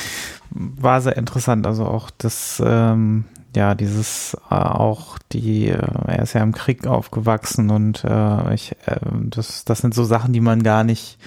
war 0.51 1.01
sehr 1.01 1.17
interessant. 1.17 1.67
Also 1.67 1.85
auch 1.85 2.09
das 2.17 2.61
ähm, 2.65 3.25
ja, 3.55 3.75
dieses 3.75 4.35
äh, 4.49 4.55
auch 4.55 5.17
die, 5.31 5.67
äh, 5.67 5.77
er 6.07 6.23
ist 6.23 6.33
ja 6.33 6.41
im 6.41 6.53
Krieg 6.53 6.87
aufgewachsen 6.87 7.69
und 7.69 8.03
äh, 8.03 8.53
ich, 8.53 8.71
äh, 8.85 8.97
das, 9.11 9.65
das 9.65 9.79
sind 9.79 9.93
so 9.93 10.03
Sachen, 10.03 10.33
die 10.33 10.39
man 10.39 10.63
gar 10.63 10.83
nicht, 10.83 11.17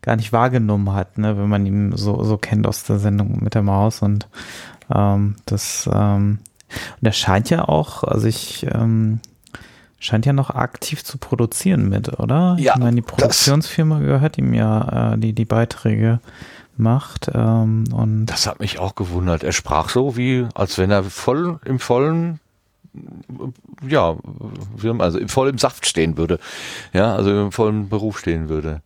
gar 0.00 0.16
nicht 0.16 0.32
wahrgenommen 0.32 0.92
hat, 0.92 1.18
ne, 1.18 1.36
wenn 1.36 1.48
man 1.48 1.66
ihn 1.66 1.96
so, 1.96 2.22
so 2.22 2.36
kennt 2.36 2.66
aus 2.66 2.84
der 2.84 2.98
Sendung 2.98 3.42
mit 3.42 3.54
der 3.54 3.62
Maus 3.62 4.02
und 4.02 4.28
ähm, 4.94 5.36
das, 5.46 5.88
ähm, 5.92 6.38
und 7.00 7.06
er 7.06 7.12
scheint 7.12 7.50
ja 7.50 7.68
auch, 7.68 8.04
also 8.04 8.26
ich, 8.26 8.66
ähm, 8.70 9.20
scheint 10.02 10.26
ja 10.26 10.32
noch 10.32 10.50
aktiv 10.50 11.04
zu 11.04 11.16
produzieren 11.18 11.88
mit, 11.88 12.18
oder? 12.18 12.56
Ja. 12.58 12.74
Ich 12.74 12.80
meine, 12.80 12.96
die 12.96 13.02
Produktionsfirma 13.02 14.00
gehört 14.00 14.36
ihm 14.36 14.52
ja 14.52 15.12
äh, 15.12 15.18
die, 15.18 15.32
die 15.32 15.44
Beiträge 15.44 16.20
macht. 16.76 17.30
Ähm, 17.34 17.84
und 17.92 18.26
das 18.26 18.46
hat 18.46 18.60
mich 18.60 18.78
auch 18.78 18.94
gewundert. 18.94 19.44
Er 19.44 19.52
sprach 19.52 19.88
so 19.88 20.16
wie, 20.16 20.46
als 20.54 20.78
wenn 20.78 20.90
er 20.90 21.04
voll 21.04 21.60
im 21.64 21.78
vollen 21.78 22.40
ja, 23.88 24.16
also 24.98 25.18
im 25.18 25.28
vollen 25.28 25.58
Saft 25.58 25.86
stehen 25.86 26.16
würde. 26.16 26.38
Ja, 26.92 27.14
also 27.14 27.30
im 27.30 27.52
vollen 27.52 27.88
Beruf 27.88 28.18
stehen 28.18 28.48
würde. 28.48 28.82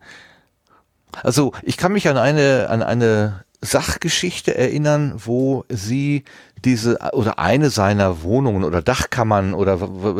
Also 1.22 1.52
ich 1.62 1.76
kann 1.76 1.92
mich 1.92 2.08
an 2.08 2.16
eine, 2.16 2.68
an 2.68 2.82
eine 2.82 3.44
Sachgeschichte 3.60 4.56
erinnern, 4.56 5.14
wo 5.16 5.64
sie 5.68 6.24
diese 6.64 6.98
oder 7.12 7.38
eine 7.38 7.70
seiner 7.70 8.22
Wohnungen 8.22 8.64
oder 8.64 8.82
Dachkammern 8.82 9.54
oder 9.54 9.78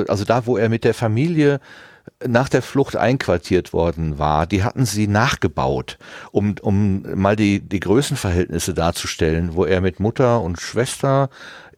also 0.08 0.24
da, 0.24 0.46
wo 0.46 0.56
er 0.56 0.68
mit 0.68 0.84
der 0.84 0.94
Familie 0.94 1.60
nach 2.26 2.48
der 2.48 2.62
Flucht 2.62 2.96
einquartiert 2.96 3.72
worden 3.72 4.18
war, 4.18 4.46
die 4.46 4.62
hatten 4.62 4.86
sie 4.86 5.06
nachgebaut, 5.06 5.98
um, 6.32 6.54
um 6.62 7.02
mal 7.14 7.36
die, 7.36 7.60
die 7.60 7.80
Größenverhältnisse 7.80 8.74
darzustellen, 8.74 9.54
wo 9.54 9.64
er 9.64 9.80
mit 9.80 10.00
Mutter 10.00 10.40
und 10.40 10.60
Schwester 10.60 11.28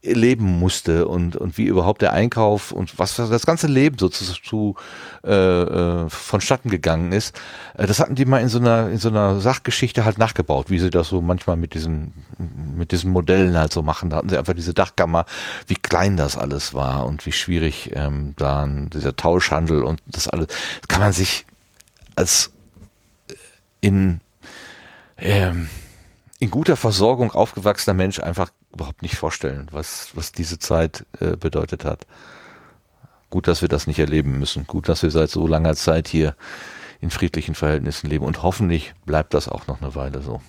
leben 0.02 0.58
musste 0.58 1.08
und, 1.08 1.36
und 1.36 1.58
wie 1.58 1.64
überhaupt 1.64 2.02
der 2.02 2.12
Einkauf 2.12 2.70
und 2.70 2.98
was 2.98 3.16
das 3.16 3.46
ganze 3.46 3.66
Leben 3.66 3.98
so 3.98 4.08
zu, 4.08 4.24
zu 4.24 4.76
äh, 5.24 5.32
äh, 5.32 6.08
vonstatten 6.08 6.70
gegangen 6.70 7.12
ist. 7.12 7.38
Äh, 7.74 7.86
das 7.86 7.98
hatten 7.98 8.14
die 8.14 8.24
mal 8.24 8.40
in 8.40 8.48
so 8.48 8.58
einer 8.58 8.90
in 8.90 8.98
so 8.98 9.08
einer 9.08 9.40
Sachgeschichte 9.40 10.04
halt 10.04 10.18
nachgebaut, 10.18 10.70
wie 10.70 10.78
sie 10.78 10.90
das 10.90 11.08
so 11.08 11.20
manchmal 11.20 11.56
mit 11.56 11.74
diesen 11.74 12.12
mit 12.76 12.92
diesen 12.92 13.10
Modellen 13.10 13.58
halt 13.58 13.72
so 13.72 13.82
machen. 13.82 14.10
Da 14.10 14.18
hatten 14.18 14.28
sie 14.28 14.38
einfach 14.38 14.54
diese 14.54 14.74
Dachkammer, 14.74 15.26
wie 15.66 15.74
klein 15.74 16.16
das 16.16 16.36
alles 16.36 16.74
war 16.74 17.06
und 17.06 17.26
wie 17.26 17.32
schwierig 17.32 17.90
ähm, 17.94 18.34
dann 18.36 18.90
dieser 18.90 19.16
Tauschhandel 19.16 19.82
und 19.82 20.00
das 20.06 20.28
alles 20.28 20.46
das 20.46 20.88
kann 20.88 21.00
man 21.00 21.12
sich 21.12 21.44
als 22.14 22.52
in 23.80 24.20
ähm, 25.16 25.68
in 26.38 26.50
guter 26.50 26.76
Versorgung 26.76 27.32
aufgewachsener 27.32 27.94
Mensch 27.94 28.20
einfach 28.20 28.50
überhaupt 28.78 29.02
nicht 29.02 29.16
vorstellen, 29.16 29.66
was, 29.72 30.10
was 30.14 30.30
diese 30.32 30.58
Zeit 30.58 31.04
äh, 31.20 31.36
bedeutet 31.36 31.84
hat. 31.84 32.06
Gut, 33.28 33.48
dass 33.48 33.60
wir 33.60 33.68
das 33.68 33.86
nicht 33.86 33.98
erleben 33.98 34.38
müssen. 34.38 34.66
Gut, 34.66 34.88
dass 34.88 35.02
wir 35.02 35.10
seit 35.10 35.30
so 35.30 35.46
langer 35.46 35.74
Zeit 35.74 36.08
hier 36.08 36.34
in 37.00 37.10
friedlichen 37.10 37.54
Verhältnissen 37.54 38.08
leben. 38.08 38.24
Und 38.24 38.42
hoffentlich 38.42 38.94
bleibt 39.04 39.34
das 39.34 39.48
auch 39.48 39.66
noch 39.66 39.82
eine 39.82 39.94
Weile 39.94 40.22
so. 40.22 40.40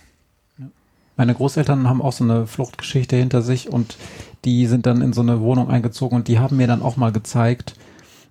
Meine 1.18 1.34
Großeltern 1.34 1.90
haben 1.90 2.02
auch 2.02 2.14
so 2.14 2.24
eine 2.24 2.48
Fluchtgeschichte 2.48 3.18
hinter 3.18 3.42
sich 3.42 3.68
und 3.68 3.98
die 4.46 4.68
sind 4.68 4.86
dann 4.86 5.02
in 5.02 5.12
so 5.12 5.20
eine 5.20 5.42
Wohnung 5.42 5.70
eingezogen 5.70 6.16
und 6.16 6.30
die 6.30 6.40
haben 6.40 6.56
mir 6.56 6.68
dann 6.68 6.82
auch 6.82 6.96
mal 6.96 7.12
gezeigt, 7.12 7.74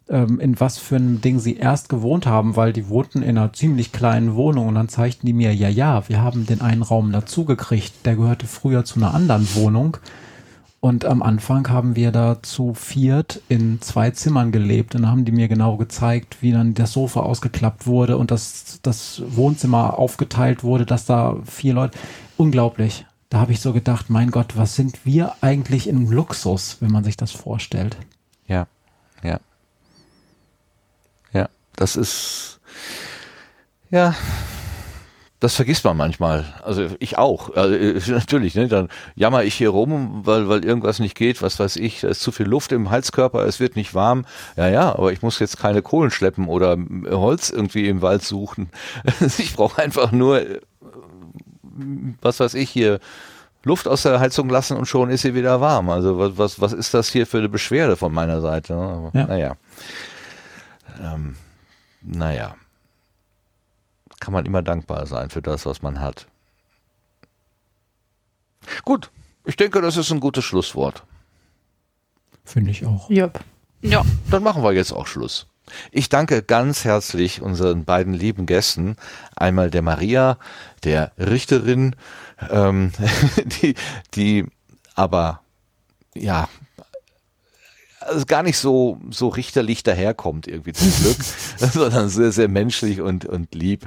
ähm, 0.08 0.40
in 0.40 0.58
was 0.58 0.78
für 0.78 0.96
ein 0.96 1.20
Ding 1.20 1.38
sie 1.38 1.56
erst 1.56 1.88
gewohnt 1.88 2.26
haben, 2.26 2.56
weil 2.56 2.72
die 2.72 2.88
wohnten 2.88 3.22
in 3.22 3.36
einer 3.36 3.52
ziemlich 3.52 3.92
kleinen 3.92 4.34
Wohnung 4.34 4.68
und 4.68 4.74
dann 4.74 4.88
zeigten 4.88 5.26
die 5.26 5.32
mir, 5.32 5.54
ja, 5.54 5.68
ja, 5.68 6.08
wir 6.08 6.22
haben 6.22 6.46
den 6.46 6.60
einen 6.60 6.82
Raum 6.82 7.12
dazugekriegt, 7.12 8.06
der 8.06 8.16
gehörte 8.16 8.46
früher 8.46 8.84
zu 8.84 8.96
einer 8.96 9.14
anderen 9.14 9.46
Wohnung. 9.54 9.98
Und 10.80 11.04
am 11.04 11.22
Anfang 11.22 11.68
haben 11.70 11.96
wir 11.96 12.12
da 12.12 12.40
zu 12.40 12.72
viert 12.72 13.42
in 13.48 13.80
zwei 13.80 14.12
Zimmern 14.12 14.52
gelebt 14.52 14.94
und 14.94 15.08
haben 15.08 15.24
die 15.24 15.32
mir 15.32 15.48
genau 15.48 15.76
gezeigt, 15.76 16.40
wie 16.40 16.52
dann 16.52 16.74
das 16.74 16.92
Sofa 16.92 17.20
ausgeklappt 17.20 17.86
wurde 17.86 18.16
und 18.16 18.30
das, 18.30 18.78
das 18.82 19.20
Wohnzimmer 19.26 19.98
aufgeteilt 19.98 20.62
wurde, 20.62 20.86
dass 20.86 21.04
da 21.04 21.36
vier 21.44 21.74
Leute, 21.74 21.98
unglaublich. 22.36 23.06
Da 23.28 23.40
habe 23.40 23.52
ich 23.52 23.60
so 23.60 23.72
gedacht, 23.72 24.08
mein 24.08 24.30
Gott, 24.30 24.56
was 24.56 24.76
sind 24.76 25.04
wir 25.04 25.34
eigentlich 25.40 25.88
im 25.88 26.10
Luxus, 26.10 26.76
wenn 26.80 26.92
man 26.92 27.02
sich 27.02 27.16
das 27.16 27.32
vorstellt? 27.32 27.96
Ja, 28.46 28.68
ja. 31.32 31.48
Das 31.78 31.94
ist, 31.94 32.58
ja, 33.88 34.16
das 35.38 35.54
vergisst 35.54 35.84
man 35.84 35.96
manchmal. 35.96 36.44
Also 36.64 36.88
ich 36.98 37.18
auch. 37.18 37.54
Also, 37.54 37.74
äh, 37.76 38.00
natürlich, 38.08 38.56
ne? 38.56 38.66
dann 38.66 38.88
jammer 39.14 39.44
ich 39.44 39.54
hier 39.54 39.70
rum, 39.70 40.22
weil, 40.24 40.48
weil 40.48 40.64
irgendwas 40.64 40.98
nicht 40.98 41.14
geht, 41.14 41.40
was 41.40 41.60
weiß 41.60 41.76
ich, 41.76 42.00
da 42.00 42.08
ist 42.08 42.20
zu 42.20 42.32
viel 42.32 42.46
Luft 42.46 42.72
im 42.72 42.90
Halskörper, 42.90 43.46
es 43.46 43.60
wird 43.60 43.76
nicht 43.76 43.94
warm. 43.94 44.26
Ja, 44.56 44.66
ja, 44.68 44.88
aber 44.92 45.12
ich 45.12 45.22
muss 45.22 45.38
jetzt 45.38 45.56
keine 45.56 45.80
Kohlen 45.80 46.10
schleppen 46.10 46.48
oder 46.48 46.76
Holz 47.08 47.50
irgendwie 47.50 47.86
im 47.86 48.02
Wald 48.02 48.24
suchen. 48.24 48.70
Ich 49.38 49.54
brauche 49.54 49.80
einfach 49.80 50.10
nur, 50.10 50.40
äh, 50.40 50.60
was 52.20 52.40
weiß 52.40 52.54
ich 52.54 52.70
hier, 52.70 52.98
Luft 53.62 53.86
aus 53.86 54.02
der 54.02 54.18
Heizung 54.18 54.48
lassen 54.48 54.76
und 54.76 54.86
schon 54.86 55.10
ist 55.10 55.22
sie 55.22 55.34
wieder 55.36 55.60
warm. 55.60 55.90
Also 55.90 56.18
was, 56.18 56.36
was, 56.36 56.60
was 56.60 56.72
ist 56.72 56.94
das 56.94 57.08
hier 57.08 57.26
für 57.26 57.38
eine 57.38 57.48
Beschwerde 57.48 57.96
von 57.96 58.12
meiner 58.12 58.40
Seite? 58.40 58.74
Ne? 58.74 59.10
Ja. 59.14 59.26
Naja. 59.26 59.56
Ähm, 61.00 61.36
naja 62.02 62.56
kann 64.20 64.32
man 64.32 64.46
immer 64.46 64.62
dankbar 64.62 65.06
sein 65.06 65.30
für 65.30 65.42
das, 65.42 65.66
was 65.66 65.82
man 65.82 66.00
hat. 66.00 66.26
Gut, 68.84 69.10
ich 69.44 69.56
denke, 69.56 69.80
das 69.80 69.96
ist 69.96 70.10
ein 70.10 70.20
gutes 70.20 70.44
Schlusswort. 70.44 71.04
Finde 72.44 72.70
ich 72.70 72.84
auch. 72.84 73.08
Yep. 73.08 73.40
Ja, 73.80 74.04
dann 74.30 74.42
machen 74.42 74.62
wir 74.62 74.72
jetzt 74.72 74.92
auch 74.92 75.06
Schluss. 75.06 75.46
Ich 75.92 76.08
danke 76.08 76.42
ganz 76.42 76.84
herzlich 76.84 77.42
unseren 77.42 77.84
beiden 77.84 78.14
lieben 78.14 78.46
Gästen. 78.46 78.96
Einmal 79.36 79.70
der 79.70 79.82
Maria, 79.82 80.38
der 80.82 81.12
Richterin, 81.18 81.94
ähm, 82.50 82.92
die, 83.62 83.74
die 84.14 84.46
aber 84.94 85.42
ja 86.14 86.48
also 88.08 88.24
gar 88.26 88.42
nicht 88.42 88.58
so, 88.58 88.98
so 89.10 89.28
richterlich 89.28 89.82
daherkommt 89.82 90.46
irgendwie 90.46 90.72
zum 90.72 90.92
Glück, 91.00 91.16
sondern 91.72 92.08
sehr, 92.08 92.32
sehr 92.32 92.48
menschlich 92.48 93.00
und, 93.00 93.24
und 93.24 93.54
lieb. 93.54 93.86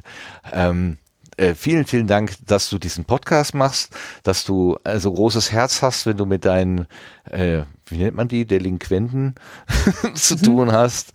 Ähm, 0.52 0.98
äh, 1.38 1.56
vielen, 1.56 1.86
vielen 1.86 2.08
Dank, 2.08 2.36
dass 2.46 2.70
du 2.70 2.78
diesen 2.78 3.06
Podcast 3.06 3.56
machst, 3.56 3.96
dass 4.24 4.44
du 4.44 4.78
also 4.84 5.12
großes 5.12 5.52
Herz 5.52 5.82
hast, 5.82 6.06
wenn 6.06 6.18
du 6.18 6.26
mit 6.26 6.46
deinen, 6.46 6.88
äh, 7.30 7.64
wie 7.86 7.98
nennt 7.98 8.16
man 8.16 8.28
die, 8.28 8.46
Delinquenten 8.46 9.36
zu 10.14 10.36
mhm. 10.36 10.42
tun 10.42 10.72
hast 10.72 11.14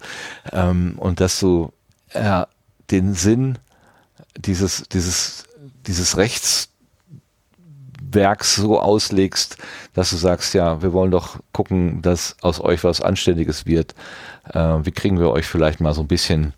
ähm, 0.52 0.94
und 0.98 1.20
dass 1.20 1.38
du 1.38 1.72
äh, 2.10 2.44
den 2.90 3.14
Sinn 3.14 3.58
dieses, 4.36 4.84
dieses, 4.88 5.44
dieses 5.86 6.16
Rechts 6.16 6.70
Werks 8.12 8.56
so 8.56 8.80
auslegst, 8.80 9.56
dass 9.94 10.10
du 10.10 10.16
sagst, 10.16 10.54
ja, 10.54 10.82
wir 10.82 10.92
wollen 10.92 11.10
doch 11.10 11.38
gucken, 11.52 12.02
dass 12.02 12.36
aus 12.42 12.60
euch 12.60 12.84
was 12.84 13.00
Anständiges 13.00 13.66
wird. 13.66 13.94
Äh, 14.52 14.58
wie 14.58 14.92
kriegen 14.92 15.18
wir 15.18 15.30
euch 15.30 15.46
vielleicht 15.46 15.80
mal 15.80 15.94
so 15.94 16.02
ein 16.02 16.08
bisschen 16.08 16.52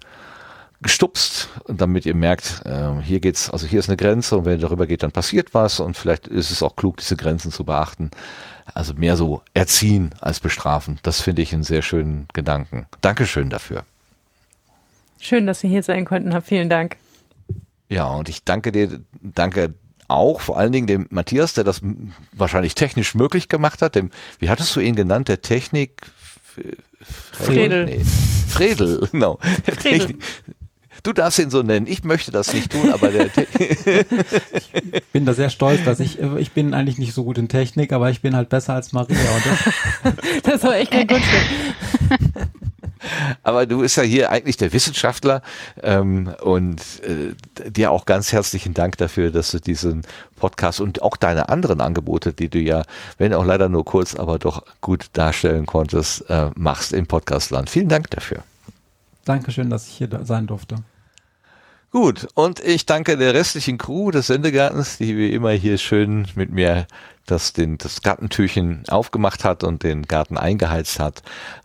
gestupst, 0.81 1.49
damit 1.67 2.07
ihr 2.07 2.15
merkt, 2.15 2.63
äh, 2.65 3.01
hier 3.03 3.21
geht's, 3.21 3.51
also 3.51 3.67
hier 3.67 3.81
ist 3.81 3.89
eine 3.89 3.97
Grenze 3.97 4.37
und 4.37 4.45
wenn 4.45 4.59
ihr 4.59 4.63
darüber 4.63 4.87
geht, 4.87 5.03
dann 5.03 5.11
passiert 5.11 5.53
was 5.53 5.81
und 5.81 5.97
vielleicht 5.97 6.29
ist 6.29 6.51
es 6.51 6.63
auch 6.63 6.77
klug, 6.77 6.99
diese 6.99 7.17
Grenzen 7.17 7.51
zu 7.51 7.65
beachten. 7.65 8.11
Also 8.75 8.95
mehr 8.95 9.17
so 9.17 9.43
erziehen 9.55 10.15
als 10.21 10.41
bestrafen. 10.41 10.99
Das 11.03 11.21
finde 11.21 11.43
ich 11.43 11.53
einen 11.53 11.63
sehr 11.63 11.83
schönen 11.83 12.29
Gedanken. 12.33 12.87
Dankeschön 13.01 13.51
dafür. 13.51 13.85
Schön, 15.21 15.47
dass 15.47 15.61
Sie 15.61 15.69
hier 15.69 15.83
sein 15.83 16.05
konnten. 16.05 16.41
Vielen 16.43 16.69
Dank. 16.69 16.97
Ja, 17.89 18.07
und 18.09 18.29
ich 18.29 18.45
danke 18.45 18.71
dir, 18.71 19.01
danke 19.21 19.75
auch 20.09 20.41
vor 20.41 20.59
allen 20.59 20.73
Dingen 20.73 20.87
dem 20.87 21.07
Matthias, 21.11 21.55
der 21.55 21.65
das 21.65 21.81
wahrscheinlich 22.33 22.75
technisch 22.75 23.15
möglich 23.15 23.49
gemacht 23.49 23.83
hat, 23.83 23.95
dem, 23.95 24.11
wie 24.39 24.49
hattest 24.49 24.75
du 24.75 24.81
ihn 24.81 24.97
genannt, 24.97 25.29
der 25.29 25.43
Technik 25.43 26.03
Fredel. 27.33 27.85
Nee. 27.85 28.01
Fredel, 28.49 29.09
genau. 29.13 29.39
Fredel. 29.79 30.17
Du 31.05 31.13
darfst 31.13 31.39
ihn 31.39 31.49
so 31.49 31.63
nennen. 31.63 31.87
Ich 31.87 32.03
möchte 32.03 32.33
das 32.33 32.53
nicht 32.53 32.73
tun, 32.73 32.93
aber 32.93 33.11
der 33.11 33.27
ich 33.39 35.05
bin 35.13 35.25
da 35.25 35.33
sehr 35.33 35.49
stolz, 35.49 35.85
dass 35.85 36.01
ich 36.01 36.19
ich 36.19 36.51
bin 36.51 36.75
eigentlich 36.75 36.99
nicht 36.99 37.15
so 37.15 37.23
gut 37.23 37.39
in 37.39 37.49
Technik, 37.49 37.93
aber 37.93 38.11
ich 38.11 38.21
bin 38.21 38.35
halt 38.35 38.49
besser 38.49 38.75
als 38.75 38.93
Maria. 38.93 39.17
Und 39.17 39.47
das, 39.47 40.43
das 40.43 40.65
war 40.65 40.75
echt 40.75 40.91
kein 40.91 41.07
Kunststück. 41.07 41.41
Aber 43.43 43.67
du 43.67 43.81
bist 43.81 43.97
ja 43.97 44.03
hier 44.03 44.31
eigentlich 44.31 44.57
der 44.57 44.73
Wissenschaftler 44.73 45.43
ähm, 45.83 46.35
und 46.43 46.81
äh, 47.03 47.71
dir 47.71 47.91
auch 47.91 48.07
ganz 48.07 48.33
herzlichen 48.33 48.75
Dank 48.75 48.97
dafür, 48.99 49.31
dass 49.31 49.51
du 49.51 49.61
diesen 49.61 50.03
Podcast 50.37 50.81
und 50.81 51.03
auch 51.03 51.17
deine 51.17 51.49
anderen 51.49 51.81
Angebote, 51.81 52.33
die 52.33 52.49
du 52.49 52.59
ja, 52.59 52.85
wenn 53.19 53.35
auch 53.35 53.45
leider 53.45 53.69
nur 53.69 53.85
kurz, 53.85 54.15
aber 54.15 54.39
doch 54.39 54.65
gut 54.81 55.07
darstellen 55.13 55.67
konntest, 55.67 56.29
äh, 56.31 56.51
machst 56.55 56.93
im 56.93 57.07
Podcastland. 57.07 57.71
Vielen 57.71 57.89
Dank 57.89 58.11
dafür. 58.11 58.43
Dankeschön, 59.25 59.69
dass 59.69 59.87
ich 59.89 59.95
hier 59.95 60.09
sein 60.25 60.47
durfte. 60.47 60.77
Gut, 61.91 62.29
und 62.35 62.61
ich 62.61 62.85
danke 62.85 63.17
der 63.17 63.33
restlichen 63.33 63.79
Crew 63.79 64.11
des 64.11 64.27
Sendegartens, 64.27 64.99
die 64.99 65.17
wie 65.17 65.33
immer 65.33 65.53
hier 65.53 65.79
schön 65.79 66.29
mit 66.35 66.53
mir 66.53 66.87
das, 67.25 67.55
den, 67.55 67.79
das 67.79 68.03
Gartentürchen 68.03 68.85
aufgemacht 68.89 69.43
hat 69.43 69.65
und 69.65 69.83
den 69.83 70.03
Garten 70.03 70.37
eingeheizt 70.37 70.99
hat. 70.99 71.23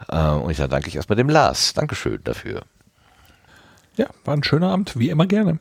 Äh, 0.07 0.29
und 0.29 0.49
ich 0.49 0.57
danke 0.57 0.87
ich 0.87 0.95
erstmal 0.95 1.17
dem 1.17 1.29
Lars. 1.29 1.73
Dankeschön 1.73 2.21
dafür. 2.23 2.63
Ja, 3.97 4.07
war 4.23 4.35
ein 4.35 4.43
schöner 4.43 4.69
Abend, 4.69 4.97
wie 4.97 5.09
immer 5.09 5.25
gerne. 5.25 5.59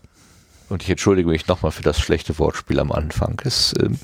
Und 0.69 0.83
ich 0.83 0.91
entschuldige 0.91 1.29
mich 1.29 1.49
nochmal 1.49 1.71
für 1.71 1.83
das 1.83 2.01
schlechte 2.01 2.39
Wortspiel 2.39 2.79
am 2.79 2.93
Anfang. 2.93 3.41
Es 3.45 3.75
ähm, 3.79 3.99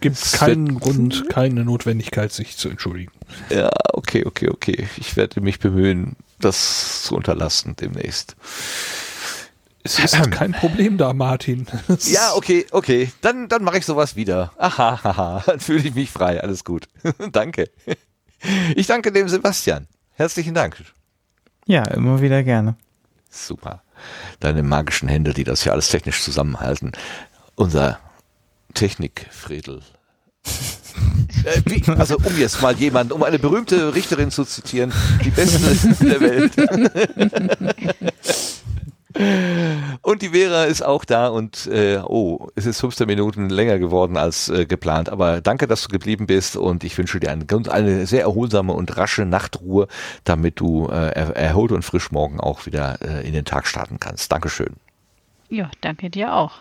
gibt 0.00 0.32
keinen 0.32 0.80
Grund, 0.80 1.28
keine 1.28 1.64
Notwendigkeit, 1.64 2.32
sich 2.32 2.56
zu 2.56 2.70
entschuldigen. 2.70 3.12
Ja, 3.50 3.70
okay, 3.92 4.24
okay, 4.26 4.48
okay. 4.48 4.88
Ich 4.96 5.16
werde 5.16 5.40
mich 5.40 5.60
bemühen, 5.60 6.16
das 6.40 7.04
zu 7.04 7.14
unterlassen 7.14 7.76
demnächst. 7.76 8.36
Es 9.82 9.98
ist 9.98 10.16
kein 10.30 10.52
Problem 10.52 10.98
da, 10.98 11.12
Martin. 11.12 11.66
ja, 12.06 12.32
okay, 12.34 12.66
okay. 12.70 13.12
Dann, 13.20 13.48
dann 13.48 13.64
mache 13.64 13.78
ich 13.78 13.86
sowas 13.86 14.16
wieder. 14.16 14.52
Aha, 14.58 15.02
haha. 15.02 15.42
Dann 15.46 15.60
fühle 15.60 15.88
ich 15.88 15.94
mich 15.94 16.10
frei. 16.10 16.42
Alles 16.42 16.64
gut. 16.64 16.88
danke. 17.32 17.70
Ich 18.74 18.86
danke 18.86 19.12
dem 19.12 19.28
Sebastian. 19.28 19.86
Herzlichen 20.12 20.54
Dank. 20.54 20.76
Ja, 21.66 21.84
immer 21.88 22.20
wieder 22.20 22.42
gerne. 22.42 22.76
Super. 23.30 23.82
Deine 24.40 24.62
magischen 24.62 25.08
Hände, 25.08 25.34
die 25.34 25.44
das 25.44 25.64
ja 25.64 25.72
alles 25.72 25.88
technisch 25.88 26.22
zusammenhalten. 26.22 26.92
Unser 27.54 27.98
Technik-Fredel. 28.74 29.82
Äh, 31.44 31.62
wie, 31.66 31.88
also 31.92 32.16
um 32.16 32.36
jetzt 32.36 32.60
mal 32.62 32.74
jemand, 32.74 33.12
um 33.12 33.22
eine 33.22 33.38
berühmte 33.38 33.94
Richterin 33.94 34.32
zu 34.32 34.44
zitieren, 34.44 34.92
die 35.24 35.30
beste 35.30 35.94
der 36.04 36.20
Welt. 36.20 36.52
Und 40.02 40.22
die 40.22 40.28
Vera 40.28 40.64
ist 40.64 40.82
auch 40.82 41.04
da 41.04 41.28
und 41.28 41.66
äh, 41.66 41.98
oh, 41.98 42.48
es 42.54 42.66
ist 42.66 42.80
15 42.80 43.06
Minuten 43.06 43.48
länger 43.50 43.78
geworden 43.78 44.16
als 44.16 44.48
äh, 44.48 44.64
geplant. 44.64 45.08
Aber 45.08 45.40
danke, 45.40 45.66
dass 45.66 45.82
du 45.82 45.88
geblieben 45.88 46.26
bist 46.26 46.56
und 46.56 46.84
ich 46.84 46.96
wünsche 46.96 47.18
dir 47.18 47.30
eine, 47.30 47.44
eine 47.70 48.06
sehr 48.06 48.22
erholsame 48.22 48.72
und 48.72 48.96
rasche 48.96 49.24
Nachtruhe, 49.24 49.88
damit 50.24 50.60
du 50.60 50.88
äh, 50.88 51.10
erholt 51.34 51.72
und 51.72 51.84
frisch 51.84 52.12
morgen 52.12 52.38
auch 52.38 52.66
wieder 52.66 52.98
äh, 53.02 53.26
in 53.26 53.32
den 53.32 53.44
Tag 53.44 53.66
starten 53.66 53.98
kannst. 53.98 54.30
Dankeschön. 54.30 54.74
Ja, 55.48 55.70
danke 55.80 56.10
dir 56.10 56.34
auch. 56.34 56.52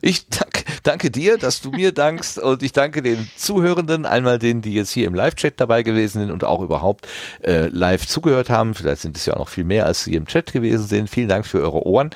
Ich 0.00 0.28
danke, 0.28 0.64
danke 0.84 1.10
dir, 1.10 1.38
dass 1.38 1.60
du 1.60 1.70
mir 1.70 1.92
dankst 1.92 2.38
und 2.38 2.62
ich 2.62 2.72
danke 2.72 3.02
den 3.02 3.28
Zuhörenden, 3.36 4.06
einmal 4.06 4.38
denen, 4.38 4.62
die 4.62 4.74
jetzt 4.74 4.90
hier 4.90 5.06
im 5.06 5.14
Live-Chat 5.14 5.60
dabei 5.60 5.82
gewesen 5.82 6.20
sind 6.20 6.30
und 6.30 6.44
auch 6.44 6.60
überhaupt 6.60 7.08
äh, 7.42 7.66
live 7.68 8.06
zugehört 8.06 8.48
haben. 8.48 8.74
Vielleicht 8.74 9.02
sind 9.02 9.16
es 9.16 9.26
ja 9.26 9.34
auch 9.34 9.38
noch 9.38 9.48
viel 9.48 9.64
mehr, 9.64 9.86
als 9.86 10.04
sie 10.04 10.14
im 10.14 10.26
Chat 10.26 10.52
gewesen 10.52 10.86
sind. 10.86 11.10
Vielen 11.10 11.28
Dank 11.28 11.46
für 11.46 11.60
eure 11.60 11.84
Ohren 11.84 12.10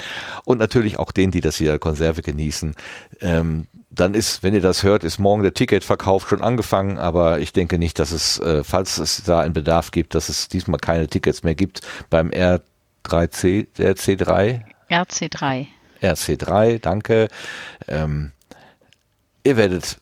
und 0.45 0.59
natürlich 0.59 0.99
auch 0.99 1.11
denen, 1.11 1.33
die 1.33 1.41
das 1.41 1.57
hier 1.57 1.79
Konserve 1.79 2.23
genießen. 2.23 2.75
Ähm, 3.21 3.67
dann 3.91 4.15
ist, 4.15 4.45
wenn 4.45 4.55
ihr 4.55 4.61
das 4.61 4.85
hört, 4.85 5.03
ist 5.03 5.19
morgen 5.19 5.43
der 5.43 5.53
Ticketverkauf 5.53 6.29
schon 6.29 6.43
angefangen, 6.43 6.99
aber 6.99 7.41
ich 7.41 7.53
denke 7.53 7.79
nicht, 7.79 7.99
dass 7.99 8.13
es, 8.13 8.39
äh, 8.39 8.63
falls 8.63 8.99
es 8.99 9.25
da 9.25 9.41
einen 9.41 9.53
Bedarf 9.53 9.91
gibt, 9.91 10.15
dass 10.15 10.29
es 10.29 10.49
diesmal 10.49 10.79
keine 10.79 11.09
Tickets 11.09 11.43
mehr 11.43 11.57
gibt 11.57 11.81
beim 12.09 12.31
R3C, 12.31 13.67
der 13.77 13.97
C3. 13.97 14.61
RC3. 14.89 15.67
RC3, 16.03 16.79
danke. 16.79 17.29
Ähm, 17.89 18.33
ihr 19.45 19.57
werdet 19.57 19.99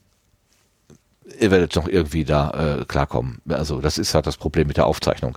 ihr 1.40 1.50
werdet 1.50 1.76
noch 1.76 1.88
irgendwie 1.88 2.24
da 2.24 2.78
äh, 2.80 2.84
klarkommen. 2.84 3.40
Also 3.48 3.80
das 3.80 3.98
ist 3.98 4.14
halt 4.14 4.26
das 4.26 4.36
Problem 4.36 4.66
mit 4.66 4.76
der 4.76 4.86
Aufzeichnung. 4.86 5.36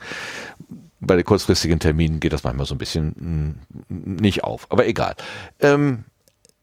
Bei 1.00 1.16
den 1.16 1.26
kurzfristigen 1.26 1.80
Terminen 1.80 2.20
geht 2.20 2.34
das 2.34 2.44
manchmal 2.44 2.66
so 2.66 2.76
ein 2.76 2.78
bisschen 2.78 3.58
mm, 3.90 4.22
nicht 4.22 4.44
auf, 4.44 4.68
aber 4.70 4.88
egal. 4.88 5.16
Ähm, 5.60 6.06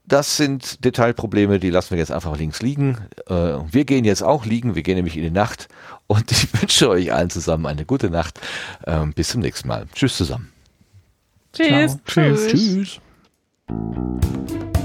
das 0.05 0.39
sind 0.39 0.85
Detailprobleme, 0.85 1.59
die 1.59 1.71
lassen 1.71 1.91
wir 1.91 1.99
jetzt 1.99 2.13
einfach 2.13 2.37
links 2.37 2.63
liegen. 2.63 2.99
Äh, 3.27 3.59
wir 3.71 3.85
gehen 3.85 4.05
jetzt 4.05 4.23
auch 4.23 4.47
liegen, 4.47 4.75
wir 4.75 4.83
gehen 4.83 4.97
nämlich 4.97 5.17
in 5.17 5.23
die 5.23 5.31
Nacht 5.31 5.69
und 6.07 6.31
ich 6.31 6.61
wünsche 6.61 6.89
euch 6.89 7.13
allen 7.13 7.31
zusammen 7.31 7.67
eine 7.67 7.85
gute 7.85 8.11
Nacht. 8.11 8.41
Ähm, 8.87 9.13
bis 9.13 9.29
zum 9.29 9.41
nächsten 9.41 9.69
Mal. 9.69 9.87
Tschüss 9.95 10.17
zusammen. 10.17 10.51
Tschüss. 11.53 11.99
Tschüss. 12.07 12.49
Tschüss. 12.49 12.49
Tschüss. 12.49 13.01
Thank 13.69 14.51
you. 14.51 14.78